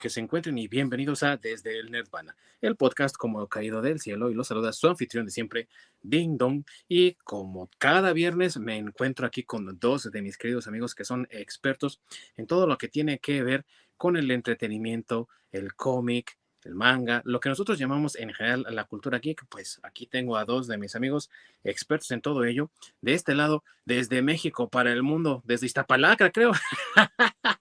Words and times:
que 0.00 0.08
se 0.08 0.18
encuentren 0.18 0.56
y 0.56 0.66
bienvenidos 0.66 1.22
a 1.22 1.36
Desde 1.36 1.78
el 1.78 1.90
Nerdvana, 1.90 2.34
el 2.62 2.74
podcast 2.74 3.14
como 3.14 3.46
caído 3.48 3.82
del 3.82 4.00
cielo 4.00 4.30
y 4.30 4.34
los 4.34 4.48
saluda 4.48 4.72
su 4.72 4.88
anfitrión 4.88 5.26
de 5.26 5.30
siempre, 5.30 5.68
Ding 6.00 6.38
Dong. 6.38 6.64
Y 6.88 7.16
como 7.22 7.68
cada 7.76 8.14
viernes 8.14 8.56
me 8.56 8.78
encuentro 8.78 9.26
aquí 9.26 9.42
con 9.42 9.78
dos 9.78 10.10
de 10.10 10.22
mis 10.22 10.38
queridos 10.38 10.66
amigos 10.66 10.94
que 10.94 11.04
son 11.04 11.28
expertos 11.30 12.00
en 12.38 12.46
todo 12.46 12.66
lo 12.66 12.78
que 12.78 12.88
tiene 12.88 13.18
que 13.18 13.42
ver 13.42 13.66
con 13.98 14.16
el 14.16 14.30
entretenimiento, 14.30 15.28
el 15.52 15.74
cómic, 15.74 16.38
el 16.64 16.74
manga, 16.74 17.20
lo 17.26 17.38
que 17.38 17.50
nosotros 17.50 17.78
llamamos 17.78 18.16
en 18.16 18.32
general 18.32 18.64
la 18.70 18.84
cultura 18.84 19.18
geek, 19.18 19.44
pues 19.50 19.80
aquí 19.82 20.06
tengo 20.06 20.38
a 20.38 20.46
dos 20.46 20.66
de 20.66 20.78
mis 20.78 20.96
amigos 20.96 21.28
expertos 21.62 22.10
en 22.10 22.22
todo 22.22 22.44
ello. 22.44 22.70
De 23.02 23.12
este 23.12 23.34
lado, 23.34 23.64
desde 23.84 24.22
México 24.22 24.70
para 24.70 24.92
el 24.92 25.02
mundo, 25.02 25.42
desde 25.44 25.66
Iztapalacra, 25.66 26.30
creo. 26.30 26.52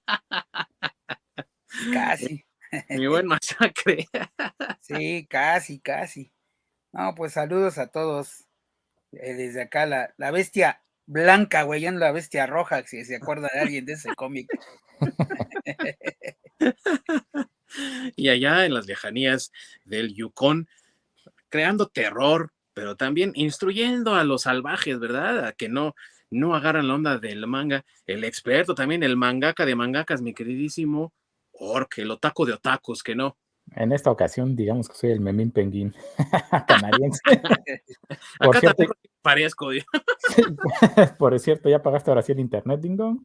Casi. 1.94 2.46
Mi 2.90 3.08
buen 3.08 3.28
masacre. 3.28 4.08
Sí, 4.82 5.28
casi, 5.30 5.80
casi. 5.80 6.32
No, 6.92 7.14
pues 7.16 7.34
saludos 7.34 7.78
a 7.78 7.88
todos. 7.88 8.46
Eh, 9.12 9.34
desde 9.34 9.64
acá 9.64 9.86
la, 9.86 10.14
la 10.18 10.32
bestia 10.32 10.82
blanca, 11.06 11.64
güey, 11.64 11.82
ya 11.82 11.92
no 11.92 12.00
la 12.00 12.12
bestia 12.12 12.46
roja, 12.46 12.86
si 12.86 13.04
se 13.04 13.16
acuerda 13.16 13.50
de 13.54 13.60
alguien 13.60 13.86
de 13.86 13.94
ese 13.94 14.14
cómic. 14.16 14.48
y 18.16 18.30
allá 18.30 18.66
en 18.66 18.74
las 18.74 18.86
lejanías 18.86 19.52
del 19.86 20.14
Yukon, 20.14 20.68
creando 21.50 21.88
terror, 21.88 22.52
pero 22.74 22.96
también 22.96 23.32
instruyendo 23.36 24.16
a 24.16 24.24
los 24.24 24.44
salvajes, 24.44 25.00
¿verdad? 25.00 25.48
A 25.48 25.54
que 25.54 25.70
no, 25.70 25.96
no 26.30 26.56
agarran 26.56 26.88
la 26.88 26.94
onda 26.96 27.18
del 27.18 27.46
manga. 27.48 27.86
El 28.06 28.24
experto 28.24 28.76
también, 28.76 29.02
el 29.02 29.18
mangaka 29.18 29.66
de 29.66 29.76
mangakas, 29.76 30.22
mi 30.22 30.34
queridísimo 30.34 31.14
Ork, 31.60 32.00
el 32.00 32.12
otaku 32.12 32.46
de 32.46 32.54
otakus, 32.54 33.04
que 33.04 33.16
no. 33.16 33.38
En 33.76 33.92
esta 33.92 34.10
ocasión, 34.10 34.56
digamos 34.56 34.90
que 34.90 34.96
soy 34.96 35.12
el 35.12 35.20
memín 35.20 35.52
penguín 35.52 35.94
canadiense. 36.68 37.22
por 38.40 38.58
Acá 38.58 38.60
cierto, 38.60 38.84
parezco. 39.22 39.70
por 41.18 41.40
cierto, 41.40 41.70
¿ya 41.70 41.82
pagaste 41.82 42.10
ahora 42.12 42.22
sí 42.22 42.32
el 42.32 42.40
internet, 42.40 42.80
Ding 42.80 42.98
Dong? 42.98 43.20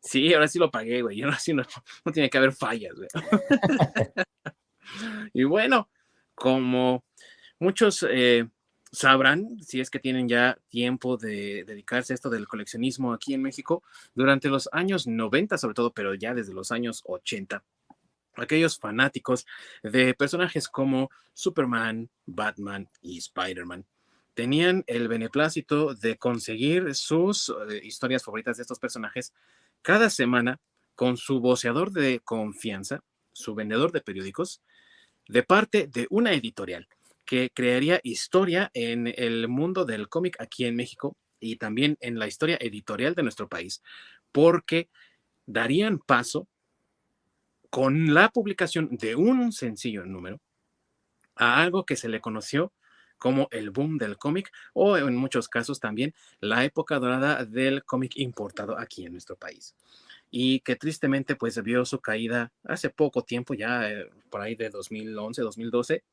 Sí, 0.00 0.32
ahora 0.32 0.48
sí 0.48 0.58
lo 0.58 0.70
pagué, 0.70 1.02
güey. 1.02 1.22
Ahora 1.22 1.38
sí 1.38 1.52
no, 1.52 1.62
no 2.04 2.12
tiene 2.12 2.30
que 2.30 2.38
haber 2.38 2.52
fallas, 2.52 2.94
güey. 2.94 3.08
y 5.34 5.44
bueno, 5.44 5.90
como 6.34 7.04
muchos 7.58 8.06
eh, 8.08 8.48
sabrán, 8.96 9.62
si 9.62 9.80
es 9.80 9.90
que 9.90 9.98
tienen 9.98 10.26
ya 10.26 10.58
tiempo 10.70 11.18
de 11.18 11.64
dedicarse 11.64 12.12
a 12.12 12.14
esto 12.14 12.30
del 12.30 12.48
coleccionismo 12.48 13.12
aquí 13.12 13.34
en 13.34 13.42
México, 13.42 13.82
durante 14.14 14.48
los 14.48 14.70
años 14.72 15.06
90 15.06 15.58
sobre 15.58 15.74
todo, 15.74 15.92
pero 15.92 16.14
ya 16.14 16.32
desde 16.32 16.54
los 16.54 16.72
años 16.72 17.02
80, 17.04 17.62
aquellos 18.36 18.78
fanáticos 18.78 19.46
de 19.82 20.14
personajes 20.14 20.66
como 20.66 21.10
Superman, 21.34 22.08
Batman 22.24 22.88
y 23.02 23.18
Spider-Man 23.18 23.84
tenían 24.32 24.82
el 24.86 25.08
beneplácito 25.08 25.94
de 25.94 26.16
conseguir 26.16 26.94
sus 26.94 27.50
eh, 27.68 27.80
historias 27.82 28.24
favoritas 28.24 28.56
de 28.56 28.62
estos 28.62 28.78
personajes 28.78 29.34
cada 29.82 30.08
semana 30.08 30.58
con 30.94 31.18
su 31.18 31.40
voceador 31.40 31.90
de 31.92 32.20
confianza, 32.24 33.02
su 33.32 33.54
vendedor 33.54 33.92
de 33.92 34.00
periódicos, 34.00 34.62
de 35.28 35.42
parte 35.42 35.86
de 35.86 36.06
una 36.08 36.32
editorial 36.32 36.88
que 37.26 37.50
crearía 37.52 38.00
historia 38.02 38.70
en 38.72 39.12
el 39.16 39.48
mundo 39.48 39.84
del 39.84 40.08
cómic 40.08 40.36
aquí 40.40 40.64
en 40.64 40.76
México 40.76 41.16
y 41.40 41.56
también 41.56 41.98
en 42.00 42.18
la 42.18 42.26
historia 42.26 42.56
editorial 42.60 43.14
de 43.14 43.24
nuestro 43.24 43.48
país, 43.48 43.82
porque 44.32 44.88
darían 45.44 45.98
paso 45.98 46.48
con 47.68 48.14
la 48.14 48.30
publicación 48.30 48.96
de 48.96 49.16
un 49.16 49.52
sencillo 49.52 50.06
número 50.06 50.40
a 51.34 51.60
algo 51.60 51.84
que 51.84 51.96
se 51.96 52.08
le 52.08 52.20
conoció 52.20 52.72
como 53.18 53.48
el 53.50 53.70
boom 53.70 53.98
del 53.98 54.18
cómic 54.18 54.50
o 54.74 54.96
en 54.96 55.16
muchos 55.16 55.48
casos 55.48 55.80
también 55.80 56.14
la 56.40 56.64
época 56.64 56.98
dorada 56.98 57.44
del 57.44 57.84
cómic 57.84 58.16
importado 58.16 58.78
aquí 58.78 59.04
en 59.06 59.12
nuestro 59.12 59.36
país. 59.36 59.74
Y 60.30 60.60
que 60.60 60.76
tristemente 60.76 61.36
pues 61.36 61.62
vio 61.62 61.84
su 61.84 62.00
caída 62.00 62.52
hace 62.64 62.90
poco 62.90 63.22
tiempo, 63.22 63.54
ya 63.54 63.90
eh, 63.90 64.10
por 64.28 64.40
ahí 64.40 64.54
de 64.54 64.70
2011, 64.70 65.42
2012, 65.42 66.04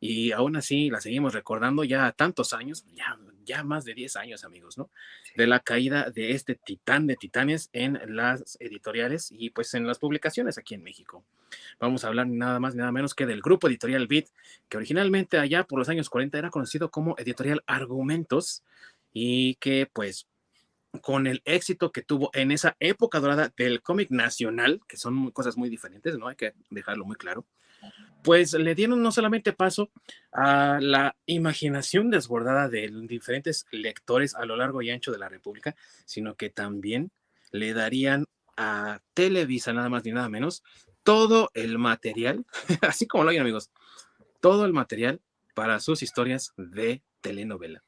y 0.00 0.32
aún 0.32 0.56
así 0.56 0.90
la 0.90 1.00
seguimos 1.00 1.32
recordando 1.32 1.82
ya 1.84 2.12
tantos 2.12 2.52
años, 2.52 2.84
ya, 2.94 3.18
ya 3.44 3.64
más 3.64 3.84
de 3.84 3.94
10 3.94 4.16
años, 4.16 4.44
amigos, 4.44 4.76
¿no? 4.76 4.90
De 5.36 5.46
la 5.46 5.60
caída 5.60 6.10
de 6.10 6.32
este 6.32 6.54
titán 6.54 7.06
de 7.06 7.16
titanes 7.16 7.70
en 7.72 7.98
las 8.14 8.58
editoriales 8.60 9.32
y 9.32 9.50
pues 9.50 9.72
en 9.74 9.86
las 9.86 9.98
publicaciones 9.98 10.58
aquí 10.58 10.74
en 10.74 10.82
México. 10.82 11.24
Vamos 11.80 12.04
a 12.04 12.08
hablar 12.08 12.26
nada 12.26 12.60
más, 12.60 12.74
nada 12.74 12.92
menos 12.92 13.14
que 13.14 13.26
del 13.26 13.40
grupo 13.40 13.68
editorial 13.68 14.06
Beat, 14.06 14.26
que 14.68 14.76
originalmente 14.76 15.38
allá 15.38 15.64
por 15.64 15.78
los 15.78 15.88
años 15.88 16.10
40 16.10 16.38
era 16.38 16.50
conocido 16.50 16.90
como 16.90 17.16
editorial 17.18 17.62
Argumentos 17.66 18.62
y 19.12 19.54
que 19.56 19.88
pues 19.90 20.26
con 21.00 21.26
el 21.26 21.42
éxito 21.44 21.92
que 21.92 22.02
tuvo 22.02 22.30
en 22.32 22.50
esa 22.50 22.76
época 22.80 23.20
dorada 23.20 23.52
del 23.56 23.82
cómic 23.82 24.10
nacional, 24.10 24.80
que 24.88 24.96
son 24.96 25.30
cosas 25.30 25.56
muy 25.56 25.68
diferentes, 25.68 26.18
¿no? 26.18 26.28
Hay 26.28 26.36
que 26.36 26.54
dejarlo 26.70 27.04
muy 27.04 27.16
claro 27.16 27.46
pues 28.22 28.54
le 28.54 28.74
dieron 28.74 29.02
no 29.02 29.12
solamente 29.12 29.52
paso 29.52 29.90
a 30.32 30.78
la 30.80 31.16
imaginación 31.26 32.10
desbordada 32.10 32.68
de 32.68 32.90
diferentes 33.06 33.66
lectores 33.70 34.34
a 34.34 34.44
lo 34.44 34.56
largo 34.56 34.82
y 34.82 34.90
ancho 34.90 35.12
de 35.12 35.18
la 35.18 35.28
República, 35.28 35.76
sino 36.04 36.34
que 36.34 36.50
también 36.50 37.12
le 37.52 37.72
darían 37.72 38.26
a 38.56 39.00
Televisa, 39.14 39.72
nada 39.72 39.88
más 39.88 40.04
ni 40.04 40.10
nada 40.10 40.28
menos, 40.28 40.64
todo 41.04 41.50
el 41.54 41.78
material, 41.78 42.44
así 42.82 43.06
como 43.06 43.22
lo 43.22 43.30
oyen 43.30 43.42
amigos, 43.42 43.70
todo 44.40 44.64
el 44.64 44.72
material 44.72 45.20
para 45.54 45.78
sus 45.78 46.02
historias 46.02 46.52
de 46.56 47.02
telenovela. 47.20 47.84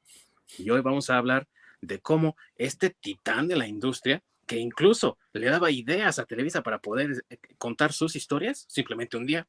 Y 0.57 0.71
hoy 0.71 0.83
vamos 0.83 1.11
a 1.11 1.19
hablar 1.19 1.49
de 1.81 1.99
cómo 1.99 2.37
este 2.55 2.91
titán 2.91 3.49
de 3.49 3.57
la 3.57 3.67
industria, 3.67 4.23
que 4.47 4.57
incluso 4.57 5.19
le 5.33 5.51
daba 5.51 5.71
ideas 5.73 6.19
a 6.19 6.27
Televisa 6.27 6.63
para 6.63 6.79
poder 6.79 7.25
eh, 7.29 7.39
contar 7.59 7.93
sus 7.93 8.17
historias, 8.17 8.65
simplemente 8.69 9.17
un 9.17 9.27
día 9.27 9.49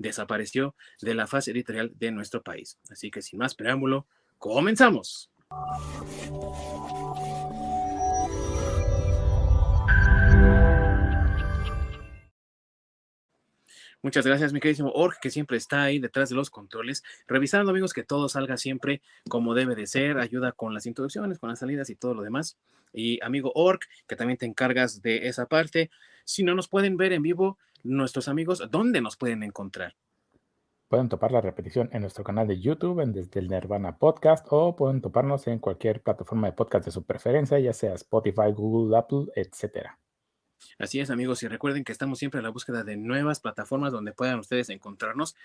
desapareció 0.00 0.74
de 1.00 1.14
la 1.14 1.26
fase 1.26 1.52
editorial 1.52 1.92
de 1.94 2.10
nuestro 2.10 2.42
país. 2.42 2.78
Así 2.90 3.10
que 3.10 3.22
sin 3.22 3.38
más 3.38 3.54
preámbulo, 3.54 4.06
comenzamos. 4.38 5.30
Muchas 14.02 14.26
gracias, 14.26 14.54
mi 14.54 14.60
queridísimo 14.60 14.90
Org, 14.92 15.18
que 15.20 15.28
siempre 15.28 15.58
está 15.58 15.82
ahí 15.82 15.98
detrás 15.98 16.30
de 16.30 16.34
los 16.34 16.48
controles, 16.48 17.04
revisando, 17.28 17.70
amigos, 17.70 17.92
que 17.92 18.02
todo 18.02 18.30
salga 18.30 18.56
siempre 18.56 19.02
como 19.28 19.52
debe 19.52 19.74
de 19.74 19.86
ser, 19.86 20.16
ayuda 20.16 20.52
con 20.52 20.72
las 20.72 20.86
introducciones, 20.86 21.38
con 21.38 21.50
las 21.50 21.58
salidas 21.58 21.90
y 21.90 21.96
todo 21.96 22.14
lo 22.14 22.22
demás. 22.22 22.56
Y 22.94 23.22
amigo 23.22 23.52
Org, 23.54 23.80
que 24.08 24.16
también 24.16 24.38
te 24.38 24.46
encargas 24.46 25.02
de 25.02 25.28
esa 25.28 25.46
parte. 25.46 25.90
Si 26.24 26.42
no 26.42 26.54
nos 26.54 26.68
pueden 26.68 26.96
ver 26.96 27.12
en 27.12 27.22
vivo, 27.22 27.58
nuestros 27.82 28.28
amigos, 28.28 28.62
¿dónde 28.70 29.00
nos 29.00 29.16
pueden 29.16 29.42
encontrar? 29.42 29.94
Pueden 30.88 31.08
topar 31.08 31.30
la 31.30 31.40
repetición 31.40 31.88
en 31.92 32.02
nuestro 32.02 32.24
canal 32.24 32.48
de 32.48 32.58
YouTube, 32.60 33.00
en 33.00 33.12
Desde 33.12 33.38
el 33.38 33.48
Nirvana 33.48 33.96
Podcast, 33.96 34.44
o 34.50 34.74
pueden 34.74 35.00
toparnos 35.00 35.46
en 35.46 35.60
cualquier 35.60 36.02
plataforma 36.02 36.48
de 36.48 36.52
podcast 36.52 36.84
de 36.84 36.90
su 36.90 37.04
preferencia, 37.04 37.60
ya 37.60 37.72
sea 37.72 37.94
Spotify, 37.94 38.52
Google, 38.52 38.98
Apple, 38.98 39.26
etcétera. 39.36 39.98
Así 40.78 41.00
es, 41.00 41.10
amigos, 41.10 41.42
y 41.42 41.48
recuerden 41.48 41.84
que 41.84 41.92
estamos 41.92 42.18
siempre 42.18 42.40
a 42.40 42.42
la 42.42 42.50
búsqueda 42.50 42.84
de 42.84 42.96
nuevas 42.96 43.40
plataformas 43.40 43.92
donde 43.92 44.12
puedan 44.12 44.40
ustedes 44.40 44.68
encontrarnos 44.68 45.36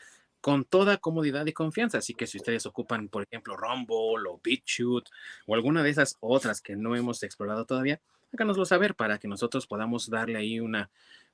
con 0.42 0.66
toda 0.66 0.98
comodidad 0.98 1.46
y 1.46 1.54
confianza. 1.54 2.00
Así 2.00 2.14
que 2.14 2.28
si 2.28 2.38
ustedes 2.38 2.66
ocupan, 2.66 3.08
por 3.08 3.24
ejemplo, 3.24 3.56
Rumble 3.56 4.30
o 4.30 4.40
BitChute 4.44 5.12
o 5.48 5.56
alguna 5.56 5.84
de 5.84 5.90
esas 5.90 6.18
otras 6.20 6.62
que 6.62 6.76
no 6.76 6.96
hemos 6.96 7.24
explorado 7.24 7.66
todavía, 7.66 8.02
háganoslo 8.36 8.66
saber 8.66 8.96
para 8.96 9.18
que 9.18 9.28
nosotros 9.28 9.68
podamos 9.68 10.10
darle 10.10 10.38
ahí 10.38 10.60
una 10.60 10.90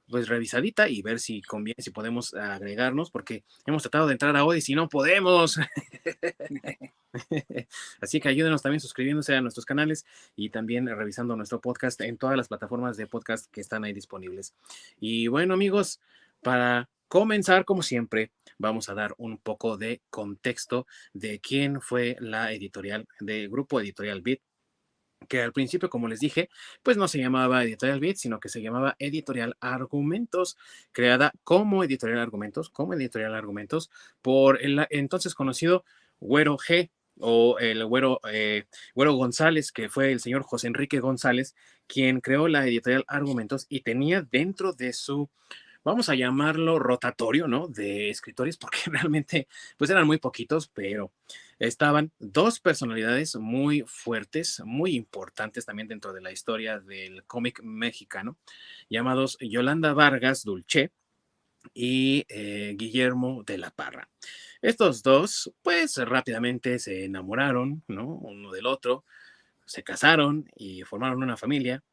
pues 0.09 0.27
revisadita 0.27 0.89
y 0.89 1.01
ver 1.01 1.19
si 1.19 1.41
conviene, 1.41 1.81
si 1.81 1.91
podemos 1.91 2.33
agregarnos, 2.33 3.11
porque 3.11 3.43
hemos 3.65 3.81
tratado 3.83 4.07
de 4.07 4.13
entrar 4.13 4.35
a 4.35 4.43
Odyssey 4.43 4.73
y 4.73 4.75
no 4.75 4.89
podemos. 4.89 5.57
Así 8.01 8.19
que 8.19 8.29
ayúdenos 8.29 8.61
también 8.61 8.79
suscribiéndose 8.79 9.35
a 9.35 9.41
nuestros 9.41 9.65
canales 9.65 10.05
y 10.35 10.49
también 10.49 10.87
revisando 10.87 11.35
nuestro 11.35 11.61
podcast 11.61 11.99
en 12.01 12.17
todas 12.17 12.37
las 12.37 12.47
plataformas 12.47 12.97
de 12.97 13.07
podcast 13.07 13.49
que 13.51 13.61
están 13.61 13.83
ahí 13.83 13.93
disponibles. 13.93 14.53
Y 14.99 15.27
bueno, 15.27 15.53
amigos, 15.53 15.99
para 16.41 16.89
comenzar, 17.07 17.65
como 17.65 17.81
siempre, 17.83 18.31
vamos 18.57 18.89
a 18.89 18.93
dar 18.93 19.13
un 19.17 19.37
poco 19.37 19.77
de 19.77 20.01
contexto 20.09 20.87
de 21.13 21.39
quién 21.39 21.81
fue 21.81 22.17
la 22.19 22.53
editorial 22.53 23.07
del 23.19 23.49
grupo 23.49 23.79
editorial 23.79 24.21
Bit 24.21 24.41
que 25.27 25.41
al 25.41 25.53
principio, 25.53 25.89
como 25.89 26.07
les 26.07 26.19
dije, 26.19 26.49
pues 26.83 26.97
no 26.97 27.07
se 27.07 27.19
llamaba 27.19 27.63
Editorial 27.63 27.99
Beat, 27.99 28.17
sino 28.17 28.39
que 28.39 28.49
se 28.49 28.61
llamaba 28.61 28.95
Editorial 28.99 29.55
Argumentos, 29.59 30.57
creada 30.91 31.33
como 31.43 31.83
Editorial 31.83 32.19
Argumentos, 32.19 32.69
como 32.69 32.93
Editorial 32.93 33.35
Argumentos, 33.35 33.89
por 34.21 34.61
el 34.61 34.85
entonces 34.89 35.35
conocido 35.35 35.85
Güero 36.19 36.57
G, 36.57 36.89
o 37.21 37.59
el 37.59 37.85
güero, 37.85 38.19
eh, 38.31 38.65
güero 38.95 39.13
González, 39.13 39.71
que 39.71 39.89
fue 39.89 40.11
el 40.11 40.19
señor 40.19 40.43
José 40.43 40.67
Enrique 40.67 40.99
González, 40.99 41.55
quien 41.87 42.21
creó 42.21 42.47
la 42.47 42.65
editorial 42.65 43.05
Argumentos 43.07 43.67
y 43.69 43.81
tenía 43.81 44.21
dentro 44.21 44.73
de 44.73 44.93
su 44.93 45.29
vamos 45.83 46.09
a 46.09 46.15
llamarlo 46.15 46.79
rotatorio, 46.79 47.47
¿no? 47.47 47.67
De 47.67 48.09
escritores, 48.09 48.57
porque 48.57 48.79
realmente, 48.85 49.47
pues 49.77 49.89
eran 49.89 50.07
muy 50.07 50.17
poquitos, 50.17 50.67
pero 50.67 51.11
estaban 51.59 52.11
dos 52.19 52.59
personalidades 52.59 53.35
muy 53.35 53.83
fuertes, 53.87 54.61
muy 54.65 54.95
importantes 54.95 55.65
también 55.65 55.87
dentro 55.87 56.13
de 56.13 56.21
la 56.21 56.31
historia 56.31 56.79
del 56.79 57.23
cómic 57.25 57.61
mexicano, 57.63 58.37
llamados 58.89 59.37
Yolanda 59.39 59.93
Vargas 59.93 60.43
Dulce 60.43 60.91
y 61.73 62.25
eh, 62.29 62.73
Guillermo 62.77 63.43
de 63.45 63.57
la 63.57 63.71
Parra. 63.71 64.09
Estos 64.61 65.03
dos, 65.03 65.51
pues 65.61 65.97
rápidamente 65.97 66.79
se 66.79 67.05
enamoraron, 67.05 67.83
¿no? 67.87 68.07
Uno 68.07 68.51
del 68.51 68.65
otro, 68.65 69.05
se 69.65 69.83
casaron 69.83 70.49
y 70.55 70.83
formaron 70.83 71.23
una 71.23 71.37
familia 71.37 71.83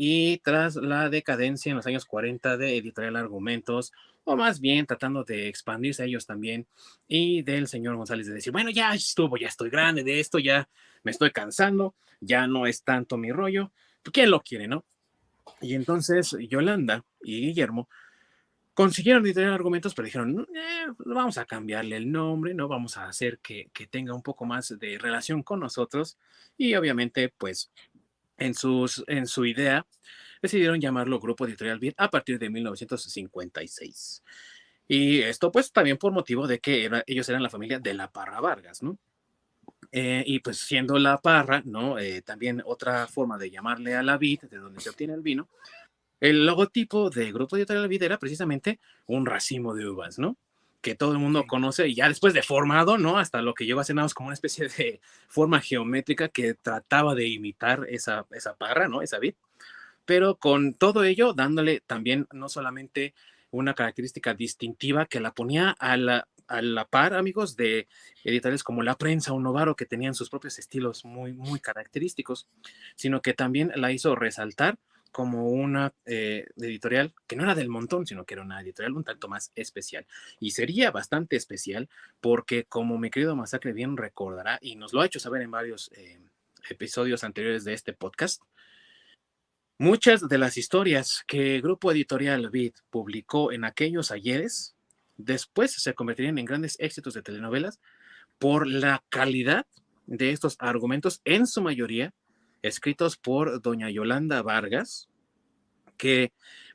y 0.00 0.38
tras 0.38 0.76
la 0.76 1.10
decadencia 1.10 1.70
en 1.70 1.76
los 1.76 1.86
años 1.88 2.04
40 2.04 2.56
de 2.56 2.78
Editorial 2.78 3.16
Argumentos, 3.16 3.92
o 4.22 4.36
más 4.36 4.60
bien 4.60 4.86
tratando 4.86 5.24
de 5.24 5.48
expandirse 5.48 6.04
a 6.04 6.06
ellos 6.06 6.24
también, 6.24 6.68
y 7.08 7.42
del 7.42 7.66
señor 7.66 7.96
González 7.96 8.28
de 8.28 8.34
decir, 8.34 8.52
bueno, 8.52 8.70
ya 8.70 8.94
estuvo, 8.94 9.36
ya 9.36 9.48
estoy 9.48 9.70
grande 9.70 10.04
de 10.04 10.20
esto, 10.20 10.38
ya 10.38 10.68
me 11.02 11.10
estoy 11.10 11.32
cansando, 11.32 11.96
ya 12.20 12.46
no 12.46 12.66
es 12.66 12.84
tanto 12.84 13.16
mi 13.16 13.32
rollo, 13.32 13.72
¿quién 14.12 14.30
lo 14.30 14.40
quiere, 14.40 14.68
no? 14.68 14.84
Y 15.60 15.74
entonces 15.74 16.36
Yolanda 16.48 17.04
y 17.20 17.40
Guillermo 17.40 17.88
consiguieron 18.74 19.26
editorial 19.26 19.52
argumentos, 19.52 19.94
pero 19.94 20.06
dijeron, 20.06 20.46
eh, 20.54 20.86
vamos 20.98 21.38
a 21.38 21.44
cambiarle 21.44 21.96
el 21.96 22.12
nombre, 22.12 22.54
no 22.54 22.68
vamos 22.68 22.96
a 22.96 23.08
hacer 23.08 23.40
que, 23.40 23.68
que 23.72 23.88
tenga 23.88 24.14
un 24.14 24.22
poco 24.22 24.44
más 24.44 24.78
de 24.78 24.96
relación 24.98 25.42
con 25.42 25.58
nosotros. 25.58 26.16
Y 26.56 26.76
obviamente, 26.76 27.34
pues 27.36 27.72
en, 28.38 28.54
sus, 28.54 29.04
en 29.06 29.26
su 29.26 29.44
idea, 29.44 29.86
decidieron 30.40 30.80
llamarlo 30.80 31.20
Grupo 31.20 31.46
Editorial 31.46 31.78
Vid 31.78 31.94
a 31.96 32.10
partir 32.10 32.38
de 32.38 32.50
1956. 32.50 34.22
Y 34.88 35.20
esto 35.20 35.52
pues 35.52 35.70
también 35.70 35.98
por 35.98 36.12
motivo 36.12 36.46
de 36.46 36.60
que 36.60 36.90
ellos 37.06 37.28
eran 37.28 37.42
la 37.42 37.50
familia 37.50 37.78
de 37.78 37.94
la 37.94 38.10
Parra 38.10 38.40
Vargas, 38.40 38.82
¿no? 38.82 38.98
Eh, 39.92 40.22
y 40.26 40.40
pues 40.40 40.58
siendo 40.58 40.98
la 40.98 41.18
Parra, 41.18 41.62
¿no? 41.64 41.98
Eh, 41.98 42.22
también 42.22 42.62
otra 42.64 43.06
forma 43.06 43.38
de 43.38 43.50
llamarle 43.50 43.94
a 43.94 44.02
la 44.02 44.16
vid, 44.18 44.40
de 44.42 44.58
donde 44.58 44.80
se 44.80 44.90
obtiene 44.90 45.14
el 45.14 45.22
vino, 45.22 45.48
el 46.20 46.46
logotipo 46.46 47.10
de 47.10 47.30
Grupo 47.32 47.56
Editorial 47.56 47.88
Vid 47.88 48.02
era 48.02 48.18
precisamente 48.18 48.80
un 49.06 49.24
racimo 49.24 49.74
de 49.74 49.88
uvas, 49.88 50.18
¿no? 50.18 50.36
Que 50.80 50.94
todo 50.94 51.12
el 51.12 51.18
mundo 51.18 51.46
conoce 51.46 51.88
y 51.88 51.94
ya 51.94 52.08
después 52.08 52.34
deformado, 52.34 52.98
¿no? 52.98 53.18
Hasta 53.18 53.42
lo 53.42 53.54
que 53.54 53.66
llegó 53.66 53.80
a 53.80 53.84
ser 53.84 53.96
como 54.14 54.28
una 54.28 54.34
especie 54.34 54.68
de 54.68 55.00
forma 55.28 55.60
geométrica 55.60 56.28
que 56.28 56.54
trataba 56.54 57.14
de 57.14 57.28
imitar 57.28 57.86
esa, 57.88 58.26
esa 58.30 58.54
parra, 58.54 58.88
¿no? 58.88 59.02
Esa 59.02 59.18
vid, 59.18 59.34
pero 60.04 60.36
con 60.36 60.74
todo 60.74 61.04
ello 61.04 61.34
dándole 61.34 61.80
también 61.80 62.26
no 62.32 62.48
solamente 62.48 63.14
una 63.50 63.74
característica 63.74 64.34
distintiva 64.34 65.06
que 65.06 65.20
la 65.20 65.32
ponía 65.32 65.70
a 65.78 65.96
la, 65.96 66.28
a 66.46 66.62
la 66.62 66.84
par, 66.84 67.14
amigos, 67.14 67.56
de 67.56 67.88
editoriales 68.24 68.62
como 68.62 68.82
La 68.82 68.96
Prensa 68.96 69.32
o 69.32 69.40
Novaro, 69.40 69.76
que 69.76 69.86
tenían 69.86 70.14
sus 70.14 70.30
propios 70.30 70.58
estilos 70.58 71.04
muy, 71.04 71.32
muy 71.32 71.60
característicos, 71.60 72.48
sino 72.94 73.20
que 73.22 73.34
también 73.34 73.72
la 73.74 73.92
hizo 73.92 74.14
resaltar 74.14 74.78
como 75.10 75.48
una 75.48 75.92
eh, 76.04 76.46
editorial 76.56 77.14
que 77.26 77.36
no 77.36 77.44
era 77.44 77.54
del 77.54 77.68
montón, 77.68 78.06
sino 78.06 78.24
que 78.24 78.34
era 78.34 78.42
una 78.42 78.60
editorial 78.60 78.94
un 78.94 79.04
tanto 79.04 79.28
más 79.28 79.52
especial. 79.54 80.06
Y 80.40 80.52
sería 80.52 80.90
bastante 80.90 81.36
especial 81.36 81.88
porque, 82.20 82.64
como 82.64 82.98
mi 82.98 83.10
querido 83.10 83.36
Masacre 83.36 83.72
bien 83.72 83.96
recordará, 83.96 84.58
y 84.60 84.76
nos 84.76 84.92
lo 84.92 85.00
ha 85.00 85.06
hecho 85.06 85.20
saber 85.20 85.42
en 85.42 85.50
varios 85.50 85.90
eh, 85.94 86.20
episodios 86.70 87.24
anteriores 87.24 87.64
de 87.64 87.74
este 87.74 87.92
podcast, 87.92 88.42
muchas 89.78 90.28
de 90.28 90.38
las 90.38 90.56
historias 90.56 91.24
que 91.26 91.60
Grupo 91.60 91.92
Editorial 91.92 92.50
Vid 92.50 92.74
publicó 92.90 93.52
en 93.52 93.64
aquellos 93.64 94.10
ayeres, 94.10 94.74
después 95.16 95.72
se 95.72 95.94
convertirían 95.94 96.38
en 96.38 96.44
grandes 96.44 96.76
éxitos 96.78 97.14
de 97.14 97.22
telenovelas 97.22 97.80
por 98.38 98.66
la 98.66 99.02
calidad 99.08 99.66
de 100.06 100.30
estos 100.30 100.56
argumentos, 100.58 101.20
en 101.24 101.46
su 101.46 101.60
mayoría 101.60 102.14
escritos 102.62 103.16
por 103.16 103.60
doña 103.60 103.90
Yolanda 103.90 104.42
Vargas, 104.42 105.08
que 105.96 106.32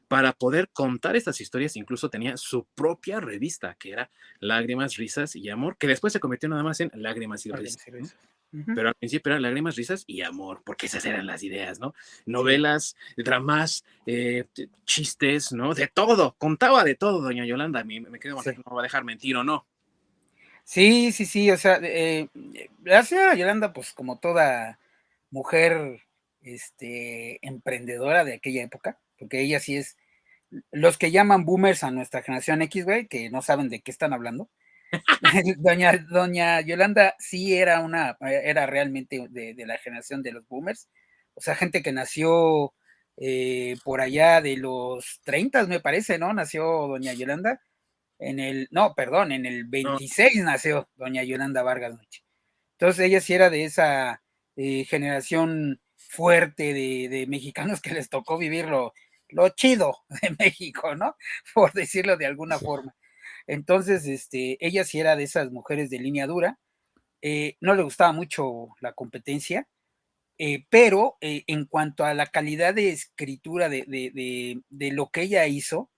para 0.08 0.34
poder 0.34 0.70
contar 0.70 1.16
estas 1.16 1.42
historias 1.42 1.76
incluso 1.76 2.10
tenía 2.10 2.38
su 2.38 2.66
propia 2.76 3.20
revista, 3.20 3.76
que 3.80 3.92
era 3.92 4.12
Lágrimas, 4.40 4.98
Risas 4.98 5.36
y 5.36 5.50
Amor, 5.50 5.78
que 5.78 5.88
después 5.88 6.14
se 6.14 6.20
convirtió 6.20 6.50
nada 6.50 6.62
más 6.64 6.80
en 6.82 6.92
Lágrimas 6.94 7.46
y 7.46 7.52
Risas. 7.52 7.84
Pero 8.76 8.90
al 8.90 8.94
principio 8.94 9.32
era 9.32 9.40
Lágrimas, 9.40 9.76
Risas 9.76 10.04
y 10.06 10.22
Amor, 10.22 10.62
porque 10.64 10.86
esas 10.86 11.04
eran 11.06 11.26
las 11.26 11.42
ideas, 11.42 11.80
¿no? 11.80 11.96
Novelas, 12.28 12.96
dramas, 13.18 13.84
eh, 14.06 14.46
chistes, 14.86 15.52
¿no? 15.52 15.74
De 15.74 15.88
todo, 15.88 16.36
contaba 16.38 16.84
de 16.84 16.94
todo, 16.94 17.22
doña 17.22 17.48
Yolanda. 17.48 17.80
A 17.80 17.84
mí 17.84 18.00
me 18.00 18.20
quedo 18.20 18.40
sí. 18.44 18.52
no 18.64 18.76
va 18.76 18.82
a 18.82 18.84
dejar 18.84 19.04
mentir 19.06 19.36
o 19.38 19.44
no. 19.44 19.66
Sí, 20.64 21.12
sí, 21.12 21.26
sí, 21.26 21.50
o 21.50 21.58
sea, 21.58 21.80
eh, 21.82 22.30
la 22.84 23.04
señora 23.04 23.34
Yolanda, 23.34 23.74
pues 23.74 23.92
como 23.94 24.20
toda 24.20 24.78
mujer 25.34 26.00
este, 26.42 27.46
emprendedora 27.46 28.24
de 28.24 28.36
aquella 28.36 28.64
época, 28.64 29.00
porque 29.18 29.42
ella 29.42 29.60
sí 29.60 29.78
es, 29.78 29.98
los 30.72 30.98
que 30.98 31.12
llaman 31.12 31.44
boomers 31.44 31.84
a 31.84 31.92
nuestra 31.92 32.22
generación 32.22 32.62
X, 32.62 32.86
güey, 32.86 33.08
que 33.08 33.30
no 33.32 33.42
saben 33.42 33.70
de 33.70 33.82
qué 33.82 33.92
están 33.92 34.14
hablando. 34.14 34.50
doña, 35.58 35.98
doña 36.10 36.62
Yolanda 36.62 37.16
sí 37.18 37.56
era 37.56 37.80
una, 37.80 38.16
era 38.22 38.68
realmente 38.68 39.28
de, 39.30 39.56
de, 39.56 39.66
la 39.66 39.80
generación 39.80 40.22
de 40.22 40.34
los 40.34 40.48
boomers, 40.48 40.88
o 41.34 41.42
sea, 41.42 41.56
gente 41.56 41.82
que 41.82 41.92
nació 41.92 42.74
eh, 43.18 43.76
por 43.84 44.02
allá 44.02 44.40
de 44.40 44.56
los 44.58 45.20
30, 45.24 45.66
me 45.66 45.80
parece, 45.80 46.20
¿no? 46.20 46.32
Nació 46.34 46.64
doña 46.88 47.14
Yolanda 47.14 47.60
en 48.20 48.40
el, 48.40 48.68
no, 48.70 48.94
perdón, 48.94 49.32
en 49.32 49.48
el 49.48 49.66
26 49.66 50.38
no. 50.38 50.52
nació 50.52 50.90
doña 50.96 51.24
Yolanda 51.24 51.64
Vargas 51.64 51.96
Noche. 51.96 52.24
Entonces 52.78 53.06
ella 53.06 53.22
sí 53.22 53.34
era 53.34 53.50
de 53.50 53.66
esa 53.66 54.23
eh, 54.56 54.86
generación 54.86 55.82
fuerte 55.96 56.74
de, 56.74 57.10
de, 57.10 57.28
mexicanos 57.28 57.82
que 57.82 57.94
les 57.94 58.10
tocó 58.10 58.38
vivir 58.38 58.66
lo, 58.68 58.94
lo, 59.30 59.50
chido 59.50 59.98
de 60.22 60.36
México, 60.40 60.96
¿no? 60.96 61.16
Por 61.54 61.74
decirlo 61.74 62.18
de 62.18 62.26
alguna 62.26 62.60
forma. 62.60 62.96
Entonces, 63.48 64.06
este, 64.08 64.58
ella 64.66 64.84
sí 64.84 65.00
era 65.00 65.16
de 65.16 65.24
esas 65.24 65.52
mujeres 65.52 65.90
de 65.90 66.00
línea 66.00 66.28
dura. 66.28 66.60
Eh, 67.22 67.58
no 67.62 67.76
le 67.76 67.84
gustaba 67.84 68.12
mucho 68.12 68.70
la 68.82 68.94
competencia, 68.94 69.68
eh, 70.38 70.66
pero 70.70 71.18
eh, 71.22 71.44
en 71.48 71.66
cuanto 71.66 72.06
a 72.06 72.14
la 72.14 72.28
calidad 72.28 72.74
de 72.74 72.90
escritura 72.90 73.70
de, 73.70 73.84
de, 73.88 74.12
de, 74.14 74.62
de, 74.70 74.92
lo 74.92 75.10
que 75.10 75.24
ella 75.24 75.46
hizo, 75.48 75.90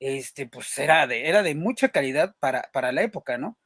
este, 0.00 0.46
pues 0.46 0.78
era 0.78 1.06
de, 1.06 1.28
era 1.28 1.42
de 1.42 1.54
mucha 1.54 1.90
calidad 1.90 2.36
para, 2.40 2.70
para 2.72 2.92
la 2.92 3.02
época, 3.02 3.38
¿no? 3.38 3.58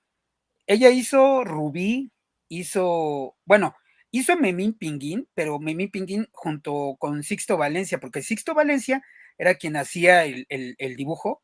Ella 0.66 0.90
hizo 0.90 1.44
Rubí, 1.44 2.12
hizo, 2.48 3.36
bueno, 3.44 3.76
hizo 4.18 4.37
Memín 4.37 4.75
Pinguín, 4.75 5.28
pero 5.35 5.59
Memín 5.59 5.90
Pinguín 5.90 6.28
junto 6.33 6.97
con 6.99 7.23
Sixto 7.25 7.56
Valencia, 7.56 7.99
porque 7.99 8.23
Sixto 8.23 8.54
Valencia 8.54 9.02
era 9.38 9.56
quien 9.56 9.76
hacía 9.76 10.25
el, 10.25 10.97
dibujo 10.97 11.42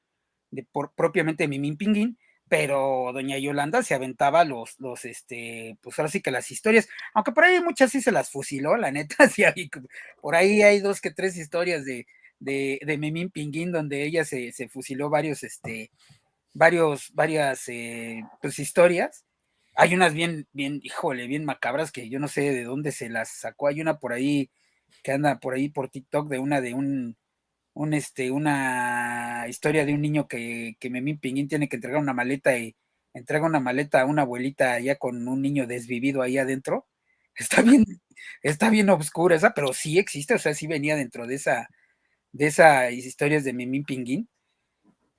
de, 0.51 0.67
propiamente 0.95 1.45
de 1.45 1.49
Memín 1.49 1.77
Pinguín, 1.77 2.19
pero 2.49 3.11
doña 3.13 3.39
Yolanda 3.39 3.83
se 3.83 3.95
aventaba 3.95 4.45
los, 4.45 4.79
los, 4.79 5.05
este, 5.05 5.79
pues 5.81 5.99
ahora 5.99 6.11
sí 6.11 6.21
que 6.21 6.31
las 6.31 6.51
historias, 6.51 6.89
aunque 7.13 7.33
por 7.33 7.45
ahí 7.45 7.61
muchas 7.61 7.91
sí 7.91 8.01
se 8.01 8.13
las 8.13 8.31
fusiló, 8.31 8.77
la 8.77 8.93
neta, 8.93 9.29
sí, 9.29 9.43
hay, 9.45 9.69
por 10.21 10.37
ahí 10.37 10.63
hay 10.63 10.81
dos 10.81 11.01
que 11.01 11.11
tres 11.11 11.37
historias 11.37 11.85
de, 11.85 12.07
de, 12.39 12.79
de 12.85 12.99
Memín 12.99 13.31
Pinguín 13.31 13.73
donde 13.73 14.05
ella 14.05 14.25
se, 14.25 14.53
se 14.53 14.69
fusiló 14.69 15.11
varios, 15.11 15.43
este, 15.43 15.91
varios, 16.55 17.13
varias, 17.15 17.69
eh, 17.69 18.23
pues 18.41 18.61
historias, 18.61 19.25
hay 19.81 19.95
unas 19.95 20.15
bien, 20.15 20.47
bien, 20.53 20.81
híjole, 20.83 21.27
bien 21.27 21.45
macabras 21.45 21.93
que 21.93 22.09
yo 22.11 22.19
no 22.19 22.29
sé 22.29 22.43
de 22.53 22.65
dónde 22.65 22.93
se 22.93 23.09
las 23.09 23.31
sacó. 23.31 23.69
Hay 23.69 23.81
una 23.81 23.99
por 23.99 24.13
ahí 24.13 24.51
que 25.03 25.13
anda 25.13 25.41
por 25.41 25.55
ahí 25.55 25.69
por 25.71 25.89
TikTok 25.91 26.29
de 26.29 26.39
una 26.39 26.61
de 26.61 26.75
un, 26.75 27.17
un 27.75 27.95
este, 27.95 28.31
una 28.31 29.47
historia 29.49 29.85
de 29.87 29.95
un 29.95 30.03
niño 30.03 30.29
que, 30.29 30.77
que 30.81 30.91
Memín 30.91 31.19
Pinguín 31.21 31.49
tiene 31.49 31.69
que 31.69 31.77
entregar 31.77 32.01
una 32.01 32.15
maleta 32.15 32.57
y 32.59 32.77
entrega 33.15 33.47
una 33.47 33.61
maleta 33.61 34.03
a 34.03 34.07
una 34.07 34.23
abuelita 34.23 34.75
allá 34.75 34.97
con 34.97 35.27
un 35.29 35.43
niño 35.43 35.67
desvivido 35.67 36.23
ahí 36.23 36.39
adentro. 36.39 36.89
Está 37.37 37.63
bien, 37.63 37.85
está 38.43 38.71
bien 38.71 38.91
oscura 38.91 39.37
esa, 39.37 39.55
pero 39.55 39.73
sí 39.73 39.99
existe, 39.99 40.35
o 40.35 40.39
sea, 40.39 40.55
sí 40.55 40.67
venía 40.67 40.97
dentro 40.97 41.27
de 41.27 41.37
esa, 41.37 41.69
de 42.33 42.47
esas 42.49 42.93
historias 42.93 43.45
de 43.45 43.53
Memín 43.55 43.85
Pinguín. 43.85 44.29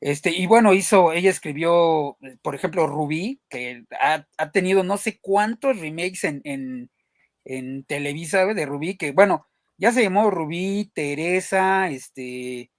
Este, 0.01 0.31
y 0.31 0.48
bueno, 0.48 0.74
hizo, 0.74 1.13
ella 1.13 1.29
escribió, 1.29 2.17
por 2.41 2.55
ejemplo, 2.55 2.88
Rubí, 2.88 3.39
que 3.50 3.86
ha, 4.00 4.27
ha 4.38 4.51
tenido 4.51 4.84
no 4.84 4.98
sé 4.98 5.20
cuántos 5.22 5.79
remakes 5.79 6.24
en, 6.24 6.41
en, 6.43 6.89
en 7.46 7.84
Televisa 7.84 8.46
de 8.48 8.65
Rubí, 8.65 8.98
que 8.98 9.12
bueno, 9.12 9.48
ya 9.77 9.91
se 9.91 10.01
llamó 10.01 10.31
Rubí, 10.31 10.91
Teresa, 10.96 11.89
este, 11.89 12.72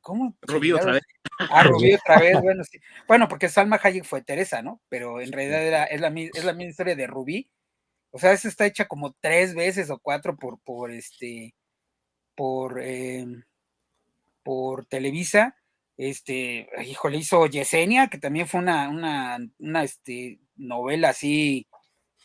¿cómo? 0.00 0.34
Rubí 0.42 0.72
otra 0.72 0.92
vez. 0.92 1.02
Ah, 1.38 1.62
Rubí 1.64 1.94
otra 1.94 2.20
vez, 2.20 2.40
bueno, 2.40 2.64
sí. 2.64 2.78
Bueno, 3.06 3.28
porque 3.28 3.50
Salma 3.50 3.78
Hayek 3.82 4.04
fue 4.04 4.22
Teresa, 4.22 4.62
¿no? 4.62 4.80
Pero 4.88 5.20
en 5.20 5.32
realidad 5.32 5.62
era, 5.62 5.84
es, 5.84 6.00
la, 6.00 6.08
es 6.08 6.44
la 6.44 6.54
misma 6.54 6.70
historia 6.70 6.96
de 6.96 7.06
Rubí, 7.06 7.50
O 8.12 8.18
sea, 8.18 8.32
esa 8.32 8.48
está 8.48 8.64
hecha 8.66 8.86
como 8.86 9.14
tres 9.20 9.54
veces 9.54 9.90
o 9.90 9.98
cuatro 9.98 10.36
por, 10.36 10.58
por 10.60 10.90
este, 10.90 11.54
por, 12.34 12.82
em, 12.82 13.42
por 14.42 14.86
Televisa. 14.86 15.56
Este, 15.96 16.68
híjole, 16.86 17.18
hizo 17.18 17.46
Yesenia, 17.46 18.08
que 18.08 18.18
también 18.18 18.46
fue 18.46 18.60
una, 18.60 18.88
una, 18.90 19.38
una 19.58 19.84
este, 19.84 20.40
novela 20.56 21.10
así 21.10 21.66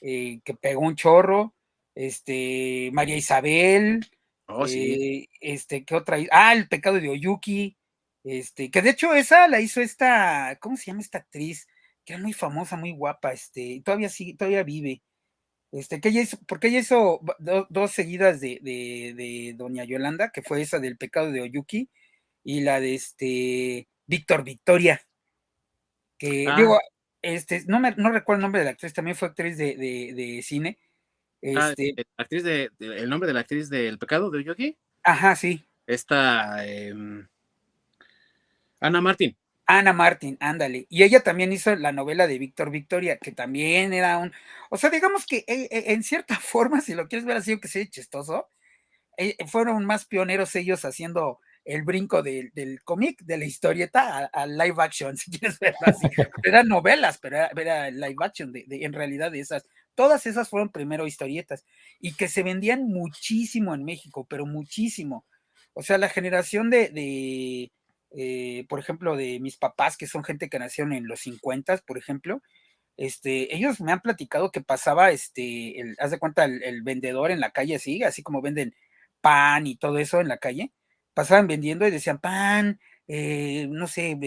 eh, 0.01 0.41
que 0.43 0.53
pegó 0.55 0.81
un 0.81 0.95
chorro. 0.95 1.55
Este, 1.95 2.89
María 2.93 3.15
Isabel. 3.17 4.05
Oh, 4.47 4.67
sí. 4.67 4.97
eh, 5.23 5.29
este, 5.41 5.85
¿qué 5.85 5.95
otra? 5.95 6.17
Ah, 6.31 6.53
El 6.53 6.67
pecado 6.67 6.99
de 6.99 7.09
Oyuki. 7.09 7.77
Este, 8.23 8.69
que 8.71 8.81
de 8.83 8.91
hecho 8.91 9.13
esa 9.15 9.47
la 9.47 9.61
hizo 9.61 9.81
esta, 9.81 10.57
¿cómo 10.61 10.77
se 10.77 10.85
llama 10.85 11.01
esta 11.01 11.19
actriz? 11.19 11.67
Que 12.05 12.13
era 12.13 12.21
muy 12.21 12.33
famosa, 12.33 12.77
muy 12.77 12.91
guapa, 12.91 13.33
este, 13.33 13.81
todavía 13.83 14.09
sí, 14.09 14.35
todavía 14.35 14.63
vive. 14.63 15.01
Este, 15.71 16.01
que 16.01 16.09
ella 16.09 16.21
hizo, 16.21 16.37
porque 16.47 16.67
ella 16.67 16.79
hizo 16.79 17.21
do- 17.39 17.67
dos 17.69 17.91
seguidas 17.91 18.41
de, 18.41 18.59
de, 18.61 19.13
de 19.15 19.53
Doña 19.57 19.85
Yolanda, 19.85 20.31
que 20.31 20.41
fue 20.41 20.61
esa 20.61 20.79
del 20.79 20.97
pecado 20.97 21.31
de 21.31 21.41
Oyuki, 21.41 21.89
y 22.43 22.61
la 22.61 22.79
de 22.79 22.95
este 22.95 23.87
Víctor 24.07 24.43
Victoria, 24.43 25.01
que 26.17 26.45
Ah. 26.47 26.55
digo, 26.57 26.79
este, 27.21 27.63
no 27.67 27.79
me, 27.79 27.91
no 27.95 28.11
recuerdo 28.11 28.37
el 28.39 28.41
nombre 28.43 28.59
de 28.59 28.65
la 28.65 28.71
actriz, 28.71 28.93
también 28.93 29.15
fue 29.15 29.27
actriz 29.29 29.57
de, 29.57 29.75
de, 29.75 30.13
de 30.13 30.41
cine. 30.43 30.77
Ah, 31.55 31.69
Este, 31.69 31.89
eh, 32.01 32.05
actriz 32.17 32.43
de, 32.43 32.69
de- 32.79 32.97
el 32.97 33.09
nombre 33.09 33.27
de 33.27 33.33
la 33.33 33.39
actriz 33.41 33.69
del 33.69 33.97
pecado 33.97 34.29
de 34.29 34.43
Yogi, 34.43 34.77
ajá, 35.03 35.35
sí. 35.35 35.65
esta 35.87 36.65
em, 36.67 37.27
Ana 38.79 39.01
Martín. 39.01 39.35
Ana 39.65 39.93
Martín, 39.93 40.37
ándale. 40.41 40.85
Y 40.89 41.03
ella 41.03 41.21
también 41.23 41.53
hizo 41.53 41.75
la 41.75 41.91
novela 41.91 42.27
de 42.27 42.37
Víctor 42.39 42.71
Victoria, 42.71 43.17
que 43.17 43.31
también 43.31 43.93
era 43.93 44.17
un. 44.17 44.33
O 44.69 44.77
sea, 44.77 44.89
digamos 44.89 45.25
que 45.25 45.37
eh, 45.47 45.67
eh, 45.71 45.83
en 45.87 46.03
cierta 46.03 46.35
forma, 46.39 46.81
si 46.81 46.93
lo 46.93 47.07
quieres 47.07 47.25
ver 47.25 47.37
así, 47.37 47.59
que 47.59 47.67
sea 47.67 47.87
chistoso, 47.89 48.49
fueron 49.47 49.85
más 49.85 50.05
pioneros 50.05 50.55
ellos 50.55 50.83
haciendo 50.83 51.39
el 51.65 51.83
brinco 51.83 52.23
del, 52.23 52.51
del 52.53 52.83
cómic, 52.83 53.21
de 53.23 53.37
la 53.37 53.45
historieta, 53.45 54.19
a, 54.19 54.25
a 54.25 54.45
live 54.47 54.75
action, 54.77 55.17
si 55.17 55.31
quieres 55.31 55.59
verlo 55.59 55.87
así. 55.87 56.07
Eran 56.43 56.67
novelas, 56.67 57.17
pero 57.19 57.37
era, 57.37 57.51
era 57.55 57.91
live 57.91 58.15
action, 58.19 58.51
de, 58.51 58.63
de- 58.67 58.83
en 58.85 58.93
realidad 58.93 59.31
de 59.31 59.39
esas. 59.39 59.65
Todas 59.95 60.25
esas 60.25 60.49
fueron 60.49 60.69
primero 60.71 61.05
historietas 61.07 61.65
y 61.99 62.13
que 62.15 62.27
se 62.27 62.43
vendían 62.43 62.87
muchísimo 62.87 63.73
en 63.75 63.83
México, 63.83 64.25
pero 64.29 64.45
muchísimo. 64.45 65.25
O 65.73 65.83
sea, 65.83 65.97
la 65.97 66.09
generación 66.09 66.69
de, 66.69 66.89
de 66.89 67.71
eh, 68.11 68.65
por 68.69 68.79
ejemplo, 68.79 69.15
de 69.15 69.39
mis 69.39 69.57
papás, 69.57 69.97
que 69.97 70.07
son 70.07 70.23
gente 70.23 70.49
que 70.49 70.59
nacieron 70.59 70.93
en 70.93 71.07
los 71.07 71.21
50, 71.21 71.77
por 71.85 71.97
ejemplo, 71.97 72.41
este, 72.97 73.55
ellos 73.55 73.81
me 73.81 73.91
han 73.91 74.01
platicado 74.01 74.51
que 74.51 74.61
pasaba, 74.61 75.11
este, 75.11 75.79
el, 75.79 75.95
haz 75.99 76.11
de 76.11 76.19
cuenta, 76.19 76.45
el, 76.45 76.61
el 76.63 76.81
vendedor 76.83 77.31
en 77.31 77.39
la 77.39 77.51
calle, 77.51 77.75
así, 77.75 78.03
así 78.03 78.21
como 78.23 78.41
venden 78.41 78.75
pan 79.21 79.67
y 79.67 79.75
todo 79.77 79.97
eso 79.99 80.19
en 80.21 80.27
la 80.27 80.37
calle, 80.37 80.71
pasaban 81.13 81.47
vendiendo 81.47 81.87
y 81.87 81.91
decían 81.91 82.19
pan, 82.19 82.79
eh, 83.07 83.67
no 83.69 83.87
sé, 83.87 84.17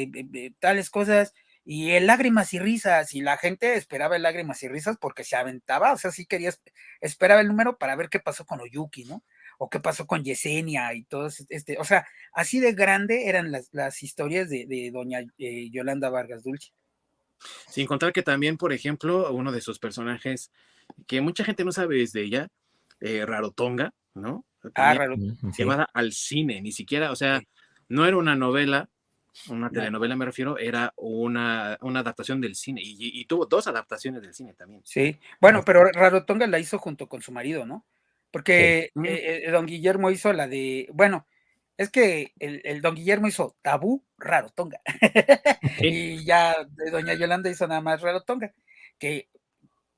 tales 0.58 0.90
cosas, 0.90 1.34
y 1.64 1.92
el 1.92 2.06
lágrimas 2.06 2.52
y 2.52 2.58
risas, 2.58 3.14
y 3.14 3.22
la 3.22 3.38
gente 3.38 3.74
esperaba 3.76 4.16
el 4.16 4.22
lágrimas 4.22 4.62
y 4.62 4.68
risas 4.68 4.98
porque 4.98 5.24
se 5.24 5.36
aventaba, 5.36 5.92
o 5.92 5.96
sea, 5.96 6.10
sí 6.10 6.26
quería, 6.26 6.50
esp- 6.50 6.72
esperaba 7.00 7.40
el 7.40 7.48
número 7.48 7.78
para 7.78 7.96
ver 7.96 8.10
qué 8.10 8.20
pasó 8.20 8.44
con 8.44 8.60
Oyuki, 8.60 9.04
¿no? 9.04 9.22
O 9.56 9.70
qué 9.70 9.80
pasó 9.80 10.06
con 10.06 10.24
Yesenia 10.24 10.92
y 10.94 11.04
todo 11.04 11.28
este, 11.48 11.78
o 11.78 11.84
sea, 11.84 12.06
así 12.32 12.60
de 12.60 12.72
grande 12.72 13.28
eran 13.28 13.50
las, 13.50 13.68
las 13.72 14.02
historias 14.02 14.50
de, 14.50 14.66
de 14.66 14.90
doña 14.90 15.20
eh, 15.38 15.70
Yolanda 15.70 16.10
Vargas 16.10 16.42
Dulce. 16.42 16.72
Sin 17.68 17.86
contar 17.86 18.12
que 18.12 18.22
también, 18.22 18.58
por 18.58 18.72
ejemplo, 18.72 19.32
uno 19.32 19.52
de 19.52 19.60
sus 19.60 19.78
personajes 19.78 20.50
que 21.06 21.20
mucha 21.20 21.44
gente 21.44 21.64
no 21.64 21.72
sabe 21.72 22.02
es 22.02 22.12
de 22.12 22.22
ella, 22.22 22.48
eh, 23.00 23.24
Rarotonga, 23.24 23.94
¿no? 24.14 24.44
Mm, 24.64 25.52
sí. 25.52 25.62
al 25.92 26.12
cine, 26.12 26.60
ni 26.60 26.72
siquiera, 26.72 27.10
o 27.10 27.16
sea, 27.16 27.42
no 27.88 28.06
era 28.06 28.16
una 28.16 28.34
novela, 28.34 28.88
una 29.48 29.68
telenovela 29.70 30.16
me 30.16 30.24
refiero, 30.24 30.58
era 30.58 30.92
una, 30.96 31.76
una 31.80 32.00
adaptación 32.00 32.40
del 32.40 32.54
cine 32.54 32.80
y, 32.82 32.96
y 33.20 33.24
tuvo 33.26 33.46
dos 33.46 33.66
adaptaciones 33.66 34.22
del 34.22 34.34
cine 34.34 34.54
también. 34.54 34.82
Sí, 34.84 35.18
bueno, 35.40 35.62
pero 35.64 35.84
Rarotonga 35.84 36.46
la 36.46 36.58
hizo 36.58 36.78
junto 36.78 37.08
con 37.08 37.20
su 37.22 37.32
marido, 37.32 37.66
¿no? 37.66 37.84
Porque 38.30 38.90
Sí. 38.94 39.00
eh, 39.08 39.42
eh, 39.46 39.50
don 39.50 39.66
Guillermo 39.66 40.10
hizo 40.10 40.32
la 40.32 40.48
de, 40.48 40.88
bueno, 40.92 41.26
es 41.76 41.90
que 41.90 42.32
el, 42.38 42.60
el 42.64 42.80
don 42.80 42.94
Guillermo 42.94 43.26
hizo 43.28 43.56
Tabú 43.62 44.04
Rarotonga. 44.18 44.80
Sí. 45.78 45.86
y 45.88 46.24
ya 46.24 46.54
doña 46.92 47.14
Yolanda 47.14 47.50
hizo 47.50 47.66
nada 47.66 47.80
más 47.80 48.00
Rarotonga, 48.00 48.52
que 48.98 49.28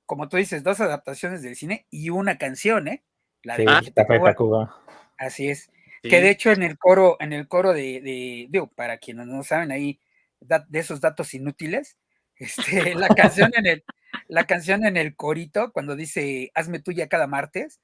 como 0.07 0.29
tú 0.29 0.37
dices, 0.37 0.63
dos 0.63 0.81
adaptaciones 0.81 1.43
del 1.43 1.57
cine 1.57 1.87
y 1.91 2.11
una 2.11 2.39
canción, 2.39 2.89
¿eh? 2.89 3.03
La 3.43 3.57
de 3.57 3.63
Sí, 3.63 3.67
Paquita 3.67 4.03
Café 4.07 4.19
Cuba, 4.19 4.31
Tacuba. 4.31 4.83
así 5.19 5.49
es. 5.51 5.71
Sí. 6.03 6.09
Que 6.11 6.21
de 6.21 6.31
hecho 6.31 6.53
en 6.53 6.63
el 6.63 6.79
coro, 6.79 7.17
en 7.21 7.33
el 7.33 7.49
coro 7.49 7.73
de, 7.73 8.01
de 8.01 8.47
digo, 8.51 8.69
para 8.69 8.99
quienes 8.99 9.27
no 9.27 9.43
saben 9.43 9.71
ahí, 9.73 10.01
da- 10.41 10.65
de 10.69 10.79
esos 10.79 11.01
datos 11.01 11.35
inútiles, 11.35 11.97
este, 12.37 12.95
la 12.95 13.09
canción 13.09 13.51
en 13.57 13.67
el, 13.67 13.85
la 14.29 14.45
canción 14.47 14.85
en 14.85 14.97
el 14.97 15.17
corito, 15.17 15.73
cuando 15.73 15.97
dice 15.97 16.51
hazme 16.55 16.81
tuya 16.81 17.09
cada 17.09 17.27
martes, 17.27 17.81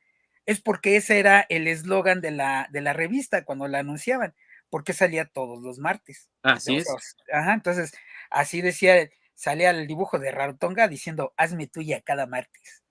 es 0.46 0.60
porque 0.60 0.96
ese 0.96 1.18
era 1.20 1.46
el 1.48 1.68
eslogan 1.68 2.20
de 2.20 2.32
la, 2.32 2.68
de 2.70 2.80
la 2.80 2.92
revista 2.92 3.44
cuando 3.44 3.68
la 3.68 3.78
anunciaban, 3.78 4.34
porque 4.70 4.92
salía 4.92 5.24
todos 5.26 5.62
los 5.62 5.78
martes. 5.78 6.28
Así 6.42 6.76
es. 6.76 6.86
Ajá, 7.32 7.54
entonces, 7.54 7.92
así 8.30 8.60
decía, 8.60 9.08
salía 9.34 9.70
el 9.70 9.86
dibujo 9.86 10.18
de 10.18 10.30
Rarotonga 10.32 10.88
diciendo 10.88 11.32
hazme 11.36 11.66
tuya 11.68 12.00
cada 12.02 12.26
martes. 12.26 12.81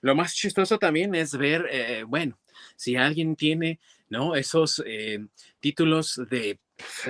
Lo 0.00 0.14
más 0.14 0.34
chistoso 0.34 0.78
también 0.78 1.14
es 1.14 1.36
ver, 1.36 1.66
eh, 1.70 2.04
bueno, 2.06 2.38
si 2.76 2.96
alguien 2.96 3.36
tiene, 3.36 3.78
¿no? 4.08 4.34
Esos 4.34 4.82
eh, 4.86 5.26
títulos 5.60 6.20
de, 6.30 6.58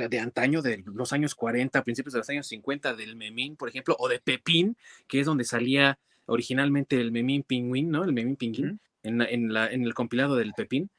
de 0.09 0.19
antaño, 0.21 0.63
de 0.63 0.83
los 0.87 1.13
años 1.13 1.35
40, 1.35 1.83
principios 1.85 2.13
de 2.15 2.21
los 2.21 2.29
años 2.31 2.47
50, 2.49 2.95
del 2.95 3.17
Memín, 3.17 3.57
por 3.57 3.69
ejemplo, 3.69 3.97
o 3.99 4.09
de 4.09 4.19
Pepín, 4.21 4.77
que 5.07 5.21
es 5.21 5.27
donde 5.27 5.45
salía 5.45 5.99
originalmente 6.27 7.01
el 7.01 7.13
Memín 7.13 7.43
Pingüín, 7.43 7.91
¿no? 7.91 8.05
El 8.05 8.13
Memín 8.13 8.37
Pingüín, 8.37 8.81
en, 9.03 9.19
la- 9.19 9.25
en, 9.27 9.53
la- 9.53 9.71
en 9.71 9.83
el 9.85 9.95
compilado 9.95 10.37
del 10.37 10.53
Pepín. 10.55 10.91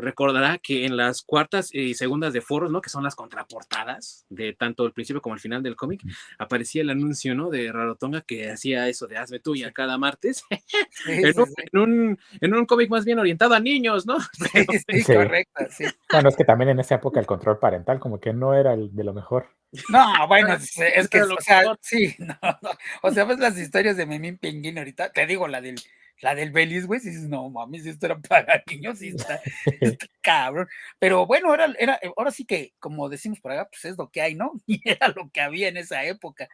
Recordará 0.00 0.58
que 0.58 0.84
en 0.86 0.96
las 0.96 1.22
cuartas 1.22 1.74
y 1.74 1.94
segundas 1.94 2.32
de 2.32 2.40
foros, 2.40 2.70
¿no? 2.70 2.80
Que 2.80 2.88
son 2.90 3.02
las 3.04 3.16
contraportadas 3.16 4.24
de 4.28 4.52
tanto 4.52 4.86
el 4.86 4.92
principio 4.92 5.20
como 5.20 5.34
el 5.34 5.40
final 5.40 5.62
del 5.62 5.76
cómic, 5.76 6.02
aparecía 6.38 6.82
el 6.82 6.90
anuncio, 6.90 7.34
¿no? 7.34 7.50
De 7.50 7.72
Rarotonga 7.72 8.22
que 8.22 8.50
hacía 8.50 8.88
eso 8.88 9.06
de 9.06 9.16
hazme 9.16 9.40
tuya 9.40 9.72
cada 9.72 9.98
martes 9.98 10.44
Sí, 10.90 11.12
en 11.34 11.40
un, 11.40 11.46
sí. 11.46 11.54
en 11.72 11.80
un, 11.80 12.18
en 12.40 12.54
un 12.54 12.66
cómic 12.66 12.90
más 12.90 13.04
bien 13.04 13.18
orientado 13.18 13.54
a 13.54 13.60
niños, 13.60 14.06
¿no? 14.06 14.18
Sí, 14.20 14.64
sí, 14.88 15.00
Sí. 15.02 15.14
correcto, 15.14 15.64
sí. 15.70 15.84
Bueno, 16.12 16.28
es 16.28 16.36
que 16.36 16.44
también 16.44 16.70
en 16.70 16.80
esa 16.80 16.96
época 16.96 17.20
el 17.20 17.26
control 17.26 17.58
parental 17.58 17.98
como 17.98 18.20
que 18.20 18.32
no 18.32 18.54
era 18.54 18.74
el 18.74 18.94
de 18.94 19.04
lo 19.04 19.12
mejor. 19.14 19.48
No, 19.90 20.26
bueno, 20.28 20.54
es, 20.54 20.78
es 20.78 21.08
que, 21.08 21.22
o 21.22 21.36
sea, 21.40 21.76
sí, 21.80 22.14
no, 22.18 22.36
no. 22.62 22.70
O 23.02 23.10
sea, 23.10 23.24
ves 23.24 23.38
las 23.38 23.58
historias 23.58 23.96
de 23.96 24.06
Memín 24.06 24.38
Pinguín 24.38 24.78
ahorita, 24.78 25.12
te 25.12 25.26
digo, 25.26 25.46
la 25.48 25.60
del, 25.60 25.76
la 26.20 26.34
del 26.34 26.50
Belis, 26.52 26.86
güey, 26.86 27.00
si 27.00 27.10
dices, 27.10 27.28
no 27.28 27.48
mames, 27.50 27.86
esto 27.86 28.06
era 28.06 28.18
para 28.20 28.62
niños, 28.70 29.00
y 29.02 29.08
está, 29.08 29.40
está 29.80 30.06
cabrón. 30.22 30.68
Pero 30.98 31.26
bueno, 31.26 31.52
era, 31.54 31.72
era, 31.78 32.00
ahora 32.16 32.30
sí 32.30 32.44
que, 32.44 32.74
como 32.78 33.08
decimos 33.08 33.40
por 33.40 33.52
acá, 33.52 33.68
pues 33.70 33.84
es 33.86 33.96
lo 33.98 34.10
que 34.10 34.22
hay, 34.22 34.34
¿no? 34.34 34.52
Y 34.66 34.80
era 34.88 35.08
lo 35.08 35.30
que 35.30 35.40
había 35.40 35.68
en 35.68 35.76
esa 35.76 36.04
época. 36.04 36.48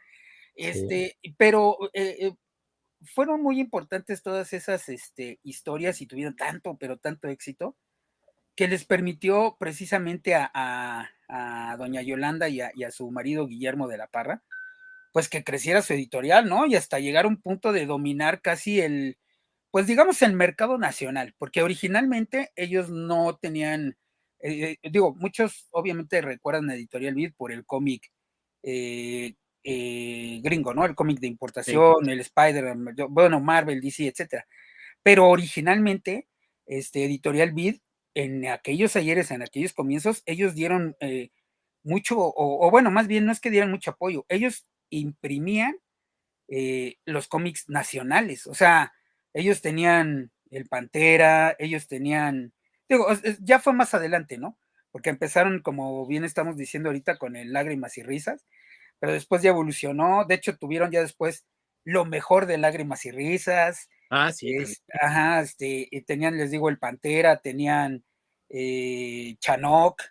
Este, 0.54 1.18
pero 1.36 1.78
eh, 1.94 2.16
eh, 2.20 2.32
fueron 3.14 3.42
muy 3.42 3.60
importantes 3.60 4.22
todas 4.22 4.52
esas 4.52 4.88
este, 4.88 5.38
historias 5.42 6.00
y 6.00 6.06
tuvieron 6.06 6.36
tanto, 6.36 6.76
pero 6.78 6.96
tanto 6.98 7.28
éxito, 7.28 7.76
que 8.56 8.68
les 8.68 8.84
permitió 8.84 9.56
precisamente 9.58 10.34
a, 10.34 10.50
a- 10.54 11.10
a 11.28 11.76
doña 11.78 12.02
Yolanda 12.02 12.48
y 12.48 12.60
a, 12.60 12.70
y 12.74 12.84
a 12.84 12.90
su 12.90 13.10
marido 13.10 13.46
Guillermo 13.46 13.88
de 13.88 13.96
la 13.98 14.06
Parra, 14.08 14.42
pues 15.12 15.28
que 15.28 15.44
creciera 15.44 15.82
su 15.82 15.92
editorial, 15.94 16.48
¿no? 16.48 16.66
Y 16.66 16.76
hasta 16.76 16.98
llegar 17.00 17.24
a 17.24 17.28
un 17.28 17.40
punto 17.40 17.72
de 17.72 17.86
dominar 17.86 18.42
casi 18.42 18.80
el, 18.80 19.18
pues 19.74 19.88
digamos, 19.88 20.22
el 20.22 20.34
mercado 20.34 20.78
nacional, 20.78 21.34
porque 21.36 21.60
originalmente 21.60 22.52
ellos 22.54 22.90
no 22.90 23.34
tenían, 23.34 23.96
eh, 24.38 24.76
eh, 24.80 24.88
digo, 24.88 25.16
muchos 25.16 25.66
obviamente 25.72 26.20
recuerdan 26.20 26.70
a 26.70 26.76
Editorial 26.76 27.16
Vid 27.16 27.32
por 27.36 27.50
el 27.50 27.66
cómic 27.66 28.08
eh, 28.62 29.34
eh, 29.64 30.40
gringo, 30.44 30.74
¿no? 30.74 30.84
El 30.84 30.94
cómic 30.94 31.18
de 31.18 31.26
importación, 31.26 32.08
el 32.08 32.20
Spider, 32.20 32.76
bueno, 33.08 33.40
Marvel, 33.40 33.80
DC, 33.80 34.06
etcétera. 34.06 34.46
Pero 35.02 35.28
originalmente, 35.28 36.28
este 36.66 37.04
Editorial 37.04 37.50
Vid, 37.50 37.78
en 38.14 38.46
aquellos 38.46 38.94
ayeres, 38.94 39.32
en 39.32 39.42
aquellos 39.42 39.72
comienzos, 39.72 40.22
ellos 40.26 40.54
dieron 40.54 40.96
mucho, 41.82 42.16
o, 42.20 42.64
o 42.64 42.70
bueno, 42.70 42.92
más 42.92 43.08
bien 43.08 43.26
no 43.26 43.32
es 43.32 43.40
que 43.40 43.50
dieran 43.50 43.72
mucho 43.72 43.90
apoyo, 43.90 44.24
ellos 44.28 44.68
imprimían 44.90 45.74
los 47.06 47.26
cómics 47.26 47.68
nacionales, 47.68 48.46
o 48.46 48.54
sea, 48.54 48.92
ellos 49.34 49.62
tenían 49.62 50.32
el 50.50 50.66
Pantera, 50.68 51.56
ellos 51.58 51.88
tenían, 51.88 52.54
digo, 52.88 53.10
es- 53.12 53.24
es- 53.24 53.40
ya 53.44 53.60
fue 53.60 53.72
más 53.74 53.94
adelante, 53.94 54.38
¿no? 54.38 54.58
Porque 54.92 55.10
empezaron, 55.10 55.60
como 55.62 56.06
bien 56.06 56.24
estamos 56.24 56.56
diciendo 56.56 56.88
ahorita, 56.90 57.18
con 57.18 57.36
el 57.36 57.52
Lágrimas 57.52 57.98
y 57.98 58.02
Risas, 58.04 58.46
pero 59.00 59.12
después 59.12 59.42
ya 59.42 59.50
evolucionó, 59.50 60.24
de 60.26 60.36
hecho 60.36 60.56
tuvieron 60.58 60.90
ya 60.92 61.00
después 61.02 61.46
lo 61.84 62.04
mejor 62.06 62.46
de 62.46 62.58
Lágrimas 62.58 63.04
y 63.06 63.10
Risas, 63.12 63.88
Ah, 64.10 64.30
sí. 64.32 64.54
ajá, 65.00 65.40
este, 65.40 65.88
tenían, 66.06 66.36
les 66.38 66.50
digo, 66.50 66.68
el 66.68 66.78
Pantera, 66.78 67.38
tenían 67.40 68.04
eh, 68.50 69.36
Chanok, 69.40 70.02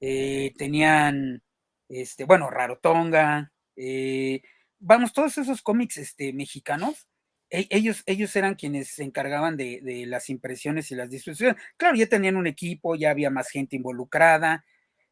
eh, 0.00 0.52
tenían, 0.58 1.42
este, 1.88 2.24
bueno, 2.24 2.50
Rarotonga, 2.50 3.52
eh, 3.76 4.42
vamos, 4.78 5.12
todos 5.12 5.38
esos 5.38 5.62
cómics 5.62 5.96
este, 5.98 6.32
mexicanos, 6.32 7.08
ellos, 7.52 8.02
ellos 8.06 8.34
eran 8.34 8.54
quienes 8.54 8.88
se 8.88 9.04
encargaban 9.04 9.56
de, 9.56 9.80
de, 9.82 10.06
las 10.06 10.30
impresiones 10.30 10.90
y 10.90 10.94
las 10.94 11.10
distribuciones. 11.10 11.62
Claro, 11.76 11.96
ya 11.96 12.06
tenían 12.06 12.36
un 12.36 12.46
equipo, 12.46 12.96
ya 12.96 13.10
había 13.10 13.30
más 13.30 13.50
gente 13.50 13.76
involucrada, 13.76 14.64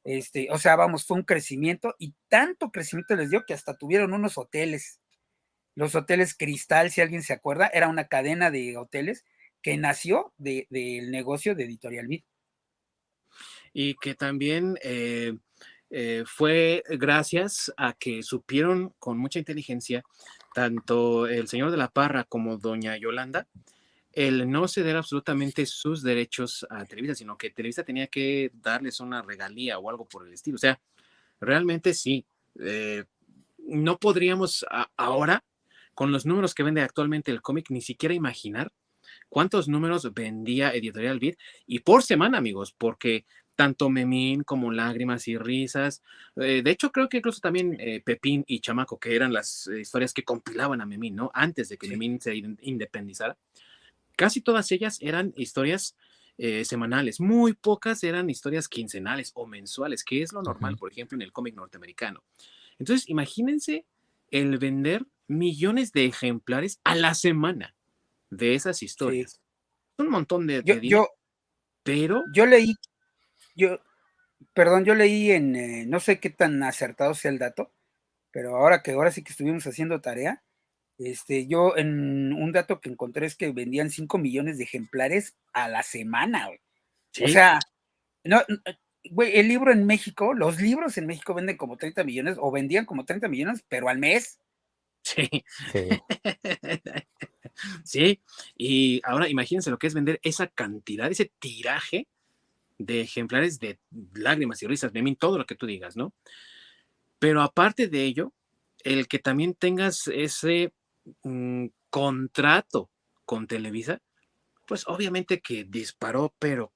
este, 0.04 0.48
o 0.50 0.58
sea, 0.58 0.76
vamos, 0.76 1.04
fue 1.04 1.18
un 1.18 1.24
crecimiento 1.24 1.94
y 1.98 2.14
tanto 2.28 2.70
crecimiento 2.70 3.14
les 3.16 3.30
dio 3.30 3.44
que 3.44 3.54
hasta 3.54 3.76
tuvieron 3.76 4.12
unos 4.12 4.38
hoteles. 4.38 5.00
Los 5.74 5.94
hoteles 5.94 6.34
Cristal, 6.34 6.90
si 6.90 7.00
alguien 7.00 7.22
se 7.22 7.32
acuerda, 7.32 7.70
era 7.72 7.88
una 7.88 8.08
cadena 8.08 8.50
de 8.50 8.76
hoteles 8.76 9.24
que 9.62 9.76
nació 9.76 10.32
del 10.38 10.66
de, 10.70 11.02
negocio 11.10 11.54
de 11.54 11.64
Editorial 11.64 12.06
Vid. 12.06 12.24
Y 13.72 13.94
que 13.96 14.14
también 14.14 14.78
eh, 14.82 15.36
eh, 15.90 16.24
fue 16.26 16.82
gracias 16.88 17.72
a 17.76 17.92
que 17.92 18.22
supieron 18.22 18.94
con 18.98 19.18
mucha 19.18 19.38
inteligencia, 19.38 20.02
tanto 20.54 21.26
el 21.26 21.48
señor 21.48 21.70
de 21.70 21.76
la 21.76 21.90
Parra 21.90 22.24
como 22.24 22.56
doña 22.56 22.96
Yolanda, 22.96 23.46
el 24.12 24.50
no 24.50 24.66
ceder 24.66 24.96
absolutamente 24.96 25.66
sus 25.66 26.02
derechos 26.02 26.66
a 26.68 26.84
Televisa, 26.84 27.14
sino 27.14 27.38
que 27.38 27.50
Televisa 27.50 27.84
tenía 27.84 28.08
que 28.08 28.50
darles 28.54 29.00
una 29.00 29.22
regalía 29.22 29.78
o 29.78 29.88
algo 29.88 30.06
por 30.06 30.26
el 30.26 30.32
estilo. 30.32 30.56
O 30.56 30.58
sea, 30.58 30.80
realmente 31.40 31.94
sí. 31.94 32.24
Eh, 32.58 33.04
no 33.58 33.98
podríamos 33.98 34.66
ahora, 34.96 35.44
con 35.94 36.10
los 36.10 36.26
números 36.26 36.54
que 36.54 36.64
vende 36.64 36.80
actualmente 36.80 37.30
el 37.30 37.42
cómic, 37.42 37.70
ni 37.70 37.80
siquiera 37.80 38.14
imaginar 38.14 38.72
cuántos 39.28 39.68
números 39.68 40.12
vendía 40.12 40.74
Editorial 40.74 41.20
Beat 41.20 41.36
y 41.66 41.80
por 41.80 42.02
semana, 42.02 42.38
amigos, 42.38 42.74
porque 42.76 43.24
tanto 43.60 43.90
Memín 43.90 44.42
como 44.42 44.72
Lágrimas 44.72 45.28
y 45.28 45.36
Risas, 45.36 46.02
eh, 46.36 46.62
de 46.64 46.70
hecho 46.70 46.90
creo 46.92 47.10
que 47.10 47.18
incluso 47.18 47.40
también 47.40 47.76
eh, 47.78 48.00
Pepín 48.02 48.42
y 48.46 48.60
Chamaco, 48.60 48.98
que 48.98 49.14
eran 49.14 49.34
las 49.34 49.66
historias 49.66 50.14
que 50.14 50.22
compilaban 50.24 50.80
a 50.80 50.86
Memín, 50.86 51.14
¿no? 51.14 51.30
Antes 51.34 51.68
de 51.68 51.76
que 51.76 51.86
Memín 51.86 52.18
se 52.22 52.34
independizara. 52.36 53.36
Casi 54.16 54.40
todas 54.40 54.72
ellas 54.72 54.96
eran 55.02 55.34
historias 55.36 55.94
eh, 56.38 56.64
semanales, 56.64 57.20
muy 57.20 57.52
pocas 57.52 58.02
eran 58.02 58.30
historias 58.30 58.66
quincenales 58.66 59.30
o 59.34 59.46
mensuales, 59.46 60.04
que 60.04 60.22
es 60.22 60.32
lo 60.32 60.40
normal, 60.40 60.78
por 60.78 60.90
ejemplo, 60.90 61.16
en 61.16 61.20
el 61.20 61.30
cómic 61.30 61.54
norteamericano. 61.54 62.22
Entonces, 62.78 63.10
imagínense 63.10 63.84
el 64.30 64.56
vender 64.56 65.04
millones 65.28 65.92
de 65.92 66.06
ejemplares 66.06 66.80
a 66.82 66.94
la 66.94 67.12
semana 67.12 67.74
de 68.30 68.54
esas 68.54 68.82
historias. 68.82 69.38
Un 69.98 70.08
montón 70.08 70.46
de, 70.46 70.62
yo, 70.82 71.08
pero 71.82 72.22
yo 72.32 72.46
leí, 72.46 72.74
yo, 73.56 73.80
perdón, 74.54 74.84
yo 74.84 74.94
leí 74.94 75.30
en, 75.32 75.56
eh, 75.56 75.86
no 75.86 76.00
sé 76.00 76.20
qué 76.20 76.30
tan 76.30 76.62
acertado 76.62 77.14
sea 77.14 77.30
el 77.30 77.38
dato, 77.38 77.72
pero 78.30 78.56
ahora 78.56 78.82
que 78.82 78.92
ahora 78.92 79.10
sí 79.10 79.22
que 79.22 79.32
estuvimos 79.32 79.66
haciendo 79.66 80.00
tarea, 80.00 80.42
este, 80.98 81.46
yo 81.46 81.76
en 81.76 82.32
un 82.32 82.52
dato 82.52 82.80
que 82.80 82.90
encontré 82.90 83.26
es 83.26 83.36
que 83.36 83.50
vendían 83.52 83.90
5 83.90 84.18
millones 84.18 84.58
de 84.58 84.64
ejemplares 84.64 85.36
a 85.52 85.68
la 85.68 85.82
semana, 85.82 86.46
güey. 86.46 86.60
O 87.24 87.28
sea, 87.28 87.58
no, 88.24 88.42
güey, 89.10 89.38
el 89.38 89.48
libro 89.48 89.72
en 89.72 89.86
México, 89.86 90.34
los 90.34 90.60
libros 90.60 90.98
en 90.98 91.06
México 91.06 91.34
venden 91.34 91.56
como 91.56 91.76
30 91.76 92.04
millones 92.04 92.36
o 92.38 92.50
vendían 92.50 92.84
como 92.84 93.04
30 93.04 93.28
millones, 93.28 93.64
pero 93.68 93.88
al 93.88 93.98
mes. 93.98 94.38
Sí. 95.02 95.28
Sí. 95.72 95.88
sí. 97.84 98.22
Y 98.56 99.00
ahora 99.04 99.28
imagínense 99.28 99.70
lo 99.70 99.78
que 99.78 99.86
es 99.86 99.94
vender 99.94 100.20
esa 100.22 100.48
cantidad, 100.48 101.10
ese 101.10 101.32
tiraje 101.38 102.08
de 102.80 103.02
ejemplares 103.02 103.60
de 103.60 103.78
lágrimas 104.14 104.62
y 104.62 104.66
risas, 104.66 104.92
de 104.92 105.02
mí, 105.02 105.14
todo 105.14 105.36
lo 105.36 105.44
que 105.44 105.54
tú 105.54 105.66
digas, 105.66 105.96
¿no? 105.96 106.14
Pero 107.18 107.42
aparte 107.42 107.88
de 107.88 108.04
ello, 108.04 108.32
el 108.82 109.06
que 109.06 109.18
también 109.18 109.54
tengas 109.54 110.08
ese 110.08 110.72
un 111.22 111.72
contrato 111.90 112.90
con 113.26 113.46
Televisa, 113.46 114.00
pues 114.66 114.84
obviamente 114.86 115.40
que 115.40 115.64
disparó, 115.64 116.34
pero 116.38 116.72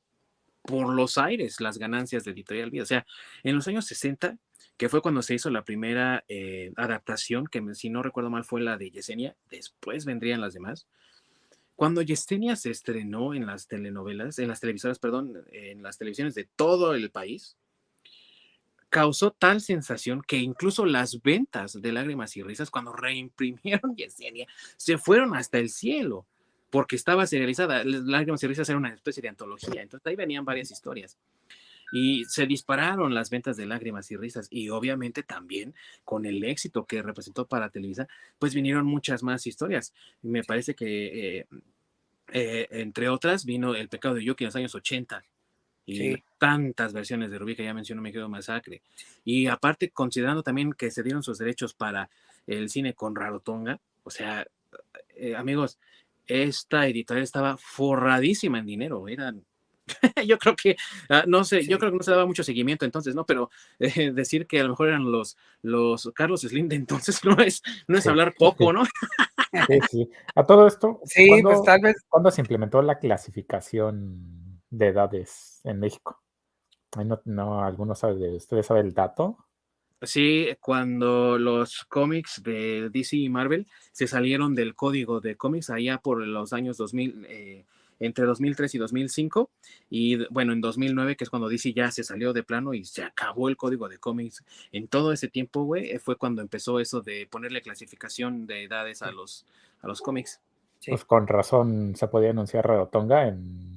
por 0.62 0.92
los 0.94 1.16
aires 1.18 1.60
las 1.60 1.78
ganancias 1.78 2.24
de 2.24 2.32
Editorial 2.32 2.70
Vida. 2.70 2.82
O 2.82 2.86
sea, 2.86 3.06
en 3.42 3.54
los 3.54 3.66
años 3.68 3.86
60, 3.86 4.36
que 4.76 4.88
fue 4.88 5.00
cuando 5.00 5.22
se 5.22 5.34
hizo 5.34 5.48
la 5.50 5.64
primera 5.64 6.24
eh, 6.28 6.72
adaptación, 6.76 7.46
que 7.46 7.62
si 7.74 7.88
no 7.88 8.02
recuerdo 8.02 8.30
mal 8.30 8.44
fue 8.44 8.60
la 8.60 8.76
de 8.76 8.90
Yesenia, 8.90 9.36
después 9.50 10.04
vendrían 10.04 10.40
las 10.40 10.52
demás. 10.52 10.86
Cuando 11.76 12.02
Yesenia 12.02 12.56
se 12.56 12.70
estrenó 12.70 13.34
en 13.34 13.46
las 13.46 13.66
telenovelas, 13.66 14.38
en 14.38 14.48
las 14.48 14.60
televisoras, 14.60 14.98
perdón, 14.98 15.44
en 15.50 15.82
las 15.82 15.98
televisiones 15.98 16.34
de 16.34 16.48
todo 16.56 16.94
el 16.94 17.10
país, 17.10 17.56
causó 18.94 19.32
tal 19.32 19.60
sensación 19.60 20.22
que 20.22 20.36
incluso 20.36 20.86
las 20.86 21.20
ventas 21.20 21.82
de 21.82 21.92
Lágrimas 21.92 22.36
y 22.36 22.42
Risas, 22.44 22.70
cuando 22.70 22.92
reimprimieron 22.92 23.96
Yesenia, 23.96 24.46
se 24.76 24.98
fueron 24.98 25.34
hasta 25.34 25.58
el 25.58 25.68
cielo, 25.68 26.26
porque 26.70 26.94
estaba 26.94 27.26
serializada. 27.26 27.82
Lágrimas 27.84 28.42
y 28.44 28.46
Risas 28.46 28.68
era 28.68 28.78
una 28.78 28.94
especie 28.94 29.20
de 29.20 29.30
antología, 29.30 29.82
entonces 29.82 30.06
ahí 30.06 30.14
venían 30.14 30.44
varias 30.44 30.70
historias. 30.70 31.18
Y 31.92 32.24
se 32.24 32.46
dispararon 32.46 33.14
las 33.14 33.30
ventas 33.30 33.56
de 33.56 33.66
Lágrimas 33.66 34.10
y 34.10 34.16
Risas, 34.16 34.48
y 34.50 34.68
obviamente 34.70 35.22
también 35.22 35.74
con 36.04 36.26
el 36.26 36.42
éxito 36.44 36.86
que 36.86 37.02
representó 37.02 37.46
para 37.46 37.70
Televisa, 37.70 38.08
pues 38.38 38.54
vinieron 38.54 38.86
muchas 38.86 39.22
más 39.22 39.46
historias. 39.46 39.92
Me 40.22 40.42
parece 40.42 40.74
que, 40.74 41.38
eh, 41.38 41.46
eh, 42.32 42.68
entre 42.70 43.08
otras, 43.08 43.44
vino 43.44 43.74
El 43.74 43.88
pecado 43.88 44.14
de 44.14 44.24
Yuki 44.24 44.44
en 44.44 44.48
los 44.48 44.56
años 44.56 44.74
80, 44.74 45.24
y 45.86 46.16
tantas 46.38 46.92
versiones 46.92 47.30
de 47.30 47.38
Rubí 47.38 47.56
que 47.56 47.64
ya 47.64 47.74
mencionó 47.74 48.00
Me 48.00 48.12
Quedo 48.12 48.28
Masacre. 48.28 48.82
Y 49.24 49.46
aparte, 49.46 49.90
considerando 49.90 50.42
también 50.42 50.72
que 50.72 50.90
se 50.90 51.02
dieron 51.02 51.22
sus 51.22 51.38
derechos 51.38 51.74
para 51.74 52.08
el 52.46 52.70
cine 52.70 52.94
con 52.94 53.14
Rarotonga, 53.14 53.80
o 54.02 54.10
sea, 54.10 54.46
eh, 55.16 55.36
amigos, 55.36 55.78
esta 56.26 56.86
editorial 56.86 57.22
estaba 57.22 57.56
forradísima 57.56 58.58
en 58.58 58.66
dinero, 58.66 59.08
eran 59.08 59.44
yo 60.26 60.38
creo 60.38 60.56
que, 60.56 60.76
ah, 61.08 61.24
no 61.26 61.44
sé, 61.44 61.66
yo 61.66 61.78
creo 61.78 61.90
que 61.90 61.98
no 61.98 62.02
se 62.02 62.10
daba 62.10 62.26
mucho 62.26 62.44
seguimiento 62.44 62.84
entonces, 62.84 63.14
¿no? 63.14 63.24
Pero 63.26 63.50
eh, 63.78 64.12
decir 64.12 64.46
que 64.46 64.60
a 64.60 64.64
lo 64.64 64.70
mejor 64.70 64.88
eran 64.88 65.10
los, 65.10 65.36
los 65.62 66.10
Carlos 66.14 66.42
Slim 66.42 66.68
de 66.68 66.76
entonces 66.76 67.20
no 67.24 67.36
es, 67.42 67.62
no 67.86 67.98
es 67.98 68.06
hablar 68.06 68.34
poco, 68.38 68.72
¿no? 68.72 68.84
sí, 69.66 69.78
sí. 69.90 70.10
A 70.34 70.44
todo 70.44 70.66
esto, 70.66 71.00
sí, 71.04 71.28
pues 71.42 71.62
tal 71.62 71.80
vez. 71.80 71.96
¿cuándo 72.08 72.30
se 72.30 72.40
implementó 72.40 72.82
la 72.82 72.98
clasificación 72.98 74.60
de 74.70 74.88
edades 74.88 75.60
en 75.64 75.80
México. 75.80 76.20
No, 77.04 77.20
no, 77.24 77.64
¿Alguno 77.64 77.94
sabe 77.94 78.14
de 78.16 78.36
ustedes 78.36 78.66
sabe 78.66 78.80
el 78.80 78.94
dato? 78.94 79.38
Sí, 80.02 80.48
cuando 80.60 81.38
los 81.38 81.84
cómics 81.84 82.42
de 82.42 82.90
DC 82.90 83.16
y 83.16 83.28
Marvel 83.28 83.66
se 83.90 84.06
salieron 84.06 84.54
del 84.54 84.74
código 84.74 85.20
de 85.20 85.36
cómics 85.36 85.70
allá 85.70 85.98
por 85.98 86.24
los 86.26 86.52
años 86.52 86.76
2000, 86.76 87.26
eh, 87.28 87.64
entre 88.00 88.24
2003 88.24 88.74
y 88.74 88.78
2005, 88.78 89.50
y 89.90 90.26
bueno, 90.32 90.52
en 90.52 90.60
2009, 90.60 91.16
que 91.16 91.24
es 91.24 91.30
cuando 91.30 91.48
DC 91.48 91.72
ya 91.72 91.90
se 91.90 92.04
salió 92.04 92.32
de 92.32 92.42
plano 92.42 92.74
y 92.74 92.84
se 92.84 93.02
acabó 93.02 93.48
el 93.48 93.56
código 93.56 93.88
de 93.88 93.98
cómics, 93.98 94.44
en 94.72 94.88
todo 94.88 95.12
ese 95.12 95.28
tiempo, 95.28 95.64
güey, 95.64 95.98
fue 95.98 96.16
cuando 96.16 96.42
empezó 96.42 96.80
eso 96.80 97.00
de 97.00 97.26
ponerle 97.30 97.62
clasificación 97.62 98.46
de 98.46 98.64
edades 98.64 99.02
a 99.02 99.10
los, 99.10 99.46
a 99.80 99.88
los 99.88 100.00
cómics. 100.00 100.40
Pues 100.86 101.04
con 101.04 101.26
razón 101.26 101.96
se 101.96 102.08
podía 102.08 102.30
anunciar 102.30 102.66
Rarotonga 102.66 103.28
en 103.28 103.74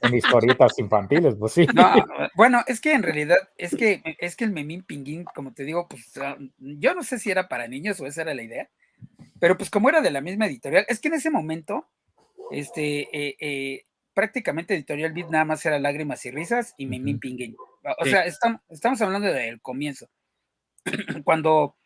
en 0.00 0.14
historietas 0.14 0.78
infantiles, 0.78 1.34
pues 1.38 1.52
sí. 1.52 1.66
bueno, 2.34 2.62
es 2.66 2.80
que 2.80 2.92
en 2.92 3.02
realidad, 3.02 3.36
es 3.56 3.74
que, 3.74 4.02
es 4.18 4.36
que 4.36 4.44
el 4.44 4.52
Memín 4.52 4.82
Pinguín, 4.82 5.24
como 5.24 5.52
te 5.52 5.64
digo, 5.64 5.86
pues 5.88 6.16
ah, 6.18 6.36
yo 6.58 6.94
no 6.94 7.02
sé 7.02 7.18
si 7.18 7.30
era 7.30 7.48
para 7.48 7.68
niños 7.68 8.00
o 8.00 8.06
esa 8.06 8.22
era 8.22 8.34
la 8.34 8.42
idea, 8.42 8.68
pero 9.38 9.56
pues 9.56 9.70
como 9.70 9.88
era 9.88 10.00
de 10.00 10.10
la 10.10 10.20
misma 10.20 10.46
editorial, 10.46 10.84
es 10.88 11.00
que 11.00 11.08
en 11.08 11.14
ese 11.14 11.30
momento, 11.30 11.86
este, 12.52 13.08
eh, 13.12 13.36
eh, 13.40 13.84
prácticamente 14.14 14.74
Editorial 14.74 15.12
Beat 15.12 15.30
nada 15.30 15.44
más 15.44 15.64
era 15.64 15.78
Lágrimas 15.78 16.24
y 16.26 16.30
Risas 16.30 16.74
y 16.76 16.86
Memín 16.86 17.18
Pinguín. 17.18 17.56
O 17.98 18.04
sea, 18.04 18.24
estamos, 18.24 18.60
estamos 18.68 19.00
hablando 19.02 19.28
del 19.28 19.60
comienzo. 19.60 20.08
Cuando 21.24 21.76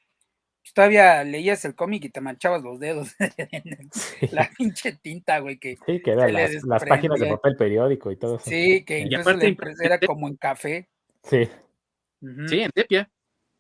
todavía 0.75 1.23
leías 1.25 1.65
el 1.65 1.75
cómic 1.75 2.05
y 2.05 2.11
te 2.11 2.21
manchabas 2.21 2.63
los 2.63 2.79
dedos. 2.81 3.15
La 4.33 4.51
pinche 4.57 4.93
tinta, 5.01 5.39
güey. 5.39 5.59
Que 5.59 5.77
sí, 5.87 6.03
que 6.03 6.13
eran 6.13 6.33
las, 6.33 6.85
páginas 6.85 7.21
de 7.21 7.29
papel 7.29 7.57
periódico 7.57 8.11
y 8.11 8.17
todo 8.17 8.37
eso. 8.37 8.49
Sí, 8.49 8.85
que 8.85 9.01
incluso 9.01 9.33
la 9.33 9.47
impresa 9.47 9.85
era 9.85 10.01
como 10.01 10.29
en 10.29 10.37
café. 10.37 10.89
Sí. 11.23 11.49
Sí, 12.49 12.61
en 12.61 12.71
tepia. 12.71 13.11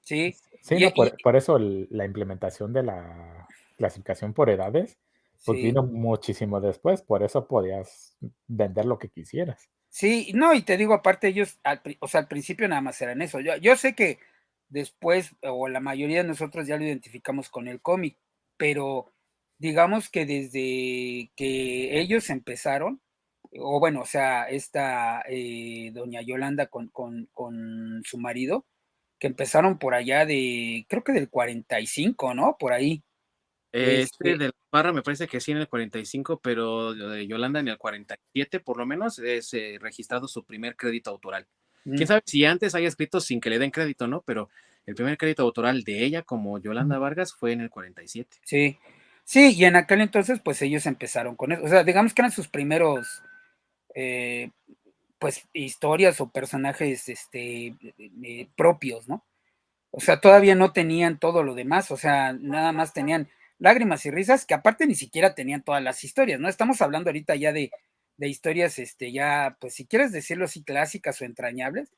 Sí. 0.00 0.34
Sí, 0.62 0.80
no, 0.80 0.90
por, 1.22 1.36
eso 1.36 1.58
la 1.60 2.04
implementación 2.04 2.72
de 2.72 2.82
la 2.82 3.46
clasificación 3.76 4.32
por 4.34 4.50
edades, 4.50 4.98
pues 5.44 5.62
vino 5.62 5.82
muchísimo 5.82 6.60
después, 6.60 7.02
por 7.02 7.22
eso 7.22 7.46
podías 7.46 8.16
vender 8.46 8.84
lo 8.84 8.98
que 8.98 9.08
quisieras. 9.08 9.68
Sí, 9.88 10.30
no, 10.34 10.54
y 10.54 10.62
te 10.62 10.76
digo, 10.76 10.94
aparte 10.94 11.28
ellos, 11.28 11.58
o 12.00 12.08
sea, 12.08 12.20
al 12.20 12.28
principio 12.28 12.68
nada 12.68 12.80
más 12.82 13.00
eran 13.00 13.22
eso. 13.22 13.40
Yo, 13.40 13.56
yo 13.56 13.76
sé 13.76 13.94
que 13.94 14.18
después, 14.68 15.34
o 15.42 15.68
la 15.68 15.80
mayoría 15.80 16.22
de 16.22 16.28
nosotros 16.28 16.66
ya 16.66 16.76
lo 16.76 16.84
identificamos 16.84 17.48
con 17.48 17.68
el 17.68 17.80
cómic, 17.80 18.18
pero 18.56 19.12
digamos 19.58 20.10
que 20.10 20.26
desde 20.26 21.30
que 21.36 22.00
ellos 22.00 22.30
empezaron, 22.30 23.00
o 23.58 23.80
bueno, 23.80 24.02
o 24.02 24.06
sea, 24.06 24.44
esta 24.44 25.22
eh, 25.28 25.90
doña 25.94 26.20
Yolanda 26.22 26.66
con, 26.66 26.88
con, 26.88 28.02
su 28.04 28.18
marido, 28.18 28.66
que 29.18 29.28
empezaron 29.28 29.78
por 29.78 29.94
allá 29.94 30.26
de, 30.26 30.86
creo 30.88 31.04
que 31.04 31.12
del 31.12 31.30
45, 31.30 32.34
¿no? 32.34 32.56
Por 32.58 32.72
ahí. 32.72 33.02
Este, 33.76 34.00
este 34.00 34.38
de 34.38 34.46
la 34.46 34.54
Parra 34.70 34.92
me 34.92 35.02
parece 35.02 35.26
que 35.26 35.40
sí 35.40 35.52
en 35.52 35.58
el 35.58 35.68
45, 35.68 36.40
pero 36.40 36.94
de 36.94 37.26
Yolanda 37.26 37.60
en 37.60 37.68
el 37.68 37.76
47 37.76 38.60
por 38.60 38.78
lo 38.78 38.86
menos 38.86 39.18
es 39.18 39.52
eh, 39.52 39.78
registrado 39.80 40.28
su 40.28 40.44
primer 40.44 40.76
crédito 40.76 41.10
autoral. 41.10 41.46
Quién 41.84 42.04
mm. 42.04 42.06
sabe 42.06 42.22
si 42.24 42.44
antes 42.44 42.74
haya 42.74 42.88
escrito 42.88 43.20
sin 43.20 43.40
que 43.40 43.50
le 43.50 43.58
den 43.58 43.70
crédito, 43.70 44.06
¿no? 44.06 44.22
Pero 44.22 44.48
el 44.86 44.94
primer 44.94 45.18
crédito 45.18 45.42
autoral 45.42 45.84
de 45.84 46.04
ella 46.04 46.22
como 46.22 46.58
Yolanda 46.58 46.98
Vargas 46.98 47.34
fue 47.34 47.52
en 47.52 47.60
el 47.60 47.70
47. 47.70 48.38
Sí, 48.44 48.78
sí, 49.24 49.54
y 49.54 49.64
en 49.64 49.76
aquel 49.76 50.00
entonces 50.00 50.40
pues 50.42 50.62
ellos 50.62 50.86
empezaron 50.86 51.36
con 51.36 51.52
eso. 51.52 51.62
O 51.62 51.68
sea, 51.68 51.84
digamos 51.84 52.14
que 52.14 52.22
eran 52.22 52.32
sus 52.32 52.48
primeros, 52.48 53.22
eh, 53.94 54.50
pues, 55.18 55.46
historias 55.52 56.20
o 56.20 56.30
personajes 56.30 57.08
este, 57.08 57.74
eh, 57.98 58.48
propios, 58.56 59.08
¿no? 59.08 59.24
O 59.90 60.00
sea, 60.00 60.20
todavía 60.20 60.54
no 60.54 60.72
tenían 60.72 61.18
todo 61.18 61.42
lo 61.42 61.54
demás, 61.54 61.90
o 61.90 61.96
sea, 61.96 62.32
nada 62.32 62.72
más 62.72 62.92
tenían 62.92 63.28
lágrimas 63.58 64.04
y 64.06 64.10
risas, 64.10 64.46
que 64.46 64.54
aparte 64.54 64.86
ni 64.86 64.94
siquiera 64.94 65.34
tenían 65.34 65.62
todas 65.62 65.82
las 65.82 66.04
historias, 66.04 66.40
¿no? 66.40 66.48
Estamos 66.48 66.82
hablando 66.82 67.10
ahorita 67.10 67.34
ya 67.36 67.52
de, 67.52 67.70
de 68.16 68.28
historias, 68.28 68.78
este, 68.78 69.12
ya, 69.12 69.56
pues 69.60 69.74
si 69.74 69.86
quieres 69.86 70.12
decirlo 70.12 70.44
así, 70.46 70.62
clásicas 70.62 71.20
o 71.20 71.24
entrañables, 71.24 71.90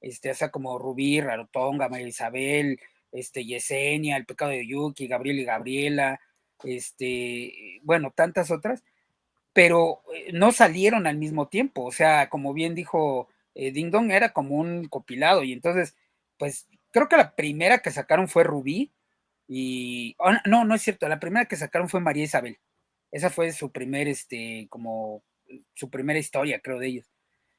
este, 0.00 0.30
o 0.30 0.34
sea, 0.34 0.50
como 0.50 0.78
Rubí, 0.78 1.20
Rarotonga, 1.20 1.88
María 1.88 2.08
Isabel, 2.08 2.80
este, 3.12 3.44
Yesenia, 3.44 4.16
El 4.16 4.26
pecado 4.26 4.50
de 4.50 4.66
Yuki, 4.66 5.06
Gabriel 5.06 5.40
y 5.40 5.44
Gabriela, 5.44 6.20
este, 6.64 7.80
bueno, 7.82 8.12
tantas 8.14 8.50
otras, 8.50 8.82
pero 9.52 10.02
eh, 10.14 10.32
no 10.32 10.52
salieron 10.52 11.06
al 11.06 11.16
mismo 11.18 11.48
tiempo, 11.48 11.84
o 11.84 11.92
sea, 11.92 12.28
como 12.28 12.52
bien 12.54 12.74
dijo 12.74 13.28
eh, 13.54 13.72
Ding 13.72 13.90
Dong, 13.90 14.10
era 14.10 14.32
como 14.32 14.56
un 14.56 14.86
copilado, 14.88 15.44
y 15.44 15.52
entonces, 15.52 15.96
pues, 16.38 16.68
creo 16.92 17.08
que 17.08 17.16
la 17.16 17.34
primera 17.34 17.78
que 17.78 17.90
sacaron 17.90 18.28
fue 18.28 18.44
Rubí, 18.44 18.92
y, 19.48 20.14
oh, 20.18 20.32
no, 20.46 20.64
no 20.64 20.74
es 20.74 20.82
cierto, 20.82 21.08
la 21.08 21.20
primera 21.20 21.46
que 21.46 21.56
sacaron 21.56 21.88
fue 21.88 22.00
María 22.00 22.24
Isabel, 22.24 22.58
esa 23.10 23.30
fue 23.30 23.52
su 23.52 23.72
primer, 23.72 24.08
este, 24.08 24.66
como, 24.70 25.22
su 25.74 25.90
primera 25.90 26.18
historia, 26.18 26.60
creo, 26.60 26.78
de 26.78 26.88
ellos. 26.88 27.12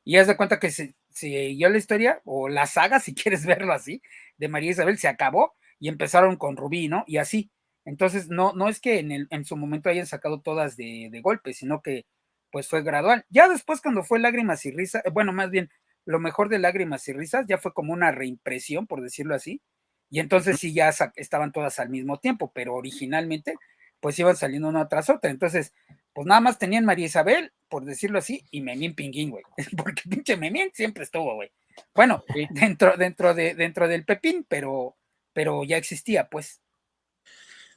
Y 0.04 0.18
haz 0.18 0.28
de 0.28 0.38
cuenta 0.38 0.60
que 0.60 0.72
se, 0.72 0.96
siguió 1.10 1.70
la 1.70 1.78
historia, 1.78 2.22
o 2.26 2.50
la 2.50 2.66
saga, 2.68 3.00
si 3.02 3.14
quieres 3.16 3.46
verlo 3.46 3.74
así, 3.74 4.02
de 4.38 4.48
María 4.48 4.72
Isabel, 4.72 4.98
se 4.98 5.08
acabó 5.08 5.56
y 5.80 5.90
empezaron 5.90 6.38
con 6.38 6.58
Rubí, 6.58 6.88
¿no? 6.88 7.04
Y 7.08 7.18
así. 7.18 7.52
Entonces, 7.86 8.30
no, 8.30 8.54
no 8.54 8.68
es 8.70 8.80
que 8.82 9.00
en, 9.00 9.12
el, 9.12 9.28
en 9.32 9.46
su 9.46 9.56
momento 9.56 9.90
hayan 9.90 10.08
sacado 10.08 10.42
todas 10.42 10.76
de, 10.78 11.10
de 11.12 11.22
golpe, 11.22 11.54
sino 11.54 11.82
que 11.82 12.06
pues 12.52 12.68
fue 12.68 12.84
gradual. 12.84 13.26
Ya 13.30 13.48
después, 13.48 13.82
cuando 13.82 14.04
fue 14.04 14.20
Lágrimas 14.20 14.66
y 14.66 14.72
Risas, 14.72 15.06
eh, 15.06 15.10
bueno, 15.12 15.34
más 15.34 15.50
bien, 15.52 15.70
lo 16.06 16.20
mejor 16.20 16.50
de 16.50 16.60
Lágrimas 16.60 17.08
y 17.08 17.14
Risas 17.14 17.46
ya 17.48 17.58
fue 17.58 17.74
como 17.74 17.94
una 17.94 18.12
reimpresión, 18.12 18.88
por 18.88 19.02
decirlo 19.02 19.36
así, 19.36 19.62
y 20.10 20.20
entonces 20.20 20.60
sí 20.60 20.74
ya 20.74 20.92
estaban 21.16 21.52
todas 21.52 21.80
al 21.80 21.90
mismo 21.90 22.20
tiempo, 22.20 22.52
pero 22.54 22.76
originalmente 22.76 23.56
pues 24.00 24.18
iban 24.20 24.36
saliendo 24.36 24.68
una 24.68 24.88
tras 24.88 25.10
otra. 25.10 25.30
Entonces, 25.30 25.74
pues 26.14 26.28
nada 26.28 26.42
más 26.42 26.60
tenían 26.60 26.86
María 26.86 27.06
Isabel, 27.06 27.52
por 27.68 27.86
decirlo 27.86 28.20
así, 28.20 28.44
y 28.52 28.62
Memín 28.62 28.96
Pinguín, 28.96 29.32
güey. 29.32 29.44
Porque 29.78 30.04
pinche 30.10 30.38
Memín 30.38 30.72
siempre 30.74 31.04
estuvo, 31.04 31.36
güey. 31.36 31.52
Bueno, 31.94 32.24
dentro, 32.52 32.96
dentro, 32.98 33.34
de, 33.34 33.56
dentro 33.56 33.88
del 33.88 34.06
Pepín, 34.06 34.46
pero, 34.48 34.96
pero 35.34 35.64
ya 35.64 35.78
existía, 35.78 36.30
pues. 36.30 36.62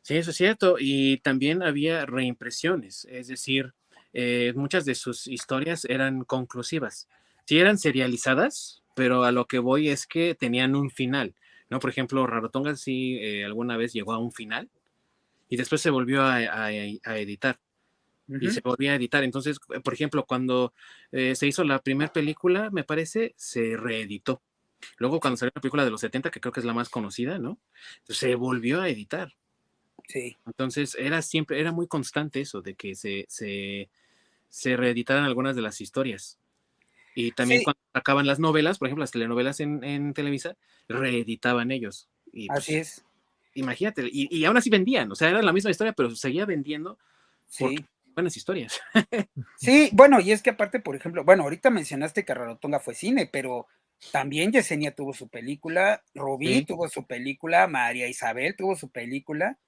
Sí, 0.03 0.17
eso 0.17 0.31
es 0.31 0.37
cierto. 0.37 0.77
Y 0.79 1.19
también 1.19 1.63
había 1.63 2.07
reimpresiones, 2.07 3.07
es 3.11 3.29
decir, 3.29 3.75
eh, 4.13 4.53
muchas 4.57 4.85
de 4.85 4.95
sus 4.95 5.27
historias 5.27 5.85
eran 5.85 6.25
conclusivas. 6.25 7.09
Sí 7.45 7.59
eran 7.59 7.79
serializadas, 7.79 8.83
pero 8.95 9.25
a 9.25 9.33
lo 9.33 9.47
que 9.47 9.59
voy 9.59 9.89
es 9.89 10.07
que 10.07 10.35
tenían 10.35 10.75
un 10.77 10.91
final. 10.91 11.35
¿No? 11.71 11.81
Por 11.81 11.91
ejemplo, 11.91 12.27
Rarotonga 12.27 12.77
sí 12.77 13.19
eh, 13.21 13.45
alguna 13.45 13.77
vez 13.77 13.93
llegó 13.93 14.13
a 14.13 14.19
un 14.19 14.33
final 14.33 14.69
y 15.49 15.57
después 15.57 15.81
se 15.81 15.91
volvió 15.91 16.23
a 16.23 16.71
editar 16.73 17.59
y 18.41 18.51
se 18.51 18.61
volvía 18.61 18.93
a 18.93 18.95
editar. 18.97 19.25
Entonces, 19.25 19.59
eh, 19.75 19.81
por 19.81 19.95
ejemplo, 19.95 20.25
cuando 20.27 20.73
eh, 21.11 21.35
se 21.35 21.47
hizo 21.47 21.65
la 21.65 21.81
primera 21.81 22.13
película, 22.13 22.71
me 22.71 22.85
parece, 22.85 23.35
se 23.37 23.77
reeditó. 23.77 24.43
Luego, 24.99 25.21
cuando 25.21 25.37
salió 25.37 25.53
la 25.55 25.61
película 25.61 25.85
de 25.85 25.91
los 25.91 26.01
70, 26.01 26.31
que 26.31 26.41
creo 26.41 26.53
que 26.53 26.61
es 26.61 26.67
la 26.67 26.75
más 26.75 26.89
conocida, 26.89 27.39
¿no? 27.39 27.59
Se 28.05 28.35
volvió 28.35 28.81
a 28.81 28.89
editar. 28.89 29.35
Sí. 30.09 30.37
Entonces, 30.47 30.97
era 30.99 31.23
siempre, 31.23 31.61
era 31.61 31.73
muy 31.73 31.87
constante 31.87 32.41
eso, 32.41 32.63
de 32.63 32.75
que 32.75 32.95
se, 32.95 33.27
se, 33.29 33.91
se 34.49 34.77
reeditaran 34.77 35.25
algunas 35.25 35.57
de 35.57 35.63
las 35.63 35.81
historias. 35.81 36.40
Y 37.15 37.33
también 37.33 37.63
cuando 37.63 37.81
acaban 37.93 38.27
las 38.27 38.39
novelas, 38.39 38.79
por 38.79 38.89
ejemplo, 38.89 39.03
las 39.03 39.11
telenovelas 39.11 39.61
en, 39.61 39.83
en 39.85 40.15
Televisa, 40.15 40.57
reeditaban 40.89 41.71
ellos. 41.71 42.09
Y, 42.33 42.47
pues, 42.47 42.61
Así 42.61 42.77
es. 42.77 43.05
Imagínate, 43.55 44.09
y, 44.11 44.29
y, 44.31 44.45
aún 44.45 44.57
así 44.57 44.71
vendían, 44.71 45.11
o 45.11 45.17
sea, 45.17 45.29
era 45.29 45.43
la 45.43 45.53
misma 45.53 45.71
historia, 45.71 45.93
pero 45.93 46.15
seguía 46.15 46.47
vendiendo. 46.47 46.99
Sí 47.49 47.85
buenas 48.15 48.37
historias. 48.37 48.81
sí, 49.57 49.91
bueno, 49.93 50.21
y 50.21 50.33
es 50.33 50.43
que 50.43 50.51
aparte, 50.51 50.81
por 50.81 50.97
ejemplo, 50.97 51.25
bueno, 51.25 51.45
ahorita 51.45 51.71
mencionaste 51.71 52.25
que 52.25 52.35
Rarotonga 52.35 52.81
fue 52.81 52.95
cine, 52.95 53.29
pero 53.31 53.67
también 54.13 54.53
Yesenia 54.53 54.95
tuvo 54.95 55.13
su 55.13 55.29
película, 55.29 56.03
Rubí 56.15 56.65
tuvo 56.65 56.89
su 56.89 57.07
película, 57.07 57.67
María 57.67 58.09
Isabel 58.09 58.57
tuvo 58.57 58.77
su 58.77 58.91
película, 58.91 59.59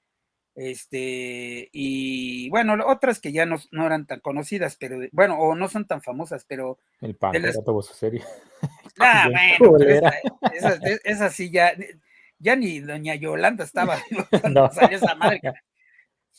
este, 0.54 1.70
y 1.72 2.50
bueno, 2.50 2.76
otras 2.86 3.20
que 3.20 3.32
ya 3.32 3.46
no, 3.46 3.58
eran 3.72 4.06
tan 4.06 4.20
conocidas, 4.20 4.76
pero 4.76 4.98
bueno, 5.12 5.38
o 5.38 5.54
no 5.54 5.68
son 5.68 5.86
tan 5.86 6.02
famosas, 6.02 6.44
pero... 6.46 6.78
El 7.00 7.16
Pantera 7.16 7.52
tuvo 7.64 7.82
su 7.82 7.94
serie. 7.94 8.22
Ah, 9.00 9.28
bueno, 9.58 9.78
esa, 11.02 11.30
sí 11.30 11.50
ya, 11.50 11.72
ya 12.38 12.54
ni 12.54 12.78
Doña 12.78 13.14
Yolanda 13.16 13.64
estaba 13.64 13.96
salió 14.72 14.96
esa 14.96 15.14
marca. 15.16 15.54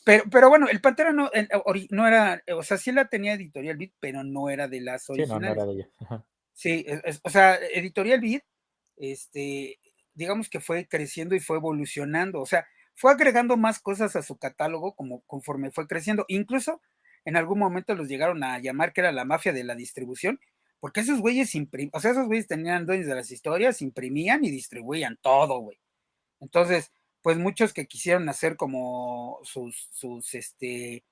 Pero, 0.04 0.24
pero 0.30 0.48
bueno, 0.48 0.68
el 0.68 0.80
Pantera 0.80 1.12
no, 1.12 1.30
no 1.90 2.08
era, 2.08 2.42
o 2.56 2.62
sea, 2.62 2.78
sí 2.78 2.92
la 2.92 3.08
tenía 3.08 3.34
Editorial 3.34 3.76
Beat, 3.76 3.92
pero 3.98 4.22
no 4.22 4.48
era 4.48 4.68
de 4.68 4.80
las 4.80 5.10
originales. 5.10 5.50
Sí, 5.50 5.56
no, 5.56 5.62
era 5.62 5.66
de 5.66 5.72
ella. 5.72 6.24
Sí, 6.54 6.86
o 7.22 7.28
sea, 7.28 7.56
Editorial 7.56 8.20
Beat, 8.20 8.44
este, 8.96 9.80
digamos 10.14 10.48
que 10.48 10.60
fue 10.60 10.86
creciendo 10.86 11.34
y 11.34 11.40
fue 11.40 11.56
evolucionando, 11.56 12.40
o 12.40 12.46
sea, 12.46 12.66
fue 12.94 13.12
agregando 13.12 13.56
más 13.56 13.80
cosas 13.80 14.16
a 14.16 14.22
su 14.22 14.36
catálogo 14.36 14.94
como 14.94 15.20
conforme 15.22 15.70
fue 15.70 15.86
creciendo. 15.86 16.24
Incluso 16.28 16.80
en 17.24 17.36
algún 17.36 17.58
momento 17.58 17.94
los 17.94 18.08
llegaron 18.08 18.42
a 18.44 18.58
llamar 18.58 18.92
que 18.92 19.00
era 19.00 19.12
la 19.12 19.24
mafia 19.24 19.52
de 19.52 19.64
la 19.64 19.74
distribución, 19.74 20.40
porque 20.80 21.00
esos 21.00 21.20
güeyes 21.20 21.54
imprimían, 21.54 21.90
o 21.94 22.00
sea, 22.00 22.10
esos 22.12 22.26
güeyes 22.26 22.46
tenían 22.46 22.86
dueños 22.86 23.06
de 23.06 23.14
las 23.14 23.30
historias, 23.30 23.82
imprimían 23.82 24.44
y 24.44 24.50
distribuían 24.50 25.18
todo, 25.22 25.58
güey. 25.60 25.78
Entonces, 26.40 26.92
pues 27.22 27.38
muchos 27.38 27.72
que 27.72 27.86
quisieron 27.86 28.28
hacer 28.28 28.56
como 28.56 29.40
sus, 29.44 29.88
sus, 29.92 30.34
este, 30.34 31.04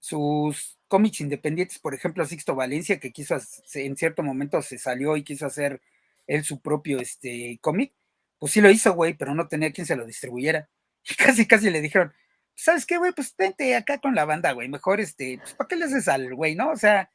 sus 0.00 0.78
cómics 0.88 1.20
independientes, 1.20 1.78
por 1.78 1.94
ejemplo, 1.94 2.26
Sixto 2.26 2.54
Valencia, 2.56 3.00
que 3.00 3.12
quiso, 3.12 3.36
en 3.74 3.96
cierto 3.96 4.22
momento 4.22 4.62
se 4.62 4.78
salió 4.78 5.16
y 5.16 5.24
quiso 5.24 5.46
hacer 5.46 5.80
él 6.26 6.44
su 6.44 6.60
propio, 6.60 6.98
este, 7.00 7.58
cómic, 7.60 7.94
pues 8.38 8.52
sí 8.52 8.60
lo 8.60 8.70
hizo, 8.70 8.94
güey, 8.94 9.14
pero 9.14 9.34
no 9.34 9.48
tenía 9.48 9.72
quien 9.72 9.86
se 9.86 9.96
lo 9.96 10.06
distribuyera. 10.06 10.68
Y 11.08 11.14
casi, 11.16 11.46
casi 11.46 11.70
le 11.70 11.80
dijeron, 11.80 12.12
¿sabes 12.54 12.86
qué, 12.86 12.98
güey? 12.98 13.12
Pues 13.12 13.34
vente 13.36 13.74
acá 13.76 13.98
con 13.98 14.14
la 14.14 14.24
banda, 14.24 14.52
güey, 14.52 14.68
mejor, 14.68 15.00
este, 15.00 15.38
pues, 15.38 15.54
¿para 15.54 15.68
qué 15.68 15.76
le 15.76 15.86
haces 15.86 16.08
al 16.08 16.34
güey, 16.34 16.54
no? 16.54 16.70
O 16.70 16.76
sea, 16.76 17.10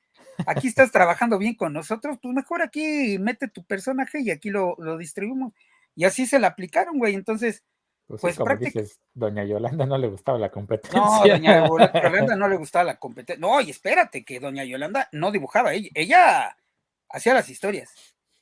aquí 0.45 0.67
estás 0.67 0.91
trabajando 0.91 1.37
bien 1.37 1.55
con 1.55 1.73
nosotros, 1.73 2.17
pues 2.21 2.33
mejor 2.33 2.61
aquí 2.61 3.17
mete 3.19 3.47
tu 3.47 3.63
personaje 3.63 4.21
y 4.21 4.31
aquí 4.31 4.49
lo, 4.49 4.75
lo 4.79 4.97
distribuimos. 4.97 5.53
Y 5.95 6.05
así 6.05 6.25
se 6.25 6.39
la 6.39 6.47
aplicaron, 6.47 6.97
güey, 6.97 7.15
entonces 7.15 7.63
pues, 8.09 8.21
pues 8.21 8.37
como 8.37 8.55
dices, 8.55 8.99
doña 9.13 9.43
Yolanda 9.43 9.85
no 9.85 9.95
le 9.95 10.07
gustaba 10.07 10.39
la 10.39 10.49
competencia. 10.49 10.99
No, 10.99 11.21
doña 11.27 11.67
Yolanda 11.67 12.35
no 12.35 12.47
le 12.47 12.57
gustaba 12.57 12.83
la 12.83 12.97
competencia. 12.97 13.39
No, 13.39 13.61
y 13.61 13.69
espérate, 13.69 14.25
que 14.25 14.39
doña 14.39 14.63
Yolanda 14.63 15.09
no 15.11 15.31
dibujaba, 15.31 15.75
ella, 15.75 15.89
ella 15.93 16.57
hacía 17.07 17.35
las 17.35 17.49
historias, 17.49 17.93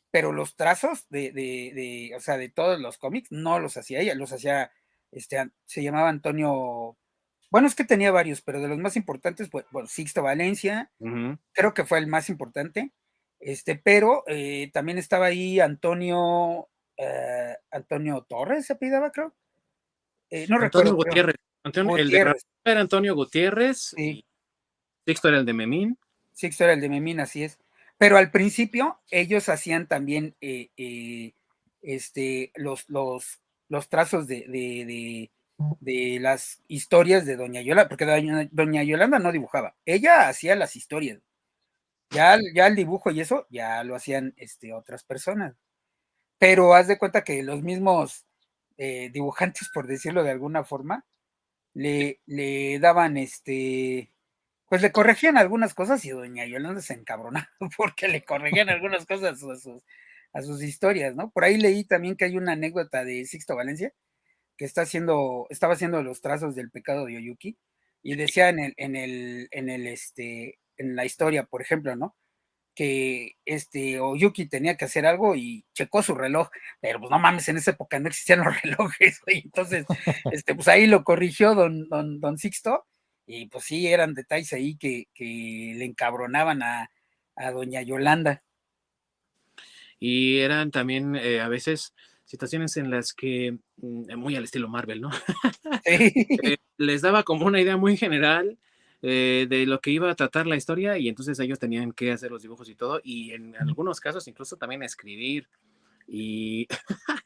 pero 0.10 0.32
los 0.32 0.56
trazos 0.56 1.06
de, 1.10 1.34
de, 1.34 1.74
de, 1.76 2.14
o 2.16 2.22
sea, 2.22 2.38
de 2.38 2.48
todos 2.48 2.80
los 2.80 2.98
cómics 2.98 3.30
no 3.30 3.60
los 3.60 3.76
hacía 3.76 4.00
ella, 4.00 4.16
los 4.16 4.32
hacía, 4.32 4.72
este, 5.12 5.50
se 5.66 5.84
llamaba 5.84 6.10
Antonio, 6.10 6.98
bueno, 7.50 7.68
es 7.68 7.76
que 7.76 7.84
tenía 7.84 8.12
varios, 8.12 8.42
pero 8.42 8.60
de 8.62 8.68
los 8.68 8.78
más 8.78 8.96
importantes, 8.96 9.50
bueno, 9.50 9.88
Sixto 9.88 10.24
Valencia, 10.24 10.92
creo 11.54 11.74
que 11.74 11.86
fue 11.86 12.00
el 12.00 12.08
más 12.08 12.30
importante, 12.30 12.92
este, 13.40 13.76
pero 13.76 14.24
eh, 14.28 14.70
también 14.74 14.98
estaba 14.98 15.28
ahí 15.28 15.60
Antonio, 15.60 16.70
eh, 16.98 17.56
Antonio 17.72 18.26
Torres, 18.28 18.66
se 18.66 18.76
pidaba, 18.76 19.12
creo. 19.12 19.34
Eh, 20.30 20.48
no 20.50 20.58
Antonio 20.58 20.96
Gutiérrez. 20.96 21.36
El 21.64 22.10
de 22.10 22.34
era 22.66 22.82
Antonio 22.82 23.16
Gutiérrez. 23.16 23.94
Sí. 23.96 24.26
Sixto 25.06 25.30
era 25.30 25.38
el 25.40 25.46
de 25.46 25.54
Memín. 25.54 25.98
Sixto 26.34 26.64
era 26.64 26.74
el 26.74 26.82
de 26.82 26.90
Memín, 26.90 27.20
así 27.20 27.44
es. 27.44 27.60
Pero 27.98 28.18
al 28.18 28.32
principio 28.32 29.00
ellos 29.10 29.50
hacían 29.50 29.88
también 29.88 30.36
este, 31.82 32.52
los, 32.56 32.90
los, 32.90 33.40
los 33.70 33.90
trazos 33.90 34.28
de, 34.28 35.30
de 35.58 36.20
las 36.20 36.62
historias 36.68 37.26
de 37.26 37.36
Doña 37.36 37.62
Yolanda, 37.62 37.90
porque 37.90 38.06
Doña, 38.52 38.84
Yolanda 38.84 39.20
no 39.20 39.32
dibujaba, 39.32 39.76
ella 39.86 40.28
hacía 40.30 40.56
las 40.56 40.76
historias. 40.76 41.20
Ya, 42.12 42.38
ya 42.56 42.68
el 42.68 42.76
dibujo 42.76 43.12
y 43.12 43.20
eso 43.20 43.48
ya 43.50 43.84
lo 43.84 43.96
hacían 43.96 44.34
este, 44.38 44.74
otras 44.74 45.04
personas. 45.04 45.56
Pero 46.40 46.74
haz 46.74 46.88
de 46.88 46.98
cuenta 46.98 47.24
que 47.24 47.44
los 47.44 47.64
mismos 47.64 48.26
eh, 48.78 49.10
dibujantes, 49.12 49.70
por 49.74 49.88
decirlo 49.88 50.24
de 50.24 50.32
alguna 50.32 50.64
forma, 50.64 51.06
le, 51.74 52.22
le 52.26 52.80
daban 52.80 53.18
este, 53.18 54.12
pues 54.70 54.82
le 54.82 54.92
corregían 54.92 55.38
algunas 55.38 55.74
cosas 55.74 56.04
y 56.06 56.10
doña 56.12 56.46
Yolanda 56.46 56.82
se 56.82 56.94
encabronaba 56.94 57.50
porque 57.78 58.08
le 58.08 58.24
corregían 58.24 58.70
algunas 58.70 59.06
cosas 59.06 59.34
a 59.34 59.36
sus, 59.38 59.84
a 60.34 60.42
sus 60.42 60.64
historias, 60.64 61.16
¿no? 61.16 61.32
Por 61.32 61.44
ahí 61.44 61.58
leí 61.58 61.84
también 61.84 62.16
que 62.16 62.26
hay 62.26 62.38
una 62.38 62.54
anécdota 62.54 63.04
de 63.04 63.26
Sixto 63.26 63.56
Valencia 63.56 63.94
que 64.58 64.66
está 64.66 64.82
haciendo, 64.82 65.48
estaba 65.50 65.74
haciendo 65.74 66.04
los 66.04 66.22
trazos 66.22 66.56
del 66.56 66.72
pecado 66.72 67.06
de 67.06 67.18
Oyuki 67.18 67.58
y 68.04 68.16
decía 68.16 68.50
en 68.50 68.60
el, 68.60 68.74
en 68.78 68.96
el, 68.96 69.48
en 69.52 69.70
el, 69.70 69.88
este, 69.88 70.60
en 70.78 70.96
la 70.96 71.06
historia, 71.06 71.46
por 71.46 71.62
ejemplo, 71.62 71.96
¿no? 71.96 72.16
Que 72.76 73.34
este 73.46 74.00
Oyuki 74.00 74.48
tenía 74.48 74.78
que 74.78 74.86
hacer 74.86 75.06
algo 75.06 75.36
y 75.36 75.66
checó 75.74 76.04
su 76.04 76.16
reloj, 76.16 76.50
pero 76.82 77.00
pues 77.00 77.12
no 77.12 77.20
mames, 77.20 77.48
en 77.50 77.58
esa 77.58 77.72
época 77.72 78.00
no 78.00 78.08
existían 78.10 78.44
los 78.44 78.62
relojes. 78.64 79.22
Entonces, 79.28 79.86
este, 80.32 80.56
pues 80.56 80.68
ahí 80.68 80.88
lo 80.88 81.04
corrigió 81.04 81.56
don, 81.56 81.88
don, 81.90 82.20
don 82.20 82.38
Sixto 82.38 82.86
y 83.28 83.48
pues 83.48 83.66
sí, 83.66 83.88
eran 83.88 84.14
detalles 84.14 84.54
ahí 84.54 84.78
que, 84.78 85.08
le 85.20 85.86
encabronaban 85.86 86.64
a, 86.64 86.90
doña 87.52 87.82
Yolanda. 87.82 88.42
Y 90.00 90.38
eran 90.40 90.72
también 90.72 91.16
eh, 91.16 91.42
a 91.42 91.48
veces 91.48 91.94
situaciones 92.26 92.78
en 92.78 92.92
las 92.92 93.14
que, 93.14 93.58
mm, 93.78 94.16
muy 94.18 94.36
al 94.36 94.44
estilo 94.44 94.68
Marvel, 94.68 95.02
¿no? 95.02 95.10
Eh, 95.86 96.58
les 96.78 97.02
daba 97.02 97.24
como 97.24 97.46
una 97.46 97.62
idea 97.62 97.78
muy 97.78 97.98
general 97.98 98.58
eh, 99.02 99.46
de 99.50 99.66
lo 99.66 99.80
que 99.80 99.92
iba 99.92 100.10
a 100.10 100.16
tratar 100.16 100.48
la 100.48 100.56
historia 100.56 100.98
y 100.98 101.08
entonces 101.08 101.40
ellos 101.40 101.60
tenían 101.60 101.92
que 101.92 102.12
hacer 102.12 102.32
los 102.32 102.42
dibujos 102.42 102.68
y 102.68 102.76
todo 102.76 103.00
y 103.04 103.32
en 103.32 103.56
algunos 103.58 104.00
casos 104.00 104.28
incluso 104.28 104.58
también 104.58 104.82
escribir 104.82 105.48
y 106.08 106.68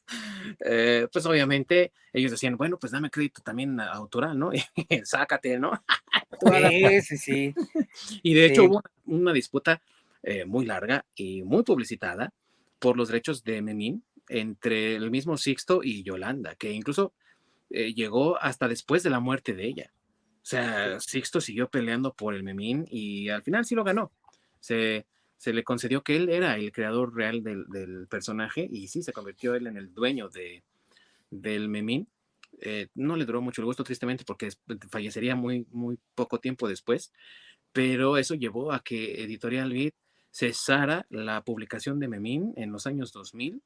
eh, 0.65 1.07
pues 1.11 1.25
obviamente 1.25 1.93
ellos 2.11 2.31
decían, 2.31 2.57
bueno, 2.57 2.77
pues 2.77 2.91
dame 2.91 3.09
crédito 3.09 3.41
también 3.41 3.79
autoral, 3.79 4.37
¿no? 4.37 4.51
Sácate, 5.05 5.59
¿no? 5.59 5.71
sí, 6.41 7.01
sí, 7.01 7.17
sí. 7.17 7.55
Y 8.21 8.33
de 8.33 8.45
hecho 8.47 8.65
hubo 8.65 8.83
una 9.05 9.31
disputa 9.31 9.81
eh, 10.23 10.45
muy 10.45 10.65
larga 10.65 11.05
y 11.15 11.43
muy 11.43 11.63
publicitada 11.63 12.33
por 12.81 12.97
los 12.97 13.09
derechos 13.09 13.43
de 13.43 13.61
Memín 13.61 14.03
entre 14.27 14.95
el 14.95 15.11
mismo 15.11 15.37
Sixto 15.37 15.81
y 15.83 16.01
Yolanda, 16.01 16.55
que 16.55 16.71
incluso 16.71 17.13
eh, 17.69 17.93
llegó 17.93 18.41
hasta 18.41 18.67
después 18.67 19.03
de 19.03 19.11
la 19.11 19.19
muerte 19.19 19.53
de 19.53 19.65
ella. 19.65 19.93
O 20.37 20.45
sea, 20.45 20.99
Sixto 20.99 21.39
siguió 21.39 21.69
peleando 21.69 22.13
por 22.13 22.33
el 22.33 22.43
Memín 22.43 22.85
y 22.89 23.29
al 23.29 23.43
final 23.43 23.65
sí 23.65 23.75
lo 23.75 23.83
ganó. 23.83 24.11
Se, 24.59 25.05
se 25.37 25.53
le 25.53 25.63
concedió 25.63 26.01
que 26.03 26.15
él 26.15 26.29
era 26.29 26.55
el 26.55 26.71
creador 26.71 27.15
real 27.15 27.43
del, 27.43 28.07
personaje 28.09 28.67
y 28.71 28.87
sí, 28.87 29.03
se 29.03 29.13
convirtió 29.13 29.53
él 29.53 29.67
en 29.67 29.77
el 29.77 29.93
dueño 29.93 30.27
de, 30.29 30.63
del 31.29 31.69
memín. 31.69 32.07
Eh, 32.61 32.87
no 32.95 33.15
le 33.15 33.25
duró 33.25 33.41
mucho 33.41 33.61
el 33.61 33.65
gusto, 33.65 33.83
tristemente, 33.83 34.23
porque 34.25 34.49
fallecería 34.89 35.35
muy, 35.35 35.67
muy 35.69 35.99
poco 36.15 36.39
tiempo 36.39 36.67
después, 36.67 37.13
pero 37.71 38.17
eso 38.17 38.35
llevó 38.35 38.71
a 38.71 38.83
que 38.83 39.23
Editorial 39.23 39.71
Beat 39.71 39.93
cesara 40.31 41.05
la 41.09 41.43
publicación 41.43 41.99
de 41.99 42.07
Memín 42.07 42.53
en 42.55 42.71
los 42.71 42.87
años 42.87 43.11
2000 43.11 43.61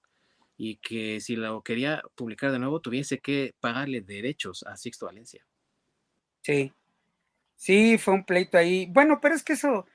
y 0.57 0.77
que 0.77 1.19
si 1.19 1.35
lo 1.35 1.61
quería 1.61 2.01
publicar 2.15 2.51
de 2.51 2.59
nuevo 2.59 2.79
tuviese 2.79 3.19
que 3.19 3.53
pagarle 3.59 4.01
derechos 4.01 4.63
a 4.63 4.77
Sixto 4.77 5.05
Valencia. 5.05 5.45
Sí, 6.41 6.71
sí, 7.55 7.97
fue 7.97 8.13
un 8.13 8.25
pleito 8.25 8.57
ahí. 8.57 8.87
Bueno, 8.87 9.19
pero 9.21 9.35
es 9.35 9.43
que 9.43 9.53
eso, 9.53 9.85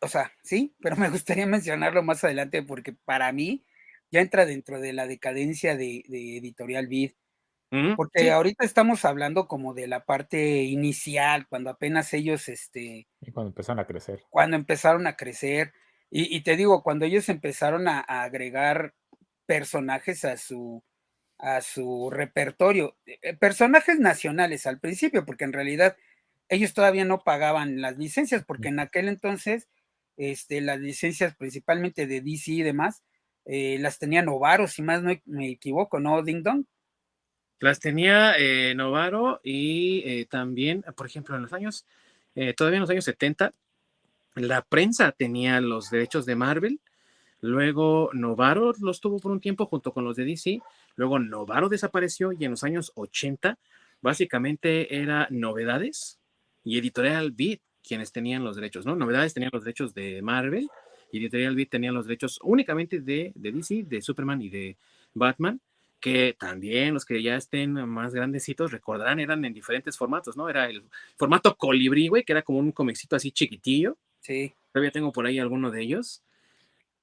o 0.00 0.08
sea, 0.08 0.32
sí, 0.42 0.74
pero 0.80 0.96
me 0.96 1.10
gustaría 1.10 1.46
mencionarlo 1.46 2.02
más 2.02 2.24
adelante 2.24 2.62
porque 2.62 2.92
para 2.92 3.32
mí 3.32 3.64
ya 4.10 4.20
entra 4.20 4.44
dentro 4.44 4.80
de 4.80 4.92
la 4.92 5.06
decadencia 5.06 5.76
de, 5.76 6.04
Editorial 6.08 6.88
Vid. 6.88 7.12
Porque 7.96 8.32
ahorita 8.32 8.64
estamos 8.64 9.04
hablando 9.04 9.46
como 9.46 9.74
de 9.74 9.86
la 9.86 10.04
parte 10.04 10.64
inicial, 10.64 11.46
cuando 11.48 11.70
apenas 11.70 12.12
ellos, 12.14 12.48
este... 12.48 13.06
Y 13.20 13.30
cuando 13.30 13.50
empezaron 13.50 13.78
a 13.78 13.86
crecer. 13.86 14.24
Cuando 14.28 14.56
empezaron 14.56 15.06
a 15.06 15.16
crecer. 15.16 15.72
Y, 16.10 16.40
te 16.42 16.56
digo, 16.56 16.82
cuando 16.82 17.04
ellos 17.04 17.28
empezaron 17.28 17.86
a, 17.86 18.00
agregar 18.00 18.94
personajes 19.46 20.24
a 20.24 20.36
su, 20.36 20.82
a 21.38 21.60
su 21.60 22.10
repertorio, 22.10 22.96
eh, 23.06 23.36
personajes 23.36 24.00
nacionales 24.00 24.66
al 24.66 24.80
principio, 24.80 25.24
porque 25.24 25.44
en 25.44 25.52
realidad 25.52 25.96
ellos 26.48 26.74
todavía 26.74 27.04
no 27.04 27.22
pagaban 27.22 27.80
las 27.80 27.96
licencias, 27.96 28.44
porque 28.44 28.68
en 28.68 28.80
aquel 28.80 29.06
entonces 29.06 29.68
este, 30.16 30.60
las 30.60 30.80
licencias 30.80 31.34
principalmente 31.36 32.06
de 32.06 32.20
DC 32.20 32.52
y 32.52 32.62
demás, 32.62 33.04
eh, 33.44 33.78
las 33.78 33.98
tenía 33.98 34.22
Novaro, 34.22 34.66
si 34.66 34.82
más 34.82 35.02
no 35.02 35.12
me 35.24 35.48
equivoco, 35.48 36.00
¿no, 36.00 36.22
Ding 36.22 36.42
Dong? 36.42 36.64
Las 37.60 37.78
tenía 37.78 38.36
eh, 38.38 38.74
Novaro 38.74 39.40
y 39.44 40.02
eh, 40.04 40.26
también, 40.28 40.84
por 40.96 41.06
ejemplo, 41.06 41.36
en 41.36 41.42
los 41.42 41.52
años, 41.52 41.86
todavía 42.56 42.78
en 42.78 42.82
los 42.82 42.90
años 42.90 43.04
70, 43.04 43.52
la 44.34 44.62
prensa 44.62 45.12
tenía 45.12 45.60
los 45.60 45.90
derechos 45.90 46.24
de 46.26 46.36
Marvel, 46.36 46.80
luego 47.40 48.10
Novaro 48.14 48.72
los 48.80 49.00
tuvo 49.00 49.18
por 49.18 49.32
un 49.32 49.40
tiempo 49.40 49.66
junto 49.66 49.92
con 49.92 50.04
los 50.04 50.16
de 50.16 50.24
DC, 50.24 50.60
luego 50.96 51.18
Novaro 51.18 51.68
desapareció 51.68 52.32
y 52.32 52.44
en 52.44 52.52
los 52.52 52.64
años 52.64 52.92
80 52.94 53.58
básicamente 54.00 54.96
era 54.96 55.26
novedades, 55.30 56.20
y 56.64 56.78
Editorial 56.78 57.32
Beat 57.32 57.60
quienes 57.82 58.12
tenían 58.12 58.44
los 58.44 58.56
derechos, 58.56 58.84
¿no? 58.86 58.94
Novedades 58.94 59.34
tenían 59.34 59.50
los 59.52 59.64
derechos 59.64 59.94
de 59.94 60.20
Marvel 60.22 60.68
y 61.12 61.18
Editorial 61.18 61.56
Beat 61.56 61.70
tenían 61.70 61.94
los 61.94 62.06
derechos 62.06 62.38
únicamente 62.42 63.00
de, 63.00 63.32
de 63.34 63.52
DC, 63.52 63.84
de 63.84 64.02
Superman 64.02 64.42
y 64.42 64.50
de 64.50 64.76
Batman, 65.14 65.60
que 66.00 66.34
también 66.38 66.94
los 66.94 67.04
que 67.04 67.22
ya 67.22 67.36
estén 67.36 67.72
más 67.72 68.14
grandecitos 68.14 68.72
recordarán 68.72 69.20
eran 69.20 69.44
en 69.44 69.52
diferentes 69.52 69.96
formatos, 69.96 70.36
¿no? 70.36 70.48
Era 70.48 70.68
el 70.68 70.82
formato 71.16 71.56
colibrí, 71.56 72.08
güey, 72.08 72.24
que 72.24 72.32
era 72.32 72.42
como 72.42 72.58
un 72.58 72.72
comicito 72.72 73.16
así 73.16 73.30
chiquitillo. 73.30 73.96
Sí. 74.20 74.52
Todavía 74.72 74.90
tengo 74.90 75.12
por 75.12 75.26
ahí 75.26 75.38
alguno 75.38 75.70
de 75.70 75.82
ellos. 75.82 76.22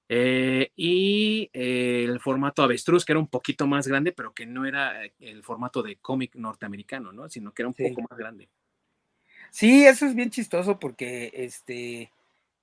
Eh, 0.09 0.71
y 0.75 1.49
el 1.53 2.19
formato 2.19 2.63
avestruz, 2.63 3.03
que 3.03 3.11
era 3.11 3.19
un 3.19 3.27
poquito 3.27 3.67
más 3.67 3.87
grande, 3.87 4.11
pero 4.11 4.33
que 4.33 4.45
no 4.45 4.65
era 4.65 5.03
el 5.19 5.43
formato 5.43 5.83
de 5.83 5.97
cómic 5.97 6.35
norteamericano, 6.35 7.11
¿no? 7.11 7.29
Sino 7.29 7.53
que 7.53 7.61
era 7.61 7.69
un 7.69 7.75
poco 7.75 8.01
más 8.09 8.17
grande. 8.17 8.49
Sí, 9.51 9.85
eso 9.85 10.05
es 10.05 10.15
bien 10.15 10.29
chistoso 10.29 10.79
porque 10.79 11.31
este, 11.33 12.11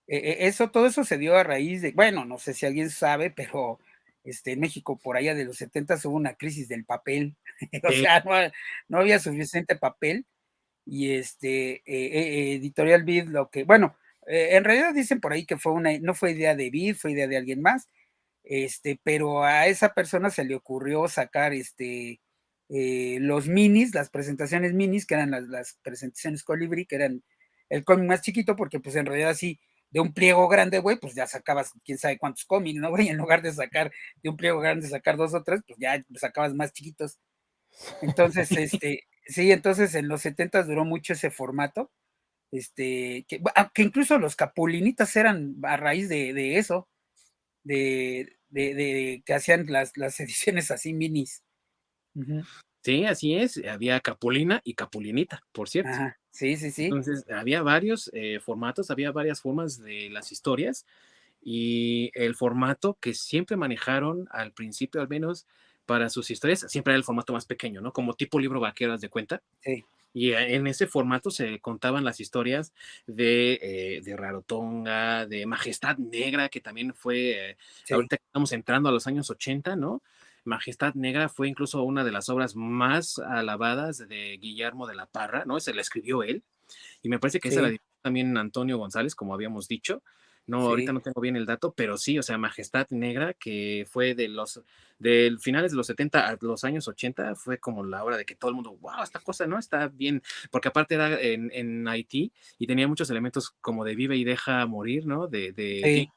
e, 0.07 0.17
e, 0.17 0.47
eso, 0.47 0.71
todo 0.71 0.87
eso 0.87 1.05
se 1.05 1.19
dio 1.19 1.37
a 1.37 1.43
raíz 1.43 1.83
de, 1.83 1.93
bueno, 1.93 2.25
no 2.25 2.39
sé 2.39 2.55
si 2.55 2.67
alguien 2.67 2.91
sabe, 2.91 3.31
pero 3.31 3.79
este, 4.25 4.53
en 4.53 4.61
México 4.61 4.99
por 4.99 5.17
allá 5.17 5.35
de 5.35 5.45
los 5.45 5.59
70 5.59 5.97
hubo 6.05 6.17
una 6.17 6.35
crisis 6.35 6.69
del 6.69 6.85
papel, 6.85 7.37
o 7.85 7.93
sea, 7.93 8.25
no, 8.89 8.99
había 8.99 9.19
suficiente 9.19 9.77
papel 9.77 10.27
y 10.87 11.13
este, 11.13 11.83
e, 11.87 12.55
Editorial 12.55 13.05
Vid 13.05 13.25
lo 13.25 13.51
que, 13.51 13.65
bueno, 13.65 13.97
en 14.27 14.65
realidad 14.65 14.95
dicen 14.95 15.21
por 15.21 15.33
ahí 15.33 15.45
que 15.45 15.59
fue 15.59 15.73
una, 15.73 15.97
no 15.99 16.15
fue 16.15 16.33
idea 16.33 16.57
de 16.57 16.71
Vid, 16.71 16.97
fue 16.97 17.13
idea 17.13 17.27
de 17.27 17.37
alguien 17.37 17.61
más, 17.61 17.89
este, 18.45 19.01
pero 19.03 19.45
a 19.45 19.67
esa 19.67 19.95
persona 19.95 20.31
se 20.31 20.45
le 20.45 20.55
ocurrió 20.55 21.09
sacar 21.09 21.55
este, 21.55 22.21
eh, 22.69 23.19
los 23.21 23.49
minis, 23.49 23.95
las 23.95 24.11
presentaciones 24.11 24.75
minis, 24.75 25.07
que 25.07 25.15
eran 25.15 25.31
las, 25.51 25.79
presentaciones 25.83 26.45
colibrí, 26.45 26.87
que 26.87 26.97
eran 26.97 27.23
el 27.71 27.85
cómic 27.85 28.09
más 28.09 28.23
chiquito, 28.23 28.57
porque 28.57 28.81
pues 28.81 28.97
en 28.97 29.07
realidad 29.07 29.35
sí, 29.35 29.61
de 29.95 30.01
un 30.01 30.13
pliego 30.13 30.49
grande, 30.49 30.81
güey, 30.81 30.97
pues 30.97 31.15
ya 31.15 31.25
sacabas 31.29 31.73
quién 31.85 31.99
sabe 31.99 32.19
cuántos 32.19 32.45
cómics, 32.45 32.81
¿no, 32.81 32.91
güey? 32.91 33.09
En 33.15 33.17
lugar 33.17 33.43
de 33.43 33.53
sacar 33.53 33.93
de 34.23 34.29
un 34.29 34.37
pliego 34.37 34.59
grande, 34.59 34.89
sacar 34.89 35.17
dos 35.17 35.33
o 35.35 35.45
tres, 35.45 35.61
pues 35.67 35.79
ya 35.79 36.05
sacabas 36.17 36.53
más 36.53 36.73
chiquitos. 36.73 37.19
Entonces, 38.03 38.51
este, 38.59 39.05
sí, 39.25 39.53
entonces 39.53 39.95
en 39.95 40.09
los 40.09 40.23
70 40.23 40.65
duró 40.65 40.85
mucho 40.85 41.13
ese 41.13 41.31
formato, 41.31 41.93
este, 42.51 43.25
que, 43.29 43.41
ah, 43.55 43.71
que 43.73 43.83
incluso 43.83 44.19
los 44.19 44.35
capulinitas 44.35 45.15
eran 45.15 45.57
a 45.63 45.77
raíz 45.77 46.09
de, 46.09 46.59
eso, 46.59 46.89
de, 47.63 48.37
de, 48.49 49.23
que 49.25 49.35
hacían 49.35 49.67
las, 49.69 49.97
las 49.97 50.19
ediciones 50.21 50.73
así 50.73 50.93
minis. 50.93 51.45
Sí, 52.85 53.07
así 53.07 53.35
es. 53.35 53.61
Había 53.67 53.99
Capulina 54.01 54.61
y 54.63 54.75
Capulinita, 54.75 55.43
por 55.53 55.71
cierto. 55.71 55.91
Sí, 56.31 56.57
sí, 56.57 56.71
sí. 56.71 56.85
Entonces, 56.85 57.25
había 57.31 57.63
varios 57.63 58.11
eh, 58.13 58.41
formatos, 58.41 58.91
había 58.91 59.11
varias 59.11 59.41
formas 59.41 59.83
de 59.83 60.11
las 60.11 60.33
historias 60.33 60.85
y 61.43 62.11
el 62.13 62.35
formato 62.35 62.99
que 63.01 63.15
siempre 63.15 63.57
manejaron 63.57 64.29
al 64.31 64.53
principio, 64.53 65.01
al 65.01 65.09
menos 65.09 65.47
para 65.87 66.11
sus 66.11 66.31
historias, 66.31 66.67
siempre 66.69 66.93
era 66.93 66.99
el 66.99 67.05
formato 67.05 67.33
más 67.33 67.47
pequeño, 67.47 67.81
¿no? 67.81 67.93
Como 67.93 68.15
tipo 68.15 68.39
libro 68.39 68.61
vaqueras 68.61 69.01
de 69.01 69.09
cuenta. 69.09 69.43
Sí. 69.61 69.85
Y 70.13 70.33
en 70.33 70.67
ese 70.67 70.87
formato 70.87 71.31
se 71.31 71.61
contaban 71.61 72.05
las 72.05 72.21
historias 72.21 72.73
de, 73.07 73.59
eh, 73.63 74.01
de 74.05 74.17
Rarotonga, 74.17 75.27
de 75.27 75.47
Majestad 75.47 75.97
Negra, 75.97 76.51
que 76.51 76.61
también 76.61 76.93
fue, 76.95 77.51
eh, 77.51 77.57
ahorita 77.91 78.17
estamos 78.17 78.53
entrando 78.53 78.91
a 78.91 78.93
los 78.93 79.07
años 79.07 79.29
80, 79.31 79.75
¿no? 79.75 80.03
Majestad 80.45 80.95
Negra 80.95 81.29
fue 81.29 81.49
incluso 81.49 81.83
una 81.83 82.05
de 82.05 82.13
las 82.13 82.29
obras 82.29 82.55
más 82.57 83.19
alabadas 83.19 84.07
de 84.09 84.39
Guillermo 84.39 84.87
de 84.87 84.95
la 84.95 85.07
Parra, 85.07 85.45
¿no? 85.45 85.61
Se 85.61 85.75
la 85.75 85.81
escribió 85.81 86.23
él. 86.23 86.43
Y 87.03 87.09
me 87.09 87.19
parece 87.19 87.41
que 87.41 87.49
esa 87.49 87.63
la 87.63 87.69
dirigió 87.69 87.87
también 88.03 88.37
Antonio 88.37 88.79
González, 88.79 89.15
como 89.15 89.35
habíamos 89.35 89.69
dicho. 89.69 90.03
No, 90.47 90.61
ahorita 90.61 90.93
no 90.93 91.01
tengo 91.01 91.23
bien 91.23 91.37
el 91.37 91.47
dato, 91.47 91.73
pero 91.73 91.97
sí, 91.97 92.19
o 92.19 92.23
sea, 92.23 92.37
Majestad 92.37 92.87
Negra, 92.91 93.33
que 93.33 93.87
fue 93.89 94.15
de 94.15 94.29
los, 94.29 94.61
del 94.99 95.41
finales 95.41 95.71
de 95.71 95.79
los 95.79 95.87
70 95.87 96.29
a 96.29 96.37
los 96.39 96.65
años 96.65 96.87
80, 96.87 97.35
fue 97.35 97.59
como 97.59 97.83
la 97.83 98.05
hora 98.05 98.19
de 98.19 98.27
que 98.27 98.35
todo 98.35 98.51
el 98.51 98.55
mundo, 98.55 98.77
wow, 98.77 99.03
esta 99.03 99.21
cosa 99.21 99.47
no 99.47 99.59
está 99.59 99.89
bien, 99.89 100.23
porque 100.51 100.69
aparte 100.69 100.97
era 100.97 101.19
en, 101.19 101.51
en 101.55 101.89
Haití 101.89 102.31
y 102.59 102.67
tenía 102.67 102.87
muchos 102.87 103.09
elementos 103.09 103.55
como 103.63 103.85
de 103.85 103.95
vive 103.95 104.17
y 104.17 104.25
deja 104.25 104.67
morir, 104.67 105.07
¿no? 105.07 105.29
De, 105.29 105.53
de 105.53 106.11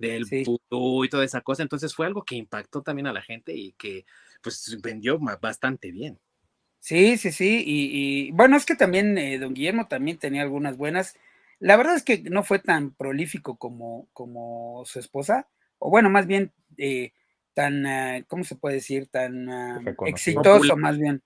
del 0.00 0.26
y 0.30 1.08
toda 1.08 1.24
esa 1.24 1.42
cosa, 1.42 1.62
entonces 1.62 1.94
fue 1.94 2.06
algo 2.06 2.24
que 2.24 2.34
impactó 2.34 2.82
también 2.82 3.06
a 3.06 3.12
la 3.12 3.20
gente 3.20 3.54
y 3.54 3.72
que 3.72 4.06
pues 4.42 4.78
vendió 4.82 5.18
bastante 5.40 5.92
bien. 5.92 6.18
Sí, 6.78 7.18
sí, 7.18 7.30
sí, 7.30 7.62
y, 7.66 8.30
bueno, 8.32 8.56
es 8.56 8.64
que 8.64 8.74
también 8.74 9.18
eh, 9.18 9.38
don 9.38 9.52
Guillermo 9.52 9.86
también 9.86 10.18
tenía 10.18 10.40
algunas 10.40 10.78
buenas, 10.78 11.14
la 11.58 11.76
verdad 11.76 11.94
es 11.94 12.02
que 12.02 12.22
no 12.22 12.42
fue 12.42 12.58
tan 12.58 12.94
prolífico 12.94 13.58
como, 13.58 14.08
como 14.14 14.82
su 14.86 14.98
esposa, 14.98 15.46
o 15.78 15.90
bueno, 15.90 16.08
más 16.08 16.26
bien 16.26 16.52
eh, 16.78 17.12
tan, 17.52 17.84
ah, 17.86 18.24
¿cómo 18.26 18.44
se 18.44 18.56
puede 18.56 18.76
decir? 18.76 19.08
Tan 19.08 19.50
ah, 19.50 19.82
exitoso, 20.06 20.74
más 20.78 20.96
bien. 20.96 21.22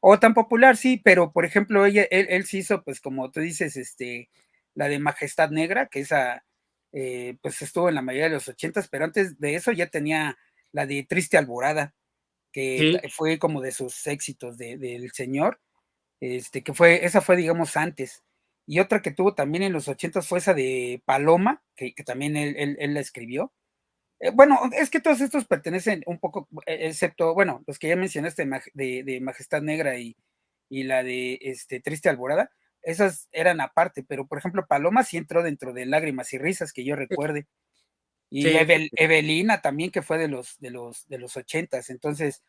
O 0.00 0.18
tan 0.18 0.34
popular, 0.34 0.76
sí, 0.76 1.00
pero 1.02 1.32
por 1.32 1.46
ejemplo, 1.46 1.86
ella, 1.86 2.06
él, 2.10 2.26
él 2.28 2.44
se 2.44 2.58
hizo, 2.58 2.84
pues 2.84 3.00
como 3.00 3.30
tú 3.30 3.40
dices, 3.40 3.76
este, 3.76 4.28
la 4.74 4.88
de 4.88 4.98
Majestad 4.98 5.50
Negra, 5.50 5.86
que 5.86 6.00
esa, 6.00 6.44
eh, 6.92 7.36
pues 7.42 7.60
estuvo 7.62 7.88
en 7.88 7.94
la 7.94 8.02
mayoría 8.02 8.28
de 8.28 8.34
los 8.34 8.48
ochentas, 8.48 8.88
pero 8.88 9.04
antes 9.04 9.38
de 9.38 9.54
eso 9.54 9.72
ya 9.72 9.88
tenía 9.88 10.38
la 10.72 10.86
de 10.86 11.04
Triste 11.04 11.36
Alborada, 11.36 11.94
que 12.52 13.00
fue 13.14 13.38
como 13.38 13.60
de 13.60 13.72
sus 13.72 14.06
éxitos 14.06 14.58
del 14.58 15.10
señor, 15.12 15.60
este, 16.20 16.62
que 16.62 16.74
fue, 16.74 17.04
esa 17.04 17.20
fue, 17.20 17.36
digamos, 17.36 17.76
antes. 17.76 18.24
Y 18.66 18.80
otra 18.80 19.00
que 19.00 19.12
tuvo 19.12 19.34
también 19.34 19.62
en 19.62 19.72
los 19.72 19.88
ochentas 19.88 20.26
fue 20.26 20.38
esa 20.40 20.54
de 20.54 21.02
Paloma, 21.04 21.62
que, 21.76 21.92
también 22.04 22.36
él, 22.36 22.94
la 22.94 23.00
escribió. 23.00 23.52
Eh, 24.20 24.30
bueno, 24.30 24.58
es 24.72 24.90
que 24.90 25.00
todos 25.00 25.20
estos 25.20 25.46
pertenecen 25.46 26.02
un 26.06 26.18
poco, 26.18 26.48
eh, 26.66 26.88
excepto, 26.88 27.34
bueno, 27.34 27.62
los 27.66 27.78
que 27.78 27.88
ya 27.88 27.96
mencionaste 27.96 28.46
de, 28.74 29.04
de 29.04 29.20
Majestad 29.20 29.62
Negra 29.62 29.98
y, 29.98 30.16
la 30.70 31.02
de 31.02 31.38
este, 31.40 31.80
Triste 31.80 32.08
Alborada, 32.08 32.50
esas 32.88 33.28
eran 33.32 33.60
aparte, 33.60 34.02
pero 34.02 34.26
por 34.26 34.38
ejemplo, 34.38 34.66
Paloma 34.66 35.04
sí 35.04 35.18
entró 35.18 35.42
dentro 35.42 35.74
de 35.74 35.84
Lágrimas 35.84 36.32
y 36.32 36.38
Risas, 36.38 36.72
que 36.72 36.84
yo 36.84 36.96
recuerde. 36.96 37.46
Y 38.30 38.46
Evelina 38.46 39.60
también, 39.60 39.90
que 39.90 40.00
fue 40.00 40.16
de 40.16 40.28
los, 40.28 40.58
de 40.58 40.70
los, 40.70 41.06
de 41.08 41.18
los 41.18 41.36
ochentas. 41.36 41.90
Entonces, 41.90 42.42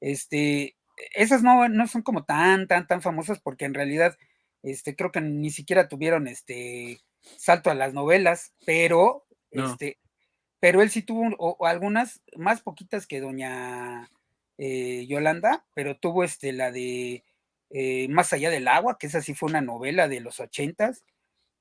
este, 0.00 0.76
esas 1.14 1.44
no, 1.44 1.68
no 1.68 1.86
son 1.86 2.02
como 2.02 2.24
tan, 2.24 2.66
tan, 2.66 2.88
tan 2.88 3.02
famosas 3.02 3.40
porque 3.40 3.66
en 3.66 3.74
realidad 3.74 4.18
este, 4.64 4.96
creo 4.96 5.12
que 5.12 5.20
ni 5.20 5.50
siquiera 5.50 5.88
tuvieron 5.88 6.26
este 6.26 7.00
salto 7.20 7.70
a 7.70 7.74
las 7.74 7.94
novelas, 7.94 8.52
pero 8.66 9.26
este, 9.52 10.00
pero 10.58 10.82
él 10.82 10.90
sí 10.90 11.02
tuvo 11.02 11.64
algunas 11.64 12.20
más 12.36 12.62
poquitas 12.62 13.06
que 13.06 13.20
doña 13.20 14.10
eh, 14.58 15.06
Yolanda, 15.06 15.64
pero 15.72 15.96
tuvo 15.96 16.24
este 16.24 16.52
la 16.52 16.72
de 16.72 17.22
eh, 17.74 18.08
Más 18.08 18.32
allá 18.32 18.50
del 18.50 18.68
agua, 18.68 18.96
que 18.98 19.08
esa 19.08 19.20
sí 19.20 19.34
fue 19.34 19.50
una 19.50 19.60
novela 19.60 20.08
de 20.08 20.20
los 20.20 20.40
ochentas, 20.40 21.04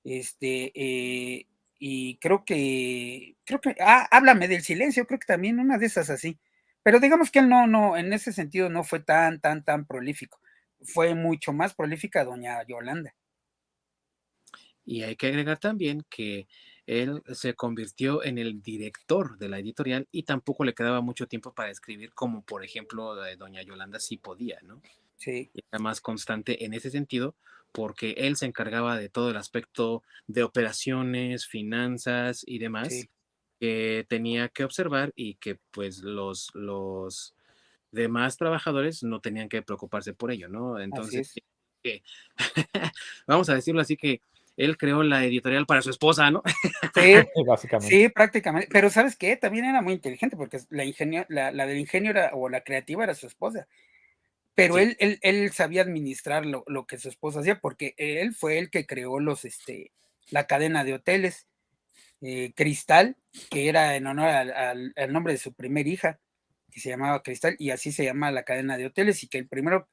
este, 0.06 0.72
eh, 0.76 1.48
y 1.80 2.18
creo 2.20 2.46
que, 2.46 3.36
creo 3.46 3.60
que, 3.62 3.76
ah, 3.82 4.08
háblame 4.12 4.48
del 4.48 4.64
silencio, 4.64 5.06
creo 5.08 5.20
que 5.20 5.28
también 5.28 5.60
una 5.60 5.78
de 5.78 5.88
esas 5.88 6.10
así, 6.10 6.40
pero 6.84 7.00
digamos 7.02 7.32
que 7.32 7.40
él 7.40 7.50
no, 7.50 7.68
no, 7.68 7.98
en 7.98 8.14
ese 8.14 8.34
sentido 8.34 8.70
no 8.70 8.84
fue 8.84 9.02
tan, 9.02 9.42
tan, 9.42 9.64
tan 9.66 9.86
prolífico 9.86 10.40
fue 10.84 11.16
mucho 11.16 11.54
más 11.54 11.74
prolífica 11.74 12.24
doña 12.24 12.64
Yolanda. 12.68 13.16
Y 14.86 15.04
hay 15.04 15.16
que 15.16 15.28
agregar 15.28 15.60
también 15.60 16.06
que 16.10 16.48
él 16.86 17.24
se 17.34 17.54
convirtió 17.54 18.24
en 18.24 18.38
el 18.38 18.62
director 18.62 19.38
de 19.38 19.48
la 19.48 19.60
editorial 19.60 20.08
y 20.12 20.24
tampoco 20.24 20.66
le 20.66 20.74
quedaba 20.74 21.00
mucho 21.00 21.28
tiempo 21.28 21.54
para 21.54 21.72
escribir, 21.72 22.14
como 22.14 22.44
por 22.44 22.66
ejemplo 22.66 23.16
doña 23.38 23.62
Yolanda 23.64 24.00
sí 24.00 24.18
podía, 24.18 24.60
¿no? 24.64 24.82
Sí. 25.24 25.52
era 25.54 25.80
más 25.80 26.02
constante 26.02 26.66
en 26.66 26.74
ese 26.74 26.90
sentido 26.90 27.36
porque 27.72 28.12
él 28.18 28.36
se 28.36 28.46
encargaba 28.46 28.98
de 28.98 29.10
todo 29.10 29.32
el 29.32 29.38
aspecto 29.38 30.04
de 30.28 30.44
operaciones, 30.44 31.48
finanzas 31.48 32.44
y 32.46 32.60
demás 32.60 33.08
que 33.60 34.06
tenía 34.10 34.50
que 34.50 34.64
observar 34.64 35.14
y 35.16 35.36
que 35.36 35.58
pues 35.72 36.00
los, 36.00 36.50
los 36.54 37.34
demás 37.92 38.38
trabajadores 38.38 39.04
no 39.04 39.22
tenían 39.22 39.50
que 39.50 39.62
preocuparse 39.62 40.14
por 40.14 40.32
ello, 40.32 40.50
¿no? 40.50 40.80
Entonces, 40.80 41.34
vamos 43.28 43.50
a 43.50 43.56
decirlo 43.56 43.82
así 43.82 43.98
que 43.98 44.22
él 44.56 44.78
creó 44.78 45.02
la 45.02 45.26
editorial 45.26 45.66
para 45.66 45.82
su 45.82 45.90
esposa, 45.90 46.30
¿no? 46.30 46.44
Sí, 46.94 47.14
básicamente. 47.48 47.96
Sí, 47.96 48.10
prácticamente. 48.10 48.68
Pero 48.72 48.90
¿sabes 48.90 49.16
qué? 49.16 49.36
También 49.36 49.66
era 49.66 49.82
muy 49.82 49.94
inteligente 49.94 50.38
porque 50.38 50.60
la, 50.70 50.86
ingenio, 50.86 51.26
la, 51.30 51.52
del 51.52 51.80
ingenio 51.80 52.12
era, 52.12 52.32
o 52.34 52.50
la 52.50 52.62
creativa 52.62 53.04
era 53.04 53.16
su 53.16 53.28
esposa. 53.28 53.68
Pero 54.56 54.78
él, 54.78 54.96
él, 55.00 55.20
él, 55.22 55.52
sabía 55.52 55.82
administrar 55.82 56.46
lo, 56.46 56.64
lo, 56.68 56.86
que 56.86 57.00
su 57.00 57.10
esposa 57.10 57.40
hacía 57.40 57.60
porque 57.60 57.96
él 57.98 58.36
fue 58.36 58.60
el 58.60 58.70
que 58.70 58.86
creó 58.86 59.20
los, 59.20 59.46
este, 59.46 59.92
la 60.30 60.46
cadena 60.46 60.84
de 60.84 60.94
hoteles. 60.94 61.48
Eh, 62.22 62.54
Cristal, 62.56 63.18
que 63.50 63.68
era 63.68 63.98
en 63.98 64.08
honor 64.08 64.30
al, 64.30 64.94
al 64.96 65.14
nombre 65.14 65.34
de 65.34 65.40
su 65.40 65.54
primer 65.54 65.88
hija 65.88 66.22
que 66.74 66.80
se 66.80 66.90
llamaba 66.90 67.24
Cristal 67.24 67.56
y 67.60 67.70
así 67.70 67.92
se 67.92 68.04
llama 68.04 68.32
la 68.32 68.44
cadena 68.44 68.78
de 68.78 68.88
hoteles 68.88 69.24
y 69.24 69.28
que 69.28 69.38
el 69.38 69.48
primero, 69.48 69.88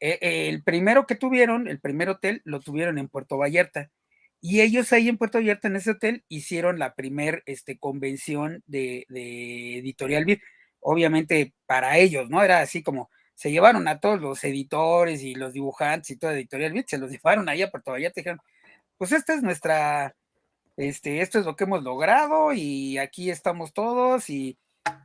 eh, 0.00 0.18
el 0.48 0.62
primero 0.62 1.06
que 1.06 1.14
tuvieron, 1.14 1.68
el 1.68 1.78
primer 1.78 2.08
hotel, 2.08 2.40
lo 2.44 2.60
tuvieron 2.60 2.98
en 2.98 3.08
Puerto 3.08 3.36
Vallarta. 3.36 3.90
Y 4.40 4.60
ellos 4.60 4.92
ahí 4.92 5.08
en 5.08 5.18
Puerto 5.18 5.38
Vallarta, 5.38 5.68
en 5.68 5.76
ese 5.76 5.92
hotel, 5.92 6.24
hicieron 6.28 6.78
la 6.78 6.94
primer 6.94 7.42
este, 7.46 7.78
convención 7.78 8.62
de, 8.66 9.06
de 9.08 9.78
Editorial 9.78 10.24
Vid. 10.24 10.38
Obviamente 10.80 11.54
para 11.66 11.98
ellos, 11.98 12.30
¿no? 12.30 12.42
Era 12.42 12.60
así 12.60 12.82
como, 12.82 13.10
se 13.36 13.52
llevaron 13.52 13.86
a 13.86 14.00
todos 14.00 14.20
los 14.20 14.42
editores 14.44 15.22
y 15.22 15.34
los 15.34 15.52
dibujantes 15.52 16.10
y 16.10 16.16
todo 16.16 16.32
Editorial 16.32 16.84
se 16.88 16.98
los 16.98 17.10
llevaron 17.12 17.48
ahí 17.48 17.62
a 17.62 17.70
Puerto 17.70 17.92
Vallarta 17.92 18.18
y 18.18 18.22
dijeron, 18.22 18.40
pues 18.98 19.12
esta 19.12 19.34
es 19.34 19.42
nuestra, 19.42 20.16
este, 20.76 21.20
esto 21.20 21.38
es 21.38 21.44
lo 21.44 21.54
que 21.54 21.64
hemos 21.64 21.84
logrado 21.84 22.52
y 22.54 22.98
aquí 22.98 23.30
estamos 23.30 23.72
todos 23.74 24.30
y 24.30 24.58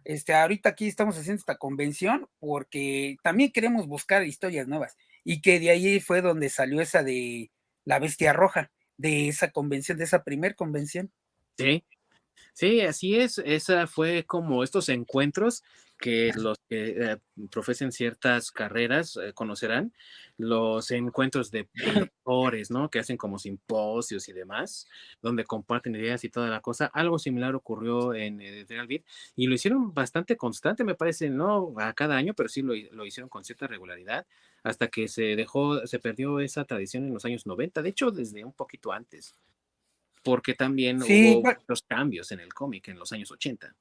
este, 0.05 0.33
ahorita 0.33 0.69
aquí 0.69 0.87
estamos 0.87 1.17
haciendo 1.17 1.39
esta 1.39 1.57
convención 1.57 2.27
porque 2.39 3.17
también 3.21 3.51
queremos 3.51 3.85
buscar 3.87 4.23
historias 4.25 4.67
nuevas 4.67 4.97
y 5.25 5.41
que 5.41 5.59
de 5.59 5.71
ahí 5.71 5.99
fue 5.99 6.21
donde 6.21 6.49
salió 6.49 6.81
esa 6.81 7.03
de 7.03 7.51
la 7.83 7.99
bestia 7.99 8.31
roja, 8.31 8.71
de 8.97 9.27
esa 9.27 9.51
convención, 9.51 9.97
de 9.97 10.05
esa 10.05 10.23
primer 10.23 10.55
convención. 10.55 11.11
Sí, 11.57 11.83
sí, 12.53 12.79
así 12.79 13.19
es, 13.19 13.39
esa 13.39 13.87
fue 13.87 14.23
como 14.25 14.63
estos 14.63 14.87
encuentros 14.87 15.63
que 16.01 16.31
los 16.35 16.57
que 16.67 16.89
eh, 16.89 17.17
profesen 17.51 17.91
ciertas 17.91 18.51
carreras 18.51 19.17
eh, 19.17 19.31
conocerán, 19.33 19.93
los 20.37 20.89
encuentros 20.91 21.51
de 21.51 21.69
doctores, 22.09 22.71
¿no? 22.71 22.89
Que 22.89 22.99
hacen 22.99 23.15
como 23.15 23.39
simposios 23.39 24.27
y 24.27 24.33
demás, 24.33 24.87
donde 25.21 25.45
comparten 25.45 25.95
ideas 25.95 26.23
y 26.23 26.29
toda 26.29 26.49
la 26.49 26.59
cosa. 26.59 26.87
Algo 26.87 27.19
similar 27.19 27.55
ocurrió 27.55 28.13
en 28.13 28.41
Editorial 28.41 28.87
Vid 28.87 29.03
y 29.35 29.47
lo 29.47 29.53
hicieron 29.53 29.93
bastante 29.93 30.35
constante, 30.35 30.83
me 30.83 30.95
parece, 30.95 31.29
no 31.29 31.73
a 31.77 31.93
cada 31.93 32.17
año, 32.17 32.33
pero 32.33 32.49
sí 32.49 32.63
lo, 32.63 32.73
lo, 32.91 33.05
hicieron 33.05 33.29
con 33.29 33.45
cierta 33.45 33.67
regularidad, 33.67 34.25
hasta 34.63 34.87
que 34.87 35.07
se 35.07 35.35
dejó, 35.35 35.85
se 35.85 35.99
perdió 35.99 36.39
esa 36.39 36.65
tradición 36.65 37.05
en 37.05 37.13
los 37.13 37.25
años 37.25 37.45
90, 37.45 37.81
de 37.81 37.89
hecho, 37.89 38.11
desde 38.11 38.43
un 38.43 38.53
poquito 38.53 38.91
antes, 38.91 39.35
porque 40.23 40.55
también 40.55 41.01
hubo 41.01 41.41
muchos 41.41 41.83
cambios 41.83 42.31
en 42.31 42.39
el 42.39 42.53
cómic 42.53 42.87
en 42.87 42.97
los 42.97 43.11
años 43.11 43.31
80. 43.31 43.75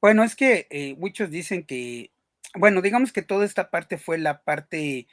Bueno, 0.00 0.24
es 0.24 0.34
que 0.34 0.66
eh, 0.70 0.94
muchos 0.98 1.30
dicen 1.30 1.64
que, 1.64 2.10
bueno, 2.54 2.80
digamos 2.80 3.12
que 3.12 3.22
toda 3.22 3.44
esta 3.44 3.70
parte 3.70 3.98
fue 3.98 4.18
la 4.18 4.42
parte 4.42 5.06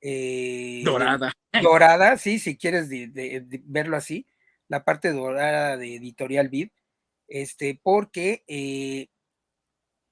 eh, 0.00 0.82
dorada. 0.84 1.32
Dorada, 1.62 2.16
sí, 2.16 2.38
si 2.38 2.56
quieres 2.56 2.88
verlo 3.64 3.96
así, 3.96 4.26
la 4.68 4.84
parte 4.84 5.12
dorada 5.12 5.76
de 5.76 5.96
Editorial 5.96 6.48
Vid, 6.48 6.70
este, 7.26 7.80
porque 7.82 8.44
eh, 8.46 9.08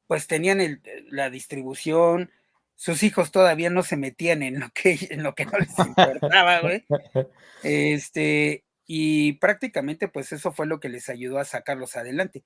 pues 0.09 0.27
tenían 0.27 0.83
la 1.09 1.31
distribución, 1.31 2.31
sus 2.75 3.05
hijos 3.05 3.31
todavía 3.31 3.71
no 3.71 3.85
se 3.85 3.97
metían 3.97 4.43
en 4.43 4.59
lo 4.59 4.71
que, 4.71 4.99
en 5.11 5.23
lo 5.23 5.35
que 5.35 5.47
no 5.47 5.59
les 5.59 5.79
importaba, 5.79 6.61
güey. 6.61 6.85
Este, 7.65 8.65
y 8.87 9.35
prácticamente 9.35 10.09
pues 10.09 10.33
eso 10.33 10.51
fue 10.51 10.67
lo 10.67 10.81
que 10.81 10.89
les 10.89 11.09
ayudó 11.09 11.39
a 11.39 11.45
sacarlos 11.45 11.97
adelante 11.97 12.43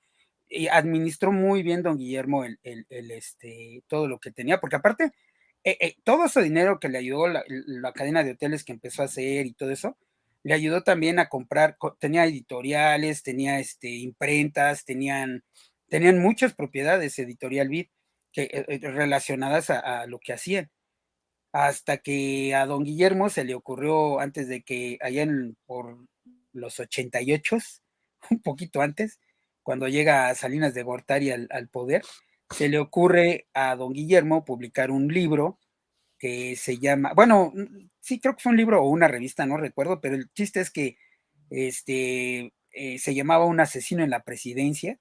y 0.48 0.68
administró 0.68 1.32
muy 1.32 1.62
bien 1.62 1.82
don 1.82 1.98
Guillermo 1.98 2.44
el, 2.44 2.58
este, 2.90 3.82
todo 3.88 4.08
lo 4.08 4.18
que 4.18 4.30
tenía, 4.30 4.60
porque 4.60 4.76
aparte, 4.76 5.12
eh, 5.64 5.76
eh, 5.80 5.96
todo 6.04 6.26
ese 6.26 6.42
dinero 6.42 6.78
que 6.78 6.88
le 6.88 6.98
ayudó 6.98 7.28
la, 7.28 7.44
cadena 7.92 8.22
de 8.22 8.32
hoteles 8.32 8.64
que 8.64 8.72
empezó 8.72 9.02
a 9.02 9.06
hacer 9.06 9.46
y 9.46 9.52
todo 9.54 9.70
eso, 9.70 9.96
le 10.42 10.54
ayudó 10.54 10.82
también 10.82 11.18
a 11.18 11.28
comprar, 11.28 11.76
tenía 11.98 12.24
editoriales, 12.24 13.22
tenía 13.22 13.58
este, 13.58 13.88
imprentas, 13.90 14.84
tenían, 14.84 15.42
tenían 15.88 16.20
muchas 16.20 16.54
propiedades 16.54 17.18
editorial 17.18 17.68
Vid, 17.68 17.88
que, 18.32 18.78
relacionadas 18.80 19.70
a, 19.70 20.06
lo 20.06 20.20
que 20.20 20.32
hacían. 20.32 20.70
Hasta 21.52 21.98
que 21.98 22.54
a 22.54 22.66
don 22.66 22.84
Guillermo 22.84 23.30
se 23.30 23.44
le 23.44 23.54
ocurrió, 23.54 24.20
antes 24.20 24.48
de 24.48 24.62
que 24.62 24.98
allá 25.00 25.22
en, 25.22 25.56
por 25.66 26.06
los 26.52 26.78
88, 26.80 27.58
un 28.30 28.40
poquito 28.42 28.82
antes, 28.82 29.18
cuando 29.66 29.88
llega 29.88 30.32
Salinas 30.36 30.74
de 30.74 30.84
Gortari 30.84 31.32
al, 31.32 31.68
poder, 31.68 32.02
se 32.50 32.68
le 32.68 32.78
ocurre 32.78 33.48
a 33.52 33.74
don 33.74 33.92
Guillermo 33.92 34.44
publicar 34.44 34.92
un 34.92 35.08
libro 35.08 35.58
que 36.20 36.54
se 36.54 36.78
llama, 36.78 37.14
bueno, 37.16 37.52
sí 38.00 38.20
creo 38.20 38.36
que 38.36 38.44
fue 38.44 38.52
un 38.52 38.58
libro 38.58 38.80
o 38.80 38.88
una 38.88 39.08
revista, 39.08 39.44
no 39.44 39.56
recuerdo, 39.56 40.00
pero 40.00 40.14
el 40.14 40.30
chiste 40.34 40.60
es 40.60 40.70
que 40.70 40.98
este, 41.50 42.54
eh, 42.70 43.00
se 43.00 43.14
llamaba 43.16 43.46
Un 43.46 43.58
asesino 43.58 44.04
en 44.04 44.10
la 44.10 44.22
presidencia. 44.22 45.00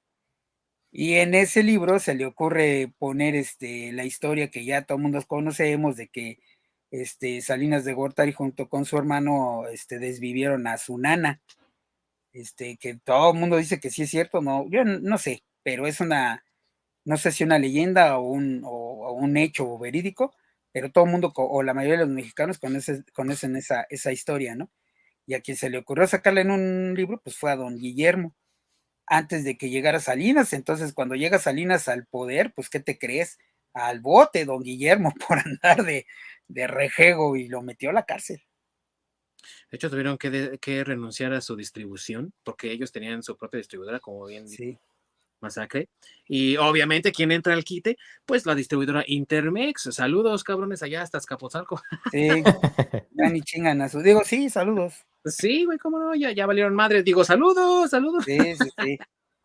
Y 0.92 1.14
en 1.14 1.36
ese 1.36 1.62
libro 1.62 2.00
se 2.00 2.16
le 2.16 2.26
ocurre 2.26 2.92
poner 2.98 3.36
este, 3.36 3.92
la 3.92 4.04
historia 4.04 4.50
que 4.50 4.66
ya 4.66 4.82
todo 4.82 4.98
conocemos 5.28 5.96
de 5.96 6.08
que 6.08 6.40
este, 6.90 7.42
Salinas 7.42 7.86
de 7.86 7.94
Gortari 7.94 8.34
junto 8.34 8.68
con 8.68 8.86
su 8.86 8.98
hermano 8.98 9.68
este, 9.72 10.00
desvivieron 10.00 10.66
a 10.66 10.80
su 10.80 10.98
nana. 10.98 11.40
Este, 12.36 12.78
que 12.78 12.96
todo 12.98 13.32
el 13.34 13.40
mundo 13.40 13.58
dice 13.58 13.80
que 13.80 13.90
sí 13.92 14.04
es 14.04 14.10
cierto, 14.12 14.42
no, 14.42 14.68
yo 14.70 14.84
no 14.86 15.18
sé, 15.18 15.44
pero 15.64 15.88
es 15.88 16.02
una, 16.02 16.44
no 17.06 17.18
sé 17.18 17.32
si 17.32 17.44
una 17.46 17.60
leyenda 17.60 18.18
o 18.20 18.24
un, 18.30 18.62
o 18.66 19.14
un 19.14 19.38
hecho 19.38 19.78
verídico, 19.80 20.36
pero 20.74 20.92
todo 20.92 21.06
el 21.06 21.12
mundo, 21.12 21.34
o 21.36 21.64
la 21.64 21.74
mayoría 21.76 22.00
de 22.00 22.06
los 22.06 22.14
mexicanos 22.16 22.60
conocen, 22.60 23.06
conocen 23.14 23.56
esa, 23.58 23.86
esa 23.90 24.12
historia, 24.14 24.56
¿no? 24.56 24.72
Y 25.28 25.36
a 25.36 25.42
quien 25.42 25.58
se 25.58 25.70
le 25.70 25.80
ocurrió 25.80 26.08
sacarla 26.08 26.42
en 26.42 26.52
un 26.52 26.96
libro, 26.96 27.22
pues 27.24 27.38
fue 27.38 27.52
a 27.52 27.58
don 27.58 27.78
Guillermo, 27.80 28.36
antes 29.08 29.44
de 29.46 29.58
que 29.58 29.70
llegara 29.70 30.00
Salinas. 30.00 30.54
Entonces, 30.54 30.94
cuando 30.94 31.16
llega 31.16 31.40
Salinas 31.40 31.88
al 31.90 32.06
poder, 32.08 32.54
pues, 32.56 32.70
¿qué 32.70 32.80
te 32.80 32.98
crees? 33.00 33.40
Al 33.74 34.02
bote, 34.02 34.46
don 34.46 34.64
Guillermo, 34.64 35.14
por 35.28 35.40
andar 35.40 35.84
de, 35.86 36.08
de 36.48 36.68
rejego 36.68 37.36
y 37.38 37.48
lo 37.50 37.62
metió 37.64 37.90
a 37.92 37.94
la 37.94 38.06
cárcel. 38.06 38.44
De 39.72 39.78
hecho, 39.78 39.90
tuvieron 39.90 40.18
que, 40.18 40.58
que, 40.62 40.84
renunciar 40.84 41.34
a 41.34 41.42
su 41.42 41.56
distribución 41.56 42.34
porque 42.44 42.72
ellos 42.72 42.92
tenían 42.92 43.24
su 43.24 43.38
propia 43.38 43.58
distribuidora, 43.58 44.00
como 44.00 44.26
bien 44.26 44.48
sí. 44.48 44.78
Masacre. 45.42 45.90
Y 46.28 46.58
obviamente, 46.58 47.12
¿quién 47.12 47.32
entra 47.32 47.54
al 47.54 47.64
quite? 47.64 47.98
Pues 48.26 48.46
la 48.46 48.56
distribuidora 48.56 49.04
Intermex. 49.06 49.90
Saludos, 49.92 50.44
cabrones, 50.44 50.82
allá 50.84 51.02
hasta 51.02 51.18
Escapozalco. 51.18 51.82
Sí, 52.12 52.28
ya 53.12 53.30
ni 53.30 53.42
chingan 53.42 53.82
a 53.82 53.90
su. 53.90 54.02
Digo, 54.02 54.24
sí, 54.24 54.50
saludos. 54.50 55.06
Sí, 55.26 55.66
güey, 55.66 55.78
cómo 55.78 56.00
no, 56.00 56.16
ya, 56.16 56.32
ya 56.32 56.46
valieron 56.46 56.76
madres. 56.76 57.04
Digo, 57.04 57.24
saludos, 57.24 57.90
saludos. 57.90 58.26
Sí, 58.26 58.38
sí, 58.56 58.70
sí. 58.82 58.98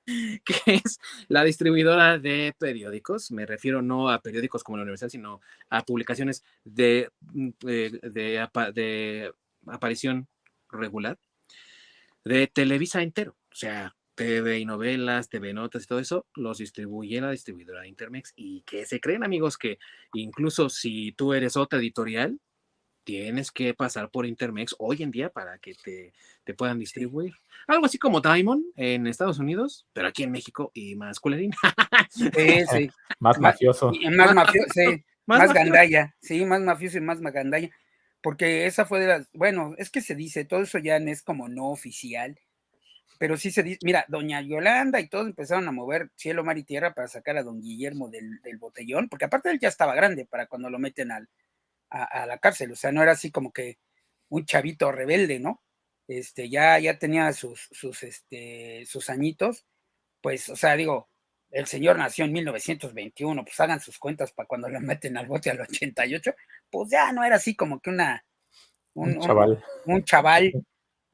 que 0.44 0.74
es 0.84 0.98
la 1.28 1.44
distribuidora 1.44 2.18
de 2.18 2.54
periódicos. 2.58 3.30
Me 3.30 3.46
refiero 3.46 3.82
no 3.82 4.10
a 4.10 4.20
periódicos 4.20 4.64
como 4.64 4.76
la 4.76 4.82
universidad, 4.82 5.10
sino 5.10 5.40
a 5.68 5.84
publicaciones 5.84 6.44
de, 6.64 7.10
mm, 7.20 7.48
de, 7.60 7.90
de, 8.02 8.48
de 8.74 9.32
aparición 9.66 10.28
regular 10.70 11.18
de 12.24 12.46
Televisa 12.46 13.02
entero. 13.02 13.36
O 13.50 13.54
sea, 13.54 13.96
TV 14.14 14.58
y 14.58 14.64
novelas, 14.64 15.28
TV 15.28 15.52
notas 15.54 15.84
y 15.84 15.86
todo 15.86 15.98
eso, 15.98 16.26
los 16.34 16.58
distribuye 16.58 17.20
la 17.20 17.30
distribuidora 17.30 17.86
Intermex. 17.86 18.32
Y 18.36 18.62
que 18.62 18.86
se 18.86 19.00
creen, 19.00 19.24
amigos, 19.24 19.56
que 19.56 19.78
incluso 20.12 20.68
si 20.68 21.12
tú 21.12 21.32
eres 21.32 21.56
otra 21.56 21.78
editorial, 21.78 22.38
tienes 23.04 23.50
que 23.50 23.74
pasar 23.74 24.10
por 24.10 24.26
Intermex 24.26 24.74
hoy 24.78 25.02
en 25.02 25.10
día 25.10 25.30
para 25.30 25.58
que 25.58 25.74
te, 25.74 26.12
te 26.44 26.54
puedan 26.54 26.78
distribuir. 26.78 27.32
Algo 27.66 27.86
así 27.86 27.98
como 27.98 28.20
Diamond 28.20 28.64
en 28.76 29.06
Estados 29.06 29.38
Unidos, 29.38 29.86
pero 29.92 30.08
aquí 30.08 30.22
en 30.22 30.32
México 30.32 30.70
y 30.74 30.94
más 30.96 31.20
culerín. 31.20 31.52
Sí, 32.10 32.30
sí. 32.72 32.90
más 33.20 33.38
mafioso. 33.38 33.92
más 34.10 34.34
mafioso, 34.34 34.68
sí. 34.74 35.04
Más, 35.26 35.52
gandalla, 35.52 36.16
sí, 36.20 36.44
más 36.44 36.60
mafioso 36.60 36.98
y 36.98 37.00
más 37.00 37.20
gandalla. 37.32 37.70
Porque 38.22 38.66
esa 38.66 38.84
fue 38.84 39.00
de 39.00 39.06
las, 39.06 39.28
bueno, 39.32 39.74
es 39.78 39.90
que 39.90 40.02
se 40.02 40.14
dice, 40.14 40.44
todo 40.44 40.62
eso 40.62 40.78
ya 40.78 40.96
es 40.96 41.22
como 41.22 41.48
no 41.48 41.70
oficial, 41.70 42.38
pero 43.18 43.36
sí 43.36 43.50
se 43.50 43.62
dice, 43.62 43.78
mira, 43.82 44.04
doña 44.08 44.40
Yolanda 44.40 45.00
y 45.00 45.08
todos 45.08 45.26
empezaron 45.26 45.68
a 45.68 45.72
mover 45.72 46.10
cielo, 46.16 46.44
mar 46.44 46.58
y 46.58 46.64
tierra 46.64 46.94
para 46.94 47.08
sacar 47.08 47.36
a 47.36 47.42
don 47.42 47.60
Guillermo 47.60 48.08
del, 48.08 48.40
botellón, 48.58 49.08
porque 49.08 49.26
aparte 49.26 49.50
él 49.50 49.60
ya 49.60 49.68
estaba 49.68 49.94
grande 49.94 50.26
para 50.26 50.46
cuando 50.46 50.70
lo 50.70 50.78
meten 50.78 51.12
al, 51.12 51.28
a, 51.90 52.26
la 52.26 52.38
cárcel, 52.38 52.72
o 52.72 52.76
sea, 52.76 52.92
no 52.92 53.02
era 53.02 53.12
así 53.12 53.30
como 53.30 53.52
que 53.52 53.78
un 54.30 54.46
chavito 54.46 54.90
rebelde, 54.92 55.38
¿no? 55.38 55.62
Este, 56.08 56.48
ya, 56.48 56.78
ya 56.78 56.98
tenía 56.98 57.32
sus, 57.34 57.68
sus, 57.72 58.02
este, 58.04 58.84
sus 58.86 59.10
añitos, 59.10 59.66
pues, 60.22 60.48
o 60.48 60.56
sea, 60.56 60.76
digo, 60.76 61.10
el 61.50 61.66
señor 61.66 61.98
nació 61.98 62.24
en 62.24 62.32
1921, 62.32 63.44
pues 63.44 63.60
hagan 63.60 63.80
sus 63.80 63.98
cuentas 63.98 64.32
para 64.32 64.46
cuando 64.46 64.68
lo 64.68 64.80
meten 64.80 65.16
al 65.16 65.26
bote 65.26 65.50
al 65.50 65.60
88, 65.60 66.34
pues 66.70 66.90
ya 66.90 67.12
no 67.12 67.24
era 67.24 67.36
así 67.36 67.54
como 67.54 67.80
que 67.80 67.90
una... 67.90 68.24
Un, 68.92 69.20
chaval. 69.20 69.62
un 69.86 70.04
chaval 70.04 70.52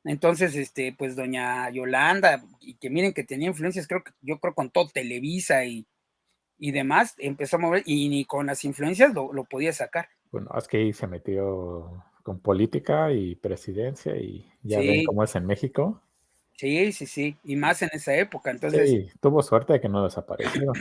entonces, 0.06 0.54
este, 0.54 0.94
pues 0.96 1.16
doña 1.16 1.68
Yolanda, 1.70 2.44
y 2.60 2.74
que 2.74 2.90
miren 2.90 3.12
que 3.12 3.24
tenía 3.24 3.48
influencias, 3.48 3.88
creo 3.88 4.04
que 4.04 4.12
yo 4.20 4.38
creo 4.38 4.54
con 4.54 4.70
todo 4.70 4.88
Televisa 4.88 5.64
y, 5.64 5.84
y 6.58 6.70
demás, 6.70 7.16
empezó 7.18 7.56
a 7.56 7.58
mover 7.58 7.82
y 7.86 8.08
ni 8.08 8.24
con 8.24 8.46
las 8.46 8.64
influencias 8.64 9.12
lo, 9.12 9.44
podía 9.44 9.72
sacar. 9.72 10.08
Bueno, 10.30 10.48
es 10.56 10.68
que 10.68 10.76
ahí 10.76 10.92
se 10.92 11.08
metió 11.08 12.04
con 12.22 12.38
política 12.38 13.12
y 13.12 13.34
presidencia 13.34 14.16
y 14.16 14.48
ya 14.62 14.78
ven 14.78 15.04
cómo 15.04 15.24
es 15.24 15.34
en 15.34 15.44
México. 15.44 16.00
Sí, 16.56 16.92
sí, 16.92 17.06
sí, 17.06 17.36
y 17.44 17.56
más 17.56 17.82
en 17.82 17.90
esa 17.92 18.14
época. 18.16 18.50
Entonces, 18.50 18.88
sí, 18.88 19.08
tuvo 19.20 19.42
suerte 19.42 19.74
de 19.74 19.80
que 19.80 19.88
no 19.88 20.02
desapareció. 20.02 20.72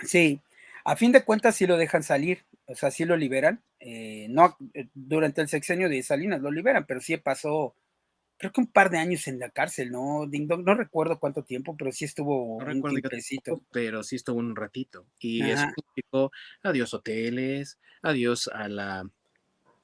sí, 0.00 0.40
a 0.84 0.96
fin 0.96 1.12
de 1.12 1.24
cuentas 1.24 1.54
sí 1.54 1.66
lo 1.66 1.76
dejan 1.76 2.02
salir, 2.02 2.44
o 2.66 2.74
sea, 2.74 2.90
sí 2.90 3.04
lo 3.04 3.16
liberan. 3.16 3.62
Eh, 3.78 4.26
no 4.28 4.56
eh, 4.74 4.88
durante 4.94 5.40
el 5.40 5.48
sexenio 5.48 5.88
de 5.88 6.02
Salinas 6.02 6.40
lo 6.40 6.50
liberan, 6.50 6.84
pero 6.86 7.00
sí 7.00 7.16
pasó 7.16 7.74
creo 8.42 8.52
que 8.52 8.60
un 8.60 8.66
par 8.66 8.90
de 8.90 8.98
años 8.98 9.28
en 9.28 9.38
la 9.38 9.50
cárcel, 9.50 9.92
¿no? 9.92 10.26
no 10.26 10.74
recuerdo 10.74 11.20
cuánto 11.20 11.44
tiempo, 11.44 11.76
pero 11.76 11.92
sí 11.92 12.06
estuvo 12.06 12.60
no 12.60 12.72
un 12.72 12.82
tiempecito. 12.82 13.62
Pero 13.70 14.02
sí 14.02 14.16
estuvo 14.16 14.40
un 14.40 14.56
ratito. 14.56 15.06
Y 15.20 15.48
eso 15.48 15.64
significó 15.76 16.32
adiós 16.64 16.92
hoteles, 16.92 17.78
adiós 18.02 18.50
a 18.52 18.68
la 18.68 19.08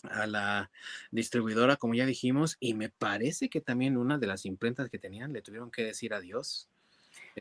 a 0.05 0.27
la 0.27 0.71
distribuidora, 1.11 1.77
como 1.77 1.95
ya 1.95 2.07
dijimos, 2.07 2.57
y 2.61 2.75
me 2.75 2.89
parece 2.89 3.49
que 3.49 3.61
también 3.61 3.97
una 3.97 4.19
de 4.19 4.27
las 4.27 4.45
imprentas 4.47 4.89
que 4.91 4.99
tenían 4.99 5.33
le 5.33 5.43
tuvieron 5.43 5.71
que 5.71 5.85
decir 5.85 6.15
adiós. 6.15 6.69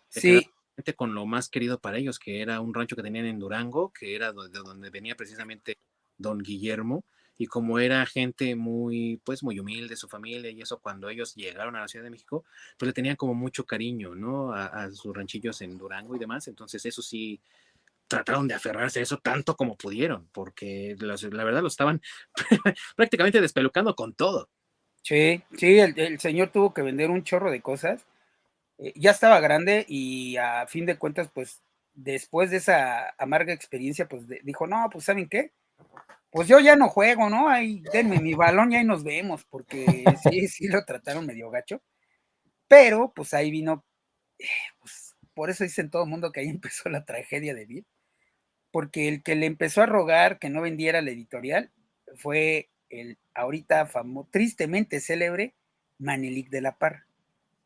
Sí. 0.10 0.50
Con 0.96 1.16
lo 1.16 1.26
más 1.26 1.50
querido 1.50 1.80
para 1.80 1.98
ellos, 1.98 2.20
que 2.20 2.42
era 2.42 2.62
un 2.62 2.74
rancho 2.74 2.96
que 2.96 3.02
tenían 3.02 3.26
en 3.26 3.40
Durango, 3.40 3.92
que 3.92 4.16
era 4.16 4.32
de 4.32 4.50
donde 4.50 4.92
venía 4.92 5.16
precisamente 5.16 5.80
don 6.18 6.40
Guillermo, 6.40 7.04
y 7.38 7.46
como 7.46 7.80
era 7.80 8.06
gente 8.06 8.56
muy, 8.56 9.22
pues 9.24 9.44
muy 9.44 9.60
humilde, 9.60 9.96
su 9.96 10.08
familia 10.08 10.50
y 10.50 10.62
eso, 10.62 10.80
cuando 10.80 11.10
ellos 11.10 11.36
llegaron 11.36 11.76
a 11.76 11.82
la 11.82 11.88
Ciudad 11.88 12.04
de 12.04 12.10
México, 12.10 12.44
pues 12.78 12.88
le 12.88 12.94
tenían 12.94 13.16
como 13.16 13.34
mucho 13.36 13.66
cariño, 13.66 14.16
¿no? 14.16 14.54
A, 14.54 14.92
sus 14.92 15.16
ranchillos 15.16 15.62
en 15.62 15.78
Durango 15.78 16.16
y 16.16 16.20
demás, 16.20 16.48
entonces 16.48 16.86
eso 16.86 17.02
sí, 17.02 17.40
trataron 18.08 18.48
de 18.48 18.54
aferrarse 18.56 19.00
a 19.00 19.04
eso 19.04 19.18
tanto 19.18 19.56
como 19.56 19.78
pudieron, 19.78 20.30
porque 20.32 20.96
la, 21.00 21.44
verdad 21.44 21.62
lo 21.62 21.68
estaban 21.68 22.02
prácticamente 22.96 23.42
despelucando 23.42 23.96
con 23.96 24.14
todo. 24.14 24.50
Sí, 25.02 25.44
sí, 25.58 25.80
el, 25.80 26.20
señor 26.20 26.50
tuvo 26.50 26.74
que 26.74 26.82
vender 26.82 27.10
un 27.10 27.24
chorro 27.24 27.52
de 27.52 27.62
cosas. 27.62 28.06
Eh, 28.78 28.94
ya 28.96 29.12
estaba 29.12 29.40
grande 29.40 29.86
y 29.88 30.38
a 30.38 30.68
fin 30.68 30.86
de 30.86 30.98
cuentas, 30.98 31.30
pues 31.34 31.62
después 31.94 32.52
de 32.52 32.58
esa 32.58 33.14
amarga 33.18 33.54
experiencia, 33.54 34.08
pues 34.08 34.24
dijo, 34.44 34.68
no, 34.68 34.90
pues 34.92 35.06
¿saben 35.06 35.30
qué? 35.30 35.52
pues 36.30 36.48
yo 36.48 36.60
ya 36.60 36.76
no 36.76 36.90
juego, 36.90 37.30
¿no? 37.30 37.50
Ahí 37.50 37.82
denme 37.92 38.20
mi 38.20 38.34
balón 38.34 38.72
y 38.72 38.76
ahí 38.76 38.86
nos 38.86 39.04
vemos, 39.04 39.46
porque 39.46 39.86
sí, 40.32 40.48
sí 40.48 40.68
lo 40.68 40.84
trataron 40.86 41.26
medio 41.26 41.50
gacho. 41.50 41.82
Pero, 42.68 43.14
pues 43.16 43.34
ahí 43.34 43.50
vino, 43.50 43.86
eh, 44.40 44.46
pues, 44.80 45.16
por 45.34 45.50
eso 45.50 45.64
dicen 45.64 45.90
todo 45.90 46.04
el 46.04 46.10
mundo 46.10 46.32
que 46.32 46.42
ahí 46.42 46.50
empezó 46.50 46.90
la 46.90 47.06
tragedia 47.06 47.56
de 47.56 47.66
Bill, 47.66 47.88
porque 48.72 49.08
el 49.08 49.24
que 49.24 49.36
le 49.36 49.46
empezó 49.46 49.82
a 49.82 49.86
rogar 49.86 50.40
que 50.40 50.50
no 50.50 50.62
vendiera 50.62 51.02
la 51.02 51.12
editorial 51.12 51.72
fue 52.16 52.70
el 52.90 53.18
ahorita 53.34 53.86
famoso, 53.86 54.30
tristemente 54.32 55.00
célebre 55.00 55.56
Manelik 56.00 56.50
de 56.50 56.62
la 56.62 56.78
Parra, 56.78 57.08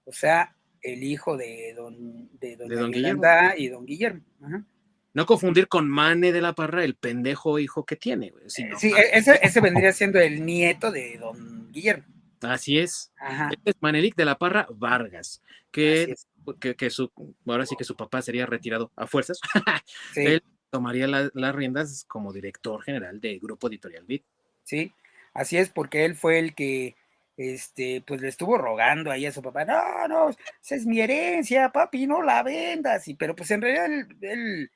o 0.06 0.14
sea, 0.14 0.56
el 0.82 1.04
hijo 1.04 1.38
de 1.38 1.74
don, 1.76 2.30
de 2.39 2.56
don, 2.56 2.91
Guillermo. 2.91 3.24
y 3.58 3.68
don 3.68 3.86
Guillermo. 3.86 4.22
Ajá. 4.41 4.66
No 5.14 5.26
confundir 5.26 5.68
con 5.68 5.89
Mane 5.89 6.32
de 6.32 6.41
la 6.41 6.54
Parra, 6.54 6.84
el 6.86 6.95
pendejo 6.95 7.60
hijo 7.60 7.86
que 7.86 7.97
tiene. 7.97 8.32
sí, 8.47 8.64
e-, 8.64 9.12
ese, 9.14 9.62
vendría 9.62 9.91
siendo 9.91 10.20
el 10.20 10.45
nieto 10.45 10.91
de 10.91 11.18
don 11.18 11.70
Guillermo. 11.72 12.06
Así 12.41 12.80
es. 12.80 13.12
Este 13.52 13.72
es 13.72 13.76
Manelik 13.82 14.16
de 14.16 14.26
la 14.26 14.38
Parra 14.38 14.68
Vargas, 14.72 15.43
que, 15.70 16.16
que, 16.78 16.89
su, 16.89 17.12
ahora 17.45 17.66
sí 17.66 17.76
que 17.76 17.84
su 17.84 17.95
papá 17.95 18.22
sería 18.22 18.45
retirado 18.45 18.91
a 18.95 19.06
fuerzas. 19.06 19.39
Él 20.16 20.41
tomaría 20.72 21.07
las 21.07 21.55
riendas 21.55 22.05
como 22.05 22.34
director 22.34 22.82
general 22.82 23.22
del 23.22 23.39
grupo 23.39 23.67
editorial 23.67 24.05
BIT. 24.05 24.24
Sí, 24.63 24.93
así 25.34 25.57
es, 25.57 25.69
porque 25.69 26.05
él 26.05 26.15
fue 26.15 26.39
el 26.39 26.55
que 26.55 26.95
este, 27.38 28.03
pues 28.05 28.22
le 28.22 28.28
estuvo 28.28 28.57
rogando 28.57 29.11
ahí 29.11 29.26
a 29.26 29.32
su 29.32 29.41
papá, 29.41 29.65
no, 29.65 30.07
no, 30.07 30.30
esa 30.30 30.76
es 30.76 30.86
mi 30.86 30.99
herencia, 31.01 31.72
papi, 31.72 32.07
no 32.07 32.22
la 32.22 32.43
vendas, 32.43 33.07
y, 33.07 33.15
pero 33.15 33.36
pues 33.36 33.51
en 33.51 33.61
realidad 33.61 34.07
él 34.22 34.72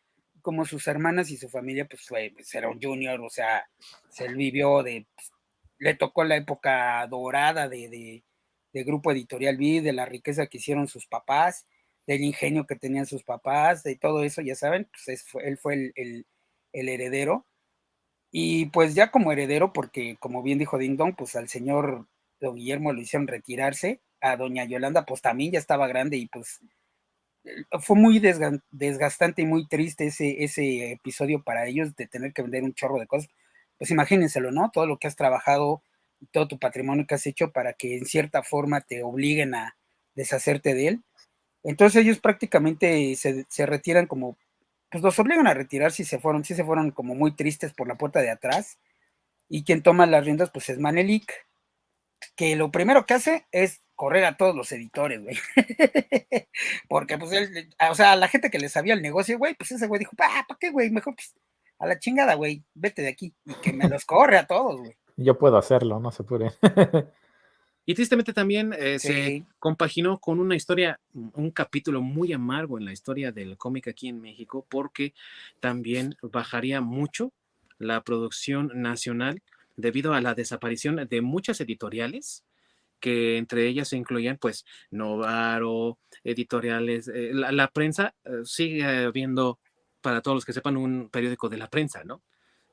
como 0.46 0.64
sus 0.64 0.88
hermanas 0.88 1.32
y 1.32 1.38
su 1.38 1.50
familia, 1.50 1.88
pues 1.88 2.04
fue, 2.06 2.32
pues, 2.32 2.54
era 2.54 2.70
un 2.70 2.80
junior, 2.80 3.20
o 3.20 3.32
sea, 3.32 3.68
se 4.10 4.28
vivió 4.28 4.84
de, 4.84 5.08
pues, 5.16 5.32
le 5.80 5.96
tocó 5.96 6.24
la 6.24 6.36
época 6.36 7.06
dorada 7.08 7.68
de, 7.68 7.90
de, 7.90 8.84
Grupo 8.84 9.12
Editorial 9.12 9.58
B, 9.58 9.82
de 9.82 9.94
la 9.94 10.06
riqueza 10.06 10.48
que 10.48 10.58
hicieron 10.58 10.88
sus 10.88 11.08
papás, 11.08 11.66
del 12.08 12.24
ingenio 12.24 12.66
que 12.66 12.76
tenían 12.76 13.06
sus 13.06 13.24
papás, 13.24 13.84
de 13.84 13.96
todo 13.96 14.24
eso, 14.24 14.42
ya 14.42 14.56
saben, 14.56 14.88
pues 14.92 15.26
él 15.44 15.58
fue 15.58 15.94
el, 15.96 16.26
heredero. 16.74 17.46
Y 18.32 18.68
pues 18.68 18.96
ya 18.96 19.12
como 19.12 19.32
heredero, 19.32 19.74
porque 19.74 20.18
como 20.20 20.44
bien 20.44 20.60
dijo 20.60 20.78
Ding 20.78 20.98
Dong, 20.98 21.16
pues 21.18 21.36
al 21.36 21.50
señor 21.50 22.08
don 22.40 22.56
Guillermo 22.58 22.94
lo 22.94 23.02
hicieron 23.02 23.28
retirarse, 23.28 24.02
a 24.22 24.38
doña 24.38 24.66
Yolanda 24.66 25.06
pues 25.06 25.22
también 25.22 25.54
ya 25.54 25.60
estaba 25.60 25.88
grande 25.88 26.18
y 26.18 26.28
pues 26.28 26.60
eh, 27.46 27.52
fue 27.82 27.96
muy 27.96 28.20
desgastante 28.20 29.42
y 29.44 29.46
muy 29.46 29.68
triste 29.68 30.08
ese, 30.08 30.44
ese 30.44 30.92
episodio 30.94 31.44
para 31.44 31.68
ellos 31.68 31.96
de 31.96 32.08
tener 32.08 32.34
que 32.34 32.42
vender 32.42 32.64
un 32.64 32.74
chorro 32.74 33.00
de 33.00 33.08
cosas. 33.08 33.30
Pues 33.78 33.92
imagínenselo, 33.92 34.52
¿no? 34.52 34.72
Todo 34.72 34.88
lo 34.88 34.98
que 34.98 35.08
has 35.08 35.16
trabajado, 35.16 35.84
todo 36.32 36.48
tu 36.48 36.60
patrimonio 36.60 37.06
que 37.08 37.16
has 37.16 37.28
hecho 37.28 37.52
para 37.52 37.74
que 37.74 37.98
en 37.98 38.06
cierta 38.06 38.44
forma 38.44 38.82
te 38.82 39.04
obliguen 39.04 39.56
a 39.56 39.78
deshacerte 40.16 40.74
de 40.74 40.88
él. 40.88 41.04
Entonces 41.66 42.04
ellos 42.04 42.20
prácticamente 42.20 43.16
se, 43.16 43.46
se 43.50 43.66
retiran 43.66 44.06
como, 44.06 44.38
pues 44.92 45.04
los 45.04 45.18
obligan 45.20 45.48
a 45.48 45.54
retirarse 45.54 46.04
y 46.04 46.06
se 46.06 46.20
fueron, 46.20 46.46
sí 46.46 46.54
se 46.54 46.64
fueron 46.64 46.92
como 46.92 47.16
muy 47.16 47.36
tristes 47.36 47.74
por 47.74 47.88
la 47.88 47.96
puerta 47.96 48.22
de 48.22 48.30
atrás. 48.30 48.78
Y 49.50 49.64
quien 49.64 49.82
toma 49.82 50.06
las 50.06 50.24
riendas, 50.24 50.52
pues 50.52 50.70
es 50.70 50.80
Manelik, 50.80 51.32
que 52.36 52.56
lo 52.56 52.72
primero 52.72 53.06
que 53.06 53.16
hace 53.16 53.46
es 53.52 53.82
correr 53.96 54.26
a 54.26 54.38
todos 54.38 54.56
los 54.56 54.72
editores, 54.72 55.24
güey. 55.24 55.38
Porque, 56.90 57.18
pues, 57.18 57.32
él, 57.32 57.74
o 57.90 57.96
sea, 57.96 58.16
la 58.16 58.28
gente 58.28 58.52
que 58.52 58.60
le 58.60 58.70
sabía 58.70 58.94
el 58.94 59.02
negocio, 59.02 59.38
güey, 59.38 59.56
pues 59.56 59.72
ese 59.72 59.88
güey 59.88 60.00
dijo, 60.00 60.16
¿para 60.16 60.46
qué, 60.60 60.70
güey? 60.70 60.90
Mejor, 60.92 61.16
pues, 61.16 61.34
a 61.80 61.88
la 61.88 62.00
chingada, 62.00 62.36
güey, 62.36 62.64
vete 62.76 63.02
de 63.02 63.10
aquí. 63.10 63.34
Y 63.46 63.54
que 63.56 63.74
me 63.74 63.90
los 63.90 64.06
corre 64.06 64.38
a 64.38 64.46
todos, 64.46 64.80
güey. 64.80 64.96
Yo 65.18 65.38
puedo 65.38 65.58
hacerlo, 65.58 66.00
no 66.00 66.12
se 66.12 66.24
puede. 66.24 66.52
y 67.86 67.94
tristemente 67.94 68.34
también 68.34 68.74
eh, 68.74 68.98
se 68.98 69.46
compaginó 69.60 70.20
con 70.20 70.40
una 70.40 70.56
historia, 70.56 71.00
un 71.14 71.52
capítulo 71.52 72.02
muy 72.02 72.34
amargo 72.34 72.80
en 72.80 72.86
la 72.86 72.94
historia 72.94 73.32
del 73.32 73.58
cómic 73.58 73.88
aquí 73.88 74.08
en 74.08 74.22
México, 74.22 74.66
porque 74.70 75.14
también 75.60 76.16
bajaría 76.22 76.82
mucho 76.82 77.32
la 77.78 78.02
producción 78.04 78.72
nacional 78.74 79.42
debido 79.76 80.14
a 80.14 80.22
la 80.22 80.34
desaparición 80.34 81.08
de 81.08 81.22
muchas 81.22 81.62
editoriales 81.62 82.44
que 83.00 83.38
entre 83.38 83.68
ellas 83.68 83.90
se 83.90 83.98
incluían 83.98 84.38
pues 84.38 84.66
Novaro, 84.90 86.00
editoriales, 86.24 87.08
eh, 87.08 87.32
la, 87.34 87.68
prensa 87.68 88.16
eh, 88.24 88.42
sigue 88.46 88.84
habiendo, 88.84 89.60
para 90.02 90.22
todos 90.22 90.36
los 90.36 90.46
que 90.46 90.54
sepan, 90.54 90.78
un 90.78 91.10
periódico 91.10 91.50
de 91.50 91.58
la 91.58 91.70
prensa, 91.70 92.04
¿no? 92.04 92.24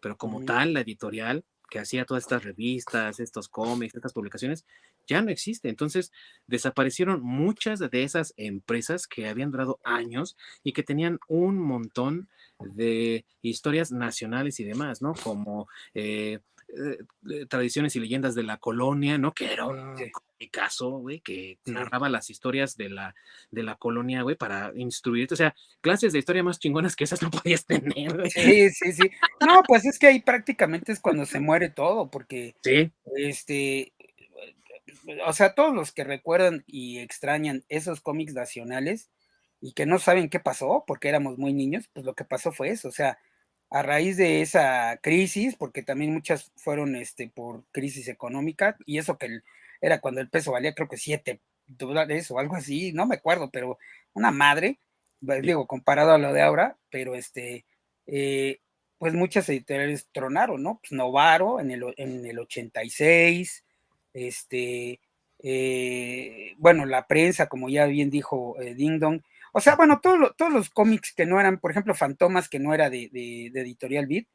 Pero 0.00 0.16
como 0.16 0.44
tal, 0.44 0.72
la 0.72 0.80
editorial 0.80 1.44
que 1.72 1.78
hacía 1.78 2.04
todas 2.04 2.24
estas 2.24 2.44
revistas, 2.44 3.18
estos 3.18 3.48
cómics, 3.48 3.94
estas 3.94 4.12
publicaciones, 4.12 4.66
ya 5.06 5.22
no 5.22 5.30
existe. 5.30 5.70
Entonces, 5.70 6.12
desaparecieron 6.46 7.22
muchas 7.22 7.78
de 7.78 8.02
esas 8.02 8.34
empresas 8.36 9.06
que 9.06 9.26
habían 9.26 9.50
durado 9.50 9.80
años 9.82 10.36
y 10.62 10.74
que 10.74 10.82
tenían 10.82 11.18
un 11.28 11.56
montón 11.56 12.28
de 12.58 13.24
historias 13.40 13.90
nacionales 13.90 14.60
y 14.60 14.64
demás, 14.64 15.00
¿no? 15.00 15.14
Como 15.14 15.66
eh, 15.94 16.40
eh, 16.74 17.46
tradiciones 17.46 17.94
y 17.96 18.00
leyendas 18.00 18.34
de 18.34 18.42
la 18.42 18.56
colonia, 18.56 19.18
¿no? 19.18 19.32
Que 19.32 19.52
era 19.52 19.66
un 19.66 19.94
caso, 20.50 20.90
güey, 20.98 21.20
que 21.20 21.58
narraba 21.66 22.08
las 22.08 22.30
historias 22.30 22.76
de 22.76 22.88
la, 22.88 23.14
de 23.50 23.62
la 23.62 23.76
colonia, 23.76 24.22
güey, 24.22 24.36
para 24.36 24.72
instruirte. 24.74 25.34
O 25.34 25.36
sea, 25.36 25.54
clases 25.80 26.12
de 26.12 26.18
historia 26.18 26.42
más 26.42 26.58
chingonas 26.58 26.96
que 26.96 27.04
esas 27.04 27.22
no 27.22 27.30
podías 27.44 27.66
tener, 27.66 28.30
Sí, 28.30 28.70
sí, 28.70 28.92
sí. 28.92 29.10
No, 29.46 29.62
pues 29.66 29.84
es 29.84 29.98
que 29.98 30.06
ahí 30.06 30.20
prácticamente 30.20 30.92
es 30.92 31.00
cuando 31.00 31.26
se 31.26 31.40
muere 31.40 31.68
todo, 31.68 32.10
porque, 32.10 32.56
sí. 32.62 32.90
este, 33.16 33.92
o 35.26 35.32
sea, 35.32 35.54
todos 35.54 35.74
los 35.74 35.92
que 35.92 36.04
recuerdan 36.04 36.64
y 36.66 36.98
extrañan 36.98 37.64
esos 37.68 38.00
cómics 38.00 38.34
nacionales 38.34 39.10
y 39.60 39.72
que 39.72 39.86
no 39.86 39.98
saben 39.98 40.28
qué 40.28 40.40
pasó, 40.40 40.84
porque 40.86 41.08
éramos 41.08 41.38
muy 41.38 41.52
niños, 41.52 41.88
pues 41.92 42.04
lo 42.04 42.14
que 42.14 42.24
pasó 42.24 42.50
fue 42.50 42.70
eso, 42.70 42.88
o 42.88 42.92
sea, 42.92 43.18
a 43.72 43.82
raíz 43.82 44.18
de 44.18 44.42
esa 44.42 44.98
crisis, 45.02 45.56
porque 45.56 45.82
también 45.82 46.12
muchas 46.12 46.52
fueron 46.56 46.94
este, 46.94 47.28
por 47.28 47.64
crisis 47.72 48.06
económica, 48.08 48.76
y 48.84 48.98
eso 48.98 49.16
que 49.16 49.40
era 49.80 50.00
cuando 50.00 50.20
el 50.20 50.28
peso 50.28 50.52
valía 50.52 50.74
creo 50.74 50.88
que 50.88 50.98
7 50.98 51.40
dólares 51.66 52.30
o 52.30 52.38
algo 52.38 52.54
así, 52.54 52.92
no 52.92 53.06
me 53.06 53.14
acuerdo, 53.16 53.50
pero 53.50 53.78
una 54.12 54.30
madre, 54.30 54.78
digo, 55.20 55.66
comparado 55.66 56.12
a 56.12 56.18
lo 56.18 56.34
de 56.34 56.42
ahora, 56.42 56.76
pero 56.90 57.14
este, 57.14 57.64
eh, 58.06 58.60
pues 58.98 59.14
muchas 59.14 59.48
editoriales 59.48 60.06
tronaron, 60.12 60.62
¿no? 60.62 60.78
Pues 60.82 60.92
Novaro 60.92 61.58
en 61.58 61.70
el, 61.70 61.94
en 61.96 62.26
el 62.26 62.38
86, 62.40 63.64
este, 64.12 65.00
eh, 65.42 66.54
bueno, 66.58 66.84
la 66.84 67.06
prensa, 67.06 67.48
como 67.48 67.70
ya 67.70 67.86
bien 67.86 68.10
dijo 68.10 68.60
eh, 68.60 68.74
Ding 68.74 68.98
Dong, 68.98 69.22
o 69.52 69.60
sea, 69.60 69.76
bueno, 69.76 70.00
todos 70.00 70.52
los 70.52 70.70
cómics 70.70 71.12
que 71.14 71.26
no 71.26 71.38
eran, 71.38 71.58
por 71.58 71.70
ejemplo, 71.70 71.94
Fantomas, 71.94 72.48
que 72.48 72.58
no 72.58 72.72
era 72.72 72.88
de, 72.88 73.10
Editorial 73.54 74.06
Beat, 74.06 74.26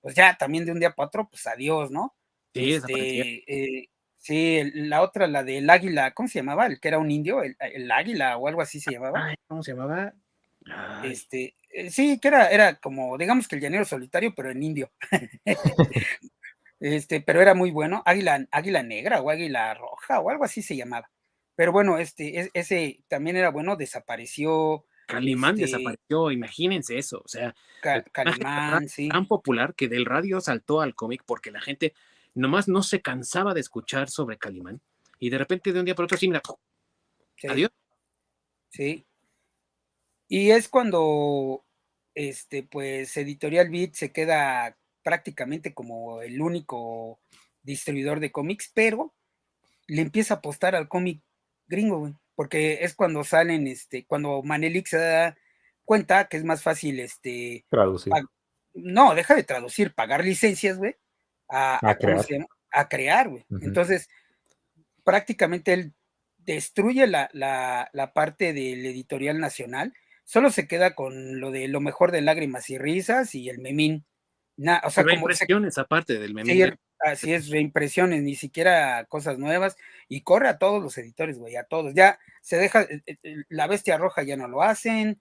pues 0.00 0.16
ya 0.16 0.36
también 0.36 0.66
de 0.66 0.72
un 0.72 0.80
día 0.80 0.90
para 0.90 1.06
otro, 1.06 1.28
pues 1.28 1.46
adiós, 1.46 1.90
¿no? 1.90 2.14
Sí, 2.52 2.74
este, 2.74 3.44
eh, 3.46 3.88
sí, 4.16 4.62
la 4.74 5.02
otra, 5.02 5.28
la 5.28 5.44
del 5.44 5.70
águila, 5.70 6.12
¿cómo 6.12 6.28
se 6.28 6.40
llamaba? 6.40 6.66
El 6.66 6.80
que 6.80 6.88
era 6.88 6.98
un 6.98 7.10
indio, 7.10 7.42
el, 7.42 7.90
águila 7.90 8.36
o 8.36 8.48
algo 8.48 8.62
así 8.62 8.80
se 8.80 8.92
llamaba. 8.92 9.34
¿Cómo 9.46 9.62
se 9.62 9.72
llamaba? 9.72 10.12
Este, 11.04 11.54
eh, 11.70 11.90
sí, 11.90 12.18
que 12.18 12.28
era, 12.28 12.48
era 12.48 12.76
como, 12.76 13.16
digamos 13.16 13.46
que 13.46 13.54
el 13.54 13.62
llanero 13.62 13.84
solitario, 13.84 14.34
pero 14.34 14.50
en 14.50 14.62
indio. 14.62 14.90
este, 16.80 17.20
pero 17.20 17.40
era 17.40 17.54
muy 17.54 17.70
bueno, 17.70 18.02
águila, 18.04 18.44
águila 18.50 18.82
negra 18.82 19.20
o 19.20 19.30
águila 19.30 19.72
roja 19.74 20.20
o 20.20 20.30
algo 20.30 20.44
así 20.44 20.62
se 20.62 20.76
llamaba. 20.76 21.10
Pero 21.56 21.72
bueno, 21.72 21.98
este, 21.98 22.50
ese 22.54 23.04
también 23.08 23.36
era 23.36 23.50
bueno, 23.50 23.76
desapareció. 23.76 24.86
Calimán 25.06 25.60
este 25.60 25.66
desapareció, 25.66 26.30
imagínense 26.30 26.98
eso, 26.98 27.20
o 27.24 27.28
sea, 27.28 27.54
Calimán, 28.10 28.88
sí. 28.88 29.08
Tan 29.08 29.28
popular 29.28 29.74
que 29.74 29.88
del 29.88 30.06
radio 30.06 30.40
saltó 30.40 30.80
al 30.80 30.94
cómic 30.94 31.22
porque 31.26 31.50
la 31.50 31.60
gente 31.60 31.92
nomás 32.32 32.68
no 32.68 32.82
se 32.82 33.02
cansaba 33.02 33.52
de 33.52 33.60
escuchar 33.60 34.08
sobre 34.08 34.38
Calimán 34.38 34.80
y 35.18 35.28
de 35.28 35.38
repente 35.38 35.72
de 35.72 35.78
un 35.78 35.84
día 35.84 35.94
para 35.94 36.06
otro, 36.06 36.16
sí, 36.16 36.26
mira, 36.26 36.40
adiós. 37.48 37.70
Sí. 38.70 39.06
Y 40.26 40.50
es 40.50 40.68
cuando, 40.68 41.64
este, 42.14 42.62
pues, 42.62 43.16
Editorial 43.16 43.68
Beat 43.68 43.94
se 43.94 44.10
queda 44.10 44.76
prácticamente 45.02 45.74
como 45.74 46.22
el 46.22 46.40
único 46.40 47.20
distribuidor 47.62 48.20
de 48.20 48.32
cómics, 48.32 48.72
pero 48.74 49.14
le 49.86 50.02
empieza 50.02 50.34
a 50.34 50.36
apostar 50.38 50.74
al 50.74 50.88
cómic 50.88 51.22
gringo, 51.66 51.98
güey, 51.98 52.14
porque 52.34 52.78
es 52.82 52.94
cuando 52.94 53.24
salen, 53.24 53.66
este, 53.66 54.04
cuando 54.06 54.42
Manelix 54.42 54.90
se 54.90 54.98
da 54.98 55.36
cuenta 55.84 56.26
que 56.28 56.36
es 56.36 56.44
más 56.44 56.62
fácil, 56.62 57.00
este, 57.00 57.64
traducir. 57.68 58.12
no, 58.74 59.14
deja 59.14 59.34
de 59.34 59.44
traducir, 59.44 59.94
pagar 59.94 60.24
licencias, 60.24 60.78
güey, 60.78 60.96
a, 61.48 61.78
a, 61.82 62.88
crear. 62.88 63.28
güey. 63.28 63.44
Entonces, 63.62 64.08
prácticamente 65.04 65.72
él 65.72 65.92
destruye 66.38 67.06
la, 67.06 67.30
la, 67.32 67.88
la, 67.92 68.12
parte 68.12 68.52
del 68.52 68.84
editorial 68.86 69.38
nacional, 69.38 69.94
solo 70.24 70.50
se 70.50 70.66
queda 70.66 70.94
con 70.94 71.40
lo 71.40 71.50
de 71.50 71.68
lo 71.68 71.80
mejor 71.80 72.12
de 72.12 72.22
lágrimas 72.22 72.70
y 72.70 72.78
risas 72.78 73.34
y 73.34 73.48
el 73.48 73.58
memín. 73.58 74.04
o 74.84 74.90
sea, 74.90 75.04
como 75.04 75.28
esa 75.28 75.84
parte 75.84 76.18
del 76.18 76.34
memín. 76.34 76.76
Así 77.04 77.34
es, 77.34 77.50
reimpresiones, 77.50 78.22
ni 78.22 78.34
siquiera 78.34 79.04
cosas 79.04 79.38
nuevas, 79.38 79.76
y 80.08 80.22
corre 80.22 80.48
a 80.48 80.56
todos 80.56 80.82
los 80.82 80.96
editores, 80.96 81.38
güey, 81.38 81.54
a 81.56 81.64
todos. 81.64 81.92
Ya 81.94 82.18
se 82.40 82.56
deja, 82.56 82.82
eh, 82.82 83.02
eh, 83.06 83.36
la 83.50 83.66
bestia 83.66 83.98
roja 83.98 84.22
ya 84.22 84.38
no 84.38 84.48
lo 84.48 84.62
hacen, 84.62 85.20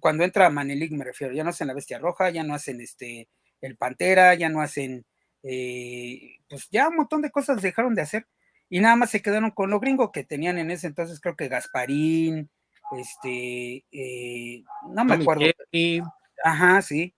cuando 0.00 0.22
entra 0.22 0.50
Manelik 0.50 0.92
me 0.92 1.04
refiero, 1.04 1.32
ya 1.34 1.42
no 1.42 1.50
hacen 1.50 1.66
la 1.68 1.74
bestia 1.74 1.98
roja, 1.98 2.28
ya 2.28 2.44
no 2.44 2.54
hacen 2.54 2.80
este 2.80 3.28
el 3.62 3.76
Pantera, 3.76 4.34
ya 4.34 4.50
no 4.50 4.60
hacen, 4.60 5.06
eh, 5.42 6.36
pues 6.48 6.68
ya 6.70 6.88
un 6.88 6.96
montón 6.96 7.22
de 7.22 7.30
cosas 7.30 7.62
dejaron 7.62 7.94
de 7.94 8.02
hacer, 8.02 8.26
y 8.68 8.80
nada 8.80 8.94
más 8.96 9.10
se 9.10 9.22
quedaron 9.22 9.50
con 9.50 9.70
lo 9.70 9.80
gringo 9.80 10.12
que 10.12 10.24
tenían 10.24 10.58
en 10.58 10.70
ese 10.70 10.88
entonces, 10.88 11.20
creo 11.20 11.36
que 11.36 11.48
Gasparín, 11.48 12.50
este, 12.98 13.84
no 14.90 15.04
me 15.06 15.14
acuerdo. 15.14 15.46
Ajá, 16.44 16.82
sí. 16.82 17.14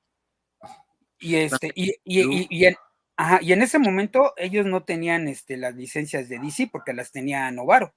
Y 1.18 1.34
este, 1.36 1.72
y, 1.74 1.90
y, 2.04 2.46
y, 2.50 2.76
Ajá, 3.17 3.39
y 3.41 3.53
en 3.53 3.62
ese 3.62 3.79
momento 3.79 4.35
ellos 4.37 4.67
no 4.67 4.85
tenían 4.85 5.27
este, 5.27 5.57
las 5.57 5.75
licencias 5.75 6.29
de 6.29 6.39
DC 6.39 6.69
porque 6.71 6.93
las 6.93 7.12
tenía 7.12 7.51
Novaro. 7.51 7.95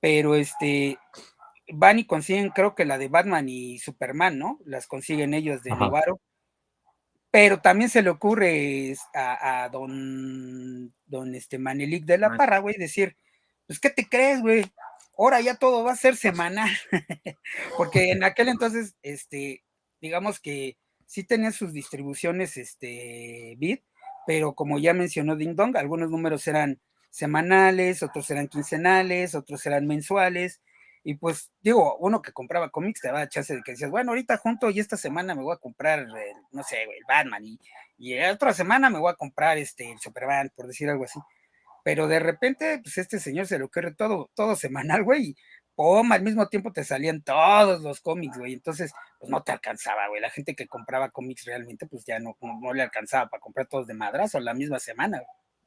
Pero 0.00 0.34
este, 0.34 0.98
van 1.72 1.98
y 1.98 2.06
consiguen, 2.06 2.50
creo 2.50 2.74
que 2.74 2.84
la 2.84 2.98
de 2.98 3.08
Batman 3.08 3.48
y 3.48 3.78
Superman, 3.78 4.38
¿no? 4.38 4.58
Las 4.64 4.86
consiguen 4.86 5.32
ellos 5.32 5.62
de 5.62 5.70
Novaro. 5.70 6.20
Pero 7.30 7.60
también 7.60 7.88
se 7.88 8.02
le 8.02 8.10
ocurre 8.10 8.94
a, 9.14 9.68
don, 9.72 10.92
don 11.06 11.34
este 11.34 11.58
Manelik 11.58 12.04
de 12.04 12.18
la 12.18 12.36
Parra, 12.36 12.58
güey, 12.58 12.76
decir, 12.76 13.16
pues, 13.66 13.80
¿qué 13.80 13.88
te 13.88 14.06
crees, 14.06 14.42
güey? 14.42 14.70
Ahora 15.16 15.40
ya 15.40 15.54
todo 15.54 15.82
va 15.82 15.92
a 15.92 15.96
ser 15.96 16.16
semanal. 16.16 16.70
porque 17.78 18.10
en 18.10 18.24
aquel 18.24 18.48
entonces, 18.48 18.96
este, 19.02 19.64
digamos 20.02 20.40
que 20.40 20.76
sí 21.06 21.24
tenía 21.24 21.52
sus 21.52 21.72
distribuciones, 21.72 22.58
este, 22.58 23.54
bit, 23.56 23.82
pero 24.26 24.54
como 24.54 24.78
ya 24.78 24.94
mencionó 24.94 25.36
Ding 25.36 25.54
Dong, 25.54 25.76
algunos 25.76 26.10
números 26.10 26.46
eran 26.48 26.80
semanales, 27.10 28.02
otros 28.02 28.30
eran 28.30 28.48
quincenales, 28.48 29.34
otros 29.34 29.64
eran 29.66 29.86
mensuales, 29.86 30.60
y 31.04 31.14
pues 31.14 31.50
digo, 31.60 31.96
uno 31.98 32.22
que 32.22 32.32
compraba 32.32 32.70
cómics 32.70 33.00
te 33.00 33.08
daba 33.08 33.28
chance 33.28 33.54
de 33.54 33.62
que 33.62 33.72
decías, 33.72 33.90
bueno, 33.90 34.12
ahorita 34.12 34.36
junto 34.36 34.70
y 34.70 34.78
esta 34.78 34.96
semana 34.96 35.34
me 35.34 35.42
voy 35.42 35.54
a 35.54 35.58
comprar, 35.58 36.06
no 36.52 36.62
sé, 36.62 36.82
el 36.82 37.04
Batman, 37.08 37.44
y, 37.44 37.58
y 37.98 38.18
otra 38.20 38.54
semana 38.54 38.88
me 38.88 38.98
voy 38.98 39.10
a 39.10 39.16
comprar 39.16 39.58
este, 39.58 39.90
el 39.90 39.98
Superman, 39.98 40.52
por 40.54 40.66
decir 40.66 40.88
algo 40.88 41.04
así. 41.04 41.18
Pero 41.84 42.06
de 42.06 42.20
repente, 42.20 42.78
pues 42.82 42.98
este 42.98 43.18
señor 43.18 43.46
se 43.46 43.58
lo 43.58 43.66
ocurre 43.66 43.92
todo, 43.94 44.30
todo 44.34 44.54
semanal, 44.54 45.02
güey, 45.02 45.36
pum, 45.74 46.12
al 46.12 46.22
mismo 46.22 46.48
tiempo 46.48 46.72
te 46.72 46.84
salían 46.84 47.22
todos 47.22 47.80
los 47.82 48.00
cómics, 48.00 48.38
güey. 48.38 48.54
Entonces, 48.54 48.92
pues 49.18 49.30
no 49.30 49.42
te 49.42 49.52
alcanzaba, 49.52 50.08
güey. 50.08 50.20
La 50.20 50.30
gente 50.30 50.54
que 50.54 50.66
compraba 50.66 51.10
cómics 51.10 51.44
realmente, 51.44 51.86
pues 51.86 52.04
ya 52.04 52.18
no, 52.18 52.36
no, 52.40 52.72
le 52.72 52.82
alcanzaba 52.82 53.28
para 53.28 53.40
comprar 53.40 53.66
todos 53.66 53.86
de 53.86 53.94
madrazo 53.94 54.40
la 54.40 54.54
misma 54.54 54.78
semana. 54.78 55.22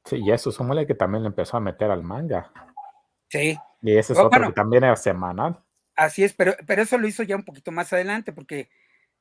Sí, 0.05 0.17
y 0.23 0.31
eso, 0.31 0.51
súmale 0.51 0.85
que 0.85 0.95
también 0.95 1.23
le 1.23 1.29
empezó 1.29 1.57
a 1.57 1.61
meter 1.61 1.89
al 1.89 2.03
manga. 2.03 2.51
Sí. 3.29 3.57
Y 3.81 3.97
ese 3.97 4.13
es 4.13 4.19
otro 4.19 4.47
que 4.47 4.53
también 4.53 4.83
era 4.83 4.95
semanal. 4.95 5.59
Así 5.95 6.23
es, 6.23 6.33
pero, 6.33 6.55
pero 6.67 6.81
eso 6.81 6.97
lo 6.97 7.07
hizo 7.07 7.23
ya 7.23 7.35
un 7.35 7.43
poquito 7.43 7.71
más 7.71 7.91
adelante, 7.93 8.33
porque 8.33 8.69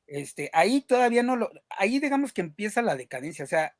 este, 0.06 0.50
ahí 0.52 0.82
todavía 0.82 1.22
no 1.22 1.36
lo, 1.36 1.50
ahí 1.70 2.00
digamos 2.00 2.32
que 2.32 2.40
empieza 2.40 2.82
la 2.82 2.96
decadencia, 2.96 3.44
o 3.44 3.48
sea, 3.48 3.76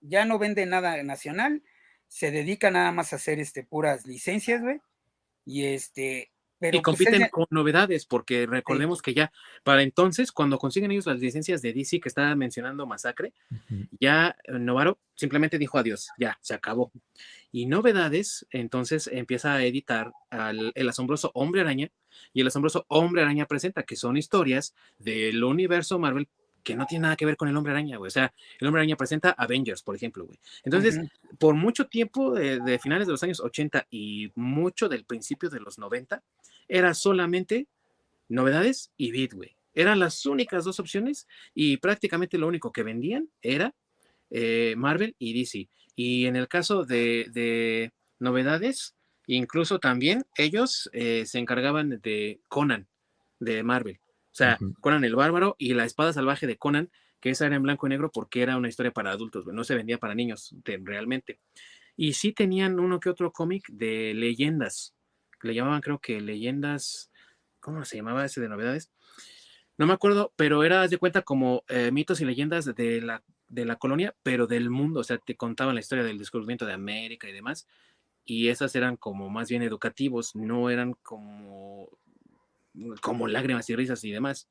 ya 0.00 0.24
no 0.24 0.38
vende 0.38 0.66
nada 0.66 1.02
nacional, 1.02 1.62
se 2.08 2.30
dedica 2.30 2.70
nada 2.70 2.92
más 2.92 3.12
a 3.12 3.16
hacer 3.16 3.38
este, 3.38 3.62
puras 3.62 4.06
licencias, 4.06 4.62
güey, 4.62 4.80
y 5.44 5.66
este, 5.66 6.32
y 6.60 6.70
pues, 6.70 6.82
compiten 6.82 7.28
con 7.30 7.46
novedades, 7.50 8.06
porque 8.06 8.46
recordemos 8.46 9.02
que 9.02 9.14
ya 9.14 9.32
para 9.62 9.82
entonces, 9.82 10.32
cuando 10.32 10.58
consiguen 10.58 10.92
ellos 10.92 11.06
las 11.06 11.20
licencias 11.20 11.62
de 11.62 11.72
DC 11.72 12.00
que 12.00 12.08
estaba 12.08 12.34
mencionando 12.36 12.86
Masacre, 12.86 13.32
ya 14.00 14.36
eh, 14.44 14.58
Novaro 14.58 14.98
simplemente 15.14 15.58
dijo 15.58 15.78
adiós, 15.78 16.10
ya, 16.18 16.38
se 16.40 16.54
acabó. 16.54 16.92
Y 17.52 17.66
novedades, 17.66 18.46
entonces 18.50 19.08
empieza 19.12 19.54
a 19.54 19.64
editar 19.64 20.12
al, 20.30 20.72
El 20.74 20.88
Asombroso 20.88 21.30
Hombre 21.34 21.60
Araña, 21.60 21.90
y 22.32 22.40
El 22.40 22.46
Asombroso 22.46 22.84
Hombre 22.88 23.22
Araña 23.22 23.46
presenta 23.46 23.82
que 23.82 23.96
son 23.96 24.16
historias 24.16 24.74
del 24.98 25.42
universo 25.42 25.98
Marvel 25.98 26.28
que 26.64 26.74
no 26.74 26.86
tiene 26.86 27.02
nada 27.02 27.16
que 27.16 27.26
ver 27.26 27.36
con 27.36 27.48
el 27.48 27.56
hombre 27.56 27.72
araña, 27.72 27.98
güey. 27.98 28.08
O 28.08 28.10
sea, 28.10 28.32
el 28.58 28.66
hombre 28.66 28.80
araña 28.80 28.96
presenta 28.96 29.30
Avengers, 29.30 29.82
por 29.82 29.94
ejemplo, 29.94 30.24
güey. 30.24 30.38
Entonces, 30.64 30.98
por 31.38 31.54
mucho 31.54 31.86
tiempo, 31.86 32.32
de, 32.32 32.78
finales 32.80 33.06
de 33.06 33.12
los 33.12 33.22
años 33.22 33.40
80 33.40 33.86
y 33.90 34.32
mucho 34.34 34.88
del 34.88 35.04
principio 35.04 35.50
de 35.50 35.60
los 35.60 35.78
90, 35.78 36.22
era 36.66 36.94
solamente 36.94 37.68
novedades 38.28 38.90
y 38.96 39.12
beat, 39.12 39.34
güey. 39.34 39.56
Eran 39.74 39.98
las 39.98 40.24
únicas 40.26 40.64
dos 40.64 40.80
opciones 40.80 41.26
y 41.54 41.76
prácticamente 41.76 42.38
lo 42.38 42.48
único 42.48 42.72
que 42.72 42.82
vendían 42.82 43.28
era 43.42 43.74
eh, 44.30 44.74
Marvel 44.76 45.14
y 45.18 45.38
DC. 45.38 45.68
Y 45.96 46.26
en 46.26 46.36
el 46.36 46.48
caso 46.48 46.84
de, 46.84 47.92
novedades, 48.18 48.94
incluso 49.26 49.78
también 49.78 50.24
ellos 50.36 50.88
eh, 50.92 51.26
se 51.26 51.38
encargaban 51.38 52.00
de 52.00 52.40
Conan, 52.48 52.88
de 53.38 53.62
Marvel. 53.62 54.00
O 54.34 54.36
sea, 54.36 54.58
Conan 54.80 55.04
el 55.04 55.14
Bárbaro 55.14 55.54
y 55.60 55.74
la 55.74 55.84
espada 55.84 56.12
salvaje 56.12 56.48
de 56.48 56.56
Conan, 56.56 56.90
que 57.20 57.30
esa 57.30 57.46
era 57.46 57.54
en 57.54 57.62
blanco 57.62 57.86
y 57.86 57.90
negro 57.90 58.10
porque 58.10 58.42
era 58.42 58.56
una 58.56 58.68
historia 58.68 58.90
para 58.90 59.12
adultos, 59.12 59.46
no 59.46 59.62
se 59.62 59.76
vendía 59.76 59.98
para 59.98 60.16
niños 60.16 60.56
realmente. 60.64 61.38
Y 61.94 62.14
sí 62.14 62.32
tenían 62.32 62.80
uno 62.80 62.98
que 62.98 63.10
otro 63.10 63.30
cómic 63.30 63.68
de 63.68 64.12
leyendas, 64.12 64.92
le 65.40 65.54
llamaban 65.54 65.80
creo 65.82 66.00
que 66.00 66.20
leyendas, 66.20 67.12
¿cómo 67.60 67.84
se 67.84 67.98
llamaba 67.98 68.24
ese 68.24 68.40
de 68.40 68.48
novedades? 68.48 68.90
No 69.78 69.86
me 69.86 69.92
acuerdo, 69.92 70.32
pero 70.34 70.64
era, 70.64 70.88
de 70.88 70.98
cuenta, 70.98 71.22
como 71.22 71.62
eh, 71.68 71.92
mitos 71.92 72.20
y 72.20 72.24
leyendas 72.24 72.64
de 72.64 73.00
la, 73.02 73.22
de 73.46 73.64
la 73.64 73.76
colonia, 73.76 74.16
pero 74.24 74.48
del 74.48 74.68
mundo, 74.68 74.98
o 74.98 75.04
sea, 75.04 75.18
te 75.18 75.36
contaban 75.36 75.76
la 75.76 75.80
historia 75.80 76.02
del 76.02 76.18
descubrimiento 76.18 76.66
de 76.66 76.72
América 76.72 77.28
y 77.28 77.32
demás, 77.32 77.68
y 78.24 78.48
esas 78.48 78.74
eran 78.74 78.96
como 78.96 79.30
más 79.30 79.48
bien 79.48 79.62
educativos, 79.62 80.34
no 80.34 80.70
eran 80.70 80.94
como 81.04 81.88
como 83.00 83.26
lágrimas 83.26 83.68
y 83.70 83.76
risas 83.76 84.02
y 84.04 84.10
demás. 84.10 84.48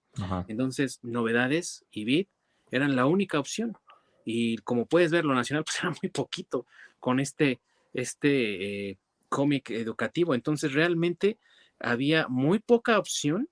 Entonces, 0.47 0.99
novedades 1.03 1.85
y 1.91 2.05
beat 2.05 2.27
eran 2.71 2.95
la 2.95 3.05
única 3.05 3.39
opción. 3.39 3.77
Y 4.25 4.57
como 4.59 4.85
puedes 4.85 5.11
ver, 5.11 5.25
lo 5.25 5.35
nacional 5.35 5.63
pues 5.65 5.79
era 5.79 5.93
muy 6.01 6.09
poquito 6.09 6.65
con 6.99 7.19
este, 7.19 7.59
este 7.93 8.89
eh, 8.89 8.97
cómic 9.29 9.71
educativo. 9.71 10.35
Entonces, 10.35 10.73
realmente 10.73 11.37
había 11.79 12.27
muy 12.27 12.59
poca 12.59 12.97
opción 12.97 13.49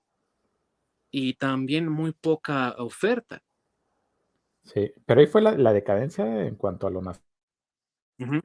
y 1.10 1.34
también 1.34 1.88
muy 1.88 2.12
poca 2.12 2.74
oferta. 2.78 3.42
Sí, 4.64 4.92
pero 5.04 5.20
ahí 5.20 5.26
fue 5.26 5.42
la, 5.42 5.72
decadencia 5.72 6.46
en 6.46 6.54
cuanto 6.56 6.86
a 6.86 6.90
lo 6.90 7.02
nacional. 7.02 8.42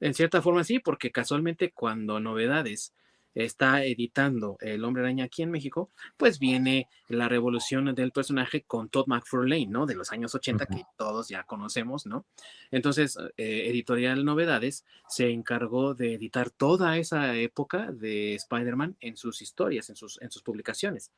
En 0.00 0.14
cierta 0.14 0.42
forma 0.42 0.64
sí, 0.64 0.78
porque 0.78 1.12
casualmente 1.12 1.72
cuando 1.72 2.20
Novedades 2.20 2.92
está 3.34 3.84
editando 3.84 4.56
El 4.60 4.84
Hombre 4.84 5.02
Araña 5.02 5.24
aquí 5.24 5.42
en 5.42 5.50
México, 5.50 5.90
pues 6.16 6.38
viene 6.38 6.88
la 7.08 7.28
revolución 7.28 7.94
del 7.94 8.10
personaje 8.10 8.62
con 8.62 8.88
Todd 8.88 9.06
McFarlane, 9.06 9.66
¿no? 9.66 9.86
De 9.86 9.94
los 9.94 10.10
años 10.10 10.34
80 10.34 10.66
que 10.66 10.84
todos 10.96 11.28
ya 11.28 11.44
conocemos, 11.44 12.06
¿no? 12.06 12.24
Entonces, 12.70 13.16
eh, 13.36 13.68
Editorial 13.68 14.24
Novedades 14.24 14.84
se 15.08 15.30
encargó 15.30 15.94
de 15.94 16.14
editar 16.14 16.50
toda 16.50 16.98
esa 16.98 17.36
época 17.36 17.92
de 17.92 18.34
Spider-Man 18.34 18.96
en 19.00 19.16
sus 19.16 19.42
historias, 19.42 19.90
en 19.90 19.96
sus, 19.96 20.20
en 20.20 20.30
sus 20.30 20.42
publicaciones 20.42 21.10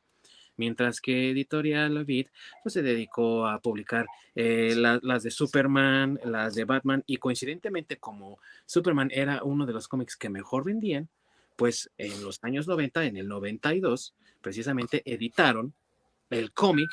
mientras 0.57 1.01
que 1.01 1.31
Editorial 1.31 2.05
Beat 2.05 2.27
pues, 2.63 2.73
se 2.73 2.81
dedicó 2.81 3.47
a 3.47 3.59
publicar 3.59 4.05
eh, 4.35 4.75
las 4.75 5.23
de 5.23 5.31
Superman, 5.31 6.19
las 6.23 6.55
de 6.55 6.65
Batman, 6.65 7.03
y 7.05 7.17
coincidentemente 7.17 7.97
como 7.97 8.39
Superman 8.65 9.09
era 9.11 9.43
uno 9.43 9.65
de 9.65 9.73
los 9.73 9.87
cómics 9.87 10.15
que 10.15 10.29
mejor 10.29 10.63
vendían, 10.63 11.09
pues 11.55 11.91
en 11.97 12.23
los 12.23 12.39
años 12.43 12.67
90, 12.67 13.05
en 13.05 13.17
el 13.17 13.27
92, 13.27 14.13
precisamente 14.41 15.01
editaron 15.05 15.73
el 16.29 16.51
cómic 16.51 16.89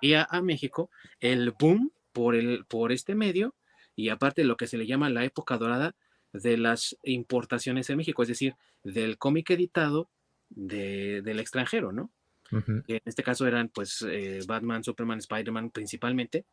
y 0.00 0.14
a, 0.14 0.28
México 0.42 0.90
el 1.20 1.52
boom 1.52 1.90
por, 2.12 2.34
el, 2.34 2.64
por 2.66 2.92
este 2.92 3.14
medio 3.14 3.54
y 3.94 4.10
aparte 4.10 4.44
lo 4.44 4.56
que 4.56 4.66
se 4.66 4.76
le 4.76 4.86
llama 4.86 5.10
la 5.10 5.24
época 5.24 5.56
dorada 5.56 5.94
de 6.32 6.58
las 6.58 6.96
importaciones 7.02 7.88
en 7.88 7.96
México, 7.96 8.22
es 8.22 8.28
decir, 8.28 8.54
del 8.84 9.18
cómic 9.18 9.50
editado 9.50 10.10
del 10.50 11.40
extranjero, 11.40 11.92
¿no? 11.92 12.10
En 12.50 13.00
este 13.04 13.22
caso 13.22 13.46
eran 13.46 13.68
pues 13.68 14.04
eh, 14.08 14.40
Batman, 14.46 14.84
Superman, 14.84 15.18
Spider-Man 15.18 15.70
principalmente, 15.70 16.44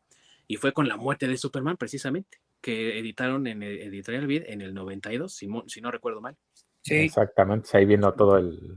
y 0.46 0.56
fue 0.56 0.72
con 0.72 0.88
la 0.88 0.96
muerte 0.96 1.26
de 1.26 1.36
Superman 1.36 1.76
precisamente, 1.76 2.38
que 2.60 2.98
editaron 2.98 3.46
en 3.46 3.62
Editorial 3.62 4.26
Vid 4.26 4.44
en 4.46 4.60
el 4.60 4.74
92, 4.74 5.32
si, 5.32 5.48
si 5.66 5.80
no 5.80 5.90
recuerdo 5.90 6.20
mal. 6.20 6.36
Sí. 6.82 6.96
Exactamente, 6.96 7.70
ahí 7.76 7.86
vino 7.86 8.12
todo 8.12 8.36
el, 8.36 8.76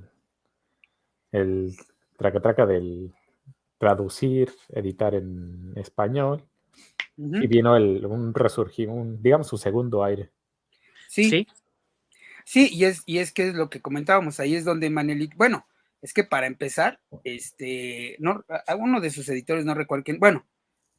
el 1.32 1.76
traca 2.18 2.40
traca 2.40 2.66
del 2.66 3.14
traducir, 3.78 4.52
editar 4.70 5.14
en 5.14 5.74
español, 5.76 6.44
y 7.18 7.48
vino 7.48 7.76
el, 7.76 8.06
un 8.06 8.34
resurgir, 8.34 8.90
un, 8.90 9.22
digamos, 9.22 9.48
su 9.48 9.58
segundo 9.58 10.04
aire. 10.04 10.30
Sí. 11.08 11.30
Sí, 11.30 11.48
sí 12.46 12.70
y, 12.72 12.86
es, 12.86 13.02
y 13.06 13.18
es 13.18 13.32
que 13.32 13.50
es 13.50 13.56
lo 13.56 13.70
que 13.70 13.82
comentábamos, 13.82 14.40
ahí 14.40 14.56
es 14.56 14.66
donde 14.66 14.90
Manelik, 14.90 15.36
bueno, 15.36 15.66
es 16.02 16.14
que 16.14 16.24
para 16.24 16.48
empezar, 16.48 17.00
este, 17.24 18.16
no, 18.20 18.44
a 18.50 18.76
uno 18.76 19.02
de 19.02 19.10
sus 19.10 19.28
editores, 19.30 19.66
no 19.66 19.74
recuerdo 19.74 20.04
quién, 20.04 20.20
bueno, 20.20 20.46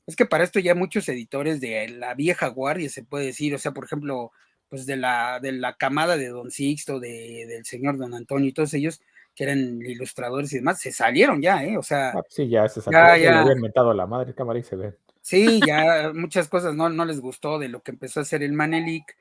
es 0.07 0.17
que 0.17 0.27
para 0.27 0.45
esto 0.45 0.59
ya 0.59 0.75
muchos 0.75 1.09
editores 1.09 1.61
de 1.61 1.89
la 1.89 2.15
vieja 2.15 2.49
guardia, 2.49 2.89
se 2.89 3.05
puede 3.05 3.27
decir, 3.27 3.55
o 3.55 3.59
sea, 3.59 3.73
por 3.73 3.85
ejemplo, 3.85 4.33
pues 4.69 4.87
de 4.87 4.97
la, 4.97 5.39
de 5.41 5.53
la 5.53 5.77
camada 5.77 6.17
de 6.17 6.29
Don 6.29 6.51
Sixto, 6.51 6.99
de, 6.99 7.47
del 7.47 7.65
señor 7.65 7.99
Don 7.99 8.15
Antonio 8.15 8.49
y 8.49 8.53
todos 8.53 8.75
ellos, 8.75 9.01
que 9.35 9.45
eran 9.45 9.81
ilustradores 9.83 10.53
y 10.53 10.57
demás, 10.57 10.81
se 10.81 10.93
salieron 10.93 11.41
ya, 11.41 11.63
¿eh? 11.63 11.79
O 11.79 11.83
sea. 11.83 12.11
Ah, 12.11 12.23
sí, 12.29 12.49
ya 12.49 12.67
se 12.69 12.81
salieron. 12.81 13.09
Ya, 13.09 13.17
ya. 13.19 13.41
habían 13.41 13.59
inventado 13.59 13.95
la 13.95 14.07
madre 14.07 14.35
cámara 14.35 14.59
y 14.59 14.63
se 14.63 14.77
ve. 14.77 14.95
Sí, 15.21 15.61
ya 15.67 16.11
muchas 16.15 16.49
cosas 16.49 16.75
no, 16.75 16.89
no 16.89 17.05
les 17.05 17.21
gustó 17.21 17.59
de 17.59 17.69
lo 17.69 17.83
que 17.83 17.91
empezó 17.91 18.21
a 18.21 18.23
hacer 18.23 18.43
el 18.43 18.53
Manelik 18.53 19.17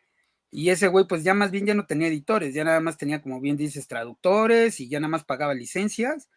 y 0.52 0.70
ese 0.70 0.88
güey, 0.88 1.06
pues 1.08 1.24
ya 1.24 1.34
más 1.34 1.52
bien 1.52 1.66
ya 1.66 1.74
no 1.74 1.86
tenía 1.86 2.08
editores, 2.08 2.54
ya 2.54 2.64
nada 2.64 2.80
más 2.80 2.98
tenía, 2.98 3.22
como 3.22 3.42
bien 3.42 3.58
dices, 3.58 3.88
traductores 3.88 4.80
y 4.80 4.88
ya 4.90 5.00
nada 5.00 5.10
más 5.10 5.26
pagaba 5.26 5.54
licencias 5.54 6.30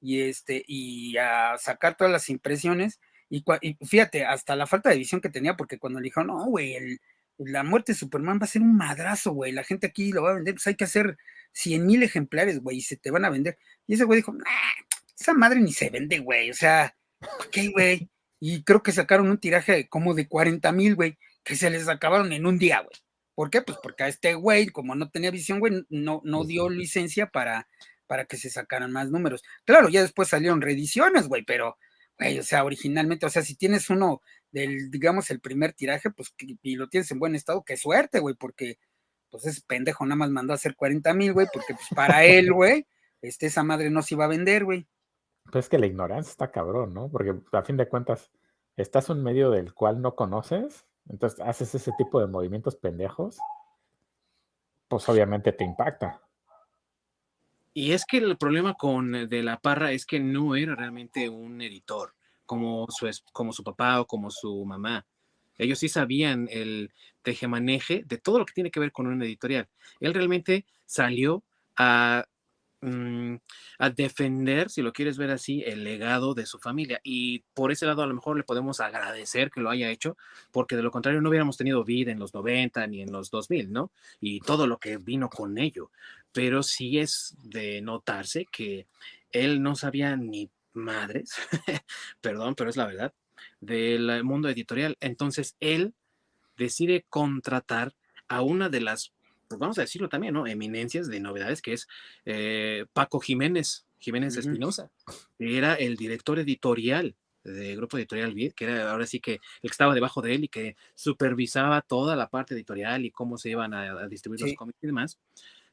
y 0.00 0.22
este, 0.22 0.64
y 0.66 1.16
a 1.18 1.58
sacar 1.58 1.96
todas 1.96 2.12
las 2.12 2.30
impresiones. 2.30 3.00
Y, 3.28 3.44
fíjate, 3.86 4.24
hasta 4.24 4.56
la 4.56 4.66
falta 4.66 4.90
de 4.90 4.98
visión 4.98 5.20
que 5.20 5.28
tenía, 5.30 5.56
porque 5.56 5.78
cuando 5.78 6.00
le 6.00 6.04
dijo, 6.04 6.24
no, 6.24 6.46
güey, 6.46 6.98
la 7.38 7.62
muerte 7.62 7.92
de 7.92 7.98
Superman 7.98 8.38
va 8.40 8.44
a 8.44 8.48
ser 8.48 8.62
un 8.62 8.76
madrazo, 8.76 9.32
güey, 9.32 9.52
la 9.52 9.64
gente 9.64 9.86
aquí 9.88 10.12
lo 10.12 10.22
va 10.22 10.32
a 10.32 10.34
vender, 10.34 10.54
pues 10.54 10.66
hay 10.66 10.74
que 10.76 10.84
hacer 10.84 11.16
100 11.52 11.86
mil 11.86 12.02
ejemplares, 12.02 12.60
güey, 12.60 12.78
y 12.78 12.82
se 12.82 12.96
te 12.96 13.10
van 13.10 13.24
a 13.24 13.30
vender. 13.30 13.58
Y 13.86 13.94
ese 13.94 14.04
güey 14.04 14.18
dijo, 14.18 14.34
esa 15.18 15.34
madre 15.34 15.60
ni 15.60 15.72
se 15.72 15.90
vende, 15.90 16.18
güey, 16.20 16.50
o 16.50 16.54
sea, 16.54 16.96
¿qué, 17.52 17.68
güey? 17.68 18.10
Y 18.40 18.64
creo 18.64 18.82
que 18.82 18.92
sacaron 18.92 19.30
un 19.30 19.38
tiraje 19.38 19.88
como 19.88 20.14
de 20.14 20.28
40 20.28 20.72
mil, 20.72 20.96
güey, 20.96 21.18
que 21.44 21.56
se 21.56 21.70
les 21.70 21.88
acabaron 21.88 22.32
en 22.32 22.46
un 22.46 22.58
día, 22.58 22.80
güey 22.80 23.09
¿Por 23.40 23.48
qué? 23.48 23.62
Pues 23.62 23.78
porque 23.82 24.04
a 24.04 24.08
este 24.08 24.34
güey, 24.34 24.66
como 24.66 24.94
no 24.94 25.08
tenía 25.08 25.30
visión, 25.30 25.60
güey, 25.60 25.86
no, 25.88 26.20
no 26.24 26.44
dio 26.44 26.68
licencia 26.68 27.30
para, 27.30 27.66
para 28.06 28.26
que 28.26 28.36
se 28.36 28.50
sacaran 28.50 28.92
más 28.92 29.10
números. 29.10 29.42
Claro, 29.64 29.88
ya 29.88 30.02
después 30.02 30.28
salieron 30.28 30.60
reediciones, 30.60 31.26
güey, 31.26 31.42
pero, 31.42 31.78
güey, 32.18 32.38
o 32.38 32.42
sea, 32.42 32.64
originalmente, 32.64 33.24
o 33.24 33.30
sea, 33.30 33.40
si 33.40 33.54
tienes 33.54 33.88
uno 33.88 34.20
del, 34.50 34.90
digamos, 34.90 35.30
el 35.30 35.40
primer 35.40 35.72
tiraje, 35.72 36.10
pues, 36.10 36.34
y 36.60 36.76
lo 36.76 36.90
tienes 36.90 37.10
en 37.12 37.18
buen 37.18 37.34
estado, 37.34 37.64
qué 37.64 37.78
suerte, 37.78 38.20
güey, 38.20 38.34
porque, 38.34 38.78
pues, 39.30 39.46
ese 39.46 39.62
pendejo 39.66 40.04
nada 40.04 40.16
más 40.16 40.28
mandó 40.28 40.52
a 40.52 40.56
hacer 40.56 40.76
40 40.76 41.14
mil, 41.14 41.32
güey, 41.32 41.46
porque, 41.50 41.72
pues, 41.72 41.86
para 41.96 42.26
él, 42.26 42.52
güey, 42.52 42.86
este, 43.22 43.46
esa 43.46 43.62
madre 43.62 43.88
no 43.88 44.02
se 44.02 44.16
iba 44.16 44.26
a 44.26 44.28
vender, 44.28 44.66
güey. 44.66 44.86
Pues 45.50 45.64
es 45.64 45.68
que 45.70 45.78
la 45.78 45.86
ignorancia 45.86 46.30
está 46.30 46.50
cabrón, 46.50 46.92
¿no? 46.92 47.10
Porque 47.10 47.34
a 47.52 47.62
fin 47.62 47.78
de 47.78 47.88
cuentas, 47.88 48.30
estás 48.76 49.08
en 49.08 49.16
un 49.16 49.24
medio 49.24 49.50
del 49.50 49.72
cual 49.72 50.02
no 50.02 50.14
conoces, 50.14 50.84
entonces 51.10 51.40
haces 51.40 51.74
ese 51.74 51.92
tipo 51.98 52.20
de 52.20 52.28
movimientos 52.28 52.76
pendejos, 52.76 53.38
pues 54.88 55.08
obviamente 55.08 55.52
te 55.52 55.64
impacta. 55.64 56.22
Y 57.72 57.92
es 57.92 58.04
que 58.04 58.18
el 58.18 58.36
problema 58.36 58.74
con 58.74 59.14
eh, 59.14 59.26
De 59.26 59.42
la 59.42 59.58
Parra 59.58 59.92
es 59.92 60.06
que 60.06 60.20
no 60.20 60.56
era 60.56 60.74
realmente 60.74 61.28
un 61.28 61.60
editor 61.60 62.14
como 62.46 62.86
su, 62.90 63.08
como 63.32 63.52
su 63.52 63.62
papá 63.62 64.00
o 64.00 64.06
como 64.06 64.30
su 64.30 64.64
mamá. 64.64 65.06
Ellos 65.58 65.78
sí 65.78 65.88
sabían 65.88 66.48
el 66.50 66.92
tejemaneje 67.22 68.02
de 68.06 68.18
todo 68.18 68.38
lo 68.38 68.46
que 68.46 68.54
tiene 68.54 68.70
que 68.70 68.80
ver 68.80 68.92
con 68.92 69.06
una 69.06 69.24
editorial. 69.24 69.68
Él 70.00 70.14
realmente 70.14 70.64
salió 70.86 71.44
a 71.76 72.24
Mm, 72.82 73.36
a 73.78 73.90
defender, 73.90 74.70
si 74.70 74.80
lo 74.80 74.94
quieres 74.94 75.18
ver 75.18 75.30
así, 75.30 75.62
el 75.66 75.84
legado 75.84 76.32
de 76.32 76.46
su 76.46 76.58
familia. 76.58 76.98
Y 77.04 77.40
por 77.52 77.72
ese 77.72 77.84
lado 77.84 78.02
a 78.02 78.06
lo 78.06 78.14
mejor 78.14 78.38
le 78.38 78.42
podemos 78.42 78.80
agradecer 78.80 79.50
que 79.50 79.60
lo 79.60 79.68
haya 79.68 79.90
hecho, 79.90 80.16
porque 80.50 80.76
de 80.76 80.82
lo 80.82 80.90
contrario 80.90 81.20
no 81.20 81.28
hubiéramos 81.28 81.58
tenido 81.58 81.84
vida 81.84 82.10
en 82.10 82.18
los 82.18 82.32
90 82.32 82.86
ni 82.86 83.02
en 83.02 83.12
los 83.12 83.30
2000, 83.30 83.70
¿no? 83.70 83.92
Y 84.20 84.40
todo 84.40 84.66
lo 84.66 84.78
que 84.78 84.96
vino 84.96 85.28
con 85.28 85.58
ello. 85.58 85.90
Pero 86.32 86.62
sí 86.62 86.98
es 86.98 87.36
de 87.42 87.82
notarse 87.82 88.46
que 88.46 88.86
él 89.30 89.62
no 89.62 89.76
sabía 89.76 90.16
ni 90.16 90.50
madres, 90.72 91.34
perdón, 92.20 92.54
pero 92.54 92.70
es 92.70 92.76
la 92.76 92.86
verdad, 92.86 93.12
del 93.60 94.24
mundo 94.24 94.48
editorial. 94.48 94.96
Entonces 95.00 95.56
él 95.60 95.92
decide 96.56 97.04
contratar 97.10 97.94
a 98.28 98.42
una 98.42 98.68
de 98.68 98.80
las 98.80 99.12
pues 99.50 99.58
vamos 99.58 99.78
a 99.78 99.80
decirlo 99.80 100.08
también, 100.08 100.32
¿no? 100.32 100.46
Eminencias 100.46 101.08
de 101.08 101.18
novedades, 101.18 101.60
que 101.60 101.72
es 101.72 101.88
eh, 102.24 102.86
Paco 102.92 103.18
Jiménez, 103.18 103.84
Jiménez 103.98 104.36
Espinosa, 104.36 104.92
que 105.38 105.58
era 105.58 105.74
el 105.74 105.96
director 105.96 106.38
editorial 106.38 107.16
del 107.42 107.76
Grupo 107.76 107.98
Editorial 107.98 108.32
Vid, 108.32 108.52
que 108.52 108.66
era 108.66 108.92
ahora 108.92 109.06
sí 109.06 109.18
que 109.18 109.32
el 109.32 109.40
que 109.62 109.68
estaba 109.72 109.92
debajo 109.92 110.22
de 110.22 110.36
él 110.36 110.44
y 110.44 110.48
que 110.48 110.76
supervisaba 110.94 111.82
toda 111.82 112.14
la 112.14 112.28
parte 112.28 112.54
editorial 112.54 113.04
y 113.04 113.10
cómo 113.10 113.38
se 113.38 113.50
iban 113.50 113.74
a, 113.74 114.06
distribuir 114.06 114.40
los 114.40 114.54
cómics 114.54 114.78
y 114.82 114.86
demás. 114.86 115.18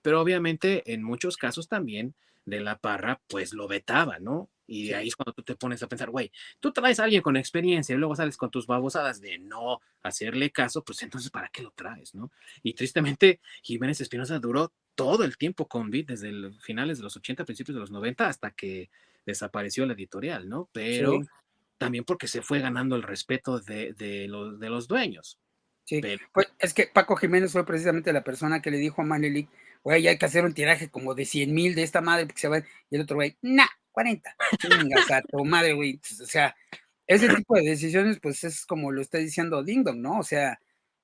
Pero 0.01 0.21
obviamente 0.21 0.91
en 0.91 1.03
muchos 1.03 1.38
casos 1.38 1.67
también 1.67 2.15
de 2.45 2.61
la 2.61 2.80
parra, 2.80 3.21
pues 3.28 3.53
lo 3.53 3.67
vetaba, 3.67 4.17
¿no? 4.17 4.49
Y 4.68 4.91
ahí 4.91 5.07
es 5.07 5.15
cuando 5.15 5.34
tú 5.34 5.43
te 5.43 5.55
pones 5.55 5.82
a 5.82 5.88
pensar, 5.88 6.09
güey, 6.09 6.32
tú 6.59 6.74
traes 6.74 6.99
a 6.99 7.05
alguien 7.05 7.22
con 7.22 7.38
experiencia 7.38 7.95
y 7.95 7.97
luego 7.97 8.15
sales 8.15 8.38
con 8.38 8.51
tus 8.51 8.68
babosadas 8.68 9.22
de 9.22 9.39
no 9.39 9.80
hacerle 10.03 10.51
caso, 10.51 10.84
pues 10.84 11.01
entonces, 11.03 11.32
¿para 11.32 11.49
qué 11.49 11.63
lo 11.63 11.72
traes, 11.72 12.13
no? 12.13 12.32
Y 12.63 12.74
tristemente, 12.74 13.39
Jiménez 13.63 14.01
Espinosa 14.01 14.39
duró 14.39 14.74
todo 14.95 15.24
el 15.24 15.38
tiempo 15.38 15.68
con 15.68 15.89
Vid, 15.89 16.07
desde 16.07 16.30
el 16.30 16.53
finales 16.61 16.97
de 16.97 17.05
los 17.05 17.15
80, 17.15 17.45
principios 17.45 17.76
de 17.76 17.82
los 17.82 17.91
90, 17.91 18.28
hasta 18.28 18.51
que 18.51 18.89
desapareció 19.26 19.86
la 19.86 19.93
editorial, 19.93 20.49
¿no? 20.49 20.70
Pero 20.74 21.20
también 21.78 22.03
porque 22.03 22.28
se 22.28 22.41
fue 22.41 22.59
ganando 22.59 22.95
el 22.95 23.03
respeto 23.03 23.59
de, 23.59 23.93
de, 23.93 24.28
los, 24.28 24.59
de 24.59 24.70
los 24.70 24.88
dueños. 24.88 25.39
Sí, 25.84 26.01
pues 26.34 26.47
es 26.59 26.74
que 26.74 26.88
Paco 26.88 27.15
Jiménez 27.15 27.53
fue 27.53 27.65
precisamente 27.65 28.11
la 28.11 28.24
persona 28.24 28.61
que 28.61 28.72
le 28.72 28.78
dijo 28.78 29.01
a 29.01 29.05
Manelik, 29.05 29.49
güey, 29.84 30.05
hay 30.05 30.18
que 30.18 30.26
hacer 30.26 30.43
un 30.43 30.53
tiraje 30.53 30.89
como 30.89 31.15
de 31.15 31.24
100 31.24 31.53
mil 31.53 31.76
de 31.76 31.84
esta 31.84 32.01
madre, 32.01 32.26
porque 32.26 32.41
se 32.41 32.49
va, 32.49 32.59
y 32.59 32.95
el 32.95 33.01
otro 33.01 33.15
güey, 33.15 33.38
nah, 33.41 33.68
40. 33.98 34.36
Chingas 34.60 35.10
a 35.10 35.24
tu 35.24 35.43
madre, 35.43 35.74
güey. 35.74 36.00
O 36.22 36.26
sea, 36.28 36.56
ese 37.08 37.30
tipo 37.30 37.56
de 37.56 37.64
decisiones, 37.64 38.20
pues 38.20 38.43
es 38.43 38.64
como 38.64 38.91
lo 38.91 39.02
está 39.02 39.18
diciendo 39.18 39.64
Dingdong, 39.64 40.00
¿no? 40.00 40.20
O 40.20 40.24
sea, 40.24 40.62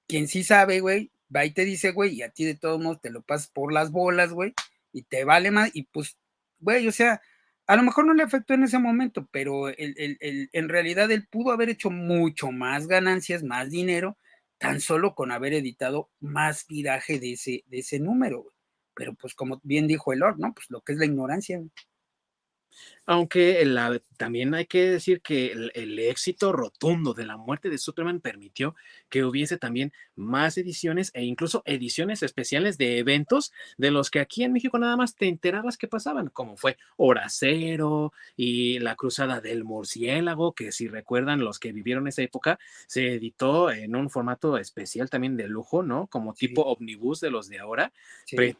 quien 0.07 0.27
sí 0.27 0.43
sabe, 0.43 0.79
güey, 0.79 1.09
va 1.35 1.43
y 1.43 1.49
te 1.49 1.65
dice, 1.65 1.89
güey, 1.89 2.13
y 2.13 2.21
a 2.21 2.29
ti 2.29 2.45
de 2.45 2.53
todos 2.53 2.79
modos 2.79 3.01
te 3.01 3.09
lo 3.09 3.23
pasas 3.23 3.47
por 3.47 3.73
las 3.73 3.89
bolas, 3.89 4.31
güey, 4.31 4.53
y 4.91 5.01
te 5.01 5.23
vale 5.23 5.49
más, 5.49 5.71
y 5.73 5.85
pues, 5.85 6.19
güey, 6.59 6.87
o 6.87 6.91
sea, 6.91 7.19
a 7.65 7.75
lo 7.75 7.81
mejor 7.81 8.05
no 8.05 8.13
le 8.13 8.21
afectó 8.21 8.53
en 8.53 8.65
ese 8.65 8.77
momento, 8.77 9.27
pero 9.31 9.69
en 9.75 10.69
realidad 10.69 11.09
él 11.09 11.25
pudo 11.25 11.51
haber 11.51 11.69
hecho 11.69 11.89
mucho 11.89 12.51
más 12.51 12.85
ganancias, 12.85 13.41
más 13.41 13.71
dinero, 13.71 14.19
tan 14.59 14.81
solo 14.81 15.15
con 15.15 15.31
haber 15.31 15.53
editado 15.53 16.11
más 16.19 16.67
tiraje 16.67 17.17
de 17.17 17.31
ese, 17.31 17.63
de 17.65 17.79
ese 17.79 17.97
número, 17.97 18.43
güey. 18.43 18.55
Pero 18.93 19.15
pues 19.15 19.33
como 19.33 19.59
bien 19.63 19.87
dijo 19.87 20.13
el 20.13 20.19
Lord, 20.19 20.37
¿no? 20.37 20.53
Pues 20.53 20.69
lo 20.69 20.81
que 20.81 20.93
es 20.93 20.99
la 20.99 21.05
ignorancia. 21.05 21.57
Güey. 21.57 21.71
Aunque 23.05 23.65
también 24.17 24.53
hay 24.53 24.65
que 24.65 24.89
decir 24.89 25.21
que 25.21 25.51
el, 25.51 25.99
éxito 25.99 26.53
rotundo 26.53 27.13
de 27.13 27.25
la 27.25 27.35
muerte 27.35 27.69
de 27.69 27.77
Superman 27.77 28.21
permitió 28.21 28.75
que 29.09 29.25
hubiese 29.25 29.57
también 29.57 29.91
más 30.15 30.57
ediciones 30.57 31.11
e 31.13 31.23
incluso 31.23 31.63
ediciones 31.65 32.23
especiales 32.23 32.77
de 32.77 32.99
eventos 32.99 33.51
de 33.77 33.91
los 33.91 34.09
que 34.09 34.21
aquí 34.21 34.43
en 34.43 34.53
México 34.53 34.79
nada 34.79 34.95
más 34.95 35.15
te 35.15 35.27
enterabas 35.27 35.77
que 35.77 35.89
pasaban, 35.89 36.29
como 36.29 36.55
fue 36.55 36.77
Hora 36.95 37.27
Cero 37.27 38.13
y 38.37 38.79
la 38.79 38.95
Cruzada 38.95 39.41
del 39.41 39.65
Murciélago, 39.65 40.53
que 40.53 40.71
si 40.71 40.87
recuerdan 40.87 41.43
los 41.43 41.59
que 41.59 41.73
vivieron 41.73 42.07
esa 42.07 42.21
época, 42.21 42.57
se 42.87 43.13
editó 43.15 43.69
en 43.71 43.95
un 43.95 44.09
formato 44.09 44.57
especial 44.57 45.09
también 45.09 45.35
de 45.35 45.49
lujo, 45.49 45.83
¿no? 45.83 46.07
Como 46.07 46.33
tipo 46.33 46.61
omnibus 46.61 47.19
de 47.19 47.31
los 47.31 47.49
de 47.49 47.59
ahora. 47.59 47.91
Sí 48.25 48.55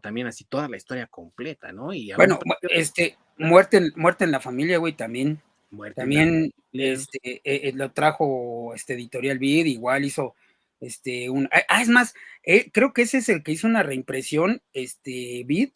también 0.00 0.26
así 0.26 0.44
toda 0.44 0.68
la 0.68 0.76
historia 0.76 1.06
completa, 1.06 1.72
¿no? 1.72 1.92
Y 1.92 2.12
bueno, 2.14 2.38
este, 2.70 3.16
muerte, 3.36 3.90
muerte 3.96 4.24
en 4.24 4.30
la 4.30 4.40
familia, 4.40 4.78
güey, 4.78 4.94
también. 4.94 5.40
Muerte 5.70 6.00
también 6.00 6.52
este, 6.72 7.18
eh, 7.24 7.40
eh, 7.44 7.72
lo 7.74 7.90
trajo 7.92 8.72
este 8.74 8.94
editorial 8.94 9.38
Vid, 9.38 9.66
igual 9.66 10.04
hizo 10.04 10.34
este 10.80 11.28
un 11.28 11.48
ah, 11.50 11.62
ah 11.68 11.82
es 11.82 11.88
más, 11.88 12.14
eh, 12.44 12.70
creo 12.70 12.92
que 12.92 13.02
ese 13.02 13.18
es 13.18 13.28
el 13.28 13.42
que 13.42 13.52
hizo 13.52 13.66
una 13.66 13.82
reimpresión, 13.82 14.62
este 14.72 15.42
Vid, 15.44 15.70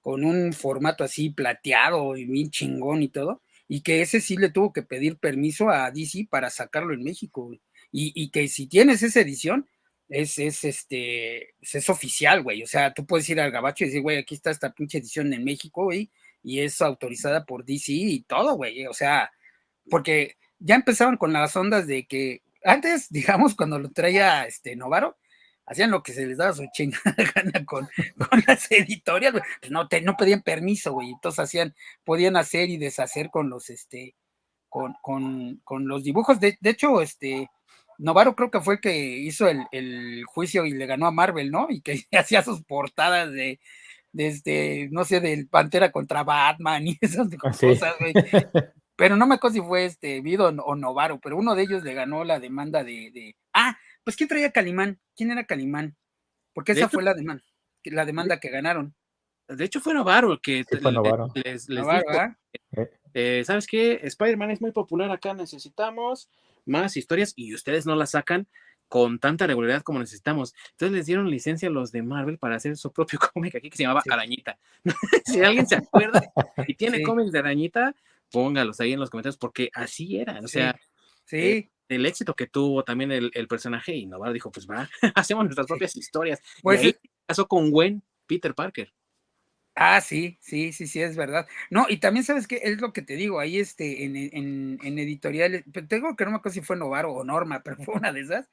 con 0.00 0.24
un 0.24 0.52
formato 0.52 1.02
así 1.04 1.30
plateado 1.30 2.16
y 2.16 2.24
bien 2.24 2.50
chingón 2.50 3.02
y 3.02 3.08
todo, 3.08 3.42
y 3.66 3.82
que 3.82 4.02
ese 4.02 4.20
sí 4.20 4.36
le 4.36 4.50
tuvo 4.50 4.72
que 4.72 4.82
pedir 4.82 5.16
permiso 5.18 5.70
a 5.70 5.90
DC 5.90 6.28
para 6.30 6.50
sacarlo 6.50 6.94
en 6.94 7.02
México, 7.02 7.52
Y, 7.90 8.12
y 8.14 8.30
que 8.30 8.48
si 8.48 8.66
tienes 8.68 9.02
esa 9.02 9.20
edición, 9.20 9.66
es, 10.12 10.38
es 10.38 10.62
este, 10.64 11.54
pues, 11.58 11.74
es 11.74 11.88
oficial, 11.88 12.42
güey. 12.42 12.62
O 12.62 12.66
sea, 12.66 12.92
tú 12.92 13.06
puedes 13.06 13.28
ir 13.30 13.40
al 13.40 13.50
gabacho 13.50 13.84
y 13.84 13.86
decir, 13.88 14.02
güey, 14.02 14.18
aquí 14.18 14.34
está 14.34 14.50
esta 14.50 14.72
pinche 14.72 14.98
edición 14.98 15.32
en 15.32 15.42
México, 15.42 15.84
güey, 15.84 16.10
y 16.42 16.60
es 16.60 16.82
autorizada 16.82 17.46
por 17.46 17.64
DC 17.64 17.92
y 17.92 18.22
todo, 18.24 18.54
güey. 18.54 18.86
O 18.86 18.92
sea, 18.92 19.32
porque 19.90 20.36
ya 20.58 20.74
empezaron 20.74 21.16
con 21.16 21.32
las 21.32 21.56
ondas 21.56 21.86
de 21.86 22.06
que 22.06 22.42
antes, 22.62 23.08
digamos, 23.10 23.54
cuando 23.54 23.78
lo 23.78 23.90
traía 23.90 24.46
este 24.46 24.76
Novaro, 24.76 25.16
hacían 25.64 25.90
lo 25.90 26.02
que 26.02 26.12
se 26.12 26.26
les 26.26 26.36
daba 26.36 26.52
su 26.52 26.66
chingada 26.74 27.14
gana 27.34 27.64
con, 27.64 27.88
con 28.18 28.42
las 28.46 28.70
editoriales, 28.70 29.42
pues 29.60 29.72
no, 29.72 29.88
te, 29.88 30.02
no 30.02 30.16
pedían 30.18 30.42
permiso, 30.42 30.92
güey. 30.92 31.10
Entonces 31.10 31.38
hacían, 31.38 31.74
podían 32.04 32.36
hacer 32.36 32.68
y 32.68 32.76
deshacer 32.76 33.30
con 33.30 33.48
los, 33.48 33.70
este, 33.70 34.14
con, 34.68 34.94
con, 35.00 35.56
con 35.64 35.88
los 35.88 36.04
dibujos. 36.04 36.38
De, 36.38 36.58
de 36.60 36.70
hecho, 36.70 37.00
este, 37.00 37.48
Novaro 37.98 38.34
creo 38.34 38.50
que 38.50 38.60
fue 38.60 38.74
el 38.74 38.80
que 38.80 39.18
hizo 39.18 39.48
el, 39.48 40.24
juicio 40.26 40.64
y 40.64 40.72
le 40.72 40.86
ganó 40.86 41.06
a 41.06 41.10
Marvel, 41.12 41.50
¿no? 41.50 41.66
Y 41.70 41.80
que 41.80 42.04
hacía 42.12 42.42
sus 42.42 42.62
portadas 42.62 43.32
de, 43.32 43.60
desde, 44.12 44.88
no 44.90 45.04
sé, 45.04 45.20
del 45.20 45.48
Pantera 45.48 45.90
contra 45.90 46.24
Batman 46.24 46.86
y 46.86 46.98
esas 47.00 47.28
ah, 47.32 47.36
cosas, 47.38 47.94
güey. 47.98 48.14
Pero 48.96 49.16
no 49.16 49.26
me 49.26 49.36
acuerdo 49.36 49.54
si 49.54 49.60
fue 49.62 49.84
este 49.86 50.20
Vido 50.20 50.48
o 50.48 50.76
Novaro, 50.76 51.18
pero 51.20 51.36
uno 51.36 51.54
de 51.54 51.62
ellos 51.62 51.82
le 51.82 51.94
ganó 51.94 52.24
la 52.24 52.38
demanda 52.38 52.84
de, 52.84 53.34
Ah, 53.52 53.76
pues 54.04 54.16
¿quién 54.16 54.28
traía 54.28 54.52
Calimán? 54.52 55.00
¿Quién 55.16 55.30
era 55.30 55.44
Calimán? 55.44 55.96
Porque 56.52 56.72
esa 56.72 56.88
fue 56.88 57.02
la 57.02 57.14
demanda, 57.14 57.42
la 57.84 58.04
demanda 58.04 58.38
que 58.38 58.50
ganaron. 58.50 58.94
De 59.48 59.64
hecho 59.64 59.80
fue 59.80 59.94
Novaro 59.94 60.32
el 60.32 60.40
que 60.40 60.64
les, 61.44 61.66
dijo, 61.66 61.90
eh. 61.92 62.90
Eh, 63.14 63.42
¿sabes 63.44 63.66
qué? 63.66 64.00
Spider-Man 64.02 64.50
es 64.50 64.60
muy 64.60 64.72
popular 64.72 65.10
acá, 65.10 65.34
necesitamos 65.34 66.30
más 66.64 66.96
historias 66.96 67.32
y 67.36 67.54
ustedes 67.54 67.86
no 67.86 67.96
las 67.96 68.10
sacan 68.10 68.46
con 68.88 69.18
tanta 69.18 69.46
regularidad 69.46 69.82
como 69.82 70.00
necesitamos. 70.00 70.54
Entonces 70.72 70.94
les 70.94 71.06
dieron 71.06 71.30
licencia 71.30 71.68
a 71.68 71.72
los 71.72 71.92
de 71.92 72.02
Marvel 72.02 72.38
para 72.38 72.56
hacer 72.56 72.76
su 72.76 72.92
propio 72.92 73.18
cómic 73.34 73.54
aquí 73.54 73.70
que 73.70 73.76
se 73.76 73.84
llamaba 73.84 74.02
Arañita. 74.10 74.58
si 75.24 75.40
alguien 75.40 75.66
se 75.66 75.76
acuerda 75.76 76.22
y 76.66 76.74
tiene 76.74 77.02
cómics 77.02 77.32
de 77.32 77.38
Arañita, 77.38 77.94
póngalos 78.30 78.80
ahí 78.80 78.92
en 78.92 79.00
los 79.00 79.08
comentarios 79.08 79.38
porque 79.38 79.70
así 79.72 80.18
era. 80.18 80.40
O 80.40 80.48
sea, 80.48 80.78
sí. 81.24 81.36
Eh, 81.36 81.70
el 81.88 82.06
éxito 82.06 82.34
que 82.34 82.46
tuvo 82.46 82.84
también 82.84 83.12
el, 83.12 83.48
personaje 83.48 83.94
y 83.94 84.08
dijo, 84.32 84.50
pues 84.50 84.66
va, 84.66 84.88
hacemos 85.14 85.44
nuestras 85.44 85.66
propias 85.66 85.96
historias. 85.96 86.40
Pues, 86.62 86.82
y 86.82 86.86
ahí 86.86 86.96
pasó 87.26 87.46
con 87.46 87.70
Gwen 87.70 88.02
Peter 88.26 88.54
Parker. 88.54 88.92
Ah, 89.76 90.00
sí, 90.02 90.36
sí, 90.42 90.70
sí, 90.72 90.86
sí, 90.86 91.00
es 91.00 91.16
verdad. 91.16 91.46
No, 91.70 91.86
y 91.88 91.96
también 91.98 92.24
sabes 92.24 92.46
que 92.46 92.60
es 92.62 92.80
lo 92.80 92.92
que 92.92 93.00
te 93.00 93.14
digo, 93.16 93.40
ahí 93.40 93.58
este, 93.58 94.04
en, 94.04 94.16
en, 94.16 94.78
en 94.82 94.98
editoriales, 94.98 95.64
tengo 95.88 96.14
que 96.14 96.24
no 96.26 96.30
me 96.32 96.36
acuerdo 96.36 96.54
si 96.54 96.60
fue 96.60 96.76
Novaro 96.76 97.12
o 97.14 97.24
Norma, 97.24 97.62
pero 97.62 97.76
fue 97.82 97.94
una 97.94 98.12
de 98.12 98.20
esas, 98.20 98.50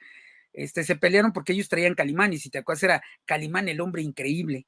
este, 0.53 0.83
se 0.85 0.95
pelearon 0.97 1.33
porque 1.33 1.53
ellos 1.53 1.69
traían 1.69 1.95
Calimán, 1.95 2.33
y 2.33 2.39
si 2.39 2.49
te 2.49 2.59
acuerdas 2.59 2.83
era 2.83 3.03
Calimán 3.25 3.69
el 3.69 3.81
hombre 3.81 4.01
increíble. 4.03 4.67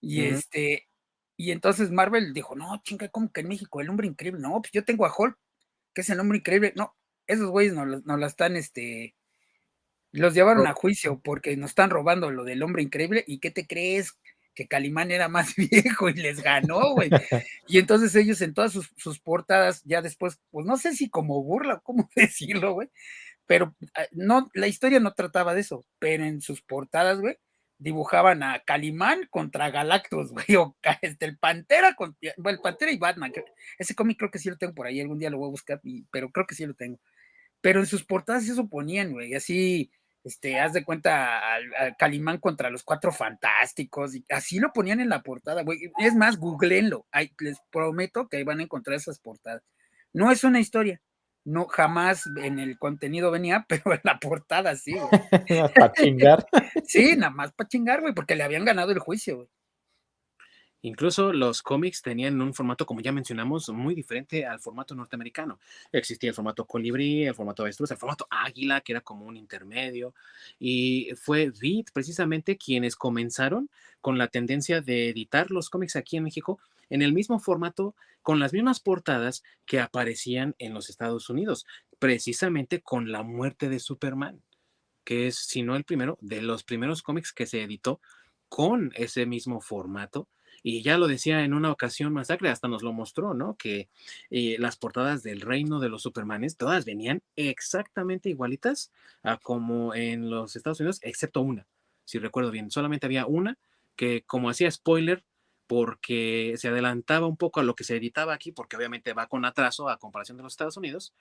Y 0.00 0.22
este, 0.24 0.88
y 1.36 1.52
entonces 1.52 1.90
Marvel 1.92 2.34
dijo, 2.34 2.56
no, 2.56 2.80
chinga, 2.84 3.08
¿cómo 3.10 3.32
que 3.32 3.42
en 3.42 3.48
México 3.48 3.80
el 3.80 3.90
hombre 3.90 4.08
increíble? 4.08 4.40
No, 4.42 4.60
pues 4.62 4.72
yo 4.72 4.84
tengo 4.84 5.06
a 5.06 5.14
Hulk, 5.16 5.38
que 5.94 6.02
es 6.02 6.10
el 6.10 6.20
hombre 6.20 6.38
increíble. 6.38 6.72
No, 6.76 6.96
esos 7.28 7.50
güeyes 7.50 7.74
no, 7.74 7.86
no 7.86 8.16
la 8.18 8.26
están, 8.28 8.56
este, 8.56 9.14
los 10.12 10.34
llevaron 10.34 10.66
a 10.66 10.72
juicio 10.74 11.20
porque 11.20 11.56
nos 11.56 11.70
están 11.70 11.90
robando 11.90 12.30
lo 12.30 12.44
del 12.44 12.62
hombre 12.62 12.82
increíble. 12.82 13.24
¿Y 13.26 13.38
qué 13.40 13.50
te 13.50 13.66
crees? 13.66 14.18
Que 14.58 14.66
Calimán 14.66 15.12
era 15.12 15.28
más 15.28 15.54
viejo 15.70 16.08
y 16.08 16.14
les 16.14 16.42
ganó, 16.42 16.94
güey. 16.94 17.10
y 17.68 17.78
entonces 17.78 18.12
ellos 18.16 18.40
en 18.40 18.54
todas 18.54 18.72
sus, 18.72 18.92
sus, 18.96 19.20
portadas, 19.20 19.84
ya 19.84 20.02
después, 20.02 20.40
pues 20.50 20.66
no 20.66 20.76
sé 20.76 20.96
si 20.96 21.08
como 21.08 21.40
burla, 21.44 21.78
cómo 21.84 22.10
decirlo, 22.16 22.72
güey, 22.72 22.90
pero 23.46 23.76
ah, 23.94 24.06
no, 24.10 24.50
la 24.54 24.66
historia 24.66 24.98
no 24.98 25.12
trataba 25.12 25.54
de 25.54 25.60
eso, 25.60 25.86
pero 26.00 26.24
en 26.24 26.40
sus 26.40 26.60
portadas, 26.60 27.20
güey, 27.20 27.36
dibujaban 27.78 28.42
a 28.42 28.64
Calimán 28.64 29.28
contra 29.30 29.70
Galactus, 29.70 30.32
güey, 30.32 30.56
o 30.56 30.76
este, 31.02 31.26
el 31.26 31.38
Pantera, 31.38 31.94
con, 31.94 32.16
bueno, 32.36 32.56
el 32.56 32.60
Pantera 32.60 32.90
y 32.90 32.98
Batman. 32.98 33.32
Ese 33.78 33.94
cómic 33.94 34.18
creo 34.18 34.32
que 34.32 34.40
sí 34.40 34.50
lo 34.50 34.56
tengo 34.58 34.74
por 34.74 34.88
ahí, 34.88 35.00
algún 35.00 35.20
día 35.20 35.30
lo 35.30 35.38
voy 35.38 35.46
a 35.46 35.52
buscar, 35.52 35.80
pero 36.10 36.30
creo 36.30 36.48
que 36.48 36.56
sí 36.56 36.66
lo 36.66 36.74
tengo. 36.74 36.98
Pero 37.60 37.78
en 37.78 37.86
sus 37.86 38.04
portadas 38.04 38.44
se 38.44 38.60
oponían, 38.60 39.12
güey, 39.12 39.34
así, 39.34 39.92
este, 40.28 40.60
haz 40.60 40.74
de 40.74 40.84
cuenta 40.84 41.54
al, 41.54 41.96
Calimán 41.98 42.38
contra 42.38 42.70
los 42.70 42.82
cuatro 42.84 43.12
fantásticos, 43.12 44.14
y 44.14 44.24
así 44.28 44.58
lo 44.58 44.72
ponían 44.72 45.00
en 45.00 45.08
la 45.08 45.22
portada, 45.22 45.62
güey. 45.62 45.90
Es 45.98 46.14
más, 46.14 46.36
googleenlo, 46.36 47.06
les 47.40 47.58
prometo 47.70 48.28
que 48.28 48.36
ahí 48.36 48.44
van 48.44 48.60
a 48.60 48.64
encontrar 48.64 48.96
esas 48.96 49.18
portadas. 49.18 49.62
No 50.12 50.30
es 50.30 50.44
una 50.44 50.60
historia, 50.60 51.00
no 51.44 51.66
jamás 51.66 52.24
en 52.42 52.58
el 52.58 52.78
contenido 52.78 53.30
venía, 53.30 53.64
pero 53.68 53.94
en 53.94 54.00
la 54.02 54.18
portada 54.18 54.76
sí, 54.76 54.92
güey. 54.92 55.10
para 55.74 55.92
chingar. 55.92 56.46
sí, 56.84 57.16
nada 57.16 57.32
más 57.32 57.52
para 57.52 57.68
chingar, 57.68 58.00
güey, 58.02 58.12
porque 58.14 58.36
le 58.36 58.44
habían 58.44 58.64
ganado 58.64 58.92
el 58.92 58.98
juicio, 58.98 59.36
güey. 59.36 59.48
Incluso 60.82 61.32
los 61.32 61.62
cómics 61.62 62.02
tenían 62.02 62.40
un 62.40 62.54
formato, 62.54 62.86
como 62.86 63.00
ya 63.00 63.10
mencionamos, 63.10 63.68
muy 63.70 63.96
diferente 63.96 64.46
al 64.46 64.60
formato 64.60 64.94
norteamericano. 64.94 65.58
Existía 65.90 66.30
el 66.30 66.36
formato 66.36 66.66
colibrí, 66.66 67.24
el 67.24 67.34
formato 67.34 67.62
avestruz, 67.62 67.90
el 67.90 67.96
formato 67.96 68.28
águila, 68.30 68.80
que 68.80 68.92
era 68.92 69.00
como 69.00 69.26
un 69.26 69.36
intermedio. 69.36 70.14
Y 70.60 71.10
fue 71.16 71.50
Vid 71.50 71.86
precisamente 71.92 72.56
quienes 72.56 72.94
comenzaron 72.94 73.68
con 74.00 74.18
la 74.18 74.28
tendencia 74.28 74.80
de 74.80 75.08
editar 75.08 75.50
los 75.50 75.68
cómics 75.68 75.96
aquí 75.96 76.16
en 76.16 76.24
México 76.24 76.60
en 76.90 77.02
el 77.02 77.12
mismo 77.12 77.38
formato, 77.38 77.94
con 78.22 78.38
las 78.38 78.52
mismas 78.52 78.80
portadas 78.80 79.42
que 79.66 79.80
aparecían 79.80 80.54
en 80.58 80.74
los 80.74 80.90
Estados 80.90 81.28
Unidos, 81.28 81.66
precisamente 81.98 82.80
con 82.80 83.10
la 83.10 83.22
muerte 83.22 83.68
de 83.68 83.80
Superman, 83.80 84.42
que 85.04 85.26
es, 85.26 85.36
si 85.36 85.62
no 85.62 85.76
el 85.76 85.84
primero, 85.84 86.18
de 86.20 86.40
los 86.40 86.64
primeros 86.64 87.02
cómics 87.02 87.32
que 87.32 87.46
se 87.46 87.62
editó 87.62 88.00
con 88.48 88.92
ese 88.94 89.26
mismo 89.26 89.60
formato 89.60 90.28
y 90.62 90.82
ya 90.82 90.98
lo 90.98 91.06
decía 91.06 91.44
en 91.44 91.54
una 91.54 91.70
ocasión 91.70 92.12
Masacre, 92.12 92.50
hasta 92.50 92.68
nos 92.68 92.82
lo 92.82 92.92
mostró, 92.92 93.34
¿no? 93.34 93.56
Que 93.56 93.88
eh, 94.30 94.56
las 94.58 94.76
portadas 94.76 95.22
del 95.22 95.40
reino 95.40 95.80
de 95.80 95.88
los 95.88 96.02
Supermanes, 96.02 96.56
todas 96.56 96.84
venían 96.84 97.22
exactamente 97.36 98.28
igualitas 98.28 98.90
a 99.22 99.38
como 99.38 99.94
en 99.94 100.30
los 100.30 100.56
Estados 100.56 100.80
Unidos, 100.80 101.00
excepto 101.02 101.40
una, 101.40 101.66
si 102.04 102.18
recuerdo 102.18 102.50
bien. 102.50 102.70
Solamente 102.70 103.06
había 103.06 103.26
una 103.26 103.58
que 103.96 104.22
como 104.26 104.50
hacía 104.50 104.70
spoiler, 104.70 105.24
porque 105.66 106.54
se 106.56 106.68
adelantaba 106.68 107.26
un 107.26 107.36
poco 107.36 107.60
a 107.60 107.62
lo 107.62 107.74
que 107.74 107.84
se 107.84 107.96
editaba 107.96 108.32
aquí, 108.32 108.52
porque 108.52 108.76
obviamente 108.76 109.12
va 109.12 109.26
con 109.26 109.44
atraso 109.44 109.88
a 109.88 109.98
comparación 109.98 110.38
de 110.38 110.42
los 110.42 110.54
Estados 110.54 110.78
Unidos, 110.78 111.12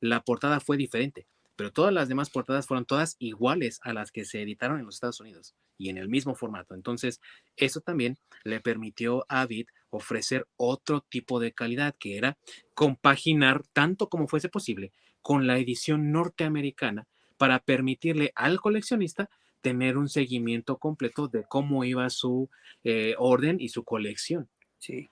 la 0.00 0.22
portada 0.24 0.58
fue 0.58 0.76
diferente 0.76 1.26
pero 1.56 1.72
todas 1.72 1.92
las 1.92 2.08
demás 2.08 2.30
portadas 2.30 2.66
fueron 2.66 2.84
todas 2.84 3.16
iguales 3.18 3.80
a 3.82 3.92
las 3.92 4.10
que 4.10 4.24
se 4.24 4.42
editaron 4.42 4.78
en 4.78 4.86
los 4.86 4.96
Estados 4.96 5.20
Unidos 5.20 5.54
y 5.78 5.88
en 5.90 5.98
el 5.98 6.08
mismo 6.08 6.34
formato. 6.34 6.74
Entonces, 6.74 7.20
eso 7.56 7.80
también 7.80 8.18
le 8.44 8.60
permitió 8.60 9.24
a 9.28 9.46
Vid 9.46 9.66
ofrecer 9.90 10.46
otro 10.56 11.02
tipo 11.02 11.40
de 11.40 11.52
calidad, 11.52 11.94
que 11.98 12.16
era 12.16 12.38
compaginar 12.74 13.62
tanto 13.72 14.08
como 14.08 14.28
fuese 14.28 14.48
posible 14.48 14.92
con 15.20 15.46
la 15.46 15.58
edición 15.58 16.12
norteamericana 16.12 17.06
para 17.36 17.60
permitirle 17.60 18.32
al 18.34 18.60
coleccionista 18.60 19.28
tener 19.60 19.96
un 19.96 20.08
seguimiento 20.08 20.78
completo 20.78 21.28
de 21.28 21.44
cómo 21.44 21.84
iba 21.84 22.08
su 22.10 22.50
eh, 22.84 23.14
orden 23.18 23.58
y 23.60 23.68
su 23.68 23.84
colección. 23.84 24.48
Sí. 24.78 25.10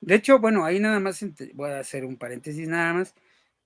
De 0.00 0.14
hecho, 0.14 0.38
bueno, 0.38 0.64
ahí 0.64 0.80
nada 0.80 1.00
más 1.00 1.24
voy 1.54 1.70
a 1.70 1.80
hacer 1.80 2.04
un 2.04 2.16
paréntesis 2.16 2.68
nada 2.68 2.94
más. 2.94 3.14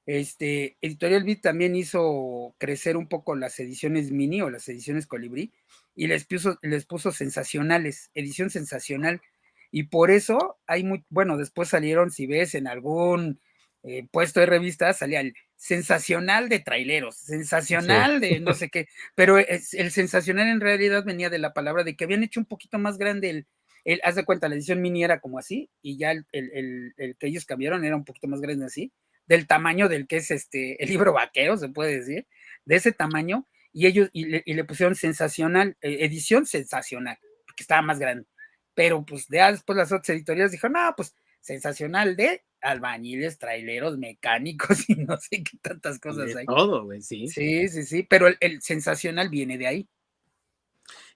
Este, 0.07 0.77
Editorial 0.83 1.25
Beat 1.25 1.41
también 1.41 1.77
hizo 1.77 2.55
crecer 2.59 2.97
un 2.97 3.09
poco 3.09 3.35
las 3.35 3.59
ediciones 3.59 4.11
mini 4.11 4.43
o 4.43 4.51
las 4.51 4.69
ediciones 4.69 5.07
colibrí 5.07 5.53
y 5.95 6.09
les 6.09 6.27
puso, 6.27 6.59
les 6.63 6.85
puso 6.85 7.13
sensacionales, 7.13 8.11
edición 8.15 8.51
sensacional. 8.51 9.23
Y 9.71 9.85
por 9.85 10.11
eso 10.11 10.59
hay 10.67 10.85
muy, 10.85 11.05
bueno, 11.09 11.37
después 11.37 11.69
salieron, 11.69 12.11
si 12.11 12.27
ves 12.27 12.55
en 12.55 12.67
algún 12.69 13.41
eh, 13.83 14.07
puesto 14.11 14.41
de 14.41 14.47
revista, 14.47 14.93
salía 14.93 15.21
el 15.21 15.35
sensacional 15.57 16.49
de 16.49 16.61
traileros, 16.61 17.17
sensacional 17.17 18.21
de 18.21 18.41
no 18.41 18.55
sé 18.55 18.69
qué, 18.69 18.87
pero 19.15 19.39
el 19.39 19.91
sensacional 19.91 20.49
en 20.49 20.61
realidad 20.61 21.05
venía 21.05 21.31
de 21.31 21.39
la 21.39 21.55
palabra 21.55 21.85
de 21.85 21.97
que 21.97 22.05
habían 22.05 22.23
hecho 22.23 22.41
un 22.41 22.47
poquito 22.47 22.79
más 22.79 22.99
grande 22.99 23.31
el, 23.31 23.47
el 23.85 24.01
haz 24.05 24.15
de 24.15 24.25
cuenta, 24.25 24.49
la 24.49 24.55
edición 24.55 24.81
mini 24.81 25.05
era 25.05 25.21
como 25.21 25.39
así, 25.39 25.71
y 25.83 25.97
ya 25.97 26.13
el, 26.13 26.27
el 26.33 27.17
que 27.19 27.27
ellos 27.27 27.47
cambiaron 27.47 27.85
era 27.85 27.97
un 27.97 28.05
poquito 28.05 28.29
más 28.29 28.41
grande 28.41 28.67
así, 28.67 28.93
del 29.27 29.47
tamaño 29.47 29.89
del 29.89 30.07
que 30.07 30.17
es 30.17 30.31
este 30.31 30.83
el 30.83 30.89
libro 30.89 31.13
vaquero, 31.13 31.57
se 31.57 31.69
puede 31.69 31.99
decir, 31.99 32.27
de 32.65 32.77
ese 32.77 32.93
tamaño, 32.93 33.47
y 33.73 33.87
ellos 33.87 34.09
y 34.13 34.25
le, 34.25 34.65
pusieron 34.65 34.95
sensacional, 34.95 35.77
eh, 35.81 35.99
edición 36.01 36.47
sensacional, 36.47 37.19
porque 37.47 37.63
estaba 37.63 37.83
más 37.83 37.99
grande. 37.99 38.27
Pero 38.75 39.05
pues 39.05 39.29
de 39.29 39.39
después 39.39 39.77
las 39.77 39.93
otras 39.93 40.11
editoriales 40.11 40.53
dijeron, 40.53 40.75
no, 40.75 40.95
pues 40.97 41.17
sensacional 41.41 42.17
de 42.17 42.43
albañiles, 42.61 43.39
traileros, 43.39 43.99
mecánicos 43.99 44.89
y 44.89 44.97
no 44.97 45.19
sé 45.19 45.43
qué 45.43 45.59
tantas 45.61 45.99
cosas 45.99 46.35
hay. 46.35 46.47
Todo, 46.47 46.85
güey, 46.85 47.03
sí. 47.03 47.29
Sí, 47.29 47.69
sí, 47.69 47.85
sí, 47.85 48.03
pero 48.03 48.29
el, 48.41 48.63
sensacional 48.63 49.29
viene 49.29 49.59
de 49.59 49.67
ahí. 49.67 49.89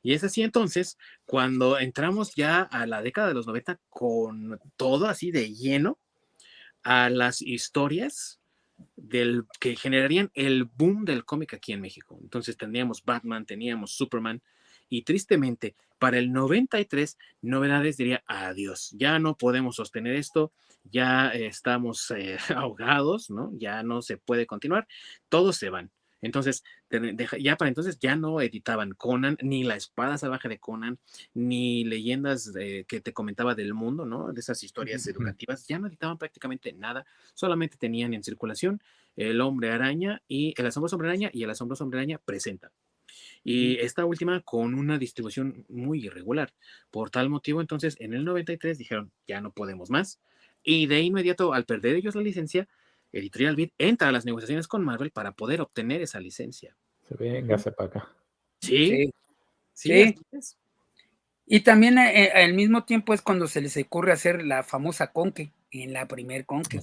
Y 0.02 0.14
es 0.14 0.22
así 0.22 0.42
entonces, 0.42 0.96
cuando 1.24 1.78
entramos 1.78 2.34
ya 2.34 2.62
a 2.62 2.86
la 2.86 3.02
década 3.02 3.28
de 3.28 3.34
los 3.34 3.46
90 3.46 3.80
con 3.88 4.60
todo 4.76 5.06
así 5.06 5.32
de 5.32 5.52
lleno, 5.52 5.98
a 6.82 7.10
las 7.10 7.42
historias 7.42 8.40
del, 8.96 9.44
que 9.60 9.76
generarían 9.76 10.30
el 10.34 10.64
boom 10.64 11.04
del 11.04 11.24
cómic 11.24 11.54
aquí 11.54 11.72
en 11.72 11.80
México. 11.80 12.18
Entonces 12.22 12.56
teníamos 12.56 13.04
Batman, 13.04 13.46
teníamos 13.46 13.92
Superman, 13.92 14.42
y 14.88 15.02
tristemente, 15.02 15.74
para 15.98 16.18
el 16.18 16.32
93, 16.32 17.18
Novedades 17.42 17.96
diría 17.96 18.24
adiós, 18.26 18.90
ya 18.96 19.18
no 19.18 19.36
podemos 19.36 19.76
sostener 19.76 20.14
esto, 20.16 20.52
ya 20.84 21.28
estamos 21.28 22.10
eh, 22.10 22.38
ahogados, 22.56 23.30
¿no? 23.30 23.50
Ya 23.54 23.82
no 23.82 24.02
se 24.02 24.16
puede 24.16 24.46
continuar, 24.46 24.86
todos 25.28 25.56
se 25.56 25.70
van. 25.70 25.90
Entonces, 26.20 26.64
ya 27.38 27.56
para 27.56 27.68
entonces 27.68 27.98
ya 27.98 28.16
no 28.16 28.40
editaban 28.40 28.92
Conan, 28.92 29.36
ni 29.40 29.64
la 29.64 29.76
espada 29.76 30.18
salvaje 30.18 30.48
de 30.48 30.58
Conan, 30.58 30.98
ni 31.34 31.84
leyendas 31.84 32.52
que 32.54 33.00
te 33.00 33.12
comentaba 33.12 33.54
del 33.54 33.74
mundo, 33.74 34.04
¿no? 34.04 34.32
De 34.32 34.40
esas 34.40 34.62
historias 34.62 35.06
educativas, 35.06 35.66
ya 35.66 35.78
no 35.78 35.86
editaban 35.86 36.18
prácticamente 36.18 36.72
nada, 36.72 37.06
solamente 37.34 37.76
tenían 37.76 38.14
en 38.14 38.24
circulación 38.24 38.82
el 39.16 39.40
hombre 39.40 39.70
araña 39.70 40.22
y 40.28 40.54
el 40.56 40.66
asombroso 40.66 40.96
hombre 40.96 41.08
araña 41.08 41.30
y 41.32 41.42
el 41.42 41.50
asombroso 41.50 41.84
hombre 41.84 42.00
araña 42.00 42.18
presenta. 42.18 42.72
Y 43.42 43.76
esta 43.76 44.04
última 44.04 44.40
con 44.42 44.74
una 44.74 44.98
distribución 44.98 45.64
muy 45.68 46.04
irregular. 46.04 46.52
Por 46.90 47.10
tal 47.10 47.30
motivo, 47.30 47.60
entonces, 47.60 47.96
en 48.00 48.12
el 48.12 48.24
93 48.24 48.76
dijeron, 48.76 49.12
ya 49.26 49.40
no 49.40 49.52
podemos 49.52 49.90
más. 49.90 50.20
Y 50.62 50.86
de 50.86 51.00
inmediato, 51.00 51.54
al 51.54 51.64
perder 51.64 51.96
ellos 51.96 52.14
la 52.14 52.22
licencia, 52.22 52.68
Editorial 53.12 53.56
Beat 53.56 53.70
entra 53.78 54.08
a 54.08 54.12
las 54.12 54.24
negociaciones 54.24 54.68
con 54.68 54.84
Marvel 54.84 55.10
para 55.10 55.32
poder 55.32 55.60
obtener 55.60 56.02
esa 56.02 56.20
licencia. 56.20 56.76
Se 57.08 57.14
venga, 57.14 57.58
se 57.58 57.72
para 57.72 57.88
acá. 57.88 58.12
Sí. 58.60 59.10
Sí. 59.72 60.14
Y 61.46 61.60
también 61.60 61.96
eh, 61.98 62.24
eh, 62.24 62.44
al 62.44 62.52
mismo 62.52 62.84
tiempo 62.84 63.14
es 63.14 63.22
cuando 63.22 63.46
se 63.46 63.60
les 63.60 63.76
ocurre 63.78 64.12
hacer 64.12 64.44
la 64.44 64.62
famosa 64.62 65.12
Conque, 65.12 65.52
en 65.70 65.92
la 65.92 66.06
primer 66.06 66.44
Conque. 66.44 66.80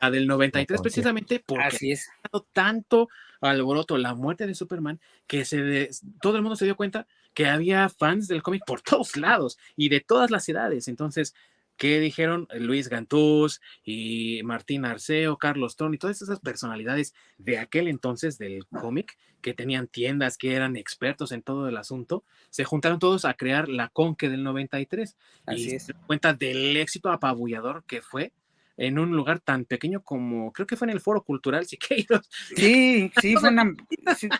La 0.00 0.10
del 0.10 0.26
93 0.26 0.80
precisamente 0.80 1.42
porque 1.44 1.64
Así 1.64 1.92
es. 1.92 2.08
ha 2.22 2.40
tanto 2.52 3.08
alboroto 3.40 3.98
la 3.98 4.14
muerte 4.14 4.46
de 4.46 4.54
Superman 4.54 5.00
que 5.26 5.44
se 5.44 5.90
todo 6.22 6.36
el 6.36 6.42
mundo 6.42 6.56
se 6.56 6.64
dio 6.64 6.76
cuenta 6.76 7.06
que 7.34 7.46
había 7.46 7.88
fans 7.90 8.28
del 8.28 8.42
cómic 8.42 8.62
por 8.66 8.80
todos 8.80 9.16
lados 9.16 9.58
y 9.76 9.90
de 9.90 10.00
todas 10.00 10.30
las 10.30 10.48
edades. 10.48 10.88
Entonces 10.88 11.34
¿Qué 11.76 12.00
dijeron 12.00 12.48
Luis 12.58 12.88
Gantús 12.88 13.60
y 13.84 14.40
Martín 14.44 14.84
Arceo, 14.84 15.36
Carlos 15.36 15.76
Tron 15.76 15.94
y 15.94 15.98
todas 15.98 16.22
esas 16.22 16.40
personalidades 16.40 17.14
de 17.38 17.58
aquel 17.58 17.88
entonces 17.88 18.38
del 18.38 18.66
cómic 18.66 19.18
que 19.42 19.54
tenían 19.54 19.86
tiendas, 19.86 20.38
que 20.38 20.54
eran 20.54 20.76
expertos 20.76 21.32
en 21.32 21.42
todo 21.42 21.68
el 21.68 21.76
asunto, 21.76 22.24
se 22.50 22.64
juntaron 22.64 22.98
todos 22.98 23.24
a 23.24 23.34
crear 23.34 23.68
la 23.68 23.88
Conque 23.88 24.28
del 24.28 24.42
93 24.42 25.16
Así 25.46 25.70
y 25.70 25.74
es. 25.74 25.84
se 25.84 25.94
cuenta 25.94 26.34
del 26.34 26.76
éxito 26.76 27.10
apabullador 27.10 27.84
que 27.84 28.02
fue 28.02 28.32
en 28.76 28.98
un 28.98 29.12
lugar 29.12 29.40
tan 29.40 29.64
pequeño 29.64 30.02
como, 30.02 30.52
creo 30.52 30.66
que 30.66 30.76
fue 30.76 30.86
en 30.86 30.92
el 30.92 31.00
Foro 31.00 31.22
Cultural 31.22 31.66
Siqueiros. 31.66 32.28
Sí, 32.56 33.10
sí, 33.20 33.34
fue 33.36 33.50
una, 33.50 33.74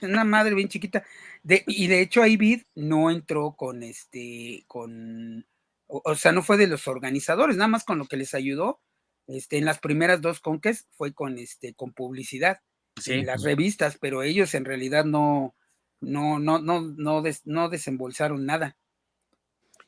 una, 0.03 0.25
madre 0.25 0.55
bien 0.55 0.69
chiquita. 0.69 1.05
De, 1.43 1.65
y 1.67 1.87
de 1.87 2.03
hecho 2.03 2.23
ahí 2.23 2.37
Vid 2.37 2.63
no 2.75 3.11
entró 3.11 3.53
con 3.53 3.83
este, 3.83 4.65
con, 4.67 5.47
o, 5.87 6.15
sea, 6.15 6.33
no 6.33 6.43
fue 6.43 6.57
de 6.57 6.67
los 6.67 6.89
organizadores, 6.89 7.57
nada 7.57 7.69
más 7.69 7.85
con 7.85 7.99
lo 7.99 8.07
que 8.07 8.17
les 8.17 8.35
ayudó, 8.35 8.81
este, 9.27 9.59
en 9.59 9.65
las 9.65 9.79
primeras 9.79 10.21
dos 10.21 10.41
conques 10.41 10.89
fue 10.93 11.13
con 11.13 11.39
este, 11.39 11.75
con 11.75 11.93
publicidad, 11.93 12.61
en 13.07 13.27
las 13.27 13.43
revistas, 13.43 13.99
pero 14.01 14.23
ellos 14.23 14.55
en 14.55 14.65
realidad 14.65 15.05
no, 15.05 15.55
no, 16.01 16.39
no, 16.39 16.59
no, 16.59 16.81
no, 16.81 17.23
no 17.45 17.69
desembolsaron 17.69 18.47
nada. 18.47 18.77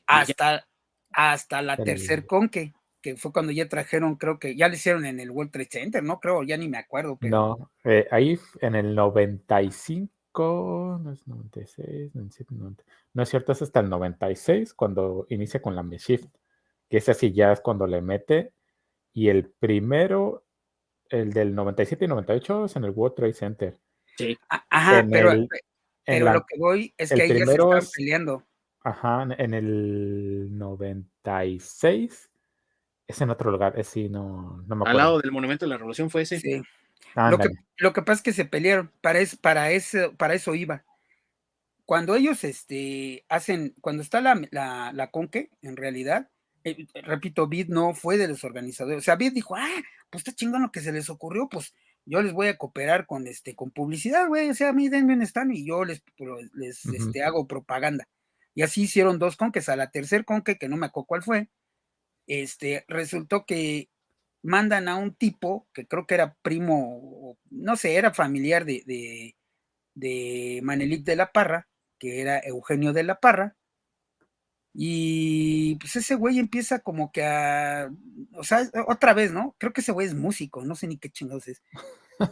Hasta, 0.05 0.67
hasta 1.11 1.61
la 1.61 1.77
tercer 1.77 2.25
conque 2.25 2.73
que 3.01 3.15
fue 3.15 3.31
cuando 3.31 3.51
ya 3.51 3.67
trajeron, 3.67 4.15
creo 4.15 4.39
que 4.39 4.55
ya 4.55 4.67
lo 4.67 4.75
hicieron 4.75 5.05
en 5.05 5.19
el 5.19 5.31
World 5.31 5.51
Trade 5.51 5.69
Center, 5.71 6.03
¿no? 6.03 6.19
Creo, 6.19 6.43
ya 6.43 6.57
ni 6.57 6.67
me 6.67 6.77
acuerdo. 6.77 7.17
Pero... 7.19 7.29
No, 7.31 7.71
eh, 7.83 8.07
ahí 8.11 8.37
en 8.61 8.75
el 8.75 8.95
95, 8.95 10.13
no 10.43 11.11
es 11.11 11.27
96, 11.27 12.15
97, 12.15 12.55
90, 12.55 12.83
no 13.13 13.23
es 13.23 13.29
cierto, 13.29 13.51
es 13.51 13.61
hasta 13.61 13.79
el 13.79 13.89
96 13.89 14.73
cuando 14.73 15.25
inicia 15.29 15.61
con 15.61 15.75
la 15.75 15.83
Shift, 15.83 16.29
que 16.89 16.97
es 16.97 17.09
así 17.09 17.31
ya 17.31 17.51
es 17.51 17.61
cuando 17.61 17.87
le 17.87 18.01
mete, 18.01 18.53
y 19.13 19.29
el 19.29 19.49
primero, 19.49 20.45
el 21.09 21.33
del 21.33 21.53
97 21.55 22.05
y 22.05 22.07
98 22.07 22.65
es 22.65 22.75
en 22.75 22.83
el 22.85 22.91
World 22.91 23.15
Trade 23.15 23.33
Center. 23.33 23.79
Sí. 24.17 24.37
Ajá, 24.47 25.05
pero, 25.09 25.47
pero 26.05 26.33
lo 26.33 26.45
que 26.45 26.57
voy 26.57 26.93
es 26.97 27.11
que 27.11 27.21
ahí 27.21 27.29
ya 27.29 27.45
se 27.45 27.53
están 27.53 27.81
peleando. 27.95 28.43
Ajá, 28.81 29.27
en 29.37 29.53
el 29.53 30.57
96 30.57 32.29
es 33.07 33.21
en 33.21 33.29
otro 33.31 33.49
lugar, 33.51 33.77
es 33.77 33.87
sí, 33.87 34.07
no, 34.07 34.63
no 34.67 34.75
me 34.75 34.83
acuerdo. 34.83 34.89
Al 34.91 34.97
lado 34.97 35.19
del 35.19 35.31
Monumento 35.31 35.65
de 35.65 35.69
la 35.69 35.77
Revolución 35.77 36.09
fue 36.09 36.21
ese. 36.21 36.39
Sí. 36.39 36.61
Lo 37.15 37.37
que, 37.37 37.49
lo 37.77 37.93
que, 37.93 38.01
pasa 38.01 38.19
es 38.19 38.21
que 38.23 38.33
se 38.33 38.45
pelearon, 38.45 38.91
para, 39.01 39.19
para, 39.41 39.71
eso, 39.71 40.13
para 40.15 40.33
eso 40.33 40.55
iba. 40.55 40.83
Cuando 41.85 42.15
ellos 42.15 42.43
este, 42.43 43.25
hacen, 43.29 43.75
cuando 43.81 44.03
está 44.03 44.21
la, 44.21 44.39
la, 44.51 44.91
la 44.93 45.11
conque, 45.11 45.49
en 45.61 45.75
realidad, 45.75 46.29
eh, 46.63 46.85
repito, 47.03 47.47
Bid 47.47 47.69
no 47.69 47.93
fue 47.93 48.17
de 48.17 48.27
los 48.27 48.43
organizadores. 48.43 48.99
O 48.99 49.01
sea, 49.01 49.15
Bid 49.15 49.33
dijo, 49.33 49.55
ah, 49.55 49.81
pues 50.09 50.21
está 50.21 50.33
chingón 50.33 50.61
lo 50.61 50.71
que 50.71 50.81
se 50.81 50.91
les 50.91 51.09
ocurrió, 51.09 51.47
pues 51.49 51.73
yo 52.05 52.21
les 52.21 52.33
voy 52.33 52.47
a 52.47 52.57
cooperar 52.57 53.05
con 53.05 53.27
este, 53.27 53.55
con 53.55 53.71
publicidad, 53.71 54.27
güey. 54.27 54.49
O 54.49 54.53
sea, 54.53 54.69
a 54.69 54.73
mí 54.73 54.89
denme 54.89 55.13
un 55.13 55.21
stand 55.21 55.53
y 55.53 55.65
yo 55.65 55.85
les, 55.85 56.03
les 56.53 56.85
este, 56.85 57.23
hago 57.23 57.47
propaganda. 57.47 58.07
Y 58.55 58.63
así 58.63 58.83
hicieron 58.83 59.19
dos 59.19 59.37
conques. 59.37 59.69
A 59.69 59.75
la 59.75 59.91
tercer 59.91 60.25
conque, 60.25 60.57
que 60.57 60.69
no 60.69 60.77
me 60.77 60.87
acuerdo 60.87 61.07
cuál 61.07 61.23
fue, 61.23 61.49
este, 62.27 62.83
resultó 62.87 63.45
que 63.45 63.89
mandan 64.41 64.87
a 64.87 64.95
un 64.95 65.13
tipo 65.13 65.67
que 65.73 65.87
creo 65.87 66.07
que 66.07 66.15
era 66.15 66.35
primo, 66.41 67.37
no 67.49 67.75
sé, 67.75 67.95
era 67.95 68.13
familiar 68.13 68.65
de, 68.65 68.83
de, 68.85 69.35
de 69.95 70.61
Manelik 70.63 71.03
de 71.03 71.15
la 71.15 71.31
Parra, 71.31 71.67
que 71.97 72.21
era 72.21 72.39
Eugenio 72.39 72.93
de 72.93 73.03
la 73.03 73.19
Parra, 73.19 73.55
y 74.73 75.75
pues 75.75 75.95
ese 75.95 76.15
güey 76.15 76.39
empieza 76.39 76.79
como 76.79 77.11
que 77.11 77.23
a, 77.23 77.89
o 78.33 78.43
sea, 78.43 78.69
otra 78.87 79.13
vez, 79.13 79.31
¿no? 79.31 79.55
Creo 79.57 79.73
que 79.73 79.81
ese 79.81 79.91
güey 79.91 80.07
es 80.07 80.13
músico, 80.13 80.63
no 80.63 80.75
sé 80.75 80.87
ni 80.87 80.97
qué 80.97 81.09
chingados 81.09 81.47
es. 81.47 81.63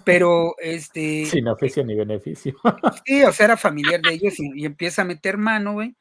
Pero 0.05 0.55
este. 0.59 1.25
Sin 1.25 1.47
oficio 1.47 1.83
ni 1.83 1.95
beneficio. 1.95 2.55
Sí, 3.05 3.23
o 3.23 3.31
sea, 3.31 3.45
era 3.45 3.57
familiar 3.57 4.01
de 4.01 4.13
ellos 4.13 4.39
y, 4.39 4.61
y 4.61 4.65
empieza 4.65 5.01
a 5.01 5.05
meter 5.05 5.37
mano, 5.37 5.73
güey. 5.73 5.95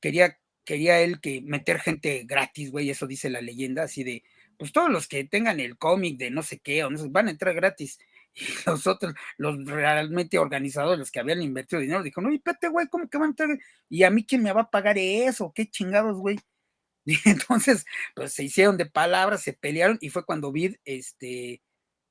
Quería 0.00 0.38
quería 0.64 1.00
él 1.00 1.20
que 1.20 1.42
meter 1.42 1.80
gente 1.80 2.24
gratis, 2.24 2.70
güey, 2.70 2.90
eso 2.90 3.06
dice 3.06 3.30
la 3.30 3.40
leyenda, 3.40 3.84
así 3.84 4.04
de, 4.04 4.22
pues 4.62 4.70
todos 4.70 4.90
los 4.90 5.08
que 5.08 5.24
tengan 5.24 5.58
el 5.58 5.76
cómic 5.76 6.18
de 6.18 6.30
no 6.30 6.44
sé 6.44 6.60
qué, 6.60 6.84
o 6.84 6.90
no 6.90 6.96
sé, 6.96 7.08
van 7.08 7.26
a 7.26 7.32
entrar 7.32 7.52
gratis. 7.52 7.98
Y 8.34 8.44
los 8.64 8.86
otros, 8.86 9.12
los 9.38 9.66
realmente 9.66 10.38
organizadores, 10.38 11.00
los 11.00 11.10
que 11.10 11.18
habían 11.18 11.42
invertido 11.42 11.82
dinero, 11.82 12.02
dijo, 12.04 12.20
no, 12.20 12.32
espérate, 12.32 12.68
güey, 12.68 12.86
¿cómo 12.86 13.08
que 13.08 13.18
van 13.18 13.26
a 13.26 13.30
entrar? 13.30 13.58
Y 13.88 14.04
a 14.04 14.10
mí, 14.10 14.24
¿quién 14.24 14.44
me 14.44 14.52
va 14.52 14.62
a 14.62 14.70
pagar 14.70 14.96
eso? 14.98 15.52
¿Qué 15.52 15.68
chingados, 15.68 16.16
güey? 16.16 16.38
Y 17.04 17.18
entonces, 17.24 17.84
pues 18.14 18.32
se 18.32 18.44
hicieron 18.44 18.76
de 18.76 18.86
palabras, 18.86 19.42
se 19.42 19.52
pelearon, 19.52 19.98
y 20.00 20.10
fue 20.10 20.24
cuando 20.24 20.52
Vid, 20.52 20.76
este, 20.84 21.60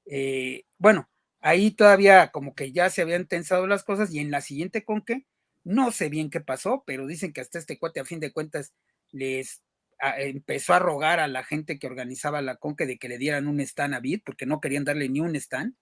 eh, 0.06 0.66
bueno, 0.78 1.10
ahí 1.40 1.72
todavía 1.72 2.32
como 2.32 2.54
que 2.54 2.74
ya 2.74 2.90
se 2.90 3.02
habían 3.02 3.28
tensado 3.28 3.66
las 3.66 3.84
cosas, 3.86 4.14
y 4.14 4.20
en 4.20 4.30
la 4.32 4.42
siguiente 4.42 4.84
con 4.84 5.04
qué, 5.04 5.26
no 5.64 5.92
sé 5.92 6.10
bien 6.10 6.30
qué 6.30 6.42
pasó, 6.42 6.84
pero 6.86 7.08
dicen 7.08 7.32
que 7.32 7.40
hasta 7.40 7.60
este 7.60 7.80
cuate 7.80 8.02
a 8.02 8.06
fin 8.06 8.20
de 8.20 8.34
cuentas 8.34 8.74
les 9.12 9.62
empezó 10.18 10.74
a 10.74 10.80
rogar 10.80 11.20
a 11.20 11.28
la 11.28 11.44
gente 11.44 11.80
que 11.80 11.88
organizaba 11.88 12.42
la 12.42 12.56
conque 12.56 12.86
de 12.86 12.98
que 12.98 13.10
le 13.10 13.18
dieran 13.18 13.48
un 13.48 13.60
stand 13.60 13.94
a 13.94 14.00
Bid, 14.00 14.22
porque 14.26 14.46
no 14.46 14.62
querían 14.62 14.86
darle 14.86 15.10
ni 15.10 15.20
un 15.20 15.36
stand, 15.36 15.76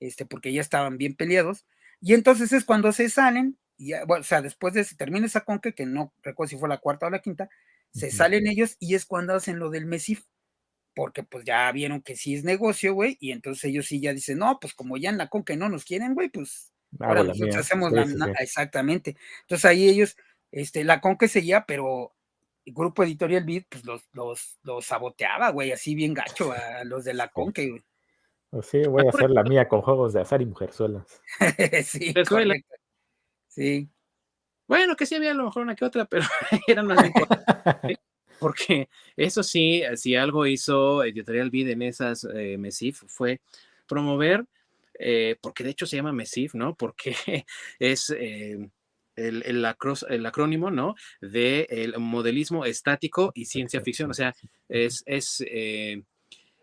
este, 0.00 0.26
porque 0.26 0.52
ya 0.52 0.60
estaban 0.60 0.98
bien 0.98 1.16
peleados. 1.16 1.66
Y 2.00 2.14
entonces 2.14 2.52
es 2.52 2.64
cuando 2.64 2.92
se 2.92 3.08
salen, 3.08 3.58
y 3.76 3.92
bueno, 4.06 4.20
o 4.20 4.24
sea, 4.24 4.42
después 4.42 4.74
de 4.74 4.80
que 4.80 4.88
se 4.88 4.96
termina 4.96 5.26
esa 5.26 5.42
conque, 5.42 5.74
que 5.74 5.86
no 5.86 6.12
recuerdo 6.22 6.50
si 6.50 6.56
fue 6.56 6.68
la 6.68 6.78
cuarta 6.78 7.06
o 7.06 7.10
la 7.10 7.20
quinta, 7.20 7.48
se 7.92 8.10
salen 8.10 8.46
ellos 8.46 8.76
y 8.78 8.94
es 8.94 9.06
cuando 9.06 9.34
hacen 9.34 9.58
lo 9.58 9.70
del 9.70 9.86
Mesif, 9.86 10.24
porque 10.94 11.22
pues 11.22 11.44
ya 11.44 11.70
vieron 11.72 12.02
que 12.02 12.16
sí 12.16 12.34
es 12.34 12.44
negocio, 12.44 12.94
güey, 12.94 13.16
y 13.20 13.32
entonces 13.32 13.64
ellos 13.64 13.86
sí 13.86 14.00
ya 14.00 14.12
dicen, 14.12 14.38
no, 14.38 14.58
pues 14.60 14.74
como 14.74 14.96
ya 14.96 15.10
en 15.10 15.18
la 15.18 15.28
conque 15.28 15.56
no 15.56 15.68
nos 15.68 15.84
quieren, 15.84 16.14
güey, 16.14 16.28
pues 16.28 16.72
Ahora 17.00 17.24
nosotros 17.24 17.56
hacemos 17.56 17.92
la, 17.92 18.04
exactamente. 18.40 19.16
Entonces 19.42 19.64
ahí 19.64 19.88
ellos, 19.88 20.16
este, 20.50 20.84
la 20.84 21.00
conque 21.00 21.28
seguía, 21.28 21.64
pero 21.66 22.15
el 22.66 22.74
grupo 22.74 23.04
editorial 23.04 23.44
Beat, 23.44 23.64
pues 23.68 23.84
los, 23.84 24.02
los, 24.12 24.58
los 24.64 24.84
saboteaba, 24.84 25.50
güey, 25.50 25.72
así 25.72 25.94
bien 25.94 26.12
gacho 26.12 26.52
a 26.52 26.84
los 26.84 27.04
de 27.04 27.14
la 27.14 27.28
conque, 27.28 27.70
güey. 27.70 27.84
Pues 28.50 28.66
sí, 28.66 28.82
voy 28.82 29.06
a 29.06 29.10
hacer 29.10 29.30
la 29.30 29.42
mía 29.42 29.68
con 29.68 29.82
juegos 29.82 30.12
de 30.12 30.20
azar 30.20 30.42
y 30.42 30.46
mujerzuelas. 30.46 31.22
sí, 31.84 32.12
sí. 33.48 33.88
Bueno, 34.66 34.96
que 34.96 35.06
sí 35.06 35.14
había 35.14 35.30
a 35.30 35.34
lo 35.34 35.44
mejor 35.44 35.62
una 35.62 35.76
que 35.76 35.84
otra, 35.84 36.04
pero 36.04 36.24
eran 36.66 36.86
más 36.86 37.04
importantes. 37.04 37.98
Porque 38.38 38.90
eso 39.16 39.42
sí, 39.42 39.82
si 39.94 40.14
algo 40.14 40.46
hizo 40.46 41.02
Editorial 41.02 41.50
Beat 41.50 41.68
en 41.68 41.80
esas 41.80 42.24
eh, 42.24 42.58
MESIF 42.58 43.04
fue 43.06 43.40
promover 43.86 44.44
eh, 44.98 45.36
porque 45.40 45.64
de 45.64 45.70
hecho 45.70 45.86
se 45.86 45.96
llama 45.96 46.12
MESIF, 46.12 46.54
¿no? 46.54 46.74
Porque 46.74 47.14
es 47.78 48.10
eh, 48.10 48.68
el, 49.16 49.42
el, 49.44 50.26
acrónimo, 50.26 50.70
¿no? 50.70 50.94
De 51.20 51.66
el 51.70 51.98
modelismo 51.98 52.64
estático 52.64 53.32
y 53.34 53.46
ciencia 53.46 53.80
ficción, 53.80 54.10
o 54.10 54.14
sea, 54.14 54.34
es, 54.68 55.02
es 55.06 55.42
eh, 55.46 56.02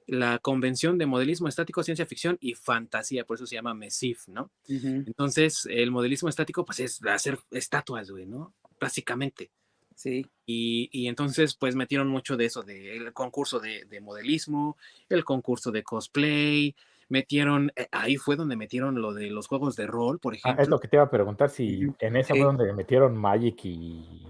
la 0.07 0.39
convención 0.39 0.97
de 0.97 1.05
modelismo 1.05 1.47
estático, 1.47 1.83
ciencia 1.83 2.05
ficción 2.05 2.37
y 2.39 2.53
fantasía, 2.55 3.25
por 3.25 3.35
eso 3.35 3.45
se 3.45 3.55
llama 3.55 3.73
MESIF, 3.73 4.27
¿no? 4.27 4.51
Entonces, 4.67 5.67
el 5.69 5.91
modelismo 5.91 6.29
estático, 6.29 6.65
pues 6.65 6.79
es 6.79 6.99
hacer 7.05 7.39
estatuas, 7.51 8.09
güey, 8.11 8.25
¿no? 8.25 8.53
Básicamente. 8.79 9.51
Sí. 9.95 10.25
Y, 10.45 10.89
y, 10.91 11.07
entonces, 11.07 11.55
pues 11.55 11.75
metieron 11.75 12.07
mucho 12.07 12.35
de 12.35 12.45
eso, 12.45 12.63
del 12.63 13.13
concurso 13.13 13.59
de, 13.59 13.85
de, 13.85 14.01
modelismo, 14.01 14.75
el 15.07 15.23
concurso 15.23 15.71
de 15.71 15.83
cosplay, 15.83 16.75
metieron, 17.09 17.71
eh, 17.75 17.87
ahí 17.91 18.17
fue 18.17 18.35
donde 18.35 18.55
metieron 18.55 19.01
lo 19.01 19.13
de 19.13 19.29
los 19.29 19.47
juegos 19.47 19.75
de 19.75 19.87
rol, 19.87 20.19
por 20.19 20.33
ejemplo. 20.33 20.59
Ah, 20.59 20.63
es 20.63 20.69
lo 20.69 20.79
que 20.79 20.87
te 20.87 20.97
iba 20.97 21.03
a 21.03 21.09
preguntar, 21.09 21.49
si 21.49 21.87
en 21.99 22.15
esa 22.15 22.33
fue 22.33 22.43
donde 22.43 22.71
metieron 22.73 23.15
Magic 23.17 23.59
y 23.63 24.25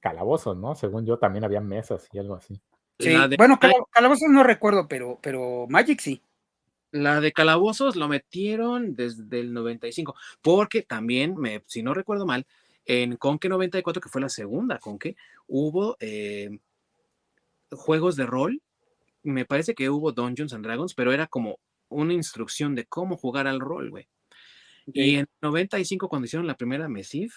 calabozos, 0.00 0.56
¿no? 0.56 0.74
Según 0.74 1.06
yo 1.06 1.18
también 1.18 1.44
había 1.44 1.60
mesas 1.60 2.08
y 2.12 2.18
algo 2.18 2.34
así. 2.34 2.60
Sí, 2.98 3.14
bueno, 3.36 3.58
calabozos 3.90 4.28
no 4.28 4.42
recuerdo, 4.42 4.86
pero, 4.86 5.18
pero 5.22 5.66
Magic 5.68 6.00
sí. 6.00 6.22
La 6.90 7.20
de 7.20 7.32
calabozos 7.32 7.96
lo 7.96 8.06
metieron 8.06 8.94
desde 8.94 9.40
el 9.40 9.52
95, 9.52 10.14
porque 10.42 10.82
también, 10.82 11.36
me, 11.36 11.62
si 11.66 11.82
no 11.82 11.92
recuerdo 11.92 12.24
mal, 12.24 12.46
en 12.86 13.16
Conque 13.16 13.48
94, 13.48 14.00
que 14.00 14.08
fue 14.08 14.20
la 14.20 14.28
segunda 14.28 14.78
Conque, 14.78 15.16
hubo 15.48 15.96
eh, 15.98 16.58
juegos 17.72 18.14
de 18.14 18.26
rol. 18.26 18.62
Me 19.22 19.44
parece 19.44 19.74
que 19.74 19.90
hubo 19.90 20.12
Dungeons 20.12 20.52
and 20.52 20.64
Dragons, 20.64 20.94
pero 20.94 21.12
era 21.12 21.26
como 21.26 21.58
una 21.88 22.12
instrucción 22.12 22.74
de 22.74 22.86
cómo 22.86 23.16
jugar 23.16 23.46
al 23.46 23.60
rol, 23.60 23.90
güey. 23.90 24.08
Y 24.86 25.16
en 25.16 25.26
95, 25.40 26.08
cuando 26.08 26.26
hicieron 26.26 26.46
la 26.46 26.56
primera 26.56 26.88
MESIF, 26.88 27.34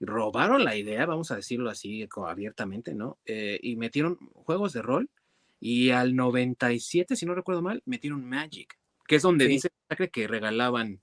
robaron 0.00 0.64
la 0.64 0.76
idea, 0.76 1.06
vamos 1.06 1.30
a 1.30 1.36
decirlo 1.36 1.70
así 1.70 2.06
abiertamente, 2.26 2.94
¿no? 2.94 3.18
Eh, 3.24 3.58
y 3.62 3.76
metieron 3.76 4.16
juegos 4.34 4.72
de 4.72 4.82
rol. 4.82 5.10
Y 5.58 5.90
al 5.90 6.14
97, 6.14 7.16
si 7.16 7.26
no 7.26 7.34
recuerdo 7.34 7.62
mal, 7.62 7.82
metieron 7.86 8.24
Magic, 8.24 8.78
que 9.06 9.16
es 9.16 9.22
donde 9.22 9.46
dice 9.46 9.70
que 10.12 10.28
regalaban. 10.28 11.00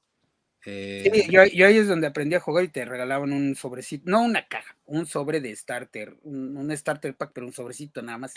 Eh, 0.65 1.09
sí, 1.11 1.31
yo, 1.31 1.41
ahí 1.41 1.77
es 1.77 1.87
donde 1.87 2.07
aprendí 2.07 2.35
a 2.35 2.39
jugar 2.39 2.63
y 2.63 2.69
te 2.69 2.85
regalaban 2.85 3.33
un 3.33 3.55
sobrecito, 3.55 4.09
no 4.09 4.21
una 4.21 4.47
caja, 4.47 4.77
un 4.85 5.05
sobre 5.05 5.41
de 5.41 5.53
starter, 5.55 6.17
un, 6.23 6.71
starter 6.77 7.15
pack, 7.15 7.31
pero 7.33 7.47
un 7.47 7.53
sobrecito 7.53 8.01
nada 8.01 8.19
más. 8.19 8.33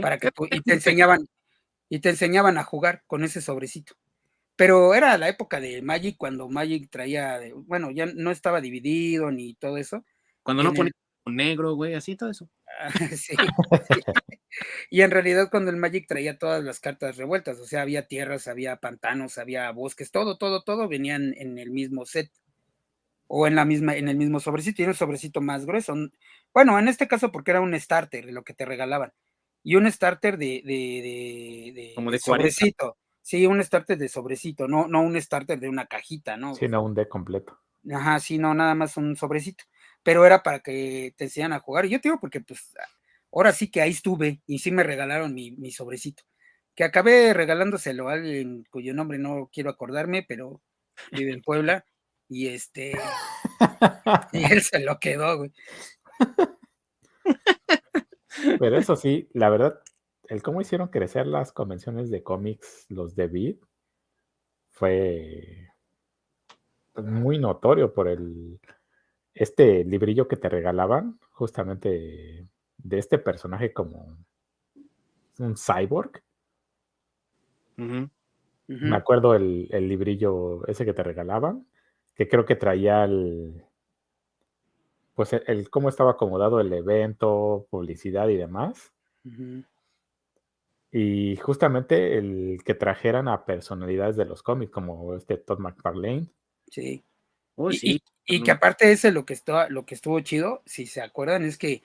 para 0.00 0.18
que 0.18 0.30
y 0.50 0.60
te 0.62 0.72
enseñaban, 0.72 1.28
y 1.92 2.00
te 2.00 2.08
enseñaban 2.08 2.56
a 2.56 2.64
jugar 2.64 3.02
con 3.06 3.22
ese 3.22 3.42
sobrecito. 3.42 3.96
Pero 4.56 4.94
era 4.94 5.18
la 5.18 5.28
época 5.28 5.60
de 5.60 5.82
Magic 5.82 6.16
cuando 6.16 6.48
Magic 6.48 6.88
traía, 6.88 7.38
bueno, 7.66 7.90
ya 7.90 8.06
no 8.06 8.30
estaba 8.30 8.62
dividido 8.62 9.30
ni 9.30 9.52
todo 9.52 9.76
eso. 9.76 10.02
Cuando 10.42 10.62
no 10.62 10.72
ponía 10.72 10.92
negro, 11.26 11.74
güey, 11.74 11.92
así 11.92 12.16
todo 12.16 12.30
eso. 12.30 12.48
sí, 13.14 13.36
Y 14.88 15.02
en 15.02 15.10
realidad 15.10 15.50
cuando 15.50 15.70
el 15.70 15.76
Magic 15.76 16.06
traía 16.08 16.38
todas 16.38 16.64
las 16.64 16.80
cartas 16.80 17.18
revueltas, 17.18 17.60
o 17.60 17.66
sea, 17.66 17.82
había 17.82 18.06
tierras, 18.08 18.48
había 18.48 18.76
pantanos, 18.76 19.36
había 19.36 19.70
bosques, 19.70 20.10
todo, 20.10 20.38
todo, 20.38 20.62
todo 20.62 20.88
venían 20.88 21.34
en 21.36 21.58
el 21.58 21.70
mismo 21.70 22.06
set 22.06 22.32
o 23.26 23.46
en 23.46 23.54
la 23.54 23.66
misma, 23.66 23.96
en 23.96 24.08
el 24.08 24.16
mismo 24.16 24.40
sobrecito, 24.40 24.80
y 24.80 24.86
un 24.86 24.94
sobrecito 24.94 25.42
más 25.42 25.66
grueso. 25.66 25.94
Bueno, 26.54 26.78
en 26.78 26.88
este 26.88 27.06
caso 27.06 27.30
porque 27.30 27.50
era 27.50 27.60
un 27.60 27.78
starter 27.78 28.32
lo 28.32 28.44
que 28.44 28.54
te 28.54 28.64
regalaban. 28.64 29.12
Y 29.62 29.76
un 29.76 29.90
starter 29.90 30.38
de, 30.38 30.62
de, 30.64 31.72
de, 31.74 31.92
Como 31.94 32.10
de 32.10 32.18
sobrecito. 32.18 32.96
Sí, 33.20 33.46
un 33.46 33.62
starter 33.62 33.96
de 33.96 34.08
sobrecito, 34.08 34.66
no, 34.66 34.88
no 34.88 35.00
un 35.02 35.20
starter 35.20 35.60
de 35.60 35.68
una 35.68 35.86
cajita, 35.86 36.36
¿no? 36.36 36.56
Sí, 36.56 36.66
no 36.66 36.82
un 36.82 36.94
deck 36.94 37.08
completo. 37.08 37.56
Ajá, 37.90 38.18
sí, 38.18 38.38
no, 38.38 38.52
nada 38.52 38.74
más 38.74 38.96
un 38.96 39.16
sobrecito. 39.16 39.64
Pero 40.02 40.26
era 40.26 40.42
para 40.42 40.60
que 40.60 41.14
te 41.16 41.24
enseñaran 41.24 41.56
a 41.56 41.60
jugar. 41.60 41.86
Y 41.86 41.90
yo 41.90 42.00
te 42.00 42.08
digo 42.08 42.20
porque, 42.20 42.40
pues, 42.40 42.72
ahora 43.32 43.52
sí 43.52 43.70
que 43.70 43.80
ahí 43.80 43.90
estuve 43.90 44.42
y 44.46 44.58
sí 44.58 44.72
me 44.72 44.82
regalaron 44.82 45.34
mi, 45.34 45.52
mi 45.52 45.70
sobrecito. 45.70 46.24
Que 46.74 46.84
acabé 46.84 47.32
regalándoselo 47.32 48.08
a 48.08 48.14
alguien 48.14 48.64
cuyo 48.70 48.94
nombre 48.94 49.18
no 49.18 49.48
quiero 49.52 49.70
acordarme, 49.70 50.24
pero 50.26 50.60
vive 51.12 51.32
en 51.32 51.42
Puebla. 51.42 51.84
Y 52.28 52.48
este. 52.48 52.98
y 54.32 54.52
él 54.52 54.62
se 54.62 54.80
lo 54.80 54.98
quedó, 54.98 55.38
güey. 55.38 55.52
Pero 58.58 58.76
eso 58.76 58.96
sí, 58.96 59.28
la 59.32 59.50
verdad, 59.50 59.80
el 60.28 60.42
cómo 60.42 60.60
hicieron 60.60 60.88
crecer 60.88 61.26
las 61.26 61.52
convenciones 61.52 62.10
de 62.10 62.22
cómics, 62.22 62.86
los 62.88 63.14
de 63.14 63.26
Beat, 63.26 63.56
fue 64.70 65.68
muy 66.96 67.38
notorio 67.38 67.92
por 67.92 68.08
el 68.08 68.60
este 69.34 69.84
librillo 69.84 70.28
que 70.28 70.36
te 70.36 70.48
regalaban, 70.48 71.18
justamente 71.30 72.48
de 72.78 72.98
este 72.98 73.18
personaje 73.18 73.72
como 73.72 74.18
un 75.38 75.54
cyborg. 75.56 76.22
Me 77.76 78.96
acuerdo 78.96 79.34
el, 79.34 79.68
el, 79.70 79.88
librillo 79.88 80.66
ese 80.66 80.84
que 80.84 80.94
te 80.94 81.02
regalaban, 81.02 81.66
que 82.14 82.28
creo 82.28 82.44
que 82.44 82.56
traía 82.56 83.04
el, 83.04 83.64
pues 85.14 85.32
el, 85.32 85.68
cómo 85.70 85.88
estaba 85.88 86.12
acomodado 86.12 86.60
el 86.60 86.72
evento, 86.72 87.66
publicidad 87.70 88.28
y 88.28 88.36
demás. 88.36 88.92
Y 90.90 91.36
justamente 91.36 92.18
el 92.18 92.60
que 92.64 92.74
trajeran 92.74 93.28
a 93.28 93.44
personalidades 93.44 94.16
de 94.16 94.24
los 94.24 94.42
cómics, 94.42 94.72
como 94.72 95.14
este 95.14 95.38
Todd 95.38 95.58
McFarlane. 95.58 96.28
Sí. 96.68 97.04
Oh, 97.54 97.70
y, 97.70 98.02
y, 98.24 98.42
que 98.42 98.50
aparte 98.50 98.90
ese 98.90 99.12
lo 99.12 99.26
que, 99.26 99.34
estuvo, 99.34 99.68
lo 99.68 99.84
que 99.84 99.94
estuvo 99.94 100.18
chido, 100.20 100.62
si 100.64 100.86
se 100.86 101.02
acuerdan, 101.02 101.44
es 101.44 101.58
que 101.58 101.82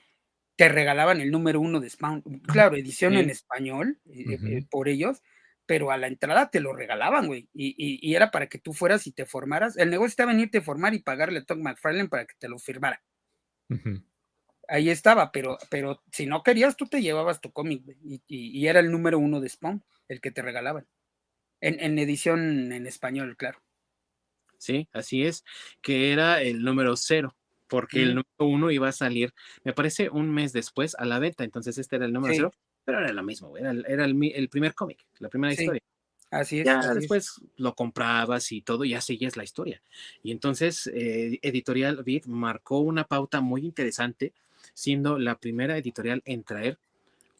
te 0.56 0.70
regalaban 0.70 1.22
el 1.22 1.30
número 1.32 1.60
uno 1.60 1.80
de 1.80 1.90
Spawn. 1.90 2.22
Claro, 2.48 2.76
edición 2.76 3.14
en 3.16 3.30
español 3.30 4.00
eh, 4.06 4.38
eh, 4.44 4.66
por 4.70 4.88
ellos, 4.88 5.22
pero 5.66 5.92
a 5.92 5.98
la 5.98 6.08
entrada 6.08 6.50
te 6.50 6.62
lo 6.62 6.74
regalaban, 6.74 7.28
güey. 7.28 7.48
Y, 7.54 7.76
y, 7.78 8.16
era 8.16 8.32
para 8.32 8.48
que 8.48 8.58
tú 8.58 8.74
fueras 8.74 9.06
y 9.08 9.12
te 9.12 9.26
formaras. 9.26 9.78
El 9.78 9.90
negocio 9.90 10.10
estaba 10.10 10.32
en 10.32 10.40
irte 10.40 10.60
a 10.60 10.62
formar 10.62 10.94
y 10.94 11.00
pagarle 11.00 11.40
a 11.40 11.46
Todd 11.46 11.60
McFarlane 11.60 12.10
para 12.10 12.26
que 12.26 12.36
te 12.40 12.50
lo 12.50 12.58
firmara. 12.58 13.02
Ahí 14.68 14.90
estaba, 14.90 15.32
pero, 15.32 15.58
pero 15.70 16.04
si 16.12 16.26
no 16.26 16.44
querías, 16.44 16.76
tú 16.76 16.88
te 16.88 17.02
llevabas 17.02 17.40
tu 17.40 17.52
cómic 17.52 17.84
y, 18.04 18.68
era 18.68 18.80
el 18.80 18.92
número 18.92 19.18
uno 19.18 19.40
de 19.40 19.50
Spawn, 19.50 19.84
el 20.10 20.20
que 20.20 20.32
te 20.32 20.42
regalaban. 20.42 20.88
En, 21.62 21.98
edición 21.98 22.72
en 22.72 22.86
español, 22.86 23.36
claro. 23.38 23.60
Sí, 24.58 24.88
así 24.92 25.24
es, 25.24 25.44
que 25.82 26.12
era 26.12 26.42
el 26.42 26.64
número 26.64 26.96
cero, 26.98 27.36
porque 27.68 28.04
el 28.04 28.10
número 28.10 28.26
uno 28.40 28.72
iba 28.72 28.90
a 28.90 28.92
salir, 28.92 29.34
me 29.64 29.74
parece, 29.74 30.10
un 30.10 30.34
mes 30.34 30.52
después 30.52 30.96
a 30.96 31.06
la 31.06 31.20
venta, 31.20 31.44
entonces 31.44 31.78
este 31.78 31.96
era 31.96 32.06
el 32.06 32.14
número 32.14 32.34
cero, 32.34 32.54
pero 32.84 33.00
era 33.00 33.14
lo 33.14 33.24
mismo, 33.24 33.58
era, 33.58 33.72
era 33.88 34.06
el, 34.06 34.50
primer 34.50 34.74
cómic, 34.74 35.06
la 35.20 35.30
primera 35.30 35.54
historia. 35.54 35.82
Así 36.30 36.60
es. 36.60 36.66
Ya 36.66 36.94
después 36.94 37.42
lo 37.56 37.74
comprabas 37.74 38.52
y 38.52 38.62
todo, 38.62 38.84
ya 38.84 39.00
seguías 39.02 39.38
la 39.38 39.44
historia. 39.44 39.82
Y 40.24 40.32
entonces 40.32 40.88
eh, 40.94 41.40
Editorial 41.42 42.04
Vid 42.04 42.26
marcó 42.26 42.80
una 42.80 43.06
pauta 43.06 43.40
muy 43.40 43.64
interesante, 43.64 44.34
siendo 44.74 45.18
la 45.18 45.40
primera 45.40 45.78
editorial 45.78 46.22
en 46.26 46.44
traer 46.44 46.78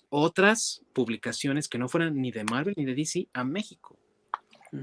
otras 0.10 0.84
publicaciones 0.94 1.68
que 1.68 1.78
no 1.78 1.90
fueran 1.90 2.16
ni 2.22 2.32
de 2.32 2.46
Marvel 2.46 2.74
ni 2.78 2.86
de 2.86 2.96
DC 2.96 3.28
a 3.34 3.44
México. 3.44 3.98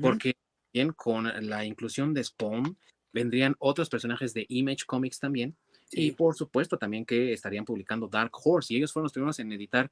Porque 0.00 0.36
bien 0.72 0.92
con 0.92 1.30
la 1.48 1.64
inclusión 1.64 2.14
de 2.14 2.24
Spawn 2.24 2.76
vendrían 3.12 3.54
otros 3.58 3.88
personajes 3.88 4.34
de 4.34 4.44
Image 4.48 4.84
Comics 4.86 5.18
también. 5.18 5.54
Y 5.90 6.10
por 6.10 6.34
supuesto 6.34 6.76
también 6.76 7.04
que 7.04 7.32
estarían 7.32 7.64
publicando 7.64 8.08
Dark 8.08 8.32
Horse. 8.42 8.74
Y 8.74 8.78
ellos 8.78 8.92
fueron 8.92 9.04
los 9.04 9.12
primeros 9.12 9.38
en 9.38 9.52
editar, 9.52 9.90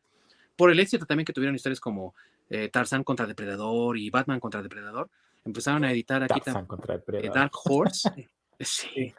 por 0.56 0.70
el 0.70 0.80
éxito 0.80 1.06
también 1.06 1.24
que 1.24 1.32
tuvieron 1.32 1.54
historias 1.54 1.80
como 1.80 2.14
eh, 2.52 2.68
Tarzan 2.68 3.02
contra 3.02 3.26
Depredador 3.26 3.96
y 3.96 4.10
Batman 4.10 4.38
contra 4.38 4.60
Depredador, 4.60 5.08
empezaron 5.42 5.84
a 5.84 5.90
editar 5.90 6.22
aquí 6.22 6.38
Tarzan 6.38 6.66
contra 6.66 6.96
eh, 6.96 7.30
Dark 7.34 7.52
Horse. 7.64 8.28
sí. 8.60 9.14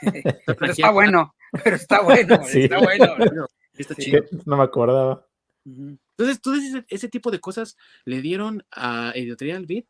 pero 0.46 0.72
está 0.72 0.90
bueno, 0.90 1.34
pero 1.62 1.76
está 1.76 2.02
bueno, 2.02 2.40
está 2.42 2.78
bueno. 2.78 3.46
Está 3.74 3.94
chido. 3.94 4.22
No 4.44 4.58
me 4.58 4.64
acordaba. 4.64 5.26
Entonces, 5.64 6.42
todo 6.42 6.54
ese, 6.88 7.08
tipo 7.08 7.30
de 7.30 7.40
cosas 7.40 7.78
le 8.04 8.20
dieron 8.20 8.62
a 8.70 9.12
Editorial 9.14 9.64
Beat 9.64 9.86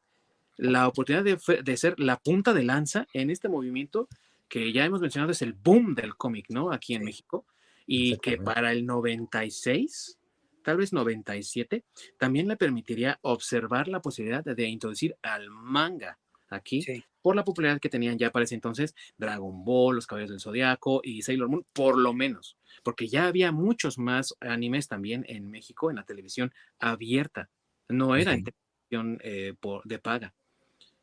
la 0.56 0.86
oportunidad 0.86 1.24
de, 1.24 1.62
de, 1.62 1.76
ser 1.76 1.98
la 1.98 2.16
punta 2.16 2.54
de 2.54 2.62
lanza 2.62 3.08
en 3.12 3.28
este 3.28 3.48
movimiento 3.48 4.08
que 4.48 4.72
ya 4.72 4.84
hemos 4.84 5.00
mencionado 5.00 5.32
es 5.32 5.42
el 5.42 5.52
boom 5.52 5.96
del 5.96 6.14
cómic, 6.14 6.46
¿no? 6.48 6.70
Aquí 6.72 6.94
en 6.94 7.02
México. 7.02 7.44
Y 7.84 8.18
que 8.18 8.38
para 8.38 8.70
el 8.70 8.86
96 8.86 10.16
tal 10.62 10.78
vez 10.78 10.92
97, 10.92 11.84
también 12.18 12.48
le 12.48 12.56
permitiría 12.56 13.18
observar 13.22 13.88
la 13.88 14.00
posibilidad 14.00 14.44
de, 14.44 14.66
introducir 14.66 15.16
al 15.22 15.50
manga 15.50 16.18
aquí 16.48 16.84
por 17.20 17.36
la 17.36 17.44
popularidad 17.44 17.80
que 17.80 17.88
tenían 17.88 18.18
ya 18.18 18.30
para 18.30 18.44
ese 18.44 18.54
entonces 18.54 18.94
Dragon 19.16 19.64
Ball, 19.64 19.96
Los 19.96 20.06
Caballeros 20.06 20.30
del 20.30 20.40
Zodiaco 20.40 21.00
y 21.02 21.22
Sailor 21.22 21.48
Moon, 21.48 21.66
por 21.72 21.98
lo 21.98 22.12
menos, 22.12 22.56
porque 22.82 23.08
ya 23.08 23.26
había 23.26 23.52
muchos 23.52 23.98
más 23.98 24.34
animes 24.40 24.88
también 24.88 25.24
en 25.28 25.50
México 25.50 25.90
en 25.90 25.96
la 25.96 26.04
televisión 26.04 26.52
abierta, 26.78 27.48
no 27.88 28.16
era 28.16 28.34
en 28.34 28.44
televisión 28.44 29.18
eh, 29.22 29.54
de 29.84 29.98
paga. 29.98 30.34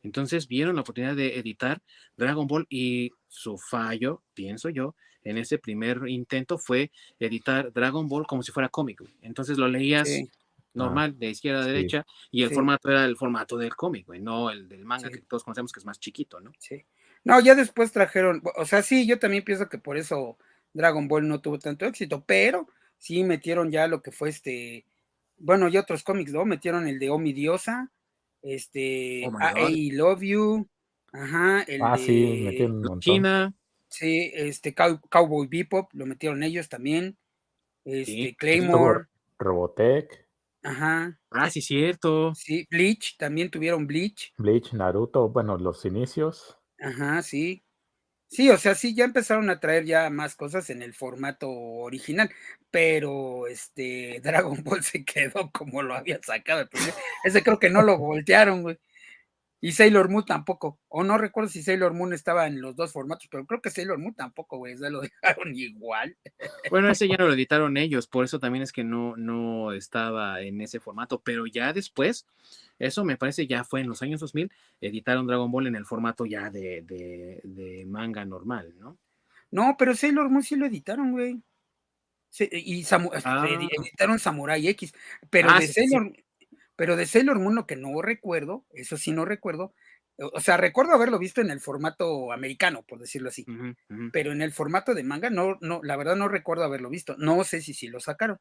Entonces 0.02 0.48
vieron 0.48 0.76
la 0.76 0.82
oportunidad 0.82 1.16
de 1.16 1.38
editar 1.40 1.82
Dragon 2.16 2.48
Ball 2.48 2.66
y 2.70 3.12
su 3.28 3.58
fallo, 3.58 4.24
pienso 4.34 4.70
yo, 4.70 4.96
en 5.24 5.38
ese 5.38 5.58
primer 5.58 6.08
intento 6.08 6.58
fue 6.58 6.92
editar 7.20 7.72
Dragon 7.74 8.08
Ball 8.08 8.28
como 8.28 8.44
si 8.44 8.52
fuera 8.52 8.70
cómic. 8.70 9.04
Entonces 9.22 9.58
lo 9.58 9.68
leías 9.68 10.10
normal, 10.74 11.18
de 11.18 11.30
izquierda 11.30 11.62
a 11.62 11.66
derecha, 11.66 12.06
y 12.32 12.44
el 12.44 12.52
formato 12.52 12.90
era 12.90 13.06
el 13.06 13.18
formato 13.18 13.58
del 13.58 13.76
cómic, 13.76 14.08
no 14.20 14.50
el 14.50 14.68
del 14.70 14.86
manga 14.86 15.10
que 15.10 15.20
todos 15.20 15.44
conocemos 15.44 15.72
que 15.72 15.80
es 15.80 15.86
más 15.86 16.00
chiquito, 16.00 16.40
¿no? 16.40 16.52
Sí. 16.60 16.86
No, 17.24 17.40
ya 17.42 17.54
después 17.54 17.92
trajeron, 17.92 18.42
o 18.56 18.66
sea, 18.66 18.82
sí, 18.82 19.06
yo 19.06 19.20
también 19.20 19.44
pienso 19.44 19.68
que 19.68 19.78
por 19.78 19.98
eso 19.98 20.38
Dragon 20.74 21.08
Ball 21.08 21.28
no 21.28 21.42
tuvo 21.42 21.60
tanto 21.60 21.86
éxito, 21.86 22.24
pero 22.26 22.68
sí 22.98 23.24
metieron 23.24 23.72
ya 23.72 23.88
lo 23.88 24.02
que 24.02 24.12
fue 24.12 24.30
este, 24.30 24.86
bueno, 25.38 25.68
y 25.68 25.78
otros 25.78 26.04
cómics, 26.04 26.32
¿no? 26.32 26.46
Metieron 26.46 26.88
el 26.88 27.00
de 27.00 27.10
Omi 27.10 27.34
Diosa, 27.34 27.92
este, 28.42 29.28
oh 29.28 29.70
I 29.70 29.92
Love 29.92 30.22
You, 30.22 30.70
ajá, 31.12 31.64
el 31.64 31.82
ah, 31.82 31.98
de 31.98 32.06
sí, 32.06 32.42
metieron 32.46 33.00
China, 33.00 33.54
Sí, 33.90 34.32
este 34.34 34.74
Cowboy 34.74 35.48
Bebop 35.48 35.92
lo 35.94 36.06
metieron 36.06 36.44
ellos 36.44 36.70
también. 36.70 37.18
Este 37.84 38.36
Claymore. 38.36 39.06
Robotech. 39.38 40.28
Ajá. 40.64 41.20
Ah, 41.32 41.50
sí, 41.50 41.62
cierto. 41.62 42.34
Sí, 42.36 42.68
Bleach, 42.70 43.18
también 43.18 43.50
tuvieron 43.50 43.88
Bleach. 43.88 44.34
Bleach, 44.38 44.74
Naruto, 44.74 45.30
bueno, 45.30 45.58
los 45.58 45.86
inicios. 45.86 46.58
Ajá, 46.80 47.22
sí. 47.24 47.64
Sí, 48.28 48.50
o 48.52 48.58
sea, 48.58 48.76
sí, 48.76 48.94
ya 48.94 49.06
empezaron 49.06 49.50
a 49.50 49.60
traer 49.60 49.86
ya 49.86 50.10
más 50.12 50.36
cosas 50.36 50.70
en 50.70 50.84
el 50.84 50.94
formato 50.94 51.50
original, 51.50 52.30
pero 52.70 53.48
este 53.48 54.20
Dragon 54.24 54.64
Ball 54.64 54.84
se 54.84 55.04
quedó 55.04 55.50
como 55.52 55.82
lo 55.82 55.96
había 55.96 56.20
sacado. 56.22 56.70
Ese 57.24 57.42
creo 57.42 57.60
que 57.60 57.70
no 57.70 57.82
lo 57.82 57.98
voltearon, 57.98 58.62
güey. 58.62 58.78
Y 59.62 59.74
Sailor 59.74 60.10
Moon 60.10 60.24
tampoco. 60.24 60.80
O 60.88 61.04
no 61.04 61.18
recuerdo 61.18 61.50
si 61.50 61.62
Sailor 61.62 61.94
Moon 61.94 62.14
estaba 62.14 62.48
en 62.48 62.62
los 62.62 62.76
dos 62.78 62.94
formatos, 62.94 63.28
pero 63.30 63.46
creo 63.46 63.62
que 63.62 63.70
Sailor 63.70 63.98
Moon 63.98 64.14
tampoco, 64.14 64.58
güey. 64.58 64.78
Ya 64.78 64.90
lo 64.90 65.02
dejaron 65.24 65.56
igual. 65.56 66.18
Bueno, 66.70 66.90
ese 66.90 67.08
ya 67.08 67.18
no 67.18 67.28
lo 67.28 67.34
editaron 67.34 67.76
ellos, 67.76 68.08
por 68.08 68.24
eso 68.24 68.40
también 68.40 68.64
es 68.64 68.72
que 68.72 68.84
no, 68.86 69.18
no 69.18 69.74
estaba 69.74 70.42
en 70.42 70.62
ese 70.62 70.80
formato. 70.80 71.22
Pero 71.22 71.46
ya 71.46 71.74
después, 71.74 72.26
eso 72.78 73.04
me 73.04 73.18
parece 73.18 73.48
ya 73.48 73.66
fue 73.66 73.82
en 73.82 73.90
los 73.90 74.02
años 74.02 74.22
2000, 74.22 74.50
editaron 74.80 75.28
Dragon 75.28 75.52
Ball 75.52 75.68
en 75.68 75.76
el 75.76 75.86
formato 75.86 76.26
ya 76.26 76.50
de, 76.50 76.84
de, 76.84 77.86
manga 77.86 78.24
normal, 78.24 78.74
¿no? 78.78 78.98
No, 79.52 79.76
pero 79.78 79.96
Sailor 79.96 80.30
Moon 80.30 80.44
sí 80.44 80.56
lo 80.56 80.68
editaron, 80.68 81.12
güey. 81.12 81.42
y 82.40 82.86
ah. 82.92 83.48
editaron 83.50 84.20
Samurai 84.20 84.66
X. 84.70 84.94
Pero 85.30 85.50
ah, 85.50 85.60
de 85.60 85.68
Sailor 85.68 86.14
pero 86.80 86.96
de 86.96 87.06
Sailor 87.06 87.40
Moon 87.40 87.56
lo 87.56 87.68
que 87.68 87.76
no 87.76 88.02
recuerdo, 88.02 88.66
eso 88.72 88.96
sí 88.96 89.12
no 89.12 89.26
recuerdo, 89.26 89.74
o 90.18 90.40
sea, 90.40 90.56
recuerdo 90.56 90.94
haberlo 90.94 91.20
visto 91.20 91.42
en 91.42 91.52
el 91.52 91.60
formato 91.60 92.32
americano, 92.32 92.84
por 92.84 93.00
decirlo 93.00 93.28
así, 93.28 93.46
pero 94.14 94.32
en 94.32 94.42
el 94.42 94.54
formato 94.54 94.94
de 94.94 95.04
manga, 95.04 95.30
no, 95.30 95.58
no, 95.60 95.82
la 95.84 95.98
verdad 95.98 96.16
no 96.16 96.30
recuerdo 96.30 96.64
haberlo 96.64 96.90
visto. 96.90 97.18
No 97.18 97.44
sé 97.44 97.62
si 97.62 97.74
sí 97.74 97.90
lo 97.90 98.00
sacaron, 98.00 98.38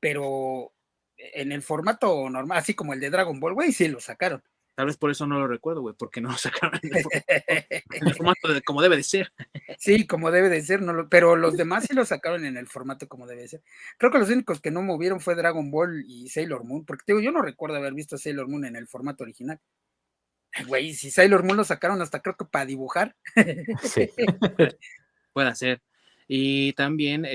pero 0.00 0.72
en 1.18 1.52
el 1.52 1.60
formato 1.60 2.30
normal, 2.30 2.56
así 2.56 2.72
como 2.72 2.94
el 2.94 3.00
de 3.00 3.10
Dragon 3.10 3.38
Ball, 3.38 3.52
güey, 3.52 3.72
sí 3.72 3.88
lo 3.88 4.00
sacaron. 4.00 4.42
Tal 4.74 4.86
vez 4.86 4.96
por 4.96 5.10
eso 5.10 5.26
no 5.26 5.38
lo 5.38 5.46
recuerdo, 5.46 5.82
güey, 5.82 5.94
porque 5.98 6.20
no 6.20 6.30
lo 6.30 6.38
sacaron 6.38 6.80
en 6.82 6.96
el 6.96 8.14
formato, 8.14 8.48
como 8.64 8.82
debe 8.82 8.96
de 8.96 9.02
ser. 9.02 9.32
Sí, 9.78 10.06
como 10.06 10.30
debe 10.30 10.48
de 10.48 10.62
ser, 10.62 10.82
no 10.82 11.08
pero 11.08 11.36
los 11.36 11.56
demás 11.56 11.84
sí 11.86 11.94
lo 11.94 12.04
sacaron 12.04 12.44
en 12.44 12.56
el 12.56 12.66
formato 12.66 13.08
como 13.08 13.26
debe 13.26 13.42
de 13.42 13.48
ser. 13.48 13.62
Creo 13.98 14.10
que 14.10 14.18
los 14.18 14.30
únicos 14.30 14.60
que 14.60 14.70
no 14.70 14.82
movieron 14.82 15.20
fue 15.20 15.34
Dragon 15.34 15.70
Ball 15.70 16.04
y 16.06 16.28
Sailor 16.28 16.64
Moon, 16.64 16.84
porque 16.84 17.04
digo, 17.06 17.20
yo 17.20 17.32
no 17.32 17.42
recuerdo 17.42 17.76
haber 17.76 17.94
visto 17.94 18.16
Sailor 18.16 18.48
Moon 18.48 18.64
en 18.64 18.76
el 18.76 18.86
formato 18.86 19.24
original. 19.24 19.60
Güey, 20.66 20.94
si 20.94 21.10
Sailor 21.10 21.44
Moon 21.44 21.56
lo 21.56 21.64
sacaron 21.64 22.00
hasta 22.02 22.20
creo 22.20 22.36
que 22.36 22.44
para 22.44 22.66
dibujar. 22.66 23.16
Sí. 23.82 24.10
Puede 25.32 25.54
ser. 25.54 25.82
Y 26.26 26.72
también 26.74 27.26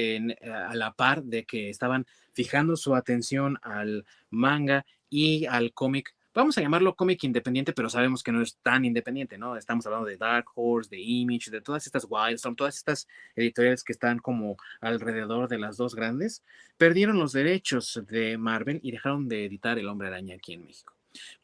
a 0.42 0.74
la 0.74 0.94
par 0.94 1.24
de 1.24 1.46
que 1.46 1.70
estaban 1.70 2.06
fijando 2.34 2.76
su 2.76 2.96
atención 2.96 3.58
al 3.62 4.06
manga 4.30 4.86
y 5.10 5.46
al 5.46 5.74
cómic, 5.74 6.15
vamos 6.36 6.58
a 6.58 6.62
llamarlo 6.62 6.96
cómic 6.96 7.24
independiente, 7.24 7.74
pero 7.74 7.90
sabemos 7.90 8.22
que 8.22 8.32
no 8.32 8.42
es 8.42 8.58
tan 8.58 8.86
independiente, 8.86 9.38
¿no? 9.38 9.56
Estamos 9.56 9.86
hablando 9.86 10.08
de 10.08 10.18
Dark 10.18 10.46
Horse, 10.54 10.90
de 10.90 11.02
Image, 11.02 11.50
de 11.50 11.62
todas 11.62 11.86
estas 11.86 12.06
Wildstorm, 12.08 12.56
todas 12.56 12.76
estas 12.76 13.08
editoriales 13.36 13.84
que 13.84 13.94
están 13.94 14.20
como 14.20 14.58
alrededor 14.82 15.48
de 15.48 15.58
las 15.58 15.78
dos 15.78 15.96
grandes, 15.96 16.44
perdieron 16.78 17.18
los 17.18 17.32
derechos 17.32 18.02
de 18.10 18.38
Marvel 18.38 18.80
y 18.84 18.92
dejaron 18.92 19.28
de 19.30 19.46
editar 19.46 19.80
El 19.80 19.88
Hombre 19.88 20.10
Araña 20.10 20.36
aquí 20.36 20.54
en 20.54 20.66
México. 20.66 20.94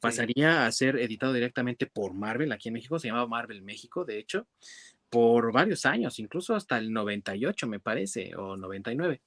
Pasaría 0.02 0.66
a 0.66 0.72
ser 0.74 0.98
editado 0.98 1.32
directamente 1.32 1.86
por 1.86 2.14
Marvel 2.14 2.52
aquí 2.52 2.68
en 2.68 2.74
México, 2.74 3.00
se 3.00 3.08
llamaba 3.08 3.28
Marvel 3.28 3.62
México, 3.62 4.04
de 4.04 4.20
hecho, 4.20 4.46
por 5.10 5.54
varios 5.54 5.86
años, 5.86 6.20
incluso 6.20 6.54
hasta 6.54 6.78
el 6.78 6.92
98 6.92 7.68
me 7.68 7.80
parece, 7.80 8.36
o 8.36 8.58
99. 8.58 9.22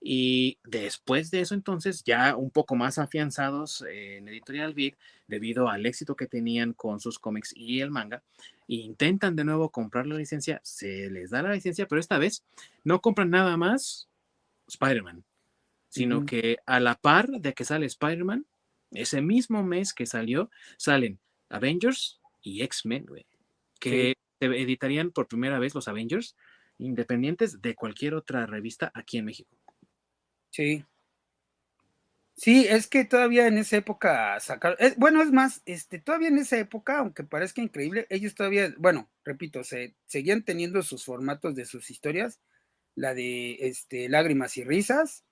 Y 0.00 0.58
después 0.64 1.30
de 1.30 1.40
eso, 1.40 1.54
entonces, 1.54 2.02
ya 2.04 2.34
un 2.34 2.50
poco 2.50 2.74
más 2.74 2.98
afianzados 2.98 3.84
en 3.90 4.28
Editorial 4.28 4.72
Big, 4.72 4.96
debido 5.26 5.68
al 5.68 5.84
éxito 5.84 6.16
que 6.16 6.26
tenían 6.26 6.72
con 6.72 7.00
sus 7.00 7.18
cómics 7.18 7.52
y 7.54 7.80
el 7.80 7.90
manga, 7.90 8.22
intentan 8.66 9.36
de 9.36 9.44
nuevo 9.44 9.70
comprar 9.70 10.06
la 10.06 10.16
licencia, 10.16 10.60
se 10.64 11.10
les 11.10 11.30
da 11.30 11.42
la 11.42 11.52
licencia, 11.52 11.86
pero 11.86 12.00
esta 12.00 12.18
vez 12.18 12.44
no 12.82 13.00
compran 13.00 13.30
nada 13.30 13.56
más 13.56 14.08
Spider-Man, 14.68 15.24
sino 15.88 16.24
que 16.24 16.58
a 16.66 16.80
la 16.80 16.94
par 16.94 17.28
de 17.28 17.52
que 17.52 17.64
sale 17.64 17.86
Spider-Man, 17.86 18.46
ese 18.92 19.20
mismo 19.20 19.62
mes 19.62 19.92
que 19.92 20.06
salió, 20.06 20.50
salen 20.78 21.18
Avengers 21.48 22.20
y 22.40 22.62
X-Men, 22.62 23.06
que 23.78 24.14
editarían 24.40 25.10
por 25.10 25.28
primera 25.28 25.58
vez 25.58 25.74
los 25.74 25.88
Avengers 25.88 26.36
independientes 26.78 27.60
de 27.60 27.74
cualquier 27.74 28.14
otra 28.14 28.46
revista 28.46 28.90
aquí 28.94 29.18
en 29.18 29.26
México. 29.26 29.59
Sí. 30.50 30.84
Sí, 32.36 32.66
es 32.68 32.86
que 32.86 33.04
todavía 33.04 33.46
en 33.46 33.58
esa 33.58 33.76
época 33.76 34.40
sacaron, 34.40 34.78
bueno, 34.96 35.20
es 35.22 35.30
más, 35.30 35.60
este, 35.66 35.98
todavía 35.98 36.28
en 36.28 36.38
esa 36.38 36.58
época, 36.58 36.98
aunque 36.98 37.22
parezca 37.22 37.60
increíble, 37.60 38.06
ellos 38.08 38.34
todavía, 38.34 38.72
bueno, 38.78 39.10
repito, 39.24 39.62
se 39.62 39.94
seguían 40.06 40.42
teniendo 40.42 40.82
sus 40.82 41.04
formatos 41.04 41.54
de 41.54 41.66
sus 41.66 41.90
historias, 41.90 42.40
la 42.94 43.14
de 43.14 43.54
este, 43.68 44.08
lágrimas 44.08 44.56
y 44.58 44.64
risas, 44.64 45.24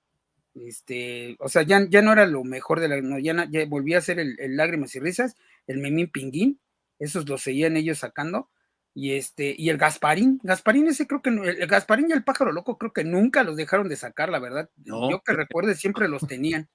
este, 0.55 1.37
o 1.41 1.49
sea, 1.49 1.63
ya, 1.63 1.87
ya 1.91 2.03
no 2.03 2.13
era 2.13 2.27
lo 2.27 2.45
mejor 2.45 2.81
de 2.81 2.89
la, 2.89 3.01
no, 3.03 3.19
ya, 3.19 3.49
ya, 3.51 3.67
volvía 3.67 3.99
a 3.99 4.03
ser 4.03 4.21
el, 4.21 4.37
lágrimas 4.57 4.95
y 4.97 5.01
risas, 5.01 5.37
el 5.67 5.79
memín 5.79 6.11
pinguín, 6.11 6.61
esos 6.99 7.29
los 7.29 7.43
seguían 7.43 7.77
ellos 7.77 7.99
sacando, 7.99 8.51
y 8.95 9.13
este, 9.13 9.55
y 9.57 9.69
el 9.69 9.79
Gasparín, 9.79 10.41
Gasparín 10.43 10.89
ese 10.89 11.07
creo 11.07 11.23
que, 11.23 11.31
el 11.31 11.67
Gasparín 11.67 12.11
y 12.11 12.13
el 12.13 12.25
pájaro 12.25 12.53
loco 12.53 12.79
creo 12.79 12.93
que 12.93 13.05
nunca 13.05 13.45
los 13.45 13.57
dejaron 13.57 13.89
de 13.89 13.97
sacar, 13.97 14.29
la 14.29 14.39
verdad. 14.39 14.71
Yo 14.77 15.23
que 15.25 15.33
recuerde 15.33 15.75
siempre 15.75 16.09
los 16.09 16.23
tenían. 16.29 16.69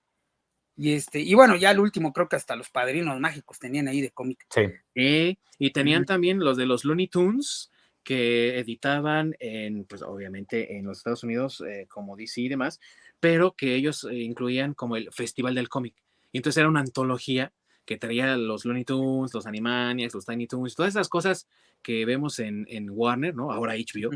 Y 0.76 0.94
este, 0.94 1.20
y 1.20 1.34
bueno, 1.36 1.56
ya 1.56 1.72
el 1.72 1.80
último 1.80 2.14
creo 2.14 2.28
que 2.28 2.36
hasta 2.36 2.56
los 2.56 2.70
padrinos 2.70 3.20
mágicos 3.20 3.60
tenían 3.60 3.88
ahí 3.88 4.02
de 4.02 4.12
cómic. 4.12 4.46
Sí. 4.50 5.38
y 5.60 5.72
tenían 5.72 6.06
también 6.06 6.40
los 6.40 6.58
de 6.58 6.66
los 6.66 6.84
Looney 6.84 7.08
Tunes 7.08 7.70
que 8.04 8.60
editaban 8.60 9.36
en, 9.40 9.86
pues 9.86 10.02
obviamente 10.02 10.78
en 10.78 10.86
los 10.86 10.98
Estados 10.98 11.24
Unidos, 11.24 11.64
eh, 11.68 11.88
como 11.90 12.16
DC 12.16 12.42
y 12.42 12.50
demás, 12.50 12.80
pero 13.20 13.54
que 13.56 13.76
ellos 13.76 14.04
eh, 14.04 14.16
incluían 14.16 14.74
como 14.74 14.98
el 14.98 15.12
Festival 15.12 15.56
del 15.56 15.70
Cómic. 15.70 15.96
Y 16.32 16.38
entonces 16.38 16.60
era 16.60 16.70
una 16.70 16.82
antología 16.82 17.54
que 17.86 17.98
traía 17.98 18.38
los 18.38 18.66
Looney 18.66 18.86
Tunes, 18.86 19.34
los 19.34 19.46
Animaniacs, 19.46 20.14
los 20.14 20.26
Tiny 20.26 20.48
Toons, 20.48 20.76
todas 20.76 20.94
esas 20.94 21.10
cosas 21.10 21.48
que 21.82 22.06
vemos 22.06 22.40
en, 22.40 22.90
Warner, 22.90 23.36
¿no? 23.36 23.52
Ahora 23.52 23.76
HBO, 23.76 24.12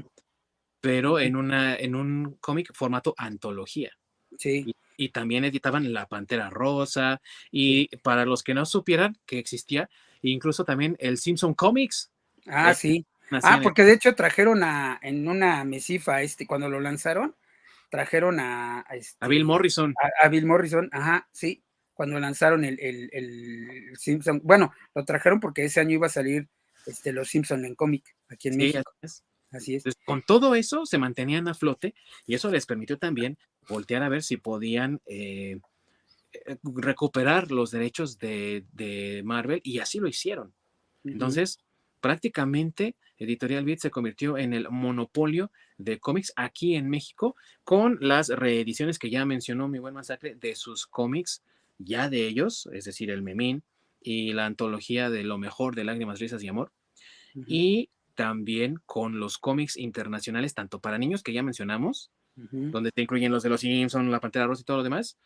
pero 0.80 1.20
en, 1.20 1.36
una, 1.36 1.76
en 1.76 1.96
un 1.96 2.38
cómic 2.40 2.74
formato 2.74 3.14
antología. 3.18 3.92
Sí. 4.38 4.74
Y, 4.96 5.10
también 5.10 5.46
editaban 5.46 5.94
La 5.94 6.08
Pantera 6.08 6.50
Rosa, 6.50 7.22
y 7.52 7.96
para 7.98 8.26
los 8.26 8.42
que 8.42 8.54
no 8.54 8.66
supieran 8.66 9.18
que 9.26 9.38
existía, 9.38 9.90
incluso 10.22 10.66
también 10.66 10.96
el 11.00 11.18
Simpson 11.18 11.54
Comics. 11.54 12.12
Ah, 12.48 12.74
sí. 12.74 13.06
Ah, 13.32 13.60
porque 13.62 13.84
de 13.84 13.94
hecho 13.94 14.16
trajeron 14.16 14.64
a, 14.64 15.00
en 15.04 15.28
una 15.28 15.64
mesifa, 15.66 16.22
este, 16.22 16.48
cuando 16.48 16.70
lo 16.70 16.80
lanzaron, 16.80 17.36
trajeron 17.90 18.40
a, 18.40 18.86
a, 18.88 18.96
este, 18.96 19.28
Bill 19.28 19.46
Morrison. 19.46 19.94
a, 20.24 20.28
Bill 20.30 20.46
Morrison, 20.46 20.90
ajá, 20.94 21.28
sí 21.32 21.62
cuando 21.98 22.20
lanzaron 22.20 22.64
el, 22.64 22.80
el, 22.80 23.98
Simpson. 23.98 24.40
Bueno, 24.44 24.72
lo 24.94 25.04
trajeron 25.04 25.40
porque 25.40 25.66
ese 25.66 25.80
año 25.80 25.96
iba 25.96 26.06
a 26.06 26.12
salir 26.12 26.48
este, 26.86 27.12
los 27.12 27.28
Simpson 27.28 27.66
en 27.66 27.74
cómic 27.74 28.16
aquí 28.30 28.50
en 28.50 28.58
México. 28.58 28.94
Así 29.50 29.76
es. 29.76 29.84
con 30.06 30.22
todo 30.22 30.56
eso 30.56 30.86
se 30.86 30.98
mantenían 30.98 31.48
a 31.48 31.54
flote 31.54 31.96
y 32.26 32.36
eso 32.36 32.52
les 32.52 32.66
permitió 32.66 32.98
también 32.98 33.38
voltear 33.68 34.04
a 34.04 34.10
ver 34.10 34.22
si 34.22 34.38
podían 34.38 35.02
eh, 35.06 35.60
eh, 36.34 36.58
recuperar 36.64 37.50
los 37.50 37.72
derechos 37.72 38.20
de, 38.20 39.22
Marvel 39.26 39.62
y 39.64 39.80
así 39.80 40.00
lo 40.00 40.08
hicieron. 40.08 40.54
Entonces, 41.04 41.60
prácticamente 42.00 42.96
Editorial 43.18 43.66
Beat 43.66 43.80
se 43.80 43.90
convirtió 43.90 44.38
en 44.38 44.54
el 44.54 44.70
monopolio 44.70 45.52
de 45.78 45.98
cómics 45.98 46.32
aquí 46.36 46.76
en 46.76 46.90
México 46.90 47.36
con 47.64 47.98
las 48.02 48.28
reediciones 48.28 49.00
que 49.00 49.10
ya 49.10 49.26
mencionó 49.26 49.68
mi 49.68 49.80
buen 49.80 49.96
masacre 49.96 50.36
de 50.36 50.56
sus 50.56 50.86
cómics 50.86 51.42
ya 51.78 52.10
de 52.10 52.28
ellos, 52.28 52.68
es 52.74 52.86
decir, 52.86 53.10
el 53.12 53.22
Memín 53.22 53.64
y 54.02 54.34
la 54.34 54.46
antología 54.46 55.10
de 55.10 55.24
lo 55.24 55.38
mejor 55.38 55.76
de 55.76 55.84
Lágrimas, 55.84 56.20
Risas 56.20 56.44
y 56.44 56.48
Amor, 56.48 56.72
y 57.48 57.90
también 58.16 58.80
con 58.86 59.20
los 59.20 59.38
cómics 59.38 59.78
internacionales, 59.78 60.56
tanto 60.56 60.80
para 60.80 60.98
niños 60.98 61.22
que 61.24 61.34
ya 61.34 61.44
mencionamos, 61.44 62.12
donde 62.36 62.92
te 62.92 63.02
incluyen 63.02 63.32
los 63.32 63.44
de 63.44 63.50
los 63.50 63.62
Simpsons, 63.62 64.10
la 64.10 64.20
Pantera 64.20 64.48
Rosa 64.48 64.62
y 64.62 64.66
todo 64.66 64.78
lo 64.78 64.84
demás, 64.84 65.18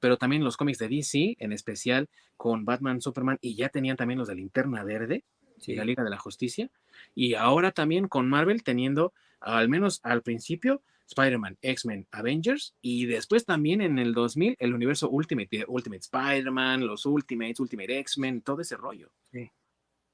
pero 0.00 0.16
también 0.16 0.44
los 0.44 0.56
cómics 0.56 0.78
de 0.78 0.88
DC, 0.88 1.36
en 1.38 1.52
especial 1.52 2.08
con 2.36 2.64
Batman, 2.64 3.00
Superman, 3.00 3.38
y 3.40 3.56
ya 3.56 3.68
tenían 3.68 3.96
también 3.96 4.18
los 4.18 4.28
de 4.28 4.34
Linterna 4.34 4.84
Verde 4.84 5.24
y 5.66 5.74
la 5.74 5.84
Liga 5.84 6.04
de 6.04 6.10
la 6.10 6.18
Justicia, 6.18 6.70
y 7.14 7.34
ahora 7.34 7.72
también 7.72 8.08
con 8.08 8.28
Marvel 8.28 8.62
teniendo, 8.62 9.12
al 9.40 9.68
menos 9.68 10.00
al 10.02 10.22
principio, 10.22 10.82
Spider-Man, 11.08 11.56
X-Men, 11.62 12.06
Avengers 12.10 12.74
y 12.82 13.06
después 13.06 13.44
también 13.44 13.80
en 13.80 13.98
el 13.98 14.12
2000 14.12 14.56
el 14.58 14.74
universo 14.74 15.08
Ultimate, 15.08 15.64
Ultimate 15.66 16.00
Spider-Man, 16.00 16.86
los 16.86 17.06
Ultimates, 17.06 17.60
Ultimate 17.60 17.98
X-Men, 18.00 18.42
todo 18.42 18.60
ese 18.60 18.76
rollo. 18.76 19.10
Sí, 19.32 19.50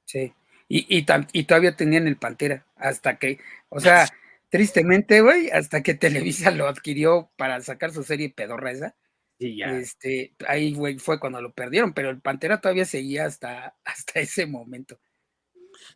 sí. 0.04 0.32
Y, 0.68 0.86
y, 0.96 1.44
todavía 1.44 1.76
tenían 1.76 2.08
el 2.08 2.16
Pantera, 2.16 2.64
hasta 2.76 3.18
que, 3.18 3.38
o 3.68 3.80
sea, 3.80 4.08
tristemente, 4.48 5.20
güey, 5.20 5.50
hasta 5.50 5.82
que 5.82 5.94
Televisa 5.94 6.50
lo 6.50 6.66
adquirió 6.66 7.30
para 7.36 7.60
sacar 7.60 7.92
su 7.92 8.02
serie 8.02 8.30
pedorra 8.30 8.70
esa. 8.70 8.94
Sí, 9.38 9.56
ya. 9.56 9.76
Este, 9.76 10.32
ahí, 10.48 10.72
güey, 10.72 10.98
fue 10.98 11.20
cuando 11.20 11.42
lo 11.42 11.52
perdieron, 11.52 11.92
pero 11.92 12.08
el 12.08 12.20
Pantera 12.20 12.60
todavía 12.60 12.86
seguía 12.86 13.26
hasta, 13.26 13.76
hasta 13.84 14.20
ese 14.20 14.46
momento. 14.46 14.98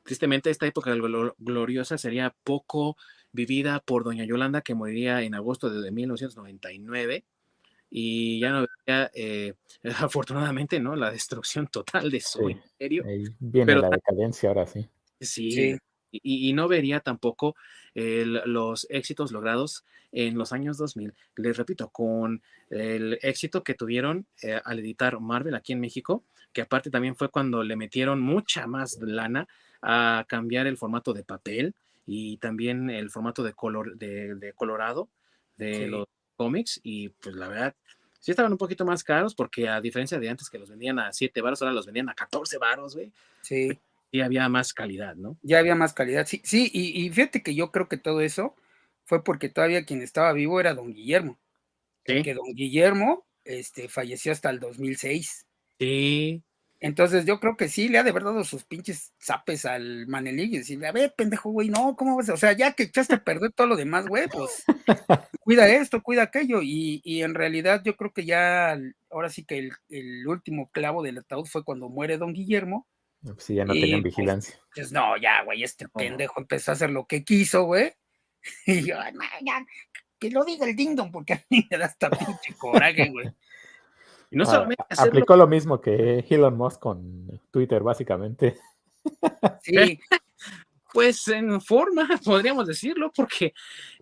Tristemente, 0.02 0.50
esta 0.50 0.66
época 0.66 0.94
gloriosa 1.38 1.98
sería 1.98 2.34
poco 2.44 2.96
vivida 3.32 3.80
por 3.80 4.04
doña 4.04 4.24
Yolanda, 4.24 4.62
que 4.62 4.74
moriría 4.74 5.22
en 5.22 5.34
agosto 5.34 5.70
de 5.70 5.90
1999 5.90 7.24
y 7.90 8.40
ya 8.40 8.50
no 8.50 8.66
veía, 8.86 9.10
eh, 9.14 9.54
afortunadamente, 9.98 10.80
¿no? 10.80 10.96
La 10.96 11.10
destrucción 11.10 11.68
total 11.68 12.10
de 12.10 12.20
su 12.20 12.50
imperio. 12.50 13.04
viene 13.38 13.76
la 13.76 13.90
decadencia 13.90 14.48
ahora 14.48 14.66
sí. 14.66 14.88
Sí, 15.20 15.76
Y, 16.10 16.52
no 16.52 16.68
vería 16.68 17.00
tampoco 17.00 17.54
los 17.94 18.86
éxitos 18.88 19.32
logrados 19.32 19.84
en 20.12 20.38
los 20.38 20.52
años 20.52 20.78
2000. 20.78 21.12
Les 21.36 21.56
repito, 21.56 21.90
con 21.90 22.42
el 22.70 23.18
éxito 23.22 23.62
que 23.62 23.74
tuvieron 23.74 24.26
eh, 24.42 24.60
al 24.64 24.78
editar 24.78 25.20
Marvel 25.20 25.54
aquí 25.54 25.72
en 25.72 25.80
México, 25.80 26.24
que 26.52 26.62
aparte 26.62 26.90
también 26.90 27.16
fue 27.16 27.30
cuando 27.30 27.62
le 27.62 27.76
metieron 27.76 28.20
mucha 28.20 28.66
más 28.66 28.98
lana 29.00 29.48
a 29.82 30.24
cambiar 30.28 30.66
el 30.66 30.76
formato 30.76 31.12
de 31.12 31.24
papel, 31.24 31.74
y 32.10 32.38
también 32.38 32.88
el 32.88 33.10
formato 33.10 33.42
de, 33.42 33.52
color, 33.52 33.98
de, 33.98 34.52
colorado 34.56 35.10
de 35.56 35.88
los 35.88 36.06
cómics 36.36 36.80
y 36.82 37.10
pues 37.10 37.34
la 37.34 37.48
verdad 37.48 37.74
sí 38.18 38.30
estaban 38.30 38.50
un 38.50 38.56
poquito 38.56 38.86
más 38.86 39.04
caros 39.04 39.34
porque 39.34 39.68
a 39.68 39.80
diferencia 39.82 40.18
de 40.18 40.30
antes 40.30 40.48
que 40.48 40.58
los 40.58 40.70
vendían 40.70 40.98
a 40.98 41.12
7 41.12 41.42
baros, 41.42 41.60
ahora 41.60 41.74
los 41.74 41.84
vendían 41.84 42.08
a 42.08 42.14
14 42.14 42.56
baros, 42.56 42.94
güey. 42.94 43.12
Sí. 43.42 43.78
Sí, 44.10 44.22
había 44.22 44.48
más 44.48 44.72
calidad, 44.72 45.16
¿no? 45.16 45.36
Ya 45.42 45.58
había 45.58 45.74
más 45.74 45.92
calidad, 45.92 46.26
sí, 46.26 46.40
sí, 46.42 46.70
y, 46.72 47.10
fíjate 47.10 47.42
que 47.42 47.54
yo 47.54 47.70
creo 47.70 47.88
que 47.88 47.98
todo 47.98 48.22
eso 48.22 48.56
fue 49.04 49.22
porque 49.22 49.50
todavía 49.50 49.84
quien 49.84 50.00
estaba 50.00 50.32
vivo 50.32 50.60
era 50.60 50.72
don 50.72 50.94
Guillermo. 50.94 51.38
¿Sí? 52.06 52.22
Que 52.22 52.32
don 52.32 52.54
Guillermo 52.54 53.26
este, 53.44 53.90
falleció 53.90 54.32
hasta 54.32 54.48
el 54.48 54.60
2006. 54.60 55.46
Sí. 55.78 56.42
Entonces 56.80 57.24
yo 57.24 57.40
creo 57.40 57.56
que 57.56 57.68
sí, 57.68 57.88
le 57.88 57.98
ha 57.98 58.04
de 58.04 58.10
haber 58.10 58.22
dado 58.22 58.44
sus 58.44 58.64
pinches 58.64 59.12
zapes 59.20 59.64
al 59.64 60.06
Manelik 60.06 60.52
y 60.52 60.58
decirle, 60.58 60.86
a 60.86 60.92
ver, 60.92 61.12
pendejo, 61.16 61.50
güey, 61.50 61.70
no, 61.70 61.96
¿cómo 61.96 62.16
vas? 62.16 62.28
O 62.28 62.36
sea, 62.36 62.52
ya 62.52 62.72
que 62.72 62.84
echaste 62.84 63.14
a 63.14 63.24
perder 63.24 63.52
todo 63.52 63.66
lo 63.66 63.76
demás, 63.76 64.06
güey, 64.06 64.28
pues 64.28 64.64
cuida 65.40 65.68
esto, 65.68 66.02
cuida 66.02 66.22
aquello. 66.22 66.62
Y, 66.62 67.00
y, 67.04 67.22
en 67.22 67.34
realidad 67.34 67.82
yo 67.84 67.96
creo 67.96 68.12
que 68.12 68.24
ya, 68.24 68.78
ahora 69.10 69.28
sí 69.28 69.44
que 69.44 69.70
el, 69.88 70.26
último 70.28 70.70
clavo 70.70 71.02
del 71.02 71.18
ataúd 71.18 71.46
fue 71.46 71.64
cuando 71.64 71.88
muere 71.88 72.16
don 72.16 72.32
Guillermo. 72.32 72.86
Pues 73.22 73.42
sí, 73.42 73.56
ya 73.56 73.64
no 73.64 73.72
tenían 73.72 74.02
pues, 74.02 74.14
vigilancia. 74.14 74.60
Pues, 74.72 74.92
no, 74.92 75.16
ya, 75.16 75.42
güey, 75.42 75.64
este 75.64 75.88
pendejo 75.88 76.40
empezó 76.40 76.70
a 76.70 76.74
hacer 76.74 76.90
lo 76.90 77.06
que 77.06 77.24
quiso, 77.24 77.64
güey. 77.64 77.92
Y 78.66 78.86
yo, 78.86 78.96
no, 78.96 79.24
ya, 79.44 79.66
que 80.18 80.30
lo 80.30 80.44
diga 80.44 80.64
el 80.64 80.76
ding 80.76 80.96
porque 81.10 81.34
a 81.34 81.44
mí 81.50 81.66
me 81.68 81.76
da 81.76 81.86
hasta 81.86 82.08
pinche 82.08 82.54
coraje, 82.56 83.08
güey. 83.10 83.26
Y 84.30 84.36
no 84.36 84.44
ah, 84.46 84.68
aplicó 84.98 85.36
lo 85.36 85.46
mismo 85.46 85.80
que 85.80 86.24
Elon 86.28 86.56
Musk 86.56 86.80
con 86.80 87.40
Twitter, 87.50 87.82
básicamente. 87.82 88.58
Sí. 89.62 89.98
Pues 90.92 91.28
en 91.28 91.60
forma, 91.60 92.08
podríamos 92.24 92.66
decirlo, 92.66 93.12
porque 93.14 93.52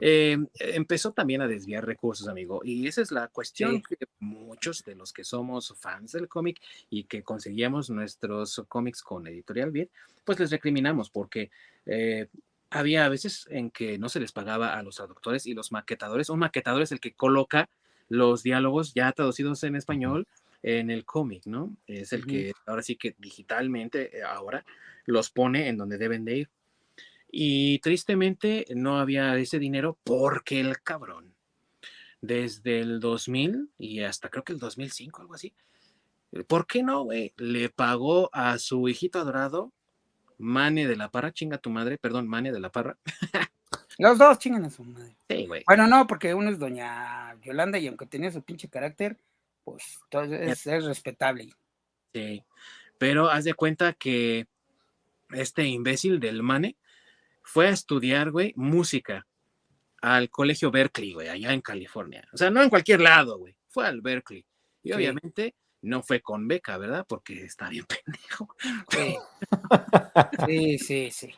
eh, 0.00 0.38
empezó 0.54 1.12
también 1.12 1.42
a 1.42 1.48
desviar 1.48 1.84
recursos, 1.84 2.28
amigo. 2.28 2.60
Y 2.64 2.86
esa 2.86 3.02
es 3.02 3.10
la 3.10 3.28
cuestión 3.28 3.82
que 3.82 3.96
muchos 4.20 4.84
de 4.84 4.94
los 4.94 5.12
que 5.12 5.24
somos 5.24 5.74
fans 5.78 6.12
del 6.12 6.28
cómic 6.28 6.60
y 6.88 7.04
que 7.04 7.22
conseguíamos 7.22 7.90
nuestros 7.90 8.64
cómics 8.68 9.02
con 9.02 9.26
Editorial 9.26 9.72
Beat, 9.72 9.90
pues 10.24 10.38
les 10.38 10.50
recriminamos 10.50 11.10
porque 11.10 11.50
eh, 11.86 12.28
había 12.70 13.08
veces 13.08 13.46
en 13.50 13.70
que 13.70 13.98
no 13.98 14.08
se 14.08 14.20
les 14.20 14.32
pagaba 14.32 14.78
a 14.78 14.82
los 14.82 14.96
traductores 14.96 15.46
y 15.46 15.54
los 15.54 15.72
maquetadores. 15.72 16.30
Un 16.30 16.38
maquetador 16.38 16.82
es 16.82 16.92
el 16.92 17.00
que 17.00 17.14
coloca 17.14 17.68
los 18.08 18.42
diálogos 18.42 18.94
ya 18.94 19.12
traducidos 19.12 19.62
en 19.64 19.76
español 19.76 20.26
en 20.62 20.90
el 20.90 21.04
cómic, 21.04 21.46
¿no? 21.46 21.76
Es 21.86 22.12
el 22.12 22.26
que 22.26 22.52
ahora 22.66 22.82
sí 22.82 22.96
que 22.96 23.14
digitalmente 23.18 24.18
eh, 24.18 24.22
ahora 24.22 24.64
los 25.04 25.30
pone 25.30 25.68
en 25.68 25.76
donde 25.76 25.98
deben 25.98 26.24
de 26.24 26.38
ir. 26.38 26.50
Y 27.30 27.78
tristemente 27.80 28.64
no 28.74 28.98
había 28.98 29.36
ese 29.36 29.58
dinero 29.58 29.98
porque 30.02 30.60
el 30.60 30.80
cabrón, 30.82 31.34
desde 32.20 32.80
el 32.80 32.98
2000 32.98 33.70
y 33.78 34.00
hasta 34.00 34.28
creo 34.28 34.42
que 34.42 34.54
el 34.54 34.58
2005, 34.58 35.20
algo 35.20 35.34
así, 35.34 35.54
¿por 36.46 36.66
qué 36.66 36.82
no, 36.82 37.04
güey? 37.04 37.32
Le 37.36 37.68
pagó 37.68 38.30
a 38.32 38.58
su 38.58 38.88
hijito 38.88 39.20
adorado, 39.20 39.72
Mane 40.38 40.86
de 40.86 40.96
la 40.96 41.10
Parra, 41.10 41.32
chinga 41.32 41.58
tu 41.58 41.70
madre, 41.70 41.98
perdón, 41.98 42.26
Mane 42.26 42.52
de 42.52 42.60
la 42.60 42.70
Parra. 42.70 42.98
Los 43.98 44.18
dos 44.18 44.38
chingan 44.38 44.64
a 44.64 44.70
su 44.70 44.84
madre. 44.84 45.16
Sí, 45.28 45.46
güey. 45.46 45.62
Bueno, 45.66 45.86
no, 45.86 46.06
porque 46.06 46.34
uno 46.34 46.50
es 46.50 46.58
doña 46.58 47.34
Yolanda 47.42 47.78
y 47.78 47.88
aunque 47.88 48.06
tenía 48.06 48.30
su 48.30 48.42
pinche 48.42 48.68
carácter, 48.68 49.16
pues 49.64 50.00
es, 50.10 50.66
es 50.66 50.84
respetable. 50.84 51.52
Sí, 52.12 52.44
pero 52.98 53.30
haz 53.30 53.44
de 53.44 53.54
cuenta 53.54 53.92
que 53.92 54.46
este 55.30 55.64
imbécil 55.64 56.20
del 56.20 56.42
Mane 56.42 56.76
fue 57.42 57.68
a 57.68 57.70
estudiar, 57.70 58.30
güey, 58.30 58.52
música 58.56 59.26
al 60.02 60.30
colegio 60.30 60.70
Berkeley, 60.70 61.14
güey, 61.14 61.28
allá 61.28 61.52
en 61.52 61.60
California. 61.60 62.26
O 62.32 62.36
sea, 62.36 62.50
no 62.50 62.62
en 62.62 62.70
cualquier 62.70 63.00
lado, 63.00 63.38
güey, 63.38 63.56
fue 63.68 63.86
al 63.86 64.02
Berkeley. 64.02 64.44
Y 64.82 64.92
obviamente 64.92 65.54
no 65.82 66.02
fue 66.02 66.20
con 66.20 66.46
beca, 66.46 66.78
¿verdad? 66.78 67.04
Porque 67.08 67.44
está 67.44 67.68
bien 67.68 67.86
pendejo. 68.04 68.54
Sí, 70.46 70.78
sí, 70.78 71.10
sí. 71.10 71.34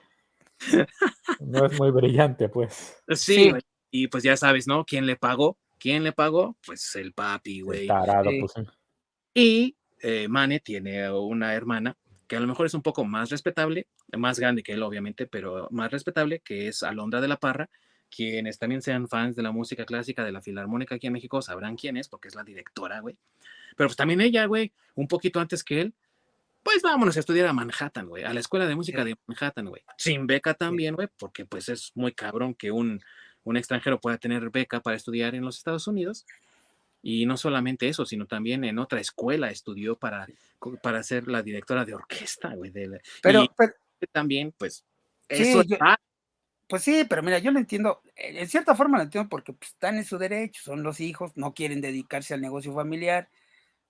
No 1.41 1.67
es 1.67 1.79
muy 1.79 1.91
brillante, 1.91 2.49
pues. 2.49 2.97
Sí, 3.11 3.53
y 3.91 4.09
pues 4.09 4.23
ya 4.23 4.37
sabes, 4.37 4.67
¿no? 4.67 4.85
¿Quién 4.85 5.07
le 5.07 5.17
pagó? 5.17 5.59
¿Quién 5.79 6.03
le 6.03 6.13
pagó? 6.13 6.57
Pues 6.67 6.95
el 6.97 7.13
papi, 7.13 7.61
güey. 7.61 7.87
Tarado, 7.87 8.31
pues. 8.41 8.53
Y 9.35 9.77
eh, 10.01 10.27
Mane 10.29 10.61
tiene 10.61 11.11
una 11.11 11.55
hermana 11.55 11.97
que 12.27 12.37
a 12.37 12.41
lo 12.41 12.47
mejor 12.47 12.67
es 12.67 12.75
un 12.75 12.83
poco 12.83 13.05
más 13.05 13.31
respetable, 13.31 13.89
más 14.17 14.39
grande 14.39 14.63
que 14.63 14.73
él, 14.73 14.83
obviamente, 14.83 15.27
pero 15.27 15.69
más 15.71 15.91
respetable, 15.91 16.41
que 16.41 16.69
es 16.69 16.83
Alondra 16.83 17.21
de 17.21 17.29
la 17.29 17.39
Parra. 17.39 17.71
Quienes 18.11 18.59
también 18.59 18.83
sean 18.83 19.09
fans 19.09 19.37
de 19.37 19.43
la 19.43 19.53
música 19.53 19.85
clásica 19.85 20.25
de 20.25 20.33
la 20.33 20.41
Filarmónica 20.41 20.95
aquí 20.95 21.07
en 21.07 21.13
México 21.15 21.43
sabrán 21.43 21.77
quién 21.77 21.97
es, 21.97 22.09
porque 22.09 22.29
es 22.29 22.35
la 22.35 22.43
directora, 22.43 23.01
güey. 23.01 23.17
Pero 23.77 23.89
pues 23.89 23.97
también 23.97 24.21
ella, 24.21 24.47
güey, 24.47 24.73
un 24.95 25.09
poquito 25.09 25.41
antes 25.41 25.63
que 25.63 25.81
él, 25.83 25.95
pues 26.63 26.83
vámonos 26.83 27.17
a 27.17 27.21
estudiar 27.21 27.47
a 27.47 27.53
Manhattan, 27.53 28.07
güey, 28.07 28.25
a 28.25 28.33
la 28.33 28.41
escuela 28.41 28.67
de 28.67 28.77
música 28.77 29.05
de 29.05 29.17
Manhattan, 29.27 29.67
güey. 29.67 29.83
Sin 29.97 30.27
beca 30.27 30.55
también, 30.55 30.95
güey, 30.95 31.09
porque 31.19 31.45
pues 31.47 31.69
es 31.69 31.93
muy 31.95 32.13
cabrón 32.13 32.55
que 32.55 32.71
un, 32.71 33.01
un 33.45 33.57
extranjero 33.57 34.01
pueda 34.01 34.19
tener 34.19 34.51
beca 34.51 34.81
para 34.81 34.97
estudiar 34.97 35.35
en 35.35 35.45
los 35.45 35.57
Estados 35.57 35.87
Unidos. 35.87 36.27
Y 37.03 37.27
no 37.27 37.37
solamente 37.37 37.89
eso, 37.89 38.05
sino 38.05 38.27
también 38.27 38.65
en 38.65 38.79
otra 38.79 39.01
escuela 39.01 39.51
estudió 39.51 39.97
para, 39.97 40.27
para 40.83 41.03
ser 41.03 41.29
la 41.29 41.43
directora 41.43 41.85
de 41.85 41.95
orquesta, 41.95 42.55
güey. 42.55 42.73
pero, 43.23 43.47
también, 44.13 44.53
pues, 44.59 44.85
eso 45.29 45.63
Pues 46.69 46.83
sí, 46.83 47.07
pero 47.09 47.23
mira, 47.23 47.39
yo 47.39 47.51
lo 47.51 47.61
entiendo, 47.61 48.03
en 48.17 48.49
cierta 48.49 48.75
forma 48.75 48.99
lo 48.99 49.05
entiendo 49.05 49.29
porque 49.29 49.53
pues, 49.53 49.71
están 49.71 49.97
en 49.97 50.05
su 50.05 50.19
derecho, 50.19 50.61
son 50.63 50.83
los 50.83 51.01
hijos, 51.01 51.33
no 51.37 51.55
quieren 51.55 51.81
dedicarse 51.81 52.35
al 52.35 52.41
negocio 52.41 52.75
familiar, 52.75 53.29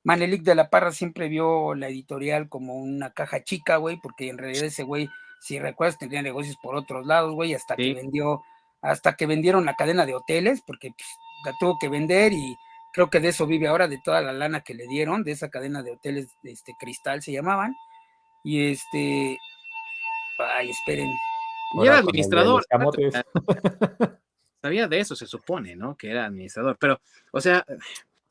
Manelik 0.04 0.42
de 0.42 0.54
la 0.54 0.70
Parra 0.70 0.92
siempre 0.92 1.28
vio 1.28 1.74
la 1.74 1.88
editorial 1.88 2.48
como 2.48 2.76
una 2.76 3.10
caja 3.10 3.42
chica, 3.42 3.76
güey, 3.76 3.98
porque 4.02 4.28
en 4.28 4.38
realidad 4.38 4.64
ese 4.64 4.82
güey, 4.82 5.08
si 5.40 5.58
recuerdas, 5.58 5.98
tenía 5.98 6.22
negocios 6.22 6.56
por 6.62 6.76
otros 6.76 7.06
lados, 7.06 7.34
güey, 7.34 7.54
hasta 7.54 7.76
que 7.76 7.94
vendió, 7.94 8.42
hasta 8.80 9.16
que 9.16 9.26
vendieron 9.26 9.64
la 9.64 9.74
cadena 9.74 10.06
de 10.06 10.14
hoteles, 10.14 10.62
porque 10.66 10.90
pues, 10.96 11.08
la 11.44 11.52
tuvo 11.58 11.78
que 11.78 11.88
vender 11.88 12.32
y 12.32 12.56
creo 12.92 13.10
que 13.10 13.20
de 13.20 13.28
eso 13.28 13.46
vive 13.46 13.68
ahora, 13.68 13.88
de 13.88 14.00
toda 14.02 14.20
la 14.22 14.32
lana 14.32 14.62
que 14.62 14.74
le 14.74 14.86
dieron, 14.86 15.24
de 15.24 15.32
esa 15.32 15.50
cadena 15.50 15.82
de 15.82 15.92
hoteles, 15.92 16.28
este 16.42 16.74
Cristal 16.78 17.22
se 17.22 17.32
llamaban, 17.32 17.74
y 18.44 18.70
este, 18.70 19.38
ay, 20.38 20.70
esperen. 20.70 21.10
Y 21.74 21.86
era 21.86 21.98
administrador. 21.98 22.64
Sabía 24.62 24.88
de 24.88 25.00
eso, 25.00 25.14
se 25.14 25.26
supone, 25.26 25.76
¿no? 25.76 25.96
Que 25.96 26.10
era 26.10 26.24
administrador, 26.24 26.76
pero, 26.80 27.00
o 27.30 27.40
sea, 27.40 27.64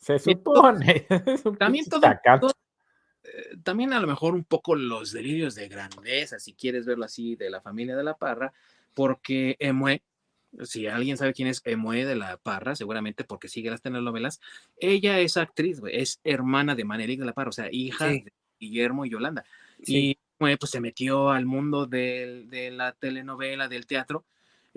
se 0.08 0.20
supone. 0.20 1.06
también 1.60 1.86
todo, 1.86 2.02
eh, 3.24 3.58
también 3.62 3.92
a 3.92 4.00
lo 4.00 4.08
mejor 4.08 4.34
un 4.34 4.46
poco 4.46 4.76
los 4.76 5.12
delirios 5.12 5.54
de 5.56 5.68
grandeza, 5.68 6.40
si 6.40 6.54
quieres 6.54 6.86
verlo 6.86 7.04
así, 7.04 7.36
de 7.36 7.50
la 7.50 7.60
familia 7.60 7.98
de 7.98 8.06
la 8.06 8.16
Parra, 8.16 8.54
porque 8.94 9.58
Emue, 9.60 10.02
si 10.64 10.88
alguien 10.88 11.18
sabe 11.18 11.34
quién 11.34 11.50
es 11.50 11.62
Emue 11.66 12.06
de 12.06 12.16
la 12.16 12.38
Parra, 12.38 12.76
seguramente 12.76 13.26
porque 13.26 13.50
sigue 13.50 13.70
las 13.70 13.82
telenovelas, 13.82 14.40
ella 14.78 15.20
es 15.20 15.36
actriz, 15.36 15.82
es 15.92 16.22
hermana 16.24 16.74
de 16.74 16.86
Manelik 16.86 17.20
de 17.20 17.26
la 17.26 17.34
Parra, 17.34 17.50
o 17.50 17.54
sea, 17.54 17.68
hija 17.70 18.08
de 18.08 18.32
Guillermo 18.60 19.06
y 19.06 19.10
Yolanda. 19.10 19.44
Y 19.80 20.18
pues 20.38 20.72
se 20.72 20.80
metió 20.80 21.32
al 21.32 21.46
mundo 21.46 21.86
de 21.86 22.70
la 22.72 22.94
telenovela, 22.94 23.68
del 23.68 23.86
teatro, 23.86 24.24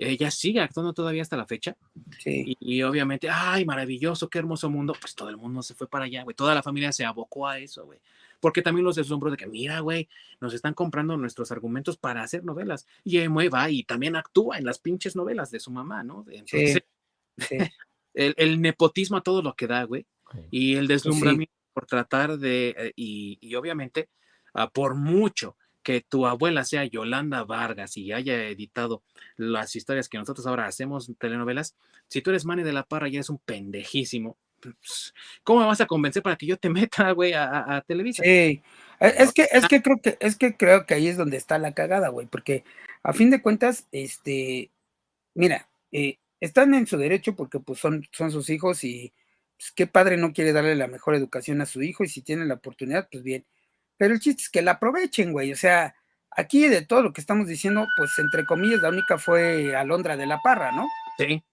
ella 0.01 0.31
sigue 0.31 0.59
actuando 0.59 0.93
todavía 0.93 1.21
hasta 1.21 1.37
la 1.37 1.45
fecha. 1.45 1.77
Sí. 2.17 2.57
Y, 2.59 2.81
obviamente, 2.81 3.29
ay, 3.29 3.65
maravilloso, 3.65 4.29
qué 4.29 4.39
hermoso 4.39 4.69
mundo. 4.69 4.95
Pues 4.99 5.13
todo 5.13 5.29
el 5.29 5.37
mundo 5.37 5.61
se 5.61 5.75
fue 5.75 5.87
para 5.87 6.05
allá, 6.05 6.23
güey. 6.23 6.35
Toda 6.35 6.55
la 6.55 6.63
familia 6.63 6.91
se 6.91 7.05
abocó 7.05 7.47
a 7.47 7.59
eso, 7.59 7.85
güey. 7.85 7.99
Porque 8.39 8.63
también 8.63 8.83
los 8.83 8.95
deslumbró 8.95 9.29
de 9.29 9.37
que, 9.37 9.45
mira, 9.45 9.79
güey, 9.79 10.09
nos 10.39 10.55
están 10.55 10.73
comprando 10.73 11.15
nuestros 11.17 11.51
argumentos 11.51 11.97
para 11.97 12.23
hacer 12.23 12.43
novelas. 12.43 12.87
Y 13.03 13.19
Emue 13.19 13.49
va 13.49 13.69
y 13.69 13.83
también 13.83 14.15
actúa 14.15 14.57
en 14.57 14.65
las 14.65 14.79
pinches 14.79 15.15
novelas 15.15 15.51
de 15.51 15.59
su 15.59 15.69
mamá, 15.69 16.03
¿no? 16.03 16.25
Entonces, 16.29 16.83
sí. 17.37 17.57
el, 18.15 18.59
nepotismo 18.59 19.17
a 19.17 19.21
todo 19.21 19.43
lo 19.43 19.55
que 19.55 19.67
da, 19.67 19.83
güey. 19.83 20.07
Y 20.49 20.73
el 20.73 20.87
pues 20.87 21.03
deslumbramiento 21.03 21.53
por 21.73 21.85
tratar 21.85 22.39
de, 22.39 22.75
eh, 22.77 22.93
y, 22.95 23.37
y 23.39 23.53
obviamente, 23.53 24.09
uh, 24.55 24.67
por 24.73 24.95
mucho 24.95 25.55
que 25.83 26.01
tu 26.01 26.25
abuela 26.25 26.63
sea 26.63 26.85
Yolanda 26.85 27.43
Vargas 27.43 27.97
y 27.97 28.11
haya 28.11 28.45
editado 28.45 29.03
las 29.37 29.75
historias 29.75 30.09
que 30.09 30.17
nosotros 30.17 30.45
ahora 30.47 30.67
hacemos 30.67 31.11
telenovelas, 31.17 31.75
si 32.07 32.21
tú 32.21 32.29
eres 32.29 32.45
Manny 32.45 32.63
de 32.63 32.73
la 32.73 32.83
Parra 32.83 33.09
y 33.09 33.15
eres 33.15 33.29
un 33.29 33.39
pendejísimo, 33.39 34.37
pues, 34.61 35.13
¿cómo 35.43 35.61
me 35.61 35.65
vas 35.65 35.81
a 35.81 35.87
convencer 35.87 36.21
para 36.21 36.35
que 36.35 36.45
yo 36.45 36.57
te 36.57 36.69
meta, 36.69 37.11
güey, 37.11 37.33
a, 37.33 37.75
a, 37.77 37.81
Televisa? 37.81 38.23
Sí, 38.23 38.29
e, 38.29 38.63
es 38.99 39.33
que, 39.33 39.47
es 39.51 39.67
que 39.67 39.81
creo 39.81 39.97
que, 40.01 40.17
es 40.19 40.35
que 40.35 40.55
creo 40.55 40.85
que 40.85 40.93
ahí 40.93 41.07
es 41.07 41.17
donde 41.17 41.37
está 41.37 41.57
la 41.57 41.73
cagada, 41.73 42.09
güey, 42.09 42.27
porque 42.27 42.63
a 43.03 43.13
fin 43.13 43.29
de 43.29 43.41
cuentas, 43.41 43.87
este, 43.91 44.71
mira, 45.33 45.69
eh, 45.91 46.19
están 46.39 46.73
en 46.73 46.87
su 46.87 46.97
derecho 46.97 47.35
porque 47.35 47.59
pues 47.59 47.79
son, 47.79 48.07
son 48.11 48.31
sus 48.31 48.49
hijos 48.49 48.83
y 48.83 49.13
pues, 49.57 49.71
qué 49.71 49.87
padre 49.87 50.17
no 50.17 50.33
quiere 50.33 50.53
darle 50.53 50.75
la 50.75 50.87
mejor 50.87 51.15
educación 51.15 51.61
a 51.61 51.65
su 51.65 51.81
hijo 51.81 52.03
y 52.03 52.09
si 52.09 52.21
tiene 52.21 52.45
la 52.45 52.55
oportunidad, 52.55 53.07
pues 53.11 53.23
bien 53.23 53.45
pero 54.01 54.15
el 54.15 54.19
chiste 54.19 54.41
es 54.41 54.49
que 54.49 54.63
la 54.63 54.71
aprovechen, 54.71 55.31
güey. 55.31 55.53
O 55.53 55.55
sea, 55.55 55.93
aquí 56.31 56.67
de 56.67 56.81
todo 56.83 57.03
lo 57.03 57.13
que 57.13 57.21
estamos 57.21 57.47
diciendo, 57.47 57.85
pues 57.95 58.17
entre 58.17 58.47
comillas, 58.47 58.81
la 58.81 58.89
única 58.89 59.19
fue 59.19 59.75
Alondra 59.75 60.17
de 60.17 60.25
la 60.25 60.41
Parra, 60.41 60.71
¿no? 60.71 60.87
Sí. 61.19 61.43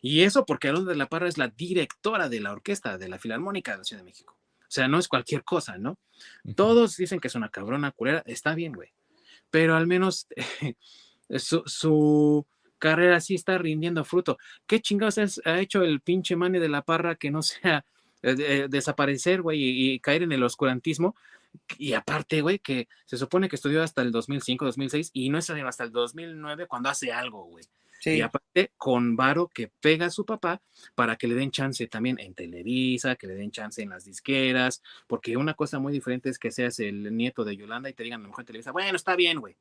Y 0.00 0.22
eso 0.22 0.46
porque 0.46 0.68
Alondra 0.68 0.94
de 0.94 0.98
la 0.98 1.10
Parra 1.10 1.28
es 1.28 1.36
la 1.36 1.48
directora 1.48 2.30
de 2.30 2.40
la 2.40 2.52
orquesta 2.52 2.96
de 2.96 3.06
la 3.10 3.18
Filarmónica 3.18 3.72
de 3.72 3.76
la 3.76 3.84
Ciudad 3.84 4.00
de 4.00 4.06
México. 4.06 4.34
O 4.60 4.66
sea, 4.66 4.88
no 4.88 4.98
es 4.98 5.08
cualquier 5.08 5.44
cosa, 5.44 5.76
¿no? 5.76 5.98
Todos 6.56 6.96
dicen 6.96 7.20
que 7.20 7.28
es 7.28 7.34
una 7.34 7.50
cabrona 7.50 7.90
culera. 7.90 8.22
Está 8.24 8.54
bien, 8.54 8.72
güey. 8.72 8.94
pero 9.50 9.76
al 9.76 9.86
menos 9.86 10.26
su, 11.28 12.46
carrera 12.78 13.20
sí 13.20 13.34
está 13.34 13.58
rindiendo 13.58 14.06
fruto. 14.06 14.38
¿Qué 14.66 14.80
chingados 14.80 15.42
ha 15.44 15.60
hecho 15.60 15.82
el 15.82 16.00
pinche 16.00 16.34
Manny 16.34 16.60
de 16.60 16.70
la 16.70 16.80
Parra 16.80 17.16
que 17.16 17.30
no 17.30 17.42
sea 17.42 17.84
eh, 18.22 18.68
desaparecer, 18.70 19.42
güey, 19.42 19.60
y, 19.92 20.00
caer 20.00 20.22
en 20.22 20.32
el 20.32 20.42
oscurantismo? 20.42 21.14
Y 21.78 21.92
aparte, 21.92 22.40
güey, 22.40 22.58
que 22.58 22.88
se 23.06 23.16
supone 23.16 23.48
que 23.48 23.56
estudió 23.56 23.82
hasta 23.82 24.02
el 24.02 24.12
2005, 24.12 24.64
2006 24.64 25.10
y 25.12 25.28
no 25.30 25.38
es 25.38 25.50
hasta 25.50 25.84
el 25.84 25.92
2009 25.92 26.66
cuando 26.66 26.88
hace 26.88 27.12
algo, 27.12 27.44
güey. 27.44 27.64
Y 28.06 28.20
aparte, 28.20 28.72
con 28.76 29.16
Varo 29.16 29.48
que 29.48 29.70
pega 29.80 30.06
a 30.06 30.10
su 30.10 30.26
papá 30.26 30.60
para 30.94 31.16
que 31.16 31.26
le 31.26 31.34
den 31.34 31.50
chance 31.50 31.86
también 31.86 32.18
en 32.20 32.34
Televisa, 32.34 33.16
que 33.16 33.26
le 33.26 33.34
den 33.34 33.50
chance 33.50 33.80
en 33.80 33.90
las 33.90 34.04
disqueras, 34.04 34.82
porque 35.06 35.36
una 35.36 35.54
cosa 35.54 35.78
muy 35.78 35.92
diferente 35.92 36.28
es 36.28 36.38
que 36.38 36.50
seas 36.50 36.78
el 36.80 37.16
nieto 37.16 37.44
de 37.44 37.56
Yolanda 37.56 37.88
y 37.88 37.94
te 37.94 38.02
digan 38.02 38.20
a 38.20 38.24
lo 38.24 38.28
mejor 38.28 38.42
en 38.42 38.46
Televisa, 38.46 38.72
bueno, 38.72 38.96
está 38.96 39.16
bien, 39.16 39.40
güey. 39.40 39.56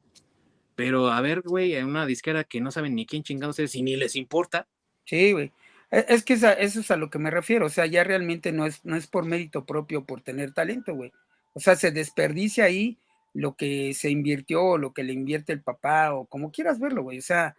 Pero 0.76 1.12
a 1.12 1.22
ver, 1.22 1.42
güey, 1.42 1.76
en 1.76 1.86
una 1.86 2.06
disquera 2.06 2.44
que 2.44 2.60
no 2.60 2.72
saben 2.72 2.96
ni 2.96 3.06
quién 3.06 3.24
chingados 3.24 3.60
es 3.60 3.76
y 3.76 3.84
ni 3.84 3.96
les 3.96 4.16
importa. 4.16 4.68
Sí, 5.06 5.32
güey. 5.32 5.52
E, 5.92 6.06
es 6.10 6.24
que 6.24 6.34
eso 6.34 6.50
es 6.58 6.92
a 6.92 6.98
lo 6.98 7.10
que 7.10 7.20
me 7.20 7.30
refiero. 7.30 7.68
O 7.68 7.70
sea, 7.70 7.86
ya 7.86 8.04
realmente 8.04 8.52
no 8.52 8.66
es, 8.66 8.84
no 8.84 8.96
es 8.96 9.08
por 9.08 9.26
mérito 9.26 9.66
propio, 9.66 10.06
por 10.06 10.22
tener 10.22 10.52
talento, 10.52 10.96
güey. 10.96 11.12
O 11.54 11.60
sea, 11.60 11.76
se 11.76 11.92
desperdicia 11.92 12.66
ahí 12.66 13.00
lo 13.34 13.56
que 13.56 13.94
se 13.94 14.10
invirtió, 14.10 14.64
o 14.64 14.78
lo 14.78 14.94
que 14.94 15.04
le 15.04 15.14
invierte 15.14 15.54
el 15.54 15.62
papá, 15.62 16.14
o 16.14 16.26
como 16.26 16.52
quieras 16.52 16.80
verlo, 16.80 17.04
güey. 17.04 17.20
O 17.20 17.22
sea, 17.22 17.56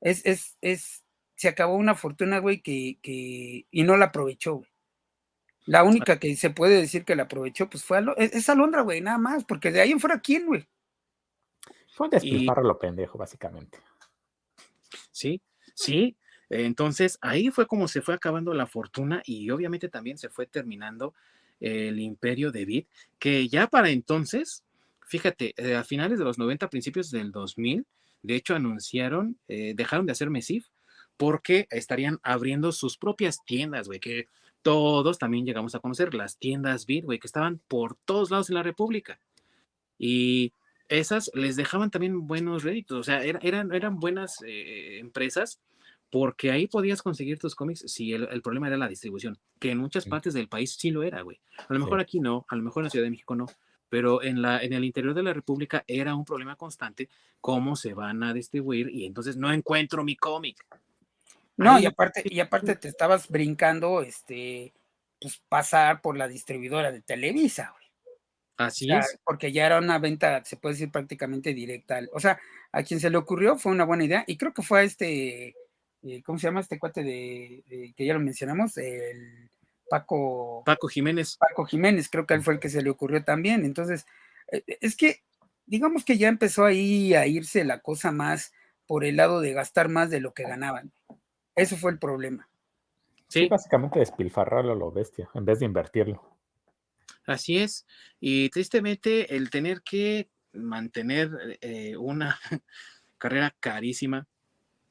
es, 0.00 0.24
es, 0.24 0.56
es, 0.60 1.04
se 1.36 1.48
acabó 1.48 1.76
una 1.76 1.94
fortuna, 1.94 2.38
güey, 2.38 2.60
que, 2.60 2.98
que, 3.02 3.66
y 3.70 3.82
no 3.82 3.96
la 3.96 4.06
aprovechó, 4.06 4.56
güey. 4.56 4.68
La 5.66 5.82
única 5.82 6.18
que 6.18 6.36
se 6.36 6.50
puede 6.50 6.78
decir 6.78 7.04
que 7.04 7.16
la 7.16 7.22
aprovechó, 7.22 7.70
pues 7.70 7.84
fue 7.84 7.98
a, 7.98 8.04
es, 8.18 8.48
Alondra, 8.50 8.82
güey, 8.82 9.00
nada 9.00 9.18
más, 9.18 9.44
porque 9.44 9.72
de 9.72 9.80
ahí 9.80 9.92
en 9.92 10.00
fuera, 10.00 10.20
¿quién, 10.20 10.46
güey? 10.46 10.66
Fue 11.94 12.06
un 12.06 12.10
despilfarro 12.10 12.62
lo 12.62 12.78
pendejo, 12.78 13.16
básicamente. 13.16 13.78
Sí, 15.10 15.40
sí. 15.74 16.16
Entonces, 16.50 17.18
ahí 17.22 17.50
fue 17.50 17.66
como 17.66 17.88
se 17.88 18.02
fue 18.02 18.14
acabando 18.14 18.52
la 18.52 18.66
fortuna 18.66 19.22
y 19.24 19.48
obviamente 19.50 19.88
también 19.88 20.18
se 20.18 20.28
fue 20.28 20.46
terminando 20.46 21.14
el 21.64 21.98
imperio 21.98 22.52
de 22.52 22.66
Bit, 22.66 22.88
que 23.18 23.48
ya 23.48 23.68
para 23.68 23.88
entonces, 23.88 24.62
fíjate, 25.06 25.54
eh, 25.56 25.76
a 25.76 25.82
finales 25.82 26.18
de 26.18 26.24
los 26.24 26.36
90, 26.36 26.68
principios 26.68 27.10
del 27.10 27.32
2000, 27.32 27.86
de 28.22 28.34
hecho 28.34 28.54
anunciaron, 28.54 29.38
eh, 29.48 29.72
dejaron 29.74 30.04
de 30.04 30.12
hacer 30.12 30.28
Mesif 30.28 30.66
porque 31.16 31.66
estarían 31.70 32.18
abriendo 32.22 32.70
sus 32.70 32.98
propias 32.98 33.42
tiendas, 33.46 33.86
güey, 33.86 33.98
que 33.98 34.28
todos 34.60 35.18
también 35.18 35.46
llegamos 35.46 35.74
a 35.74 35.78
conocer, 35.78 36.12
las 36.12 36.36
tiendas 36.36 36.84
Bit, 36.84 37.06
güey, 37.06 37.18
que 37.18 37.26
estaban 37.26 37.60
por 37.66 37.96
todos 38.04 38.30
lados 38.30 38.50
en 38.50 38.56
la 38.56 38.62
República. 38.62 39.18
Y 39.98 40.52
esas 40.88 41.30
les 41.32 41.56
dejaban 41.56 41.90
también 41.90 42.26
buenos 42.26 42.62
réditos, 42.62 42.98
o 42.98 43.02
sea, 43.04 43.22
eran, 43.22 43.72
eran 43.72 44.00
buenas 44.00 44.42
eh, 44.46 44.98
empresas 44.98 45.60
porque 46.14 46.52
ahí 46.52 46.68
podías 46.68 47.02
conseguir 47.02 47.40
tus 47.40 47.56
cómics 47.56 47.86
si 47.88 48.12
el, 48.12 48.40
problema 48.40 48.68
era 48.68 48.76
la 48.76 48.86
distribución, 48.86 49.36
que 49.58 49.72
en 49.72 49.78
muchas 49.78 50.06
partes 50.06 50.32
del 50.32 50.48
país 50.48 50.76
sí 50.78 50.92
lo 50.92 51.02
era, 51.02 51.22
güey. 51.22 51.40
A 51.68 51.74
lo 51.74 51.80
mejor 51.80 51.98
aquí 51.98 52.20
no, 52.20 52.46
a 52.48 52.54
lo 52.54 52.62
mejor 52.62 52.82
en 52.82 52.84
la 52.84 52.90
Ciudad 52.90 53.04
de 53.04 53.10
México 53.10 53.34
no, 53.34 53.46
pero 53.88 54.22
en, 54.22 54.40
la, 54.40 54.62
en 54.62 54.72
el 54.74 54.84
interior 54.84 55.12
de 55.12 55.24
la 55.24 55.32
República 55.32 55.82
era 55.88 56.14
un 56.14 56.24
problema 56.24 56.54
constante 56.54 57.08
cómo 57.40 57.74
se 57.74 57.94
van 57.94 58.22
a 58.22 58.32
distribuir 58.32 58.90
y 58.90 59.06
entonces 59.06 59.36
no 59.36 59.52
encuentro 59.52 60.04
mi 60.04 60.14
cómic. 60.14 60.64
No, 61.56 61.80
y 61.80 61.86
aparte, 61.86 62.22
y 62.24 62.38
aparte 62.38 62.76
te 62.76 62.86
estabas 62.86 63.28
brincando, 63.28 64.00
este, 64.00 64.72
pues 65.20 65.42
pasar 65.48 66.00
por 66.00 66.16
la 66.16 66.28
distribuidora 66.28 66.92
de 66.92 67.02
Televisa, 67.02 67.72
güey. 67.72 67.86
Así 68.56 68.88
es. 68.88 69.18
Porque 69.24 69.50
ya 69.50 69.66
era 69.66 69.78
una 69.78 69.98
venta, 69.98 70.44
se 70.44 70.58
puede 70.58 70.76
decir 70.76 70.92
prácticamente 70.92 71.52
directa. 71.52 71.98
O 72.12 72.20
sea, 72.20 72.38
a 72.70 72.84
quien 72.84 73.00
se 73.00 73.10
le 73.10 73.16
ocurrió 73.16 73.56
fue 73.56 73.72
una 73.72 73.84
buena 73.84 74.04
idea 74.04 74.22
y 74.28 74.36
creo 74.36 74.54
que 74.54 74.62
fue 74.62 74.78
a 74.78 74.82
este 74.84 75.56
eh, 76.06 76.22
¿cómo 76.22 76.38
se 76.38 76.46
llama 76.46 76.60
este 76.60 76.78
cuate 76.78 77.02
de, 77.02 77.94
que 77.96 78.04
ya 78.04 78.12
lo 78.12 78.20
mencionamos? 78.20 78.76
El 78.76 79.48
Paco. 79.88 80.62
Paco 80.66 80.88
Jiménez. 80.88 81.36
Paco 81.38 81.64
Jiménez, 81.64 82.10
creo 82.10 82.26
que 82.26 82.34
él 82.34 82.42
fue 82.42 82.54
el 82.54 82.60
que 82.60 82.68
se 82.68 82.82
le 82.82 82.90
ocurrió 82.90 83.24
también. 83.24 83.64
Entonces, 83.64 84.06
eh, 84.52 84.62
eh, 84.66 84.78
es 84.82 84.96
que, 84.96 85.22
digamos 85.64 86.04
que 86.04 86.18
ya 86.18 86.28
empezó 86.28 86.66
ahí 86.66 87.14
a 87.14 87.26
irse 87.26 87.64
la 87.64 87.80
cosa 87.80 88.12
más 88.12 88.52
por 88.86 89.04
el 89.04 89.16
lado 89.16 89.40
de 89.40 89.54
gastar 89.54 89.88
más 89.88 90.10
de 90.10 90.20
lo 90.20 90.34
que 90.34 90.42
ganaban. 90.42 90.92
Eso 91.56 91.76
fue 91.76 91.90
el 91.90 91.98
problema. 91.98 92.48
Sí, 93.28 93.48
básicamente 93.48 93.98
despilfarrarlo 93.98 94.72
a 94.72 94.76
lo 94.76 94.92
bestia, 94.92 95.30
en 95.34 95.44
vez 95.46 95.60
de 95.60 95.64
invertirlo. 95.64 96.22
Así 97.26 97.58
es. 97.58 97.86
Y 98.20 98.50
tristemente 98.50 99.34
el 99.34 99.48
tener 99.48 99.80
que 99.80 100.28
mantener 100.52 101.30
una 101.98 102.38
carrera 103.18 103.54
carísima 103.58 104.28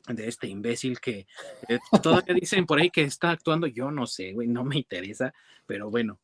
de 0.08 0.28
este 0.28 0.48
imbécil 0.48 1.00
que 1.00 1.28
eh, 1.70 1.80
todavía 2.02 2.36
dicen 2.36 2.66
por 2.66 2.80
ahí 2.80 2.90
que 2.90 3.04
está 3.04 3.32
actuando, 3.32 3.68
yo 3.68 3.92
no 3.92 4.06
sé, 4.06 4.34
güey, 4.34 4.48
no 4.48 4.64
me 4.64 4.78
interesa, 4.78 5.34
pero 5.66 5.90
bueno, 5.90 6.20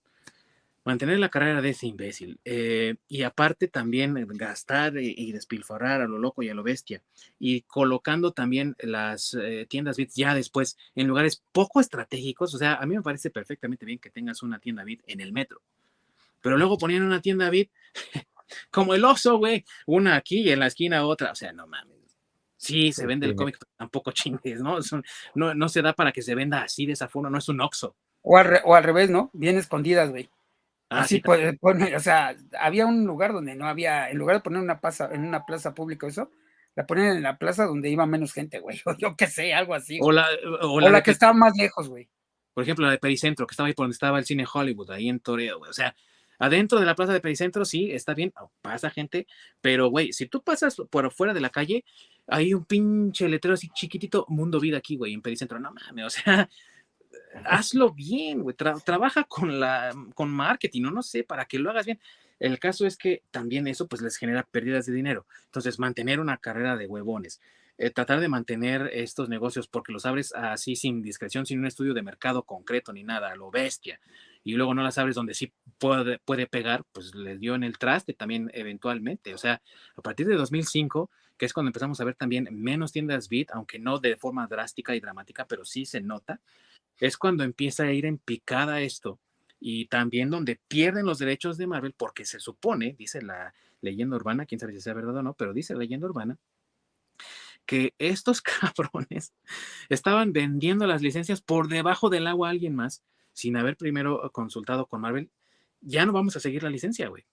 mantener 0.89 1.19
la 1.19 1.30
carrera 1.30 1.61
de 1.61 1.69
ese 1.69 1.88
imbécil. 1.88 2.39
Eh, 2.45 2.95
y 3.07 3.23
aparte 3.23 3.68
también 3.68 4.15
gastar 4.30 4.97
y, 4.97 5.31
despilfarrar 5.31 6.01
a 6.01 6.07
lo 6.07 6.18
loco 6.18 6.41
y 6.41 6.49
a 6.49 6.53
lo 6.53 6.64
bestia. 6.64 7.03
Y 7.38 7.61
colocando 7.61 8.31
también 8.31 8.76
las 8.80 9.35
eh, 9.39 9.68
tiendas 9.69 9.97
Bit 9.97 10.11
ya 10.15 10.34
después 10.34 10.77
en 10.95 11.07
lugares 11.07 11.43
poco 11.51 11.80
estratégicos. 11.80 12.56
O 12.56 12.57
sea, 12.57 12.76
a 12.76 12.85
mí 12.85 12.95
me 12.95 13.03
parece 13.03 13.30
perfectamente 13.30 13.85
bien 13.85 13.99
que 13.99 14.10
tengas 14.10 14.41
una 14.41 14.60
tienda 14.60 14.84
Bit 14.84 15.01
en 15.06 15.22
el 15.22 15.31
metro. 15.31 15.61
Pero 16.41 16.57
luego 16.57 16.77
ponían 16.77 17.03
una 17.03 17.22
tienda 17.22 17.49
Bit 17.49 17.69
como 18.72 18.93
el 18.95 19.06
oso, 19.06 19.38
güey. 19.38 19.65
Una 19.85 20.15
aquí 20.15 20.41
y 20.41 20.49
en 20.49 20.60
la 20.60 20.68
esquina 20.68 21.06
otra. 21.06 21.31
O 21.31 21.35
sea, 21.35 21.53
no 21.53 21.68
mames. 21.68 21.99
Sí, 22.60 22.91
se 22.91 23.06
vende 23.06 23.26
el 23.26 23.36
cómic, 23.36 23.57
tampoco 23.77 24.11
chingues, 24.11 24.61
¿no? 24.61 24.80
no, 25.34 25.53
no 25.53 25.69
se 25.69 25.81
da 25.81 25.94
para 25.94 26.11
que 26.11 26.22
se 26.22 26.36
venda 26.36 26.64
así 26.64 26.86
de 26.86 26.94
esa 26.94 27.07
forma, 27.07 27.30
no 27.30 27.38
es 27.38 27.48
un 27.48 27.61
oxo. 27.61 27.95
O 28.22 28.38
al, 28.38 28.60
o 28.65 28.76
al 28.76 28.84
revés, 28.84 29.10
¿no? 29.10 29.30
Bien 29.31 29.57
escondidas, 29.57 30.10
güey. 30.10 30.30
Ah, 30.90 31.02
así, 31.02 31.22
pues, 31.22 31.56
o 31.61 31.99
sea, 31.99 32.36
había 32.60 32.86
un 32.86 33.06
lugar 33.06 33.31
donde 33.31 33.56
no 33.56 33.68
había, 33.68 34.10
en 34.10 34.18
lugar 34.18 34.36
de 34.36 34.41
poner 34.41 34.61
una 34.61 34.81
plaza, 34.81 35.10
en 35.14 35.23
una 35.23 35.45
plaza 35.45 35.73
pública 35.73 36.07
eso, 36.07 36.31
la 36.76 36.86
ponían 36.86 37.15
en 37.15 37.23
la 37.23 37.38
plaza 37.38 37.65
donde 37.65 37.90
iba 37.90 38.06
menos 38.06 38.34
gente, 38.34 38.60
güey. 38.60 38.81
O 38.86 38.98
yo 38.98 39.15
qué 39.15 39.27
sé, 39.27 39.53
algo 39.53 39.73
así. 39.73 39.99
O 40.02 40.11
la, 40.11 40.27
o 40.61 40.81
la, 40.81 41.02
que, 41.02 41.11
estaba 41.11 41.31
más 41.31 41.56
lejos, 41.56 41.88
güey. 41.88 42.10
Por 42.53 42.64
ejemplo, 42.64 42.86
la 42.86 42.91
de 42.91 42.98
Pericentro, 42.98 43.48
que 43.48 43.53
estaba 43.53 43.68
ahí 43.68 43.73
por 43.73 43.86
donde 43.86 43.94
estaba 43.94 44.19
el 44.19 44.26
cine 44.26 44.45
Hollywood, 44.52 44.91
ahí 44.91 45.07
en 45.07 45.22
Toreo, 45.22 45.60
güey. 45.60 45.69
O 45.69 45.73
sea, 45.73 45.95
Adentro 46.40 46.80
de 46.80 46.86
la 46.86 46.95
plaza 46.95 47.11
de 47.11 47.20
Pericentro, 47.20 47.66
sí, 47.66 47.91
está 47.91 48.14
bien, 48.14 48.34
pasa 48.61 48.90
gente, 48.90 49.28
pero 49.61 49.90
güey, 49.90 50.14
si 50.14 50.26
tú 50.26 50.41
pasas 50.41 50.78
por 50.90 51.06
afuera 51.06 51.34
de 51.34 51.41
la 51.41 51.49
calle, 51.49 51.84
hay 52.28 52.53
un 52.53 52.64
pinche 52.64 53.28
letrero 53.28 53.56
así 53.56 53.70
chiquitito, 53.74 54.26
Mundo 54.30 54.60
Vida 54.60 54.78
aquí, 54.78 54.95
güey, 54.95 55.14
en 55.14 55.22
Pericentro, 55.22 55.60
no 55.60 55.74
mames, 55.74 56.06
o 56.07 56.10
sea, 56.10 56.49
hazlo 57.45 57.94
bien, 57.94 58.41
güey, 58.41 58.56
trabaja 58.56 59.26
con 59.26 59.60
la, 59.60 59.94
con 60.16 60.32
marketing, 60.32 60.84
no, 60.84 60.91
no 60.91 61.03
sé, 61.03 61.24
para 61.26 61.45
que 61.45 61.60
lo 61.60 61.70
hagas 61.70 61.86
bien. 61.86 61.99
El 62.40 62.57
caso 62.57 62.86
es 62.86 62.95
que 62.95 63.24
también 63.32 63.68
eso 63.68 63.88
pues 63.88 64.02
les 64.02 64.16
genera 64.16 64.44
pérdidas 64.44 64.86
de 64.86 64.94
dinero. 64.94 65.26
Entonces, 65.45 65.78
mantener 65.78 66.22
una 66.22 66.38
carrera 66.38 66.78
de 66.78 66.88
huevones, 66.88 67.41
eh, 67.78 67.90
tratar 67.90 68.22
de 68.22 68.30
mantener 68.30 68.90
estos 68.94 69.28
negocios 69.28 69.68
porque 69.68 69.91
los 69.91 70.06
abres 70.06 70.34
así 70.34 70.78
sin 70.78 71.02
discreción, 71.02 71.45
sin 71.45 71.60
un 71.60 71.66
estudio 71.66 71.94
de 71.94 72.02
mercado 72.02 72.44
concreto 72.44 72.94
ni 72.94 73.03
nada, 73.03 73.36
lo 73.36 73.52
bestia 73.52 73.99
y 74.50 74.54
luego 74.54 74.74
no 74.74 74.82
las 74.82 74.98
abres 74.98 75.16
donde 75.16 75.36
sí 75.36 75.54
puede, 75.78 76.18
puede 76.20 76.48
pegar, 76.48 76.84
pues 76.92 77.14
les 77.14 77.40
dio 77.40 77.54
en 77.54 77.64
el 77.64 77.78
traste 77.78 78.14
también 78.14 78.50
eventualmente. 78.54 79.36
O 79.36 79.38
sea, 79.38 79.62
a 79.96 80.02
partir 80.02 80.26
de 80.26 80.36
2005, 80.36 81.12
que 81.38 81.46
es 81.46 81.54
cuando 81.54 81.70
empezamos 81.70 82.02
a 82.02 82.04
ver 82.04 82.16
también 82.16 82.48
menos 82.52 82.92
tiendas 82.92 83.30
Beat, 83.30 83.52
aunque 83.52 83.78
no 83.78 84.00
de 84.00 84.18
forma 84.18 84.48
drástica 84.48 84.96
y 84.96 85.00
dramática, 85.00 85.46
pero 85.46 85.66
sí 85.66 85.86
se 85.86 86.02
nota, 86.02 86.42
es 86.98 87.16
cuando 87.18 87.44
empieza 87.44 87.84
a 87.84 87.92
ir 87.92 88.08
en 88.08 88.18
picada 88.18 88.82
esto 88.82 89.20
y 89.60 89.86
también 89.86 90.32
donde 90.32 90.60
pierden 90.68 91.06
los 91.06 91.20
derechos 91.20 91.58
de 91.58 91.68
Marvel 91.68 91.94
porque 91.94 92.26
se 92.26 92.40
supone, 92.40 92.96
dice 92.98 93.22
la 93.22 93.54
leyenda 93.82 94.16
urbana, 94.16 94.48
quién 94.48 94.60
sabe 94.60 94.74
si 94.74 94.82
sea 94.82 94.96
verdad 94.96 95.18
o 95.18 95.24
no, 95.24 95.36
pero 95.36 95.54
dice 95.54 95.74
la 95.74 95.80
leyenda 95.80 96.08
urbana, 96.08 96.38
que 97.68 97.94
estos 98.00 98.42
cabrones 98.42 99.32
estaban 99.90 100.34
vendiendo 100.34 100.88
las 100.88 101.04
licencias 101.04 101.42
por 101.42 101.68
debajo 101.68 102.10
del 102.10 102.26
agua 102.26 102.48
a 102.48 102.52
alguien 102.52 102.74
más 102.74 103.04
sin 103.40 103.56
haber 103.56 103.78
primero 103.78 104.30
consultado 104.32 104.86
con 104.86 105.02
Marvel, 105.02 105.30
ya 105.82 106.06
no 106.06 106.11
vamos 106.11 106.36
a 106.36 106.40
seguir 106.40 106.64
la 106.64 106.70
licencia, 106.70 107.07
güey. 107.07 107.26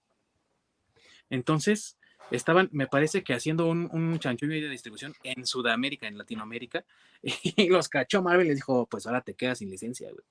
Entonces, 1.28 1.99
estaban, 2.31 2.69
me 2.73 2.87
parece 2.87 3.24
que 3.24 3.35
haciendo 3.35 3.66
un, 3.66 3.89
un 3.93 4.19
chanchullo 4.20 4.55
de 4.55 4.69
distribución 4.69 5.15
en 5.24 5.45
Sudamérica, 5.45 6.07
en 6.07 6.16
Latinoamérica, 6.16 6.85
y 7.23 7.69
los 7.69 7.89
cachó 7.89 8.23
Marvel 8.23 8.47
y 8.47 8.49
les 8.51 8.59
dijo, 8.59 8.87
pues 8.87 9.07
ahora 9.07 9.23
te 9.23 9.35
quedas 9.35 9.59
sin 9.59 9.70
licencia, 9.70 10.11
güey. 10.12 10.24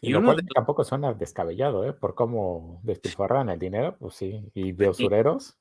Y, 0.00 0.10
lo 0.10 0.22
cual 0.22 0.46
tampoco 0.54 0.84
suena 0.84 1.14
descabellado, 1.14 1.84
¿eh? 1.86 1.92
Por 1.92 2.14
cómo 2.14 2.80
despilfarran 2.84 3.48
el 3.48 3.58
dinero, 3.58 3.96
pues 3.98 4.14
sí, 4.14 4.44
y 4.54 4.72
de 4.72 4.90
usureros. 4.90 5.56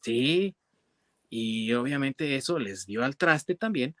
Sí, 0.00 0.54
y 1.28 1.72
obviamente 1.72 2.36
eso 2.36 2.58
les 2.58 2.86
dio 2.86 3.04
al 3.04 3.16
traste 3.16 3.54
también, 3.54 3.96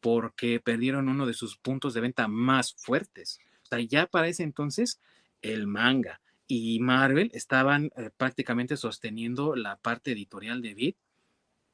porque 0.00 0.58
perdieron 0.60 1.08
uno 1.08 1.26
de 1.26 1.34
sus 1.34 1.58
puntos 1.58 1.94
de 1.94 2.00
venta 2.00 2.28
más 2.28 2.74
fuertes. 2.78 3.38
O 3.66 3.68
sea, 3.68 3.80
ya 3.80 4.06
para 4.06 4.28
ese 4.28 4.42
entonces 4.42 5.00
el 5.42 5.66
manga 5.66 6.20
y 6.46 6.78
Marvel 6.80 7.30
estaban 7.34 7.90
eh, 7.96 8.10
prácticamente 8.16 8.76
sosteniendo 8.76 9.56
la 9.56 9.76
parte 9.76 10.12
editorial 10.12 10.62
de 10.62 10.74
Beat 10.74 10.96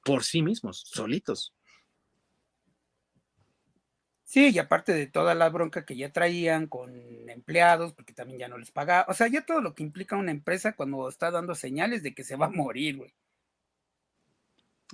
por 0.02 0.24
sí 0.24 0.42
mismos, 0.42 0.82
solitos. 0.86 1.52
Sí, 4.24 4.50
y 4.50 4.58
aparte 4.58 4.94
de 4.94 5.06
toda 5.06 5.34
la 5.34 5.50
bronca 5.50 5.84
que 5.84 5.94
ya 5.94 6.10
traían 6.10 6.66
con 6.66 6.90
empleados, 7.28 7.92
porque 7.92 8.14
también 8.14 8.38
ya 8.38 8.48
no 8.48 8.56
les 8.56 8.70
pagaba, 8.70 9.04
o 9.08 9.14
sea, 9.14 9.28
ya 9.28 9.44
todo 9.44 9.60
lo 9.60 9.74
que 9.74 9.82
implica 9.82 10.16
una 10.16 10.30
empresa 10.30 10.74
cuando 10.74 11.06
está 11.06 11.30
dando 11.30 11.54
señales 11.54 12.02
de 12.02 12.14
que 12.14 12.24
se 12.24 12.36
va 12.36 12.46
a 12.46 12.50
morir, 12.50 12.96
güey. 12.96 13.14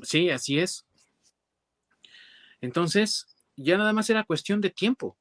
Sí, 0.03 0.31
así 0.31 0.59
es. 0.59 0.85
Entonces, 2.61 3.29
ya 3.57 3.79
nada 3.79 3.93
más 3.93 4.11
era 4.11 4.25
cuestión 4.25 4.61
de 4.61 4.71
tiempo. 4.71 5.17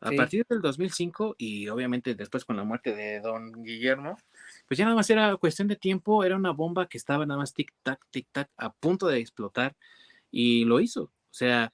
A 0.00 0.12
partir 0.12 0.46
del 0.48 0.60
2005 0.60 1.34
y 1.38 1.68
obviamente 1.68 2.14
después 2.14 2.44
con 2.44 2.56
la 2.56 2.62
muerte 2.62 2.94
de 2.94 3.20
don 3.20 3.64
Guillermo, 3.64 4.16
pues 4.68 4.78
ya 4.78 4.84
nada 4.84 4.94
más 4.94 5.10
era 5.10 5.36
cuestión 5.36 5.66
de 5.66 5.74
tiempo, 5.74 6.22
era 6.22 6.36
una 6.36 6.52
bomba 6.52 6.88
que 6.88 6.98
estaba 6.98 7.26
nada 7.26 7.38
más 7.38 7.52
tic-tac, 7.52 7.98
tic-tac, 8.12 8.48
a 8.56 8.72
punto 8.72 9.08
de 9.08 9.18
explotar 9.18 9.74
y 10.30 10.64
lo 10.64 10.78
hizo. 10.78 11.02
O 11.02 11.34
sea, 11.34 11.72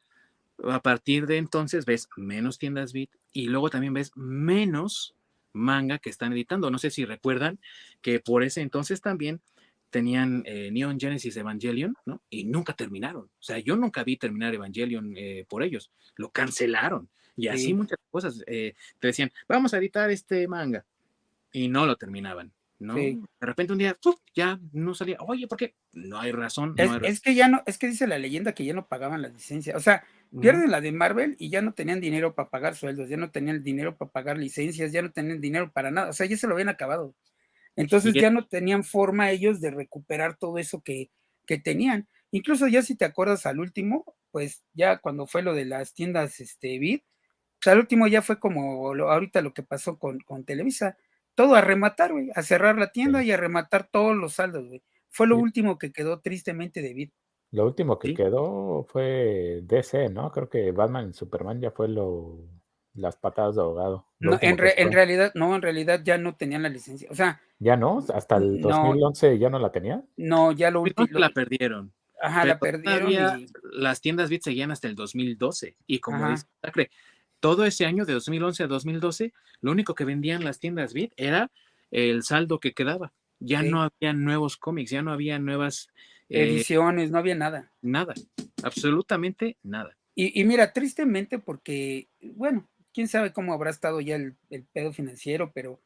a 0.62 0.80
partir 0.80 1.26
de 1.26 1.36
entonces 1.36 1.84
ves 1.84 2.08
menos 2.16 2.58
tiendas 2.58 2.92
Bit 2.92 3.10
y 3.32 3.48
luego 3.48 3.68
también 3.68 3.92
ves 3.92 4.12
menos 4.14 5.14
manga 5.52 5.98
que 5.98 6.10
están 6.10 6.32
editando. 6.32 6.70
No 6.70 6.78
sé 6.78 6.90
si 6.90 7.04
recuerdan 7.04 7.58
que 8.00 8.20
por 8.20 8.42
ese 8.42 8.60
entonces 8.60 9.00
también 9.00 9.40
tenían 9.90 10.42
eh, 10.46 10.70
Neon 10.72 10.98
Genesis 10.98 11.36
Evangelion, 11.36 11.94
¿no? 12.04 12.20
Y 12.28 12.44
nunca 12.44 12.72
terminaron. 12.72 13.24
O 13.24 13.42
sea, 13.42 13.58
yo 13.58 13.76
nunca 13.76 14.02
vi 14.02 14.16
terminar 14.16 14.52
Evangelion 14.52 15.14
eh, 15.16 15.46
por 15.48 15.62
ellos. 15.62 15.92
Lo 16.16 16.30
cancelaron. 16.30 17.08
Y 17.36 17.48
así 17.48 17.74
muchas 17.74 17.98
cosas. 18.10 18.42
Eh, 18.46 18.74
te 18.98 19.08
decían, 19.08 19.30
vamos 19.48 19.74
a 19.74 19.78
editar 19.78 20.10
este 20.10 20.46
manga. 20.48 20.84
Y 21.52 21.68
no 21.68 21.86
lo 21.86 21.96
terminaban. 21.96 22.52
¿no? 22.78 22.94
De 22.94 23.18
repente 23.40 23.72
un 23.72 23.78
día 23.78 23.96
ya 24.34 24.60
no 24.72 24.94
salía, 24.94 25.16
oye, 25.20 25.46
¿por 25.46 25.58
qué? 25.58 25.74
No 25.92 26.18
hay 26.18 26.32
razón. 26.32 26.74
es, 27.02 27.20
que 27.20 27.34
ya 27.34 27.48
no, 27.48 27.62
es 27.66 27.78
que 27.78 27.86
dice 27.86 28.06
la 28.06 28.18
leyenda 28.18 28.52
que 28.52 28.64
ya 28.64 28.74
no 28.74 28.86
pagaban 28.86 29.22
la 29.22 29.28
licencia. 29.28 29.76
O 29.76 29.80
sea, 29.80 30.04
pierden 30.40 30.70
la 30.70 30.80
de 30.80 30.92
Marvel 30.92 31.36
y 31.38 31.50
ya 31.50 31.62
no 31.62 31.72
tenían 31.72 32.00
dinero 32.00 32.34
para 32.34 32.50
pagar 32.50 32.74
sueldos, 32.74 33.08
ya 33.08 33.16
no 33.16 33.30
tenían 33.30 33.62
dinero 33.62 33.96
para 33.96 34.10
pagar 34.10 34.38
licencias, 34.38 34.92
ya 34.92 35.02
no 35.02 35.12
tenían 35.12 35.40
dinero 35.40 35.72
para 35.72 35.90
nada. 35.90 36.10
O 36.10 36.12
sea, 36.12 36.26
ya 36.26 36.36
se 36.36 36.46
lo 36.46 36.54
habían 36.54 36.68
acabado. 36.68 37.14
Entonces 37.76 38.14
ya 38.14 38.30
no 38.30 38.46
tenían 38.46 38.84
forma 38.84 39.30
ellos 39.30 39.60
de 39.60 39.70
recuperar 39.70 40.36
todo 40.36 40.58
eso 40.58 40.80
que, 40.80 41.10
que 41.46 41.58
tenían. 41.58 42.08
Incluso 42.30 42.68
ya 42.68 42.82
si 42.82 42.94
te 42.94 43.04
acuerdas 43.04 43.46
al 43.46 43.60
último, 43.60 44.04
pues 44.30 44.62
ya 44.74 44.98
cuando 44.98 45.26
fue 45.26 45.42
lo 45.42 45.54
de 45.54 45.64
las 45.64 45.94
tiendas 45.94 46.40
este, 46.40 46.78
Vid, 46.78 47.00
pues 47.64 47.72
al 47.72 47.78
último 47.80 48.06
ya 48.06 48.20
fue 48.20 48.38
como 48.38 48.92
ahorita 48.92 49.40
lo 49.40 49.54
que 49.54 49.62
pasó 49.62 49.98
con, 49.98 50.20
con 50.20 50.44
Televisa 50.44 50.98
todo 51.34 51.54
a 51.54 51.60
rematar, 51.60 52.12
güey, 52.12 52.30
a 52.34 52.42
cerrar 52.42 52.78
la 52.78 52.92
tienda 52.92 53.24
y 53.24 53.32
a 53.32 53.36
rematar 53.36 53.88
todos 53.90 54.14
los 54.14 54.34
saldos, 54.34 54.66
güey. 54.68 54.82
Fue 55.10 55.26
lo 55.26 55.36
último 55.36 55.78
que 55.78 55.92
quedó 55.92 56.20
tristemente 56.20 56.82
de 56.82 57.10
Lo 57.50 57.64
último 57.64 57.98
que 57.98 58.14
quedó 58.14 58.84
fue 58.88 59.60
DC, 59.64 60.10
¿no? 60.10 60.30
Creo 60.30 60.48
que 60.48 60.72
Batman 60.72 61.10
y 61.10 61.12
Superman 61.12 61.60
ya 61.60 61.70
fue 61.70 61.88
lo 61.88 62.38
las 62.94 63.16
patadas 63.16 63.56
de 63.56 63.62
ahogado. 63.62 64.06
No, 64.20 64.38
en, 64.40 64.58
realidad, 64.58 65.32
no, 65.34 65.56
en 65.56 65.62
realidad 65.62 66.00
ya 66.04 66.16
no 66.16 66.36
tenían 66.36 66.62
la 66.62 66.68
licencia. 66.68 67.08
O 67.10 67.14
sea. 67.14 67.40
Ya 67.58 67.76
no, 67.76 68.04
hasta 68.14 68.36
el 68.36 68.60
2011 68.60 69.38
ya 69.38 69.50
no 69.50 69.58
la 69.58 69.72
tenía. 69.72 70.04
No, 70.16 70.52
ya 70.52 70.70
lo 70.70 70.82
último. 70.82 71.08
La 71.18 71.30
perdieron. 71.30 71.92
Ajá, 72.20 72.44
la 72.44 72.58
perdieron. 72.58 73.46
Las 73.72 74.00
tiendas 74.00 74.30
Bit 74.30 74.42
seguían 74.42 74.70
hasta 74.70 74.86
el 74.86 74.94
2012. 74.94 75.76
Y 75.86 75.98
como 75.98 76.30
dice 76.30 76.46
todo 77.44 77.66
ese 77.66 77.84
año 77.84 78.06
de 78.06 78.14
2011 78.14 78.62
a 78.62 78.66
2012, 78.68 79.34
lo 79.60 79.70
único 79.70 79.94
que 79.94 80.06
vendían 80.06 80.44
las 80.44 80.60
tiendas 80.60 80.94
Bit 80.94 81.12
era 81.18 81.50
el 81.90 82.22
saldo 82.22 82.58
que 82.58 82.72
quedaba. 82.72 83.12
Ya 83.38 83.62
no 83.62 83.82
había 83.82 84.14
nuevos 84.14 84.56
cómics, 84.56 84.90
ya 84.90 85.02
no 85.02 85.12
había 85.12 85.38
nuevas 85.38 85.90
eh, 86.30 86.44
ediciones, 86.44 87.10
no 87.10 87.18
había 87.18 87.34
nada. 87.34 87.70
Nada, 87.82 88.14
absolutamente 88.62 89.58
nada. 89.62 89.94
Y, 90.14 90.42
mira, 90.44 90.72
tristemente 90.72 91.38
porque, 91.38 92.08
bueno, 92.22 92.66
quién 92.94 93.08
sabe 93.08 93.34
cómo 93.34 93.52
habrá 93.52 93.68
estado 93.68 94.00
ya 94.00 94.16
el, 94.16 94.36
pedo 94.72 94.94
financiero, 94.94 95.52
pero 95.52 95.82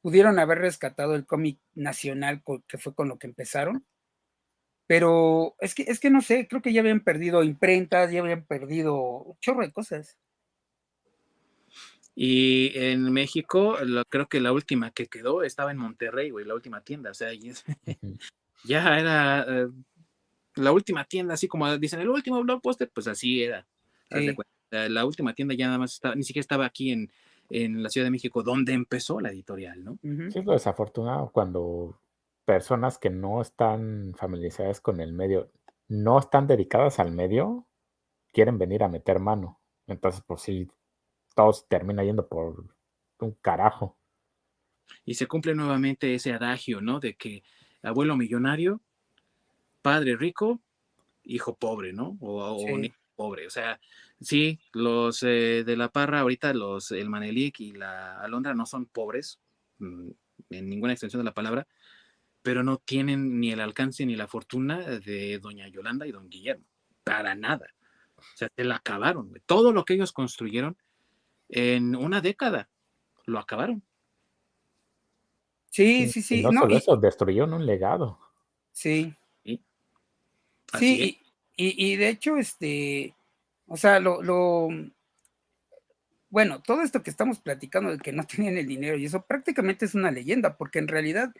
pudieron 0.00 0.40
haber 0.40 0.58
rescatado 0.58 1.14
el 1.14 1.24
cómic 1.24 1.60
nacional 1.76 2.42
que 2.66 2.78
fue 2.78 2.96
con 2.96 3.06
lo 3.06 3.16
que 3.16 3.28
empezaron. 3.28 3.86
Pero 4.88 5.54
es 5.60 5.72
que, 5.76 5.84
es 5.84 6.00
que 6.00 6.10
no 6.10 6.20
sé, 6.20 6.48
creo 6.48 6.62
que 6.62 6.72
ya 6.72 6.80
habían 6.80 7.04
perdido 7.04 7.44
imprentas, 7.44 8.10
ya 8.10 8.22
habían 8.22 8.44
perdido 8.44 8.96
un 8.96 9.38
chorro 9.38 9.62
de 9.62 9.70
cosas. 9.70 10.18
Y 12.18 12.72
en 12.74 13.12
México, 13.12 13.76
creo 14.08 14.26
que 14.26 14.40
la 14.40 14.50
última 14.50 14.90
que 14.90 15.06
quedó 15.06 15.42
estaba 15.42 15.70
en 15.70 15.76
Monterrey, 15.76 16.30
güey, 16.30 16.46
la 16.46 16.54
última 16.54 16.80
tienda. 16.80 17.10
O 17.10 17.14
sea, 17.14 17.28
ya 18.64 18.98
era 18.98 19.44
eh, 19.46 19.68
la 20.54 20.72
última 20.72 21.04
tienda, 21.04 21.34
así 21.34 21.46
como 21.46 21.76
dicen, 21.76 22.00
el 22.00 22.08
último 22.08 22.42
blockbuster, 22.42 22.90
pues 22.90 23.06
así 23.06 23.42
era. 23.42 23.66
La 24.70 25.04
última 25.04 25.34
tienda 25.34 25.54
ya 25.54 25.66
nada 25.66 25.78
más 25.78 25.92
estaba, 25.92 26.14
ni 26.14 26.22
siquiera 26.22 26.40
estaba 26.40 26.64
aquí 26.64 26.90
en, 26.90 27.12
en 27.50 27.82
la 27.82 27.90
Ciudad 27.90 28.06
de 28.06 28.10
México, 28.10 28.42
donde 28.42 28.72
empezó 28.72 29.20
la 29.20 29.30
editorial, 29.30 29.84
¿no? 29.84 29.98
Sí, 30.02 30.38
es 30.38 30.44
lo 30.44 30.52
desafortunado 30.52 31.30
cuando 31.30 32.00
personas 32.46 32.96
que 32.96 33.10
no 33.10 33.42
están 33.42 34.14
familiarizadas 34.16 34.80
con 34.80 35.00
el 35.02 35.12
medio, 35.12 35.50
no 35.88 36.18
están 36.18 36.46
dedicadas 36.46 36.98
al 36.98 37.12
medio, 37.12 37.66
quieren 38.32 38.56
venir 38.56 38.82
a 38.82 38.88
meter 38.88 39.18
mano. 39.18 39.60
Entonces, 39.86 40.22
pues 40.26 40.40
sí, 40.40 40.68
todo 41.36 41.52
termina 41.68 42.02
yendo 42.02 42.26
por 42.26 42.64
un 43.20 43.32
carajo. 43.42 43.96
Y 45.04 45.14
se 45.14 45.26
cumple 45.26 45.54
nuevamente 45.54 46.14
ese 46.14 46.32
adagio, 46.32 46.80
¿no? 46.80 46.98
De 46.98 47.14
que 47.14 47.44
abuelo 47.82 48.16
millonario, 48.16 48.80
padre 49.82 50.16
rico, 50.16 50.60
hijo 51.22 51.54
pobre, 51.54 51.92
¿no? 51.92 52.16
O, 52.20 52.78
hijo 52.78 52.96
pobre. 53.14 53.46
O 53.46 53.50
sea, 53.50 53.78
sí, 54.20 54.58
los 54.72 55.22
eh, 55.22 55.62
de 55.64 55.76
la 55.76 55.90
parra, 55.90 56.20
ahorita 56.20 56.54
los, 56.54 56.90
el 56.90 57.10
Manelik 57.10 57.60
y 57.60 57.72
la 57.72 58.18
Alondra 58.20 58.54
no 58.54 58.64
son 58.64 58.86
pobres, 58.86 59.38
mm, 59.78 60.08
en 60.50 60.68
ninguna 60.70 60.92
extensión 60.94 61.20
de 61.20 61.24
la 61.24 61.34
palabra, 61.34 61.66
pero 62.40 62.62
no 62.62 62.78
tienen 62.78 63.40
ni 63.40 63.52
el 63.52 63.60
alcance 63.60 64.06
ni 64.06 64.16
la 64.16 64.26
fortuna 64.26 64.78
de 64.78 65.38
doña 65.38 65.68
Yolanda 65.68 66.06
y 66.06 66.12
don 66.12 66.30
Guillermo. 66.30 66.64
Para 67.04 67.34
nada. 67.34 67.66
O 68.16 68.36
sea, 68.36 68.48
se 68.56 68.64
la 68.64 68.76
acabaron. 68.76 69.32
Todo 69.44 69.72
lo 69.72 69.84
que 69.84 69.94
ellos 69.94 70.12
construyeron 70.12 70.76
en 71.48 71.94
una 71.94 72.20
década. 72.20 72.68
Lo 73.24 73.38
acabaron. 73.38 73.82
Sí, 75.70 76.08
sí, 76.08 76.22
sí. 76.22 76.42
no, 76.42 76.60
solo 76.60 76.76
eso, 76.76 76.96
destruyeron 76.96 77.52
un 77.52 77.66
legado. 77.66 78.18
Sí. 78.72 79.14
Sí, 80.78 81.20
y, 81.56 81.96
de 81.96 82.08
hecho, 82.08 82.36
este, 82.36 83.14
o 83.66 83.76
sea, 83.76 84.00
lo, 84.00 84.20
lo, 84.22 84.68
bueno, 86.28 86.60
todo 86.60 86.82
esto 86.82 87.02
que 87.02 87.10
estamos 87.10 87.38
platicando 87.38 87.92
de 87.92 87.98
que 87.98 88.12
no 88.12 88.24
tenían 88.26 88.56
el 88.56 88.66
dinero 88.66 88.96
y 88.96 89.06
eso 89.06 89.24
prácticamente 89.24 89.84
es 89.84 89.94
una 89.94 90.10
leyenda, 90.10 90.56
porque 90.56 90.78
en 90.78 90.88
realidad 90.88 91.32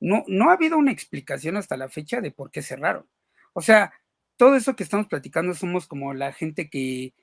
no, 0.00 0.24
no 0.28 0.50
ha 0.50 0.54
habido 0.54 0.76
una 0.76 0.92
explicación 0.92 1.56
hasta 1.56 1.76
la 1.76 1.88
fecha 1.88 2.20
de 2.20 2.30
por 2.30 2.50
qué 2.50 2.62
cerraron. 2.62 3.06
O 3.52 3.62
sea, 3.62 3.92
todo 4.36 4.56
eso 4.56 4.76
que 4.76 4.82
estamos 4.82 5.06
platicando 5.06 5.54
somos 5.54 5.86
como 5.86 6.14
la 6.14 6.32
gente 6.32 6.68
que, 6.68 7.14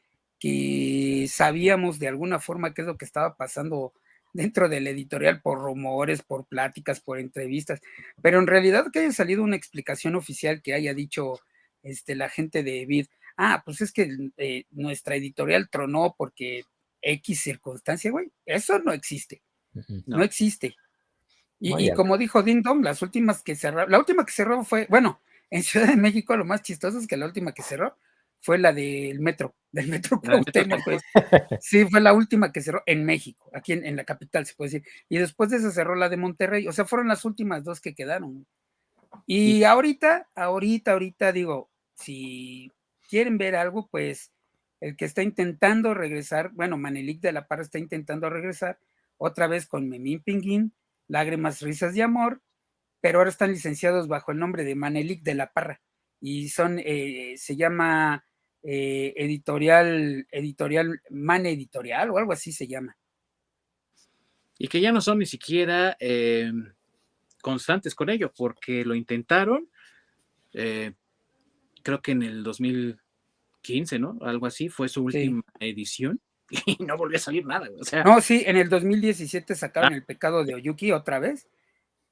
que 0.42 1.28
sabíamos 1.30 2.00
de 2.00 2.08
alguna 2.08 2.40
forma 2.40 2.74
qué 2.74 2.82
es 2.82 2.88
lo 2.88 2.98
que 2.98 3.06
estaba 3.06 3.38
pasando 3.38 3.94
dentro 4.34 4.70
del 4.70 4.88
editorial 4.88 5.40
por 5.40 5.60
rumores, 5.60 6.24
por 6.24 6.48
pláticas, 6.48 7.00
por 7.00 7.20
entrevistas, 7.20 7.80
pero 8.24 8.40
en 8.40 8.48
realidad 8.48 8.88
que 8.92 9.00
haya 9.00 9.12
salido 9.12 9.44
una 9.44 9.56
explicación 9.56 10.16
oficial 10.16 10.64
que 10.64 10.74
haya 10.74 10.96
dicho 10.96 11.40
este, 11.84 12.16
la 12.16 12.28
gente 12.28 12.64
de 12.64 12.88
Vid, 12.88 13.06
ah, 13.38 13.62
pues 13.64 13.82
es 13.82 13.92
que 13.92 14.10
eh, 14.38 14.66
nuestra 14.72 15.16
editorial 15.16 15.70
tronó 15.70 16.16
porque 16.18 16.64
X 17.04 17.40
circunstancia, 17.40 18.10
güey, 18.10 18.32
eso 18.48 18.80
no 18.80 18.94
existe, 18.94 19.44
no. 20.08 20.24
existe. 20.24 20.76
Y, 21.60 21.94
como 21.94 22.18
dijo 22.18 22.42
Ding 22.42 22.64
Dong, 22.64 22.84
las 22.84 23.04
últimas 23.04 23.44
que 23.44 23.56
cerró, 23.56 23.88
la 23.88 24.00
última 24.00 24.26
que 24.26 24.32
cerró 24.32 24.64
fue, 24.64 24.88
bueno, 24.90 25.22
en 25.52 25.62
Ciudad 25.62 25.90
de 25.90 25.98
México 25.98 26.36
lo 26.36 26.46
más 26.46 26.64
chistoso 26.64 26.98
es 26.98 27.06
que 27.06 27.18
la 27.18 27.28
última 27.28 27.54
que 27.54 27.62
cerró 27.62 27.96
fue 28.42 28.58
la 28.58 28.74
del 28.74 29.20
metro, 29.20 29.56
del 29.72 29.88
metro 29.88 30.20
Cuauhtémoc, 30.20 30.84
pues. 30.84 31.02
Sí, 31.62 31.86
fue 31.86 32.02
la 32.02 32.14
última 32.14 32.52
que 32.52 32.62
cerró 32.62 32.84
en 32.86 33.06
México, 33.06 33.50
aquí 33.54 33.74
en, 33.74 33.96
la 33.96 34.04
capital, 34.04 34.46
se 34.46 34.56
puede 34.56 34.72
decir. 34.72 34.88
Y 35.08 35.18
después 35.18 35.50
de 35.50 35.58
esa 35.58 35.72
cerró 35.72 35.96
la 35.96 36.10
de 36.10 36.18
Monterrey, 36.18 36.68
o 36.68 36.74
sea, 36.74 36.86
fueron 36.86 37.08
las 37.08 37.24
últimas 37.24 37.64
dos 37.64 37.80
que 37.80 37.94
quedaron. 37.96 38.46
Y 39.26 39.64
ahorita, 39.64 40.30
ahorita, 40.36 40.92
ahorita 40.92 41.32
digo, 41.32 41.70
si 41.96 42.72
quieren 43.08 43.38
ver 43.38 43.56
algo, 43.56 43.88
pues 43.90 44.32
el 44.80 44.96
que 44.96 45.06
está 45.06 45.22
intentando 45.22 45.94
regresar, 45.94 46.52
bueno, 46.54 46.78
Manelik 46.78 47.22
de 47.22 47.34
la 47.34 47.48
Parra 47.48 47.62
está 47.62 47.78
intentando 47.78 48.30
regresar, 48.30 48.80
otra 49.18 49.48
vez 49.48 49.68
con 49.68 49.88
Memín 49.88 50.22
Pinguín, 50.24 50.74
Lágrimas, 51.08 51.62
Risas 51.62 51.94
de 51.94 52.02
Amor, 52.02 52.42
pero 53.02 53.20
ahora 53.20 53.30
están 53.30 53.52
licenciados 53.52 54.08
bajo 54.08 54.32
el 54.32 54.40
nombre 54.40 54.64
de 54.64 54.76
Manelik 54.76 55.22
de 55.22 55.36
la 55.36 55.52
Parra 55.52 55.82
y 56.22 56.50
son, 56.50 56.80
eh, 56.80 57.36
se 57.38 57.56
llama 57.56 58.24
eh, 58.64 59.14
editorial, 59.16 60.28
editorial, 60.32 61.02
Man 61.10 61.46
Editorial 61.46 62.12
o 62.12 62.18
algo 62.18 62.34
así 62.34 62.52
se 62.52 62.68
llama. 62.68 62.96
Y 64.58 64.68
que 64.68 64.82
ya 64.82 64.92
no 64.92 65.02
son 65.02 65.20
ni 65.20 65.26
siquiera 65.26 65.98
eh, 66.00 66.52
constantes 67.42 67.96
con 67.96 68.10
ello, 68.10 68.32
porque 68.36 68.86
lo 68.86 68.94
intentaron, 68.94 69.68
creo 70.52 72.02
que 72.02 72.12
en 72.12 72.24
el 72.24 72.44
2015, 72.44 73.98
¿no? 73.98 74.20
Algo 74.22 74.46
así, 74.46 74.70
fue 74.70 74.90
su 74.90 75.04
última 75.06 75.42
edición 75.60 76.20
y 76.66 76.78
no 76.84 76.98
volvió 76.98 77.18
a 77.18 77.22
salir 77.22 77.46
nada. 77.46 77.70
O 77.80 77.84
sea, 77.84 78.04
no, 78.04 78.22
sí, 78.22 78.44
en 78.46 78.58
el 78.58 78.70
2017 78.70 79.56
sacaron 79.56 79.94
ah. 79.94 79.96
El 79.96 80.04
pecado 80.04 80.44
de 80.44 80.56
Oyuki 80.56 80.92
otra 80.92 81.20
vez, 81.20 81.48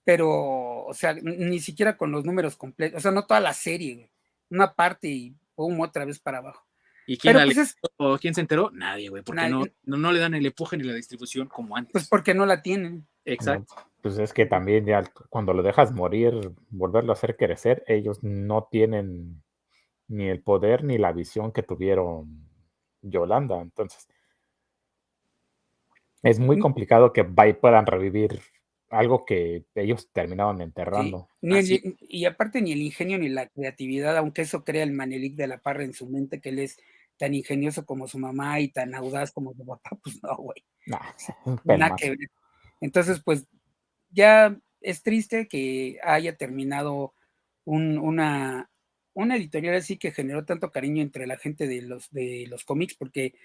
pero, 0.03 0.85
o 0.85 0.93
sea, 0.93 1.13
ni 1.13 1.59
siquiera 1.59 1.97
con 1.97 2.11
los 2.11 2.25
números 2.25 2.55
completos, 2.55 2.97
o 2.97 3.01
sea, 3.01 3.11
no 3.11 3.25
toda 3.25 3.39
la 3.39 3.53
serie, 3.53 4.09
una 4.49 4.73
parte 4.73 5.07
y 5.07 5.35
pum, 5.59 5.77
otra 5.81 6.05
vez 6.05 6.19
para 6.19 6.37
abajo. 6.37 6.65
¿Y 7.05 7.17
quién, 7.17 7.35
pues 7.97 8.21
quién 8.21 8.33
se 8.33 8.39
enteró? 8.39 8.71
Nadie, 8.71 9.09
güey, 9.09 9.23
porque 9.23 9.49
no, 9.49 9.65
no, 9.83 10.11
le 10.13 10.19
dan 10.19 10.35
el 10.35 10.45
empuje 10.45 10.77
ni 10.77 10.83
la 10.83 10.93
distribución 10.93 11.49
como 11.49 11.75
antes. 11.75 11.91
Pues 11.91 12.07
porque 12.07 12.33
no 12.33 12.45
la 12.45 12.61
tienen. 12.61 13.05
Exacto. 13.25 13.75
pues 14.01 14.17
es 14.19 14.31
que 14.31 14.45
también 14.45 14.85
ya 14.85 15.03
cuando 15.29 15.53
lo 15.53 15.61
dejas 15.61 15.91
morir, 15.91 16.33
volverlo 16.69 17.11
a 17.11 17.15
hacer 17.15 17.35
crecer, 17.35 17.83
ellos 17.87 18.23
no 18.23 18.69
tienen 18.71 19.43
ni 20.07 20.29
el 20.29 20.41
poder 20.41 20.85
ni 20.85 20.97
la 20.97 21.11
visión 21.11 21.51
que 21.51 21.61
tuvieron 21.61 22.47
Yolanda. 23.01 23.59
Entonces, 23.59 24.07
es 26.23 26.39
muy 26.39 26.57
complicado 26.57 27.11
que 27.11 27.25
puedan 27.25 27.85
revivir 27.85 28.39
algo 28.89 29.25
que 29.25 29.65
ellos 29.75 30.09
terminaron 30.11 30.61
enterrando. 30.61 31.27
y 31.41 32.25
aparte 32.25 32.61
ni 32.61 32.71
el 32.71 32.81
ingenio 32.81 33.17
ni 33.17 33.29
la 33.29 33.47
creatividad, 33.47 34.17
aunque 34.17 34.41
eso 34.41 34.63
crea 34.63 34.83
el 34.83 34.91
Manelik 34.91 35.35
de 35.35 35.47
la 35.47 35.59
Parra 35.59 35.83
en 35.83 35.93
su 35.93 36.07
mente, 36.07 36.41
que 36.41 36.49
él 36.49 36.59
es 36.59 36.77
tan 37.17 37.33
ingenioso 37.33 37.85
como 37.85 38.07
su 38.07 38.17
mamá 38.17 38.59
y 38.59 38.69
tan 38.69 38.95
audaz 38.95 39.31
como 39.31 39.53
su 39.53 39.65
papá, 39.65 39.97
pues 40.03 40.21
no, 40.23 40.35
güey. 40.37 40.63
Nada 41.65 41.95
que 41.95 42.09
ver. 42.11 42.17
Entonces, 42.81 43.21
pues 43.23 43.45
ya 44.09 44.57
es 44.81 45.03
triste 45.03 45.47
que 45.47 45.99
haya 46.03 46.37
terminado 46.37 47.13
una, 47.65 48.71
una 49.13 49.35
editorial 49.35 49.75
así 49.75 49.97
que 49.97 50.11
generó 50.11 50.45
tanto 50.45 50.71
cariño 50.71 51.01
entre 51.01 51.27
la 51.27 51.37
gente 51.37 51.67
de 51.67 51.81
los, 51.81 52.09
de 52.11 52.45
los 52.47 52.63
cómics, 52.63 52.95
porque 52.95 53.35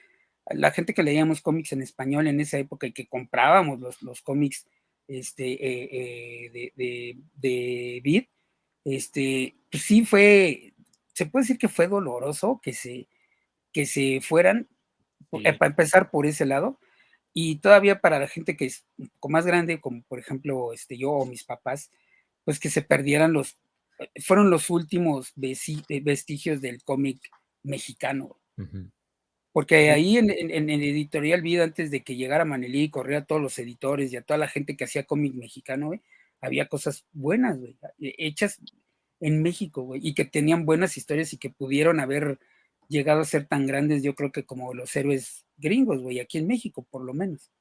la 0.47 0.71
gente 0.71 0.95
que 0.95 1.03
leíamos 1.03 1.41
cómics 1.41 1.73
en 1.73 1.83
español 1.83 2.29
en 2.29 2.41
esa 2.41 2.59
época 2.59 2.87
y 2.87 2.93
que 2.93 3.09
comprábamos 3.09 3.81
los, 3.81 4.03
los 4.03 4.23
cómics 4.23 4.67
este, 5.09 5.53
eh, 5.53 5.89
eh, 5.93 6.73
de, 6.77 7.19
de, 7.37 8.01
Vid, 8.03 8.25
este, 8.85 9.57
pues 9.71 9.83
sí 9.83 10.05
fue, 10.05 10.75
se 11.13 11.27
puede 11.27 11.45
decir 11.45 11.59
que 11.59 11.69
fue 11.69 11.89
doloroso 11.89 12.61
que 12.63 12.73
se, 12.73 13.09
que 13.73 13.87
se 13.87 14.21
fueran, 14.21 14.69
eh, 15.33 15.53
para 15.53 15.71
empezar 15.71 16.11
por 16.11 16.27
ese 16.27 16.47
lado, 16.47 16.79
y 17.33 17.57
todavía 17.57 18.01
para 18.01 18.19
la 18.19 18.29
gente 18.29 18.57
que 18.57 18.67
es 18.67 18.87
más 19.29 19.47
grande, 19.47 19.81
como 19.81 20.03
por 20.03 20.19
ejemplo 20.19 20.73
este, 20.73 20.97
yo 20.97 21.11
o 21.11 21.27
mis 21.27 21.45
papás, 21.45 21.91
pues 22.45 22.61
que 22.61 22.71
se 22.71 22.83
perdieran 22.83 23.33
los, 23.33 23.57
fueron 24.25 24.51
los 24.51 24.71
últimos 24.71 25.33
vestigios 25.35 26.61
del 26.61 26.83
cómic 26.85 27.19
mexicano. 27.63 28.39
Porque 29.55 29.93
ahí 29.93 30.19
en, 30.19 30.31
en, 30.31 30.69
Editorial 30.69 31.41
Vida, 31.41 31.63
antes 31.63 31.93
de 31.93 32.03
que 32.03 32.17
llegara 32.17 32.45
Manelí, 32.45 32.91
corría 32.91 33.19
a 33.19 33.25
todos 33.25 33.41
los 33.41 33.57
editores 33.61 34.13
y 34.13 34.17
a 34.17 34.23
toda 34.23 34.37
la 34.37 34.49
gente 34.49 34.77
que 34.77 34.83
hacía 34.83 35.05
cómic 35.07 35.33
mexicano, 35.35 35.93
había 36.41 36.67
cosas 36.67 37.07
buenas, 37.13 37.57
hechas 38.01 38.59
en 39.21 39.43
México, 39.43 39.93
y 39.95 40.13
que 40.15 40.25
tenían 40.25 40.67
buenas 40.67 40.97
historias 40.97 41.33
y 41.33 41.39
que 41.39 41.51
pudieron 41.51 42.01
haber 42.01 42.41
llegado 42.89 43.21
a 43.21 43.25
ser 43.25 43.47
tan 43.47 43.65
grandes, 43.65 44.03
yo 44.03 44.17
creo 44.17 44.33
que 44.33 44.45
como 44.45 44.75
los 44.75 44.97
héroes 44.97 45.47
gringos, 45.57 46.01
güey, 46.01 46.19
aquí 46.19 46.39
en 46.39 46.49
México, 46.49 46.85
por 46.91 47.05
lo 47.05 47.15
menos. 47.15 47.53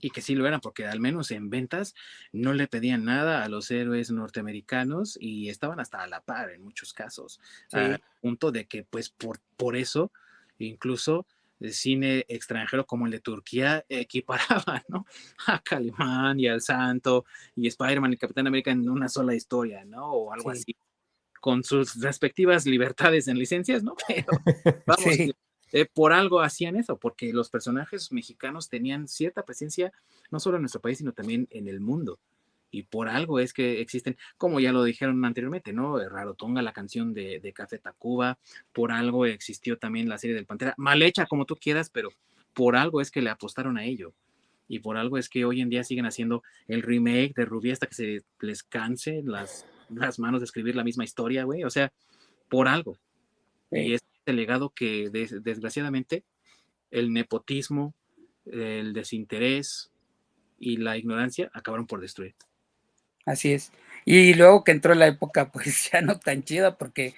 Y 0.00 0.10
que 0.10 0.22
sí 0.22 0.34
lo 0.34 0.44
eran, 0.44 0.60
porque 0.60 0.86
al 0.86 0.98
menos 0.98 1.30
en 1.30 1.50
ventas 1.50 1.94
no 2.32 2.52
le 2.52 2.66
pedían 2.66 3.04
nada 3.04 3.44
a 3.44 3.48
los 3.48 3.70
héroes 3.70 4.10
norteamericanos 4.10 5.16
y 5.20 5.50
estaban 5.50 5.78
hasta 5.78 6.02
a 6.02 6.08
la 6.08 6.20
par 6.20 6.50
en 6.50 6.64
muchos 6.64 6.92
casos, 6.92 7.40
al 7.70 8.02
punto 8.20 8.50
de 8.50 8.64
que, 8.64 8.82
pues, 8.82 9.08
por, 9.08 9.38
por 9.56 9.76
eso, 9.76 10.10
incluso 10.58 11.26
el 11.60 11.72
cine 11.72 12.24
extranjero 12.28 12.86
como 12.86 13.06
el 13.06 13.12
de 13.12 13.20
Turquía 13.20 13.84
equiparaba, 13.88 14.84
¿no? 14.88 15.06
A 15.46 15.60
Calimán 15.60 16.38
y 16.38 16.46
al 16.46 16.60
Santo 16.60 17.24
y 17.56 17.66
Spider-Man 17.66 18.12
y 18.12 18.16
Capitán 18.16 18.46
América 18.46 18.70
en 18.70 18.88
una 18.88 19.08
sola 19.08 19.34
historia, 19.34 19.84
¿no? 19.84 20.06
O 20.06 20.32
algo 20.32 20.50
así 20.50 20.76
con 21.40 21.64
sus 21.64 22.00
respectivas 22.00 22.66
libertades 22.66 23.28
en 23.28 23.38
licencias, 23.38 23.82
¿no? 23.82 23.94
Pero 24.08 24.26
vamos, 24.86 25.06
eh, 25.72 25.86
por 25.92 26.12
algo 26.12 26.40
hacían 26.40 26.76
eso, 26.76 26.98
porque 26.98 27.32
los 27.32 27.50
personajes 27.50 28.12
mexicanos 28.12 28.68
tenían 28.68 29.06
cierta 29.08 29.44
presencia 29.44 29.92
no 30.30 30.40
solo 30.40 30.56
en 30.56 30.62
nuestro 30.62 30.80
país, 30.80 30.98
sino 30.98 31.12
también 31.12 31.46
en 31.50 31.68
el 31.68 31.80
mundo. 31.80 32.18
Y 32.70 32.82
por 32.84 33.08
algo 33.08 33.40
es 33.40 33.52
que 33.52 33.80
existen, 33.80 34.16
como 34.36 34.60
ya 34.60 34.72
lo 34.72 34.84
dijeron 34.84 35.24
anteriormente, 35.24 35.72
¿no? 35.72 35.98
Rarotonga, 35.98 36.60
la 36.60 36.72
canción 36.72 37.14
de, 37.14 37.40
de 37.40 37.52
Café 37.52 37.78
Tacuba, 37.78 38.38
por 38.72 38.92
algo 38.92 39.24
existió 39.24 39.78
también 39.78 40.08
la 40.08 40.18
serie 40.18 40.36
del 40.36 40.46
Pantera, 40.46 40.74
mal 40.76 41.02
hecha 41.02 41.26
como 41.26 41.46
tú 41.46 41.56
quieras, 41.56 41.90
pero 41.90 42.10
por 42.52 42.76
algo 42.76 43.00
es 43.00 43.10
que 43.10 43.22
le 43.22 43.30
apostaron 43.30 43.78
a 43.78 43.84
ello 43.84 44.12
y 44.68 44.80
por 44.80 44.98
algo 44.98 45.16
es 45.16 45.28
que 45.30 45.46
hoy 45.46 45.62
en 45.62 45.70
día 45.70 45.82
siguen 45.82 46.04
haciendo 46.04 46.42
el 46.66 46.82
remake 46.82 47.34
de 47.34 47.46
Rubí 47.46 47.70
hasta 47.70 47.86
que 47.86 47.94
se 47.94 48.22
les 48.40 48.62
canse 48.62 49.22
las 49.24 49.64
las 49.88 50.18
manos 50.18 50.40
de 50.40 50.44
escribir 50.44 50.76
la 50.76 50.84
misma 50.84 51.04
historia, 51.04 51.44
güey, 51.44 51.64
o 51.64 51.70
sea, 51.70 51.92
por 52.48 52.68
algo. 52.68 52.98
Y 53.70 53.94
es 53.94 54.00
el 54.26 54.36
legado 54.36 54.70
que 54.70 55.10
desgraciadamente 55.10 56.24
el 56.90 57.12
nepotismo, 57.12 57.94
el 58.46 58.92
desinterés 58.92 59.90
y 60.58 60.78
la 60.78 60.96
ignorancia 60.96 61.50
acabaron 61.52 61.86
por 61.86 62.00
destruir. 62.00 62.34
Así 63.28 63.52
es. 63.52 63.72
Y 64.04 64.34
luego 64.34 64.64
que 64.64 64.72
entró 64.72 64.94
la 64.94 65.06
época, 65.06 65.52
pues 65.52 65.90
ya 65.92 66.00
no 66.00 66.18
tan 66.18 66.42
chida, 66.42 66.78
porque 66.78 67.14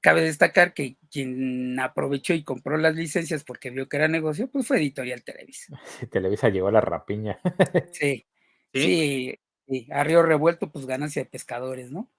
cabe 0.00 0.22
destacar 0.22 0.74
que 0.74 0.96
quien 1.10 1.78
aprovechó 1.80 2.34
y 2.34 2.44
compró 2.44 2.76
las 2.76 2.94
licencias 2.94 3.44
porque 3.44 3.70
vio 3.70 3.88
que 3.88 3.96
era 3.96 4.08
negocio, 4.08 4.48
pues 4.48 4.66
fue 4.66 4.78
Editorial 4.78 5.22
Televisa. 5.22 5.80
Televisa 6.10 6.48
llevó 6.50 6.68
a 6.68 6.72
la 6.72 6.80
rapiña. 6.80 7.38
sí, 7.92 8.26
sí, 8.72 9.38
Sí, 9.70 9.86
a 9.92 10.02
Río 10.02 10.24
Revuelto, 10.24 10.72
pues 10.72 10.84
ganancia 10.84 11.22
de 11.22 11.30
pescadores, 11.30 11.92
¿no? 11.92 12.10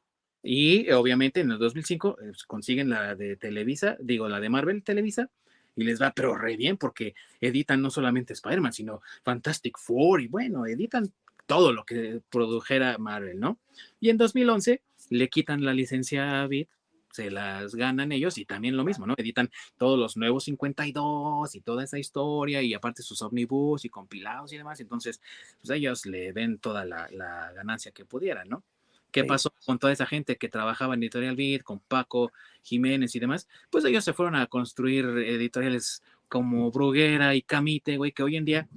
Y 0.41 0.89
obviamente 0.91 1.41
en 1.41 1.51
el 1.51 1.59
2005 1.59 2.17
eh, 2.21 2.23
pues, 2.27 2.45
consiguen 2.45 2.89
la 2.89 3.13
de 3.13 3.35
Televisa, 3.35 3.97
digo, 3.99 4.29
la 4.29 4.39
de 4.39 4.47
Marvel 4.47 4.83
Televisa, 4.83 5.29
y 5.75 5.83
les 5.83 6.01
va 6.01 6.13
pero 6.15 6.37
re 6.37 6.55
bien 6.55 6.77
porque 6.77 7.13
editan 7.41 7.81
no 7.81 7.89
solamente 7.89 8.31
Spider-Man, 8.31 8.71
sino 8.71 9.01
Fantastic 9.23 9.77
Four 9.77 10.21
y 10.21 10.27
bueno, 10.27 10.65
editan 10.65 11.11
todo 11.51 11.73
lo 11.73 11.83
que 11.83 12.21
produjera 12.29 12.97
Marvel, 12.97 13.37
¿no? 13.37 13.59
Y 13.99 14.07
en 14.07 14.17
2011 14.17 14.81
le 15.09 15.27
quitan 15.27 15.65
la 15.65 15.73
licencia 15.73 16.43
a 16.43 16.47
Bit 16.47 16.69
se 17.11 17.29
las 17.29 17.75
ganan 17.75 18.13
ellos 18.13 18.37
y 18.37 18.45
también 18.45 18.77
lo 18.77 18.85
mismo, 18.85 19.05
¿no? 19.05 19.15
Editan 19.17 19.51
todos 19.77 19.99
los 19.99 20.15
nuevos 20.15 20.45
52 20.45 21.53
y 21.55 21.59
toda 21.59 21.83
esa 21.83 21.99
historia 21.99 22.61
y 22.61 22.73
aparte 22.73 23.03
sus 23.03 23.21
omnibus 23.21 23.83
y 23.83 23.89
compilados 23.89 24.53
y 24.53 24.57
demás, 24.59 24.79
entonces 24.79 25.19
pues 25.59 25.71
ellos 25.71 26.05
le 26.05 26.31
ven 26.31 26.57
toda 26.57 26.85
la, 26.85 27.51
ganancia 27.53 27.91
que 27.91 28.05
pudieran, 28.05 28.47
¿no? 28.47 28.63
¿Qué 29.11 29.25
pasó 29.25 29.53
con 29.65 29.77
toda 29.77 29.91
esa 29.91 30.05
gente 30.05 30.37
que 30.37 30.47
trabajaba 30.47 30.93
en 30.93 31.03
Editorial 31.03 31.35
Beat, 31.35 31.63
con 31.63 31.79
Paco 31.79 32.31
Jiménez 32.63 33.13
y 33.13 33.19
demás? 33.19 33.49
Pues 33.69 33.83
ellos 33.83 34.05
se 34.05 34.13
fueron 34.13 34.37
a 34.37 34.47
construir 34.47 35.03
editoriales 35.05 36.01
como 36.29 36.71
Bruguera 36.71 37.35
y 37.35 37.41
Camite, 37.41 37.97
güey, 37.97 38.13
que 38.13 38.23
hoy 38.23 38.37
en 38.37 38.45
día 38.45 38.69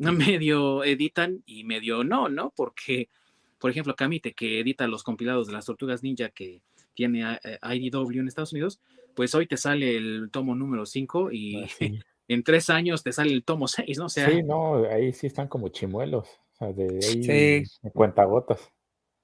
medio 0.40 0.84
editan 0.84 1.42
y 1.46 1.64
medio 1.64 2.04
no, 2.04 2.28
¿no? 2.28 2.52
Porque, 2.56 3.08
por 3.58 3.70
ejemplo, 3.70 3.94
Camite, 3.94 4.32
que 4.32 4.60
edita 4.60 4.86
los 4.86 5.02
compilados 5.02 5.46
de 5.46 5.52
las 5.52 5.66
Tortugas 5.66 6.02
Ninja, 6.02 6.30
que 6.30 6.62
tiene 6.94 7.38
eh, 7.44 7.58
IDW 7.62 8.20
en 8.20 8.28
Estados 8.28 8.52
Unidos, 8.52 8.80
pues 9.14 9.34
hoy 9.34 9.46
te 9.46 9.56
sale 9.56 9.96
el 9.96 10.30
tomo 10.30 10.54
número 10.54 10.86
5 10.86 11.30
y 11.32 11.62
ah, 11.62 11.68
en 12.28 12.42
tres 12.42 12.70
años 12.70 13.02
te 13.02 13.12
sale 13.12 13.32
el 13.32 13.44
tomo 13.44 13.68
6, 13.68 13.98
¿no? 13.98 14.08
sea, 14.08 14.28
sí, 14.30 14.42
no, 14.42 14.84
ahí 14.84 15.12
sí 15.12 15.26
están 15.26 15.48
como 15.48 15.68
chimuelos, 15.68 16.28
o 16.28 16.56
sea, 16.56 16.72
de 16.72 16.98
ahí 17.02 17.64
sí. 17.64 17.90
cuentagotas. 17.92 18.72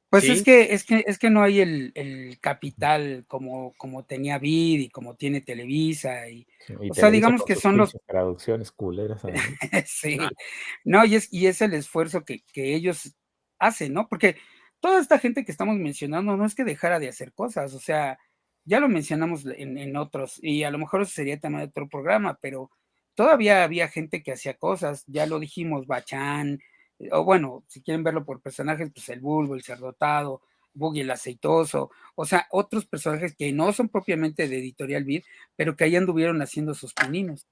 Pues 0.09 0.28
es 0.28 0.43
que 0.43 0.73
es 0.73 0.85
que 0.85 1.05
es 1.07 1.19
que 1.19 1.31
no 1.31 1.43
hay 1.43 1.61
el, 1.61 2.39
capital 2.41 3.24
como, 3.27 3.74
como 3.77 4.05
tenía 4.05 4.39
Vid 4.39 4.81
y 4.81 4.89
como 4.89 5.16
tiene 5.16 5.41
Televisa 5.41 6.28
y, 6.28 6.47
o 6.91 6.95
sea 6.95 7.11
digamos 7.11 7.45
que 7.45 7.57
son 7.57 7.77
los 7.77 7.97
traducciones 8.07 8.70
culeras 8.70 9.23
sí 9.87 10.16
no 10.85 11.05
y 11.05 11.16
es 11.16 11.33
y 11.33 11.47
es 11.49 11.61
el 11.61 11.74
esfuerzo 11.74 12.24
que, 12.24 12.45
que 12.53 12.74
ellos 12.74 13.16
hacen 13.59 13.95
no 13.95 14.09
porque 14.09 14.37
toda 14.81 15.01
esta 15.01 15.19
gente 15.19 15.45
que 15.45 15.53
estamos 15.53 15.77
mencionando 15.77 16.37
no 16.37 16.45
es 16.45 16.55
que 16.55 16.65
dejara 16.65 16.99
de 16.99 17.09
hacer 17.09 17.33
cosas, 17.33 17.74
o 17.74 17.81
sea, 17.81 18.19
ya 18.65 18.81
lo 18.81 18.89
mencionamos 18.89 19.45
en, 19.47 19.97
otros, 19.97 20.39
y 20.43 20.65
a 20.65 20.70
lo 20.70 20.78
mejor 20.78 21.03
eso 21.03 21.12
sería 21.12 21.39
tema 21.39 21.61
de 21.61 21.66
otro 21.66 21.89
programa, 21.89 22.39
pero 22.41 22.70
todavía 23.15 23.65
había 23.65 23.89
gente 23.89 24.23
que 24.23 24.33
hacía 24.33 24.55
cosas, 24.55 25.05
ya 25.07 25.27
lo 25.27 25.39
dijimos, 25.39 25.87
Bachán, 25.87 26.61
o 27.10 27.24
bueno, 27.24 27.64
si 27.68 27.82
quieren 27.82 28.02
verlo 28.02 28.24
por 28.24 28.40
personajes, 28.40 28.90
pues 28.93 29.09
el 29.09 29.20
Bulbo, 29.20 29.55
el 29.55 29.62
Cerdotado, 29.62 30.43
Buggy 30.74 31.01
el 31.01 31.10
Aceitoso, 31.10 31.90
o 32.14 32.24
sea, 32.24 32.47
otros 32.51 32.85
personajes 32.85 33.35
que 33.35 33.52
no 33.52 33.73
son 33.73 33.89
propiamente 33.89 34.48
de 34.48 34.59
Editorial 34.59 35.05
Vid, 35.05 35.24
pero 35.56 35.77
que 35.77 35.85
ahí 35.85 35.97
anduvieron 35.97 36.40
haciendo 36.43 36.74
sus 36.74 36.93
pininos. 36.93 37.47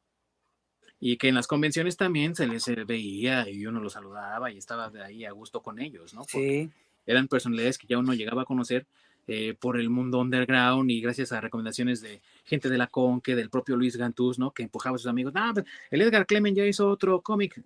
Y 1.00 1.16
que 1.16 1.28
en 1.28 1.34
las 1.34 1.46
convenciones 1.46 1.96
también 1.96 2.34
se 2.34 2.46
les 2.46 2.64
veía 2.86 3.48
y 3.48 3.66
uno 3.66 3.80
los 3.80 3.94
saludaba 3.94 4.50
y 4.50 4.58
estaba 4.58 4.90
de 4.90 5.02
ahí 5.02 5.24
a 5.24 5.32
gusto 5.32 5.62
con 5.62 5.78
ellos, 5.78 6.14
¿no? 6.14 6.24
sí 6.24 6.70
eran 7.06 7.28
personalidades 7.28 7.78
que 7.78 7.86
ya 7.86 7.98
uno 7.98 8.14
llegaba 8.14 8.42
a 8.42 8.46
conocer 8.46 8.86
eh, 9.26 9.54
por 9.58 9.78
el 9.78 9.88
mundo 9.88 10.20
underground 10.20 10.90
y 10.90 11.00
gracias 11.00 11.32
a 11.32 11.40
recomendaciones 11.40 12.02
de 12.02 12.20
gente 12.44 12.68
de 12.68 12.76
la 12.76 12.88
Conque, 12.88 13.34
del 13.34 13.48
propio 13.48 13.76
Luis 13.76 13.96
Gantús, 13.96 14.38
¿no? 14.38 14.50
Que 14.50 14.64
empujaba 14.64 14.96
a 14.96 14.98
sus 14.98 15.06
amigos, 15.06 15.32
pues, 15.32 15.64
el 15.90 16.02
Edgar 16.02 16.26
Clemen 16.26 16.54
ya 16.54 16.66
hizo 16.66 16.88
otro 16.88 17.20
cómic, 17.22 17.62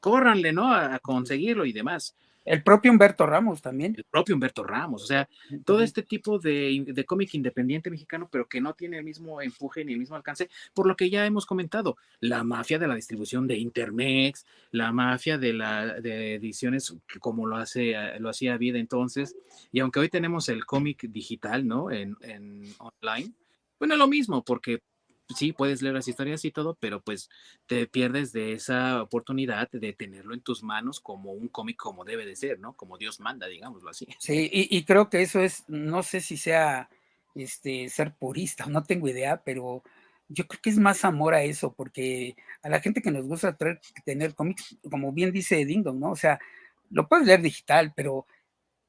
córranle, 0.00 0.52
¿no? 0.52 0.72
A, 0.72 0.98
conseguirlo 1.00 1.64
y 1.64 1.72
demás. 1.72 2.14
El 2.44 2.62
propio 2.62 2.90
Humberto 2.90 3.26
Ramos 3.26 3.60
también. 3.60 3.94
El 3.96 4.04
propio 4.04 4.34
Humberto 4.34 4.64
Ramos, 4.64 5.02
o 5.02 5.06
sea, 5.06 5.28
todo 5.64 5.82
este 5.82 6.02
tipo 6.02 6.38
de, 6.38 6.84
de 6.86 7.04
cómic 7.04 7.34
independiente 7.34 7.90
mexicano, 7.90 8.28
pero 8.30 8.48
que 8.48 8.60
no 8.60 8.74
tiene 8.74 8.98
el 8.98 9.04
mismo 9.04 9.40
empuje 9.42 9.84
ni 9.84 9.92
el 9.92 9.98
mismo 9.98 10.16
alcance, 10.16 10.48
por 10.74 10.86
lo 10.86 10.96
que 10.96 11.10
ya 11.10 11.26
hemos 11.26 11.46
comentado, 11.46 11.96
la 12.20 12.42
mafia 12.44 12.78
de 12.78 12.88
la 12.88 12.94
distribución 12.94 13.46
de 13.46 13.58
Intermex, 13.58 14.46
la 14.70 14.92
mafia 14.92 15.38
de 15.38 15.52
la 15.52 16.00
de 16.00 16.34
ediciones 16.34 16.94
como 17.20 17.46
lo 17.46 17.56
hace 17.56 17.94
lo 18.18 18.30
hacía 18.30 18.56
Vida 18.56 18.78
entonces, 18.78 19.36
y 19.70 19.80
aunque 19.80 20.00
hoy 20.00 20.08
tenemos 20.08 20.48
el 20.48 20.64
cómic 20.64 21.02
digital, 21.08 21.66
¿no? 21.66 21.90
En, 21.90 22.16
en 22.22 22.62
online, 22.78 23.32
bueno, 23.78 23.96
lo 23.96 24.08
mismo, 24.08 24.44
porque 24.44 24.82
sí, 25.34 25.52
puedes 25.52 25.82
leer 25.82 25.94
las 25.94 26.08
historias 26.08 26.44
y 26.44 26.50
todo, 26.50 26.76
pero 26.80 27.00
pues 27.00 27.28
te 27.66 27.86
pierdes 27.86 28.32
de 28.32 28.52
esa 28.52 29.02
oportunidad 29.02 29.70
de 29.70 29.92
tenerlo 29.92 30.34
en 30.34 30.40
tus 30.40 30.62
manos 30.62 31.00
como 31.00 31.32
un 31.32 31.48
cómic 31.48 31.76
como 31.76 32.04
debe 32.04 32.26
de 32.26 32.36
ser, 32.36 32.58
¿no? 32.58 32.74
Como 32.74 32.98
Dios 32.98 33.20
manda, 33.20 33.46
digámoslo 33.46 33.90
así. 33.90 34.06
Sí, 34.18 34.48
y, 34.52 34.84
creo 34.84 35.10
que 35.10 35.22
eso 35.22 35.40
es, 35.40 35.64
no 35.68 36.02
sé 36.02 36.20
si 36.20 36.36
sea 36.36 36.88
este, 37.34 37.88
ser 37.88 38.14
purista, 38.14 38.66
no 38.66 38.82
tengo 38.82 39.08
idea, 39.08 39.42
pero 39.44 39.82
yo 40.28 40.46
creo 40.46 40.60
que 40.62 40.70
es 40.70 40.78
más 40.78 41.04
amor 41.04 41.34
a 41.34 41.42
eso, 41.42 41.72
porque 41.72 42.36
a 42.62 42.68
la 42.68 42.80
gente 42.80 43.02
que 43.02 43.10
nos 43.10 43.26
gusta 43.26 43.56
tener 44.04 44.34
cómics, 44.34 44.76
como 44.88 45.12
bien 45.12 45.32
dice 45.32 45.64
Dingdong, 45.64 45.98
¿no? 45.98 46.10
O 46.12 46.16
sea, 46.16 46.38
lo 46.90 47.08
puedes 47.08 47.26
leer 47.26 47.42
digital, 47.42 47.92
pero 47.94 48.26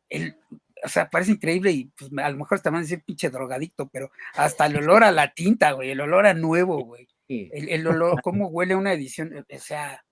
el, 0.09 0.35
o 0.83 0.89
sea, 0.89 1.09
parece 1.09 1.31
increíble 1.31 1.71
y 1.71 1.85
pues 1.85 2.11
a 2.17 2.29
lo 2.29 2.37
mejor 2.37 2.55
hasta 2.55 2.69
van 2.69 2.79
a 2.79 2.83
decir 2.83 3.03
pinche 3.03 3.29
drogadicto, 3.29 3.87
pero 3.89 4.11
hasta 4.33 4.65
el 4.65 4.77
olor 4.77 5.03
a 5.03 5.11
la 5.11 5.33
tinta, 5.33 5.71
güey, 5.71 5.91
el 5.91 6.01
olor 6.01 6.25
a 6.25 6.33
nuevo, 6.33 6.83
güey. 6.83 7.07
El, 7.27 7.87
olor, 7.87 8.21
cómo 8.21 8.47
huele 8.47 8.75
una 8.75 8.91
edición, 8.91 9.45
o 9.49 9.59
sea, 9.59 10.03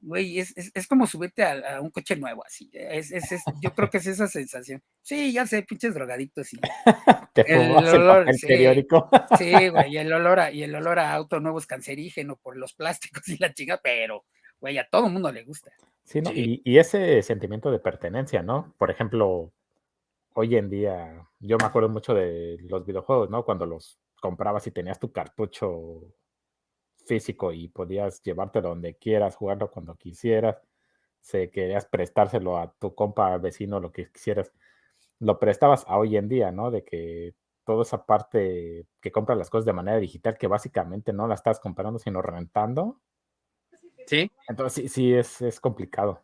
güey, 0.00 0.38
es, 0.38 0.54
es, 0.56 0.86
como 0.86 1.06
subirte 1.06 1.42
a, 1.42 1.80
un 1.80 1.90
coche 1.90 2.14
nuevo, 2.16 2.44
así. 2.44 2.70
Es, 2.72 3.10
es, 3.10 3.42
yo 3.62 3.72
creo 3.72 3.88
que 3.88 3.98
es 3.98 4.06
esa 4.06 4.28
sensación. 4.28 4.82
Sí, 5.02 5.32
ya 5.32 5.46
sé, 5.46 5.62
pinches 5.62 5.94
drogadictos 5.94 6.52
y 6.52 6.60
el 7.34 7.70
olor, 7.70 8.28
el 8.28 8.38
periódico. 8.38 9.08
sí, 9.38 9.68
güey, 9.68 9.94
y 9.94 9.98
el 9.98 10.12
olor 10.12 10.40
a, 10.40 10.50
y 10.52 10.62
el 10.62 10.74
olor 10.74 10.98
a 10.98 11.14
auto 11.14 11.40
nuevo 11.40 11.58
es 11.58 11.66
cancerígeno 11.66 12.36
por 12.36 12.56
los 12.56 12.74
plásticos 12.74 13.26
y 13.28 13.38
la 13.38 13.52
chinga, 13.54 13.80
pero, 13.82 14.26
güey, 14.60 14.78
a 14.78 14.88
todo 14.88 15.08
mundo 15.08 15.32
le 15.32 15.44
gusta. 15.44 15.72
Sí, 16.04 16.20
¿no? 16.20 16.32
Y, 16.32 16.62
y, 16.64 16.78
ese 16.78 17.22
sentimiento 17.22 17.70
de 17.70 17.80
pertenencia, 17.80 18.42
¿no? 18.42 18.74
Por 18.78 18.90
ejemplo, 18.90 19.52
hoy 20.38 20.54
en 20.54 20.70
día, 20.70 21.28
yo 21.40 21.56
me 21.58 21.66
acuerdo 21.66 21.88
mucho 21.88 22.14
de 22.14 22.58
los 22.68 22.86
videojuegos, 22.86 23.28
¿no? 23.28 23.44
Cuando 23.44 23.66
los 23.66 23.98
comprabas 24.20 24.68
y 24.68 24.70
tenías 24.70 25.00
tu 25.00 25.10
cartucho 25.10 26.14
físico 27.06 27.52
y 27.52 27.66
podías 27.66 28.22
llevarte 28.22 28.60
donde 28.60 28.94
quieras, 28.94 29.34
jugarlo 29.34 29.68
cuando 29.68 29.96
quisieras, 29.96 30.62
se 31.20 31.50
querías 31.50 31.86
prestárselo 31.86 32.56
a 32.56 32.72
tu 32.72 32.94
compa, 32.94 33.36
vecino, 33.38 33.80
lo 33.80 33.90
que 33.90 34.12
quisieras, 34.12 34.52
lo 35.18 35.40
prestabas 35.40 35.84
a 35.88 35.98
hoy 35.98 36.16
en 36.16 36.28
día, 36.28 36.52
¿no? 36.52 36.70
De 36.70 36.84
que 36.84 37.34
toda 37.64 37.82
esa 37.82 38.06
parte 38.06 38.86
que 39.00 39.10
compras 39.10 39.38
las 39.38 39.50
cosas 39.50 39.66
de 39.66 39.72
manera 39.72 39.98
digital, 39.98 40.38
que 40.38 40.46
básicamente 40.46 41.12
no 41.12 41.26
la 41.26 41.34
estás 41.34 41.58
comprando, 41.58 41.98
sino 41.98 42.22
rentando. 42.22 43.00
Sí. 44.06 44.30
Entonces 44.46 44.84
sí, 44.84 44.88
sí 44.88 45.14
es, 45.14 45.42
es 45.42 45.58
complicado. 45.58 46.22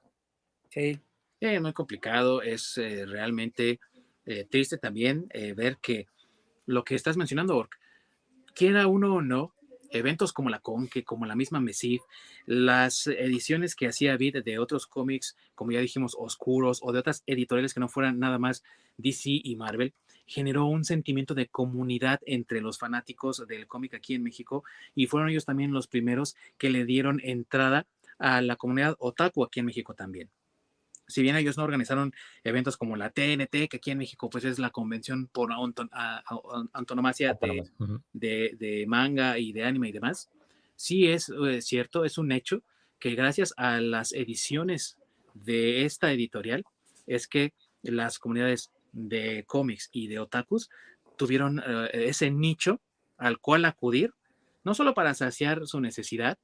Sí. 0.68 1.02
Sí, 1.40 1.48
es 1.48 1.60
muy 1.60 1.72
complicado, 1.72 2.42
es 2.42 2.78
eh, 2.78 3.04
realmente 3.06 3.80
eh, 4.26 4.46
triste 4.48 4.78
también 4.78 5.26
eh, 5.30 5.54
ver 5.54 5.78
que 5.78 6.06
lo 6.66 6.84
que 6.84 6.94
estás 6.94 7.16
mencionando, 7.16 7.68
quiera 8.54 8.86
uno 8.86 9.16
o 9.16 9.22
no, 9.22 9.54
eventos 9.90 10.32
como 10.32 10.50
la 10.50 10.60
Conque, 10.60 11.04
como 11.04 11.26
la 11.26 11.36
misma 11.36 11.60
Mesif, 11.60 12.02
las 12.46 13.06
ediciones 13.06 13.74
que 13.74 13.86
hacía 13.86 14.16
Vid 14.16 14.42
de 14.42 14.58
otros 14.58 14.86
cómics, 14.86 15.36
como 15.54 15.72
ya 15.72 15.80
dijimos, 15.80 16.16
oscuros, 16.18 16.80
o 16.82 16.92
de 16.92 16.98
otras 17.00 17.22
editoriales 17.26 17.74
que 17.74 17.80
no 17.80 17.88
fueran 17.88 18.18
nada 18.18 18.38
más 18.38 18.62
DC 18.96 19.30
y 19.44 19.56
Marvel, 19.56 19.92
generó 20.26 20.66
un 20.66 20.84
sentimiento 20.84 21.34
de 21.34 21.48
comunidad 21.48 22.20
entre 22.26 22.60
los 22.60 22.78
fanáticos 22.78 23.46
del 23.46 23.66
cómic 23.66 23.94
aquí 23.94 24.14
en 24.14 24.22
México 24.22 24.64
y 24.94 25.06
fueron 25.06 25.28
ellos 25.28 25.44
también 25.44 25.72
los 25.72 25.86
primeros 25.86 26.34
que 26.56 26.70
le 26.70 26.84
dieron 26.86 27.20
entrada 27.22 27.86
a 28.18 28.40
la 28.40 28.56
comunidad 28.56 28.96
otaku 28.98 29.44
aquí 29.44 29.60
en 29.60 29.66
México 29.66 29.94
también 29.94 30.30
si 31.06 31.22
bien 31.22 31.36
ellos 31.36 31.56
no 31.56 31.64
organizaron 31.64 32.12
eventos 32.42 32.76
como 32.76 32.96
la 32.96 33.10
TNT, 33.10 33.68
que 33.68 33.76
aquí 33.76 33.90
en 33.90 33.98
México 33.98 34.30
pues 34.30 34.44
es 34.44 34.58
la 34.58 34.70
convención 34.70 35.28
por 35.28 35.50
antonomasia 36.72 37.38
de, 38.12 38.84
manga 38.86 39.38
y 39.38 39.52
de 39.52 39.64
anime 39.64 39.88
y 39.88 39.92
demás, 39.92 40.30
sí 40.76 41.08
es 41.08 41.28
eh, 41.28 41.60
cierto, 41.62 42.04
es 42.04 42.18
un 42.18 42.32
hecho 42.32 42.62
que 42.98 43.14
gracias 43.14 43.54
a 43.56 43.80
las 43.80 44.12
ediciones 44.12 44.96
de 45.34 45.84
esta 45.84 46.12
editorial 46.12 46.64
es 47.06 47.28
que 47.28 47.52
las 47.82 48.18
comunidades 48.18 48.70
de 48.92 49.44
cómics 49.46 49.90
y 49.92 50.06
de 50.06 50.20
otakus 50.20 50.70
tuvieron 51.16 51.60
eh, 51.66 51.88
ese 51.92 52.30
nicho 52.30 52.80
al 53.18 53.38
cual 53.38 53.64
acudir, 53.64 54.12
no 54.64 54.74
solo 54.74 54.94
para 54.94 55.14
saciar 55.14 55.66
su 55.66 55.80
necesidad, 55.80 56.38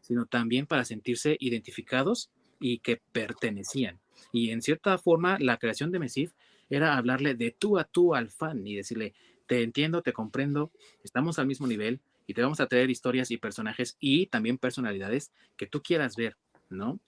sino 0.00 0.26
también 0.26 0.66
para 0.66 0.84
sentirse 0.84 1.36
identificados 1.38 2.30
y 2.60 2.78
que 2.78 3.00
pertenecían. 3.12 3.98
Y 4.32 4.50
en 4.50 4.62
cierta 4.62 4.98
forma, 4.98 5.38
la 5.38 5.58
creación 5.58 5.90
de 5.92 5.98
Mesif 5.98 6.32
era 6.70 6.96
hablarle 6.96 7.34
de 7.34 7.50
tú 7.50 7.78
a 7.78 7.84
tú 7.84 8.14
al 8.14 8.30
fan 8.30 8.66
y 8.66 8.76
decirle, 8.76 9.14
te 9.46 9.62
entiendo, 9.62 10.02
te 10.02 10.12
comprendo, 10.12 10.72
estamos 11.04 11.38
al 11.38 11.46
mismo 11.46 11.66
nivel 11.66 12.00
y 12.26 12.34
te 12.34 12.42
vamos 12.42 12.60
a 12.60 12.66
traer 12.66 12.90
historias 12.90 13.30
y 13.30 13.36
personajes 13.36 13.96
y 14.00 14.26
también 14.26 14.58
personalidades 14.58 15.32
que 15.56 15.66
tú 15.66 15.82
quieras 15.82 16.16
ver, 16.16 16.36
¿no? 16.68 16.98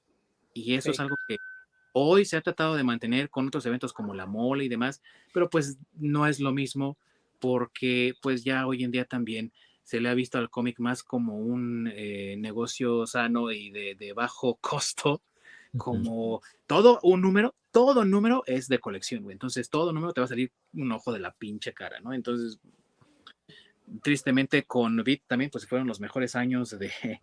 Y 0.54 0.74
eso 0.74 0.90
es 0.90 1.00
algo 1.00 1.16
que 1.26 1.38
hoy 1.92 2.24
se 2.24 2.36
ha 2.36 2.40
tratado 2.40 2.76
de 2.76 2.84
mantener 2.84 3.30
con 3.30 3.48
otros 3.48 3.66
eventos 3.66 3.92
como 3.92 4.14
la 4.14 4.26
mole 4.26 4.64
y 4.64 4.68
demás, 4.68 5.02
pero 5.32 5.50
pues 5.50 5.78
no 5.94 6.26
es 6.26 6.40
lo 6.40 6.52
mismo 6.52 6.96
porque 7.40 8.14
pues 8.22 8.44
ya 8.44 8.66
hoy 8.66 8.84
en 8.84 8.90
día 8.90 9.04
también 9.04 9.52
se 9.82 10.00
le 10.00 10.08
ha 10.08 10.14
visto 10.14 10.38
al 10.38 10.50
cómic 10.50 10.78
más 10.80 11.02
como 11.02 11.38
un 11.38 11.90
eh, 11.94 12.36
negocio 12.38 13.06
sano 13.06 13.50
y 13.50 13.70
de, 13.70 14.12
bajo 14.14 14.56
costo 14.60 15.22
como 15.78 16.42
todo 16.66 17.00
un 17.02 17.22
número, 17.22 17.55
todo 17.70 18.05
número 18.05 18.42
es 18.46 18.68
de 18.68 18.78
colección, 18.78 19.22
güey. 19.22 19.32
Entonces, 19.34 19.70
todo 19.70 19.92
número 19.92 20.12
te 20.12 20.20
va 20.20 20.26
a 20.26 20.28
salir 20.28 20.52
un 20.74 20.92
ojo 20.92 21.12
de 21.12 21.20
la 21.20 21.32
pinche 21.32 21.72
cara, 21.72 22.00
¿no? 22.00 22.12
Entonces, 22.12 22.59
tristemente 24.02 24.64
con 24.64 25.02
Bit 25.02 25.22
también, 25.26 25.50
pues 25.50 25.66
fueron 25.66 25.86
los 25.86 26.00
mejores 26.00 26.36
años 26.36 26.78
de, 26.78 26.90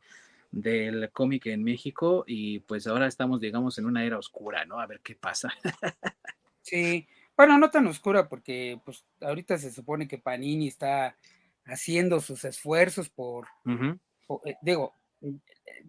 del 0.52 1.12
cómic 1.12 1.48
en 1.48 1.64
México 1.64 2.24
y 2.28 2.60
pues 2.60 2.88
ahora 2.88 3.08
estamos, 3.08 3.40
digamos, 3.42 3.78
en 3.78 3.86
una 3.86 4.06
era 4.06 4.18
oscura, 4.18 4.66
¿no? 4.66 4.80
A 4.80 4.88
ver 4.88 5.02
qué 5.02 5.16
pasa. 5.16 5.54
Sí, 6.62 7.08
bueno, 7.38 7.60
no 7.60 7.70
tan 7.70 7.86
oscura 7.86 8.28
porque 8.28 8.82
pues 8.84 9.06
ahorita 9.22 9.60
se 9.60 9.72
supone 9.72 10.08
que 10.08 10.18
Panini 10.18 10.68
está 10.68 11.16
haciendo 11.64 12.20
sus 12.22 12.44
esfuerzos 12.44 13.10
por, 13.10 13.46
eh, 14.46 14.56
digo, 14.64 14.96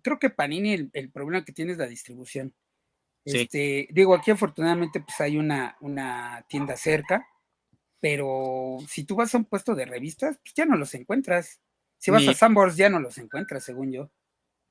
creo 0.03 0.19
que 0.19 0.31
Panini 0.31 0.91
el, 0.93 1.11
problema 1.11 1.45
que 1.45 1.53
tiene 1.53 1.73
es 1.73 1.79
la 1.79 1.87
distribución. 1.87 2.55
Este, 3.25 3.89
digo, 3.91 4.15
aquí 4.15 4.31
afortunadamente 4.31 5.01
pues 5.01 5.21
hay 5.21 5.37
una, 5.37 5.77
una 5.81 6.45
tienda 6.49 6.77
cerca, 6.77 7.27
pero 7.99 8.79
si 8.89 9.05
tú 9.05 9.17
vas 9.17 9.35
a 9.35 9.39
un 9.39 9.47
puesto 9.47 9.75
de 9.75 9.85
revistas, 9.85 10.39
pues 10.39 10.55
ya 10.55 10.65
no 10.65 10.77
los 10.77 10.95
encuentras. 10.95 11.61
Si 11.99 12.11
vas 12.11 12.29
a 12.29 12.35
Sambors 12.35 12.77
ya 12.77 12.89
no 12.89 13.01
los 13.01 13.19
encuentras, 13.19 13.65
según 13.65 13.91
yo. 13.91 14.13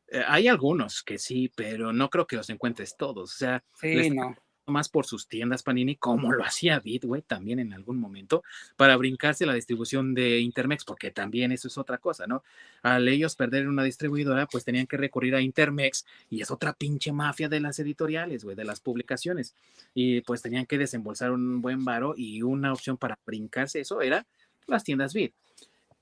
Eh, 0.07 0.23
hay 0.25 0.47
algunos 0.47 1.03
que 1.03 1.17
sí, 1.17 1.51
pero 1.55 1.91
no 1.91 2.09
creo 2.09 2.27
que 2.27 2.37
los 2.37 2.49
encuentres 2.49 2.95
todos. 2.95 3.33
O 3.33 3.37
sea, 3.37 3.63
sí, 3.73 4.09
no 4.09 4.35
más 4.65 4.89
por 4.89 5.05
sus 5.05 5.27
tiendas 5.27 5.63
Panini, 5.63 5.95
como 5.95 6.31
lo 6.31 6.43
hacía 6.43 6.79
Bitway 6.79 7.21
también 7.21 7.59
en 7.59 7.73
algún 7.73 7.97
momento, 7.97 8.43
para 8.77 8.95
brincarse 8.97 9.45
la 9.45 9.53
distribución 9.53 10.13
de 10.13 10.39
Intermex, 10.39 10.85
porque 10.85 11.11
también 11.11 11.51
eso 11.51 11.67
es 11.67 11.77
otra 11.77 11.97
cosa, 11.97 12.27
¿no? 12.27 12.43
Al 12.81 13.07
ellos 13.07 13.35
perder 13.35 13.67
una 13.67 13.83
distribuidora, 13.83 14.47
pues 14.47 14.65
tenían 14.65 14.87
que 14.87 14.97
recurrir 14.97 15.35
a 15.35 15.41
Intermex 15.41 16.05
y 16.29 16.41
es 16.41 16.51
otra 16.51 16.73
pinche 16.73 17.11
mafia 17.11 17.49
de 17.49 17.59
las 17.59 17.79
editoriales, 17.79 18.43
güey, 18.43 18.55
de 18.55 18.65
las 18.65 18.79
publicaciones. 18.79 19.55
Y 19.93 20.21
pues 20.21 20.41
tenían 20.41 20.65
que 20.65 20.77
desembolsar 20.77 21.31
un 21.31 21.61
buen 21.61 21.85
varo 21.85 22.13
y 22.17 22.41
una 22.41 22.73
opción 22.73 22.97
para 22.97 23.17
brincarse 23.25 23.81
eso 23.81 24.01
era 24.01 24.25
las 24.67 24.83
tiendas 24.83 25.13
Bit. 25.13 25.33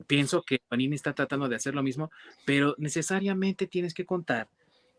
Pienso 0.08 0.42
que 0.42 0.60
Panini 0.68 0.96
está 0.96 1.14
tratando 1.14 1.48
de 1.48 1.56
hacer 1.56 1.76
lo 1.76 1.84
mismo, 1.84 2.12
pero 2.46 2.76
necesariamente 2.78 3.68
tienes 3.68 3.94
que 3.94 4.06
contar 4.06 4.48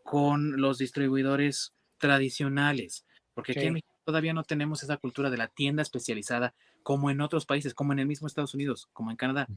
con 0.03 0.59
los 0.61 0.77
distribuidores 0.77 1.73
tradicionales 1.97 3.04
porque 3.35 3.51
aquí 3.51 3.67
en 3.67 3.73
México 3.73 3.93
todavía 4.05 4.33
no 4.33 4.43
tenemos 4.43 4.81
esa 4.81 4.97
cultura 4.97 5.29
de 5.29 5.37
la 5.37 5.47
tienda 5.47 5.83
especializada 5.83 6.53
como 6.81 7.11
en 7.11 7.21
otros 7.21 7.45
países, 7.45 7.73
como 7.73 7.93
en 7.93 7.99
el 7.99 8.07
mismo 8.07 8.25
Estados 8.25 8.53
Unidos, 8.53 8.89
como 8.93 9.11
en 9.11 9.17
Canadá. 9.17 9.47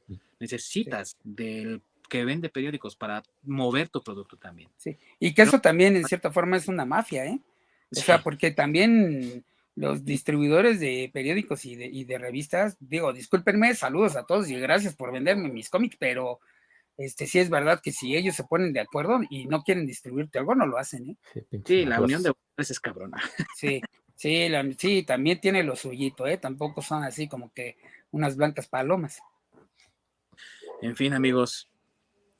Necesitas 0.41 1.17
del 1.25 1.81
que 2.09 2.25
vende 2.25 2.49
periódicos 2.49 2.97
para 2.97 3.23
mover 3.45 3.89
tu 3.89 4.03
producto 4.03 4.37
también. 4.37 4.69
Sí, 4.77 4.97
y 5.21 5.33
que 5.33 5.43
eso 5.43 5.61
también 5.61 5.97
en 5.97 6.05
cierta 6.05 6.31
forma 6.31 6.57
es 6.57 6.67
una 6.69 6.85
mafia, 6.85 7.27
¿eh? 7.27 7.39
O 7.91 8.01
sea, 8.01 8.23
porque 8.23 8.51
también 8.51 9.45
los 9.77 10.05
distribuidores 10.05 10.81
de 10.81 11.11
periódicos 11.13 11.65
y 11.65 11.77
de, 11.77 11.87
y 11.87 12.05
de 12.05 12.19
revistas, 12.19 12.77
digo, 12.81 13.13
discúlpenme, 13.13 13.75
saludos 13.75 14.17
a 14.17 14.25
todos 14.25 14.49
y 14.51 14.59
gracias 14.59 14.95
por 14.95 15.13
venderme 15.13 15.49
mis 15.51 15.71
cómics, 15.71 15.97
pero 15.99 16.41
este 16.99 17.29
sí 17.29 17.39
es 17.39 17.49
verdad 17.49 17.81
que 17.81 17.93
si 17.93 18.17
ellos 18.17 18.35
se 18.35 18.43
ponen 18.43 18.73
de 18.73 18.81
acuerdo 18.81 19.21
y 19.31 19.47
no 19.47 19.63
quieren 19.63 19.87
distribuirte 19.87 20.41
algo, 20.41 20.57
no 20.57 20.67
lo 20.67 20.79
hacen, 20.79 21.11
¿eh? 21.11 21.17
Sí, 21.65 21.85
la 21.85 22.01
unión 22.01 22.23
de 22.25 22.33
es 22.57 22.81
cabrona. 22.81 23.23
Sí, 23.57 23.81
sí, 24.17 24.49
sí, 24.77 25.05
también 25.05 25.41
tiene 25.41 25.63
lo 25.63 25.77
suyito, 25.77 26.27
¿eh? 26.27 26.39
Tampoco 26.39 26.83
son 26.83 27.05
así 27.05 27.29
como 27.29 27.53
que 27.53 27.77
unas 28.11 28.37
blancas 28.37 28.67
palomas. 28.67 29.21
En 30.83 30.97
fin, 30.97 31.15
amigos, 31.15 31.71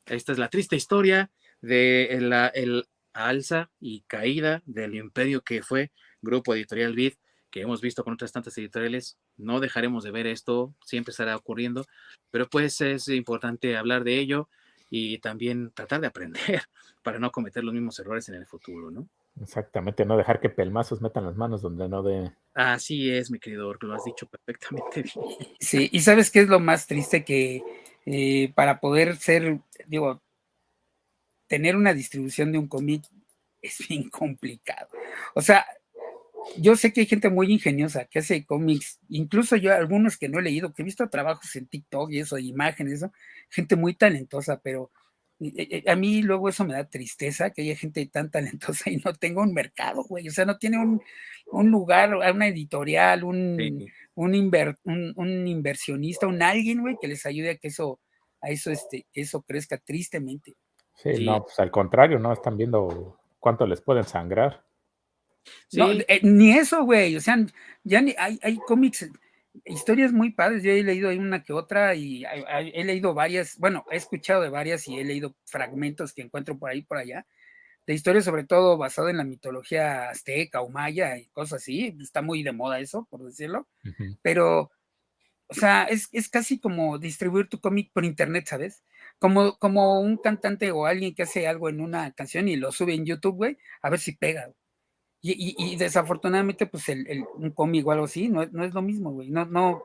esta 0.07 0.33
es 0.33 0.39
la 0.39 0.49
triste 0.49 0.75
historia 0.75 1.31
de 1.61 2.19
la 2.21 2.49
el 2.49 2.85
alza 3.13 3.71
y 3.81 4.03
caída 4.03 4.63
del 4.67 4.97
imperio 4.97 5.43
que 5.43 5.63
fue 5.63 5.93
Grupo 6.21 6.55
Editorial 6.55 6.95
Vid 6.95 7.15
que 7.51 7.63
hemos 7.63 7.81
visto 7.81 8.05
con 8.05 8.15
otras 8.15 8.33
tantas 8.33 8.57
editoriales, 8.59 9.19
no 9.37 9.61
dejaremos 9.61 10.05
de 10.05 10.11
ver 10.11 10.27
esto, 10.27 10.75
siempre 10.85 11.13
estará 11.13 11.37
ocurriendo, 11.37 11.85
pero 12.31 12.49
pues 12.49 12.81
es 12.81 13.09
importante 13.09 13.77
hablar 13.77 14.05
de 14.05 14.19
ello 14.19 14.49
y 14.91 15.19
también 15.19 15.71
tratar 15.73 16.01
de 16.01 16.07
aprender 16.07 16.41
para 17.03 17.19
no 17.19 17.31
cometer 17.31 17.65
los 17.65 17.75
mismos 17.75 17.99
errores 17.99 18.29
en 18.29 18.37
el 18.37 18.47
futuro, 18.47 18.91
¿no? 18.91 19.09
Exactamente, 19.41 20.05
no 20.05 20.17
dejar 20.17 20.41
que 20.41 20.51
pelmazos 20.51 21.01
metan 21.01 21.25
las 21.25 21.37
manos 21.37 21.63
donde 21.63 21.89
no 21.89 22.03
de... 22.03 22.33
Así 22.55 23.11
es, 23.11 23.31
mi 23.31 23.39
querido, 23.39 23.73
lo 23.73 23.95
has 23.95 24.05
dicho 24.05 24.27
perfectamente 24.27 25.03
bien. 25.03 25.27
Sí, 25.61 25.89
y 25.93 26.01
sabes 26.01 26.31
qué 26.31 26.41
es 26.41 26.49
lo 26.49 26.59
más 26.59 26.87
triste 26.87 27.25
que 27.25 27.63
eh, 28.05 28.53
para 28.55 28.81
poder 28.81 29.17
ser, 29.17 29.61
digo, 29.87 30.21
tener 31.47 31.77
una 31.77 31.95
distribución 31.95 32.53
de 32.53 32.59
un 32.59 32.67
cómic 32.67 33.05
es 33.63 33.87
bien 33.89 34.09
complicado. 34.11 34.89
O 35.35 35.41
sea, 35.41 35.67
yo 36.57 36.77
sé 36.77 36.93
que 36.93 37.01
hay 37.01 37.07
gente 37.07 37.31
muy 37.31 37.53
ingeniosa 37.53 38.07
que 38.07 38.21
hace 38.21 38.45
cómics, 38.45 39.01
incluso 39.09 39.57
yo 39.57 39.75
algunos 39.75 40.17
que 40.17 40.29
no 40.29 40.39
he 40.39 40.43
leído, 40.43 40.73
que 40.73 40.83
he 40.83 40.85
visto 40.85 41.09
trabajos 41.09 41.55
en 41.57 41.67
TikTok 41.67 42.11
y 42.11 42.21
eso, 42.21 42.39
imágenes, 42.39 42.95
eso, 42.95 43.13
gente 43.51 43.77
muy 43.77 43.95
talentosa, 43.95 44.61
pero 44.63 44.91
eh, 45.41 45.53
eh, 45.57 45.91
a 45.91 45.95
mí 45.95 46.23
luego 46.23 46.49
eso 46.49 46.65
me 46.65 46.75
da 46.75 46.89
tristeza 46.89 47.51
que 47.51 47.63
haya 47.63 47.77
gente 47.77 48.05
tan 48.07 48.31
talentosa 48.31 48.91
y 48.91 48.97
no 48.97 49.13
tenga 49.13 49.43
un 49.43 49.53
mercado, 49.53 50.03
güey, 50.05 50.29
o 50.29 50.33
sea, 50.33 50.45
no 50.45 50.59
tiene 50.59 50.79
un, 50.79 51.01
un 51.47 51.71
lugar, 51.71 52.15
una 52.15 52.49
editorial, 52.49 53.25
un, 53.25 53.87
un, 54.15 54.35
inversionista, 54.35 56.27
un 56.27 56.43
alguien, 56.43 56.81
güey, 56.81 56.97
que 57.01 57.09
les 57.09 57.25
ayude 57.27 57.51
a 57.51 57.57
que 57.57 57.69
eso, 57.69 58.01
a 58.41 58.51
eso, 58.51 58.71
este, 58.71 59.07
que 59.13 59.21
eso 59.21 59.43
crezca 59.43 59.79
tristemente. 59.79 60.57
Sí, 60.95 61.25
no, 61.25 61.45
pues 61.45 61.59
al 61.61 61.71
contrario, 61.71 62.19
¿no? 62.19 62.33
Están 62.33 62.57
viendo 62.57 63.21
cuánto 63.39 63.67
les 63.67 63.81
pueden 63.81 64.05
sangrar. 64.05 64.65
No, 65.73 65.91
eh, 65.93 66.21
ni 66.23 66.53
eso, 66.53 66.85
güey. 66.85 67.17
O 67.17 67.21
sea, 67.21 67.39
ya 67.85 68.01
ni, 68.01 68.15
hay, 68.19 68.39
hay 68.43 68.57
cómics, 68.67 69.11
historias 69.65 70.13
muy 70.13 70.31
padres. 70.31 70.63
Yo 70.63 70.73
he 70.73 70.83
leído 70.83 71.11
una 71.11 71.43
que 71.43 71.53
otra 71.53 71.95
y 71.95 72.25
he 72.25 72.85
leído 72.85 73.15
varias, 73.15 73.59
bueno, 73.59 73.85
he 73.91 73.97
escuchado 73.97 74.43
de 74.43 74.51
varias 74.51 74.87
y 74.89 74.99
he 74.99 75.05
leído 75.05 75.35
fragmentos 75.45 76.13
que 76.13 76.23
encuentro 76.23 76.59
por 76.59 76.71
ahí 76.71 76.83
por 76.83 76.99
allá. 76.99 77.27
De 77.87 77.95
historias 77.95 78.25
sobre 78.27 78.45
todo 78.45 78.77
basado 78.77 79.09
en 79.09 79.17
la 79.17 79.25
mitología 79.25 80.11
azteca 80.11 80.61
o 80.61 80.69
maya 80.69 81.17
y 81.17 81.27
cosas 81.29 81.63
así. 81.63 81.97
Está 82.01 82.21
muy 82.23 82.43
de 82.43 82.53
moda 82.53 82.81
eso, 82.81 83.07
por 83.11 83.25
decirlo. 83.25 83.67
Pero, 84.23 84.71
o 85.49 85.55
sea, 85.55 85.85
es, 85.85 86.09
es 86.13 86.29
casi 86.29 86.61
como 86.61 86.99
distribuir 86.99 87.49
tu 87.49 87.61
cómic 87.61 87.91
por 87.93 88.05
internet, 88.05 88.47
¿sabes? 88.47 88.85
Como, 89.19 89.59
como 89.59 90.01
un 90.01 90.19
cantante 90.19 90.71
o 90.71 90.85
alguien 90.87 91.15
que 91.15 91.23
hace 91.23 91.49
algo 91.49 91.71
en 91.71 91.81
una 91.81 92.13
canción 92.13 92.49
y 92.49 92.57
lo 92.57 92.73
sube 92.73 92.95
en 92.95 93.07
YouTube, 93.07 93.37
güey, 93.37 93.59
a 93.81 93.89
ver 93.91 94.01
si 94.01 94.13
pega. 94.13 94.53
Y, 95.21 95.77
desafortunadamente, 95.77 96.67
pues 96.67 96.89
el, 96.89 97.25
un 97.37 97.51
cómic 97.51 97.87
o 97.87 97.91
algo 97.91 98.05
así 98.05 98.29
no, 98.29 98.47
no 98.47 98.65
es 98.65 98.73
lo 98.73 98.83
mismo, 98.83 99.11
güey. 99.11 99.31
No, 99.31 99.45
no, 99.47 99.83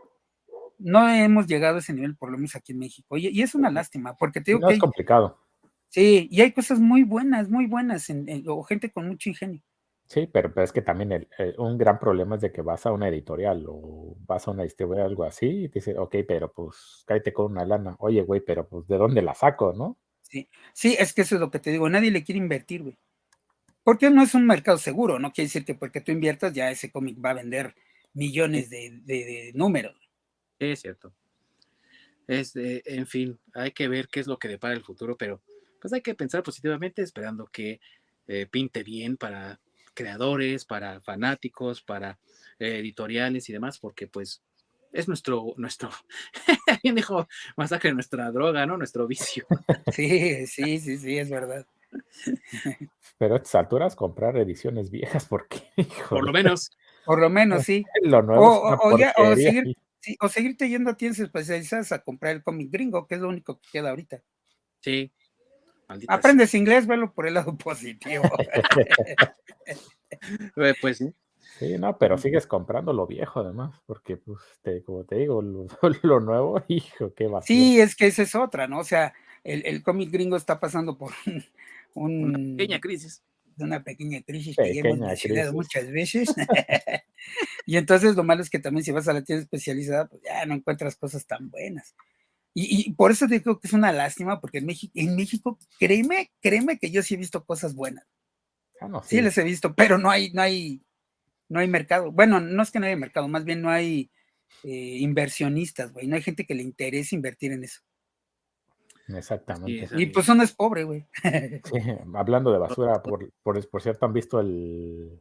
no 0.78 1.10
hemos 1.10 1.48
llegado 1.48 1.78
a 1.78 1.80
ese 1.80 1.94
nivel, 1.94 2.16
por 2.16 2.30
lo 2.32 2.38
menos 2.38 2.56
aquí 2.56 2.72
en 2.72 2.80
México. 2.80 3.18
Y, 3.18 3.30
y 3.30 3.42
es 3.42 3.56
una 3.56 3.72
lástima, 3.72 4.16
porque 4.16 4.42
te 4.42 4.52
digo 4.52 4.60
no 4.60 4.70
es 4.70 4.80
complicado. 4.80 5.40
Sí, 5.90 6.28
y 6.32 6.42
hay 6.42 6.52
cosas 6.52 6.80
muy 6.80 7.04
buenas, 7.04 7.50
muy 7.50 7.68
buenas, 7.68 8.08
o 8.48 8.64
gente 8.64 8.92
con 8.92 9.08
mucho 9.08 9.30
ingenio. 9.30 9.62
Sí, 10.08 10.28
pero, 10.32 10.52
es 10.62 10.72
que 10.72 10.82
también 10.82 11.12
el, 11.12 11.28
un 11.58 11.78
gran 11.78 12.00
problema 12.00 12.36
es 12.36 12.42
de 12.42 12.52
que 12.52 12.62
vas 12.62 12.86
a 12.86 12.92
una 12.92 13.08
editorial 13.08 13.66
o 13.68 14.16
vas 14.26 14.48
a 14.48 14.52
una 14.52 14.64
distribuidora 14.64 15.06
algo 15.06 15.24
así 15.24 15.66
y 15.66 15.70
te 15.70 15.80
dice, 15.80 15.98
ok, 15.98 16.18
pero 16.28 16.52
pues 16.52 17.04
cállate 17.06 17.34
con 17.34 17.52
una 17.52 17.66
lana. 17.66 17.96
Oye, 18.00 18.22
güey, 18.22 18.42
pero 18.42 18.68
pues 18.68 18.88
¿de 18.88 18.98
dónde 18.98 19.22
la 19.22 19.34
saco, 19.34 19.74
no? 19.74 19.98
Sí, 20.22 20.50
sí, 20.74 20.96
es 21.00 21.14
que 21.14 21.22
eso 21.22 21.36
es 21.36 21.42
lo 21.42 21.50
que 21.50 21.60
te 21.60 21.72
digo, 21.72 21.90
nadie 21.90 22.12
le 22.12 22.24
quiere 22.24 22.40
invertir, 22.40 22.84
güey. 22.84 22.98
Porque 23.84 24.10
no 24.10 24.24
es 24.24 24.34
un 24.34 24.46
mercado 24.46 24.78
seguro, 24.78 25.20
no 25.20 25.32
quiere 25.32 25.48
decir 25.48 25.66
que 25.66 25.76
porque 25.76 26.02
tú 26.02 26.12
inviertas 26.12 26.54
ya 26.54 26.72
ese 26.72 26.92
cómic 26.92 27.18
va 27.24 27.32
a 27.32 27.36
vender 27.36 27.76
millones 28.14 28.70
de, 28.70 29.52
números. 29.54 29.96
Es 30.60 30.82
cierto. 30.82 31.14
Es, 32.28 32.54
en 32.56 33.06
fin, 33.06 33.38
hay 33.54 33.72
que 33.72 33.90
ver 33.90 34.08
qué 34.08 34.22
es 34.22 34.28
lo 34.28 34.40
que 34.40 34.48
depara 34.48 34.74
el 34.74 34.84
futuro, 34.84 35.18
pero 35.18 35.42
pues 35.82 35.92
hay 35.92 36.02
que 36.02 36.16
pensar 36.16 36.44
positivamente 36.44 37.02
esperando 37.02 37.46
que 37.46 37.82
eh, 38.28 38.48
pinte 38.50 38.84
bien 38.84 39.18
para 39.18 39.60
creadores, 39.94 40.64
para 40.64 41.02
fanáticos, 41.02 41.82
para 41.82 42.18
eh, 42.60 42.78
editoriales 42.80 43.50
y 43.50 43.54
demás, 43.54 43.80
porque 43.80 44.08
pues 44.08 44.42
es 44.94 45.08
nuestro, 45.08 45.54
nuestro, 45.58 45.90
bien 46.84 46.96
dijo, 46.96 47.28
masacre 47.58 47.94
nuestra 47.94 48.32
droga, 48.32 48.66
¿no? 48.66 48.78
Nuestro 48.78 49.08
vicio. 49.08 49.46
Sí, 49.92 50.48
sí, 50.48 50.80
sí, 50.80 50.98
sí, 50.98 51.18
es 51.18 51.30
verdad. 51.30 51.66
Pero 53.18 53.36
a 53.36 53.38
estas 53.38 53.56
alturas 53.56 53.96
comprar 53.96 54.38
ediciones 54.38 54.90
viejas, 54.90 55.26
porque 55.26 55.64
por 56.10 56.26
lo 56.26 56.32
menos. 56.32 56.72
Por 57.06 57.20
lo 57.20 57.30
menos, 57.30 57.64
sí. 57.64 57.84
Lo 58.04 58.22
nuevo 58.22 58.62
o, 58.62 59.36
seguir, 59.36 59.76
o, 60.20 60.30
seguirte 60.30 60.70
yendo 60.70 60.92
a 60.92 60.98
tiendas 60.98 61.20
especializadas 61.20 61.92
a 61.92 62.00
comprar 62.00 62.34
el 62.36 62.44
cómic 62.44 62.72
gringo, 62.72 63.08
que 63.08 63.16
es 63.16 63.22
lo 63.22 63.30
único 63.30 63.60
que 63.60 63.68
queda 63.72 63.90
ahorita. 63.90 64.22
Sí. 64.80 65.12
Aprendes 66.08 66.54
inglés, 66.54 66.88
velo 66.88 67.14
por 67.14 67.28
el 67.28 67.36
lado 67.36 67.58
positivo. 67.58 68.24
Pues 70.82 70.98
sí. 70.98 71.14
Sí, 71.60 71.78
no, 71.78 71.98
pero 71.98 72.18
sigues 72.18 72.48
comprando 72.48 72.94
lo 72.94 73.06
viejo 73.06 73.42
además, 73.42 73.80
porque 73.86 74.18
pues, 74.18 74.40
como 74.86 75.04
te 75.04 75.16
digo, 75.16 75.42
lo, 75.42 76.20
nuevo, 76.20 76.64
hijo, 76.68 77.14
qué 77.14 77.28
va. 77.28 77.42
Sí, 77.42 77.80
es 77.80 77.96
que 77.96 78.08
esa 78.08 78.24
es 78.24 78.34
otra, 78.34 78.68
¿no? 78.68 78.80
O 78.80 78.84
sea, 78.84 79.14
el, 79.44 79.64
el 79.66 79.84
cómic 79.84 80.12
gringo 80.12 80.36
está 80.36 80.60
pasando 80.60 80.98
por 80.98 81.12
una 81.94 82.38
pequeña 82.38 82.80
crisis. 82.80 83.24
Una 83.58 83.84
pequeña 83.84 84.22
crisis 84.24 84.56
que 84.56 84.80
hemos 84.80 84.98
mencionado 84.98 85.54
muchas 85.54 85.92
veces. 85.92 86.34
y 87.66 87.78
entonces 87.78 88.16
lo 88.16 88.24
malo 88.24 88.42
es 88.42 88.50
que 88.50 88.60
también 88.60 88.84
si 88.84 88.92
vas 88.92 89.08
a 89.08 89.14
la 89.14 89.24
tienda 89.24 89.44
especializada, 89.44 90.08
pues 90.08 90.22
ya 90.24 90.46
no 90.46 90.56
encuentras 90.56 90.96
cosas 90.96 91.26
tan 91.26 91.50
buenas. 91.50 91.96
Y, 92.56 92.94
por 92.94 93.12
eso 93.12 93.26
digo 93.26 93.60
que 93.60 93.68
es 93.68 93.74
una 93.74 93.92
lástima, 93.92 94.40
porque 94.40 94.60
en 94.60 94.68
México, 94.68 94.94
en 94.96 95.16
México, 95.16 95.58
créeme, 95.80 96.32
créeme 96.40 96.78
que 96.78 96.92
yo 96.92 97.02
sí 97.02 97.16
he 97.16 97.18
visto 97.18 97.44
cosas 97.46 97.74
buenas. 97.74 98.06
Ah, 98.80 99.02
sí. 99.04 99.22
les 99.22 99.38
he 99.38 99.44
visto, 99.44 99.74
pero 99.74 99.98
no 99.98 100.12
hay, 100.12 100.32
no 100.34 100.42
hay, 100.42 100.82
no 101.50 101.60
hay 101.60 101.68
mercado. 101.68 102.12
Bueno, 102.12 102.40
no 102.40 102.62
es 102.62 102.70
que 102.70 102.80
no 102.80 102.86
haya 102.86 102.96
mercado, 102.96 103.28
más 103.28 103.44
bien 103.44 103.62
no 103.62 103.72
hay 103.72 104.12
eh, 104.64 104.98
inversionistas, 105.00 105.92
güey. 105.94 106.06
No 106.06 106.16
hay 106.16 106.22
gente 106.22 106.46
que 106.46 106.54
le 106.54 106.62
interese 106.62 107.16
invertir 107.16 107.54
en 107.54 107.64
eso. 107.64 107.82
Exactamente. 109.08 109.90
y 109.98 110.06
pues 110.08 110.30
uno 110.30 110.44
es 110.44 110.54
pobre, 110.54 110.84
güey. 110.84 111.06
hablando 112.16 112.52
de 112.52 112.60
basura, 112.60 113.02
por, 113.02 113.32
por, 113.42 113.82
cierto, 113.82 114.06
¿han 114.06 114.14
visto 114.14 114.40
el, 114.40 115.20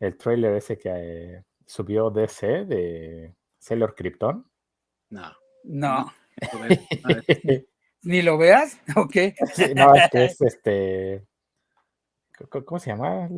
el 0.00 0.16
trailer 0.16 0.54
ese 0.56 0.78
que 0.78 0.90
eh, 0.92 1.44
subió 1.66 2.10
DC 2.10 2.64
de 2.66 3.34
Sailor 3.58 3.94
Krypton? 3.94 4.46
No. 5.10 5.32
No. 5.64 6.12
¿Ni 8.02 8.22
lo 8.22 8.36
veas? 8.36 8.78
Ok. 8.96 9.16
no, 9.76 9.94
es 9.94 10.10
que 10.10 10.24
es 10.24 10.40
este. 10.40 11.26
¿Cómo 12.64 12.80
se 12.80 12.90
llama? 12.90 13.28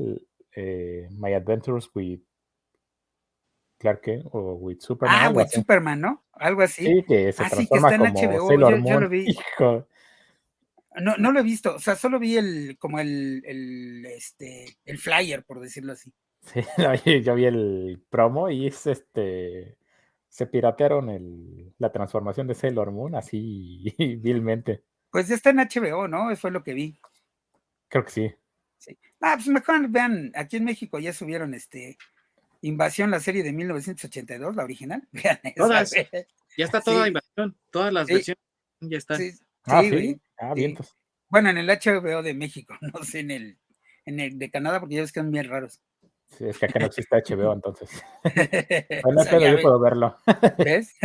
Eh, 0.57 1.09
My 1.11 1.35
Adventures 1.35 1.91
with 1.95 2.21
Clark 3.85 4.01
Kent 4.01 4.25
o 4.33 4.55
with 4.55 4.81
Superman. 4.81 5.19
Ah, 5.21 5.29
with 5.29 5.49
Superman, 5.49 6.01
¿no? 6.01 6.25
Algo 6.33 6.63
así. 6.63 6.87
Sí, 6.87 7.05
que 7.07 7.31
se 7.33 7.45
ah, 7.45 7.51
transforma 7.51 7.91
sí, 7.91 7.97
que 7.97 8.05
está 8.05 8.09
en 8.09 8.31
como 8.31 8.49
HBO. 8.49 8.89
yo, 8.89 9.01
lo 9.01 9.09
vi. 9.11 9.37
No, 11.03 11.17
no 11.19 11.33
lo 11.33 11.41
he 11.41 11.43
visto, 11.43 11.75
o 11.75 11.79
sea, 11.79 11.95
solo 11.95 12.19
vi 12.19 12.39
el, 12.39 12.79
como 12.79 12.99
el, 12.99 13.43
el, 13.45 14.07
este, 14.07 14.79
el 14.87 14.97
flyer, 14.97 15.45
por 15.45 15.61
decirlo 15.61 15.93
así. 15.93 16.15
Sí, 16.41 16.61
yo 17.25 17.35
vi 17.35 17.45
el 17.45 18.03
promo 18.09 18.49
y 18.49 18.69
es 18.69 18.87
este, 18.87 19.77
se 20.29 20.47
piratearon 20.47 21.11
el, 21.11 21.75
la 21.77 21.93
transformación 21.93 22.47
de 22.47 22.55
Sailor 22.55 22.91
Moon 22.91 23.15
así 23.17 23.95
vilmente. 24.23 24.83
Pues 25.11 25.29
está 25.31 25.51
en 25.51 25.59
HBO, 25.59 26.09
¿no? 26.09 26.31
Eso 26.31 26.41
fue 26.41 26.53
lo 26.53 26.65
que 26.65 26.73
vi. 26.73 26.99
Creo 27.89 28.05
que 28.05 28.11
sí. 28.11 28.35
sí. 28.79 28.97
Ah, 29.21 29.35
pues 29.35 29.49
mejor 29.49 29.89
vean, 29.89 30.33
aquí 30.35 30.57
en 30.57 30.65
México 30.65 30.99
ya 30.99 31.13
subieron 31.13 31.53
este 31.53 31.99
Invasión, 32.65 33.11
la 33.11 33.21
serie 33.21 33.43
de 33.43 33.53
1982, 33.53 34.57
la 34.57 34.65
original. 34.65 35.07
Todas. 35.57 35.93
Ya 36.57 36.65
está 36.65 36.81
toda 36.81 37.07
Invasión, 37.09 37.55
todas 37.71 37.93
las 37.93 38.07
versiones 38.07 38.43
ya 38.81 38.97
están. 38.97 39.19
Sí, 39.19 39.33
ah, 39.65 39.83
sí. 39.83 40.21
Ah, 40.39 40.55
bien. 40.55 40.75
Pues. 40.75 40.95
Bueno, 41.29 41.51
en 41.51 41.59
el 41.59 41.69
HBO 41.69 42.23
de 42.23 42.33
México, 42.33 42.75
no 42.81 43.03
sé 43.03 43.21
en 43.21 43.31
el, 43.33 43.59
en 44.07 44.21
el 44.21 44.39
de 44.39 44.51
Canadá, 44.51 44.81
porque 44.81 44.95
ya 44.95 45.03
ves 45.03 45.13
que 45.13 45.21
son 45.21 45.31
bien 45.31 45.49
raros. 45.49 45.79
Sí, 46.29 46.47
es 46.47 46.59
que 46.59 46.65
acá 46.65 46.79
no 46.79 46.87
existe 46.87 47.15
HBO, 47.15 47.53
entonces. 47.53 47.91
bueno, 49.05 49.23
pero 49.31 49.41
yo 49.41 49.61
puedo 49.61 49.79
verlo. 49.79 50.17
¿Ves? 50.59 50.97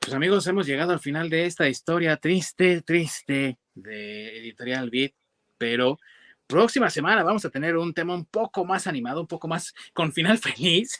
Pues 0.00 0.14
amigos, 0.14 0.46
hemos 0.48 0.66
llegado 0.66 0.92
al 0.92 1.00
final 1.00 1.30
de 1.30 1.46
esta 1.46 1.68
historia 1.68 2.16
triste, 2.16 2.82
triste 2.82 3.58
de 3.74 4.38
Editorial 4.38 4.90
Beat, 4.90 5.12
pero 5.58 5.98
próxima 6.46 6.90
semana 6.90 7.22
vamos 7.22 7.44
a 7.44 7.50
tener 7.50 7.76
un 7.76 7.92
tema 7.92 8.14
un 8.14 8.24
poco 8.24 8.64
más 8.64 8.86
animado, 8.86 9.20
un 9.20 9.26
poco 9.26 9.48
más 9.48 9.74
con 9.92 10.12
final 10.12 10.38
feliz. 10.38 10.98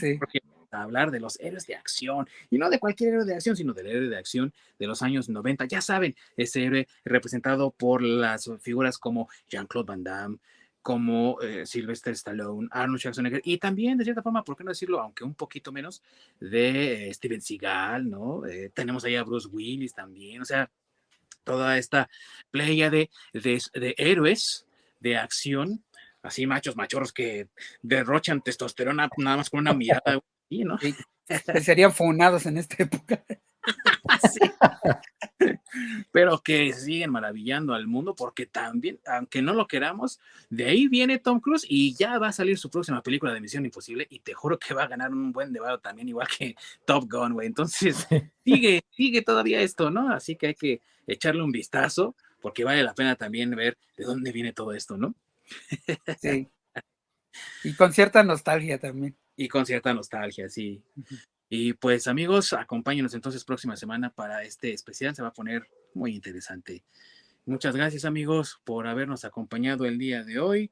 Sí. 0.00 0.18
Porque 0.18 0.40
a 0.70 0.82
hablar 0.82 1.10
de 1.10 1.20
los 1.20 1.38
héroes 1.40 1.66
de 1.66 1.74
acción, 1.74 2.28
y 2.50 2.58
no 2.58 2.70
de 2.70 2.78
cualquier 2.78 3.14
héroe 3.14 3.24
de 3.24 3.34
acción, 3.34 3.56
sino 3.56 3.72
del 3.72 3.86
héroe 3.86 4.08
de 4.08 4.18
acción 4.18 4.52
de 4.78 4.86
los 4.86 5.02
años 5.02 5.28
90. 5.28 5.64
Ya 5.66 5.80
saben, 5.80 6.14
ese 6.36 6.64
héroe 6.64 6.88
representado 7.04 7.70
por 7.70 8.02
las 8.02 8.50
figuras 8.60 8.98
como 8.98 9.28
Jean-Claude 9.48 9.86
Van 9.86 10.04
Damme, 10.04 10.38
como 10.82 11.40
eh, 11.40 11.66
Sylvester 11.66 12.12
Stallone, 12.12 12.68
Arnold 12.70 13.00
Schwarzenegger, 13.00 13.42
y 13.44 13.58
también, 13.58 13.98
de 13.98 14.04
cierta 14.04 14.22
forma, 14.22 14.44
¿por 14.44 14.56
qué 14.56 14.64
no 14.64 14.70
decirlo? 14.70 15.00
Aunque 15.00 15.24
un 15.24 15.34
poquito 15.34 15.72
menos, 15.72 16.02
de 16.38 17.08
eh, 17.08 17.14
Steven 17.14 17.40
Seagal, 17.40 18.08
¿no? 18.08 18.46
Eh, 18.46 18.70
tenemos 18.72 19.04
ahí 19.04 19.16
a 19.16 19.24
Bruce 19.24 19.48
Willis 19.48 19.94
también, 19.94 20.42
o 20.42 20.44
sea, 20.44 20.70
toda 21.46 21.78
esta 21.78 22.10
playa 22.50 22.90
de, 22.90 23.08
de, 23.32 23.94
héroes 23.96 24.66
de 25.00 25.16
acción, 25.16 25.84
así 26.22 26.46
machos, 26.46 26.76
machorros 26.76 27.12
que 27.12 27.48
derrochan 27.80 28.42
testosterona 28.42 29.08
nada 29.16 29.36
más 29.38 29.48
con 29.48 29.60
una 29.60 29.72
mirada, 29.72 30.20
¿no? 30.50 30.78
serían 31.62 31.92
funados 31.92 32.44
en 32.46 32.58
esta 32.58 32.82
época. 32.82 33.24
Pero 36.12 36.42
que 36.42 36.72
siguen 36.72 37.10
maravillando 37.10 37.74
al 37.74 37.86
mundo 37.86 38.14
porque 38.14 38.46
también, 38.46 38.98
aunque 39.06 39.42
no 39.42 39.52
lo 39.52 39.66
queramos, 39.66 40.20
de 40.48 40.66
ahí 40.66 40.88
viene 40.88 41.18
Tom 41.18 41.40
Cruise 41.40 41.66
y 41.68 41.94
ya 41.94 42.18
va 42.18 42.28
a 42.28 42.32
salir 42.32 42.58
su 42.58 42.70
próxima 42.70 43.02
película 43.02 43.34
de 43.34 43.40
Misión 43.40 43.64
Imposible 43.64 44.06
y 44.08 44.20
te 44.20 44.32
juro 44.32 44.58
que 44.58 44.74
va 44.74 44.84
a 44.84 44.88
ganar 44.88 45.12
un 45.12 45.32
buen 45.32 45.52
debate 45.52 45.82
también, 45.82 46.08
igual 46.08 46.28
que 46.28 46.56
Top 46.84 47.10
Gun, 47.10 47.34
güey. 47.34 47.46
Entonces, 47.46 48.06
sigue, 48.44 48.82
sigue 48.90 49.22
todavía 49.22 49.60
esto, 49.60 49.90
¿no? 49.90 50.10
Así 50.10 50.36
que 50.36 50.48
hay 50.48 50.54
que 50.54 50.80
echarle 51.06 51.42
un 51.42 51.52
vistazo 51.52 52.16
porque 52.40 52.64
vale 52.64 52.82
la 52.82 52.94
pena 52.94 53.16
también 53.16 53.50
ver 53.50 53.76
de 53.96 54.04
dónde 54.04 54.32
viene 54.32 54.52
todo 54.52 54.72
esto, 54.72 54.96
¿no? 54.96 55.14
Sí. 56.20 56.48
Y 57.64 57.74
con 57.74 57.92
cierta 57.92 58.22
nostalgia 58.22 58.78
también. 58.78 59.16
Y 59.36 59.48
con 59.48 59.66
cierta 59.66 59.92
nostalgia, 59.92 60.48
sí. 60.48 60.82
Y 61.48 61.74
pues 61.74 62.08
amigos, 62.08 62.52
acompáñenos 62.52 63.14
entonces 63.14 63.44
próxima 63.44 63.76
semana 63.76 64.10
para 64.10 64.42
este 64.42 64.72
especial, 64.72 65.14
se 65.14 65.22
va 65.22 65.28
a 65.28 65.34
poner 65.34 65.68
muy 65.94 66.14
interesante. 66.14 66.82
Muchas 67.44 67.76
gracias 67.76 68.04
amigos 68.04 68.60
por 68.64 68.88
habernos 68.88 69.24
acompañado 69.24 69.84
el 69.84 69.98
día 69.98 70.24
de 70.24 70.40
hoy 70.40 70.70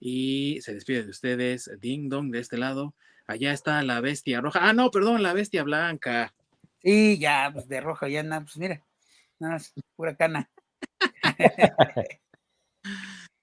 y 0.00 0.60
se 0.62 0.74
despide 0.74 1.04
de 1.04 1.10
ustedes 1.10 1.70
Ding 1.80 2.08
Dong 2.08 2.32
de 2.32 2.40
este 2.40 2.58
lado. 2.58 2.94
Allá 3.28 3.52
está 3.52 3.82
la 3.84 4.00
bestia 4.00 4.40
roja. 4.40 4.60
Ah, 4.62 4.72
no, 4.72 4.90
perdón, 4.90 5.22
la 5.22 5.34
bestia 5.34 5.62
blanca. 5.62 6.34
Sí, 6.78 7.18
ya, 7.18 7.50
pues 7.52 7.68
de 7.68 7.80
roja 7.80 8.08
ya 8.08 8.22
nada, 8.22 8.42
pues 8.42 8.56
mira, 8.56 8.84
nada 9.38 9.54
más, 9.54 9.72
pura 9.94 10.16
cana. 10.16 10.50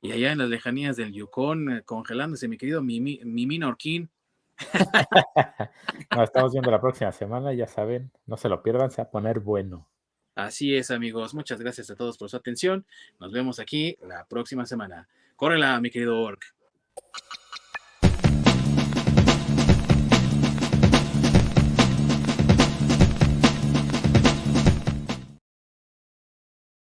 y 0.02 0.12
allá 0.12 0.32
en 0.32 0.40
las 0.40 0.50
lejanías 0.50 0.98
del 0.98 1.14
Yukon, 1.14 1.78
eh, 1.78 1.84
congelándose, 1.84 2.48
mi 2.48 2.58
querido 2.58 2.82
Mimi, 2.82 3.22
Mimi 3.24 3.60
Norquín. 3.60 4.10
Nos 6.16 6.24
estamos 6.24 6.52
viendo 6.54 6.72
la 6.72 6.82
próxima 6.82 7.12
semana, 7.12 7.54
ya 7.54 7.68
saben, 7.68 8.12
no 8.26 8.38
se 8.38 8.50
lo 8.50 8.64
pierdan, 8.64 8.92
se 8.92 9.02
va 9.02 9.08
a 9.08 9.12
poner 9.12 9.40
bueno. 9.40 9.88
Así 10.36 10.76
es, 10.76 10.92
amigos. 10.92 11.34
Muchas 11.34 11.62
gracias 11.62 11.90
a 11.90 11.96
todos 11.96 12.18
por 12.18 12.30
su 12.30 12.36
atención. 12.36 12.86
Nos 13.20 13.32
vemos 13.32 13.60
aquí 13.60 13.98
la 14.02 14.26
próxima 14.26 14.66
semana. 14.66 15.08
Córrela, 15.36 15.80
mi 15.80 15.90
querido 15.90 16.22
Orc. 16.22 16.44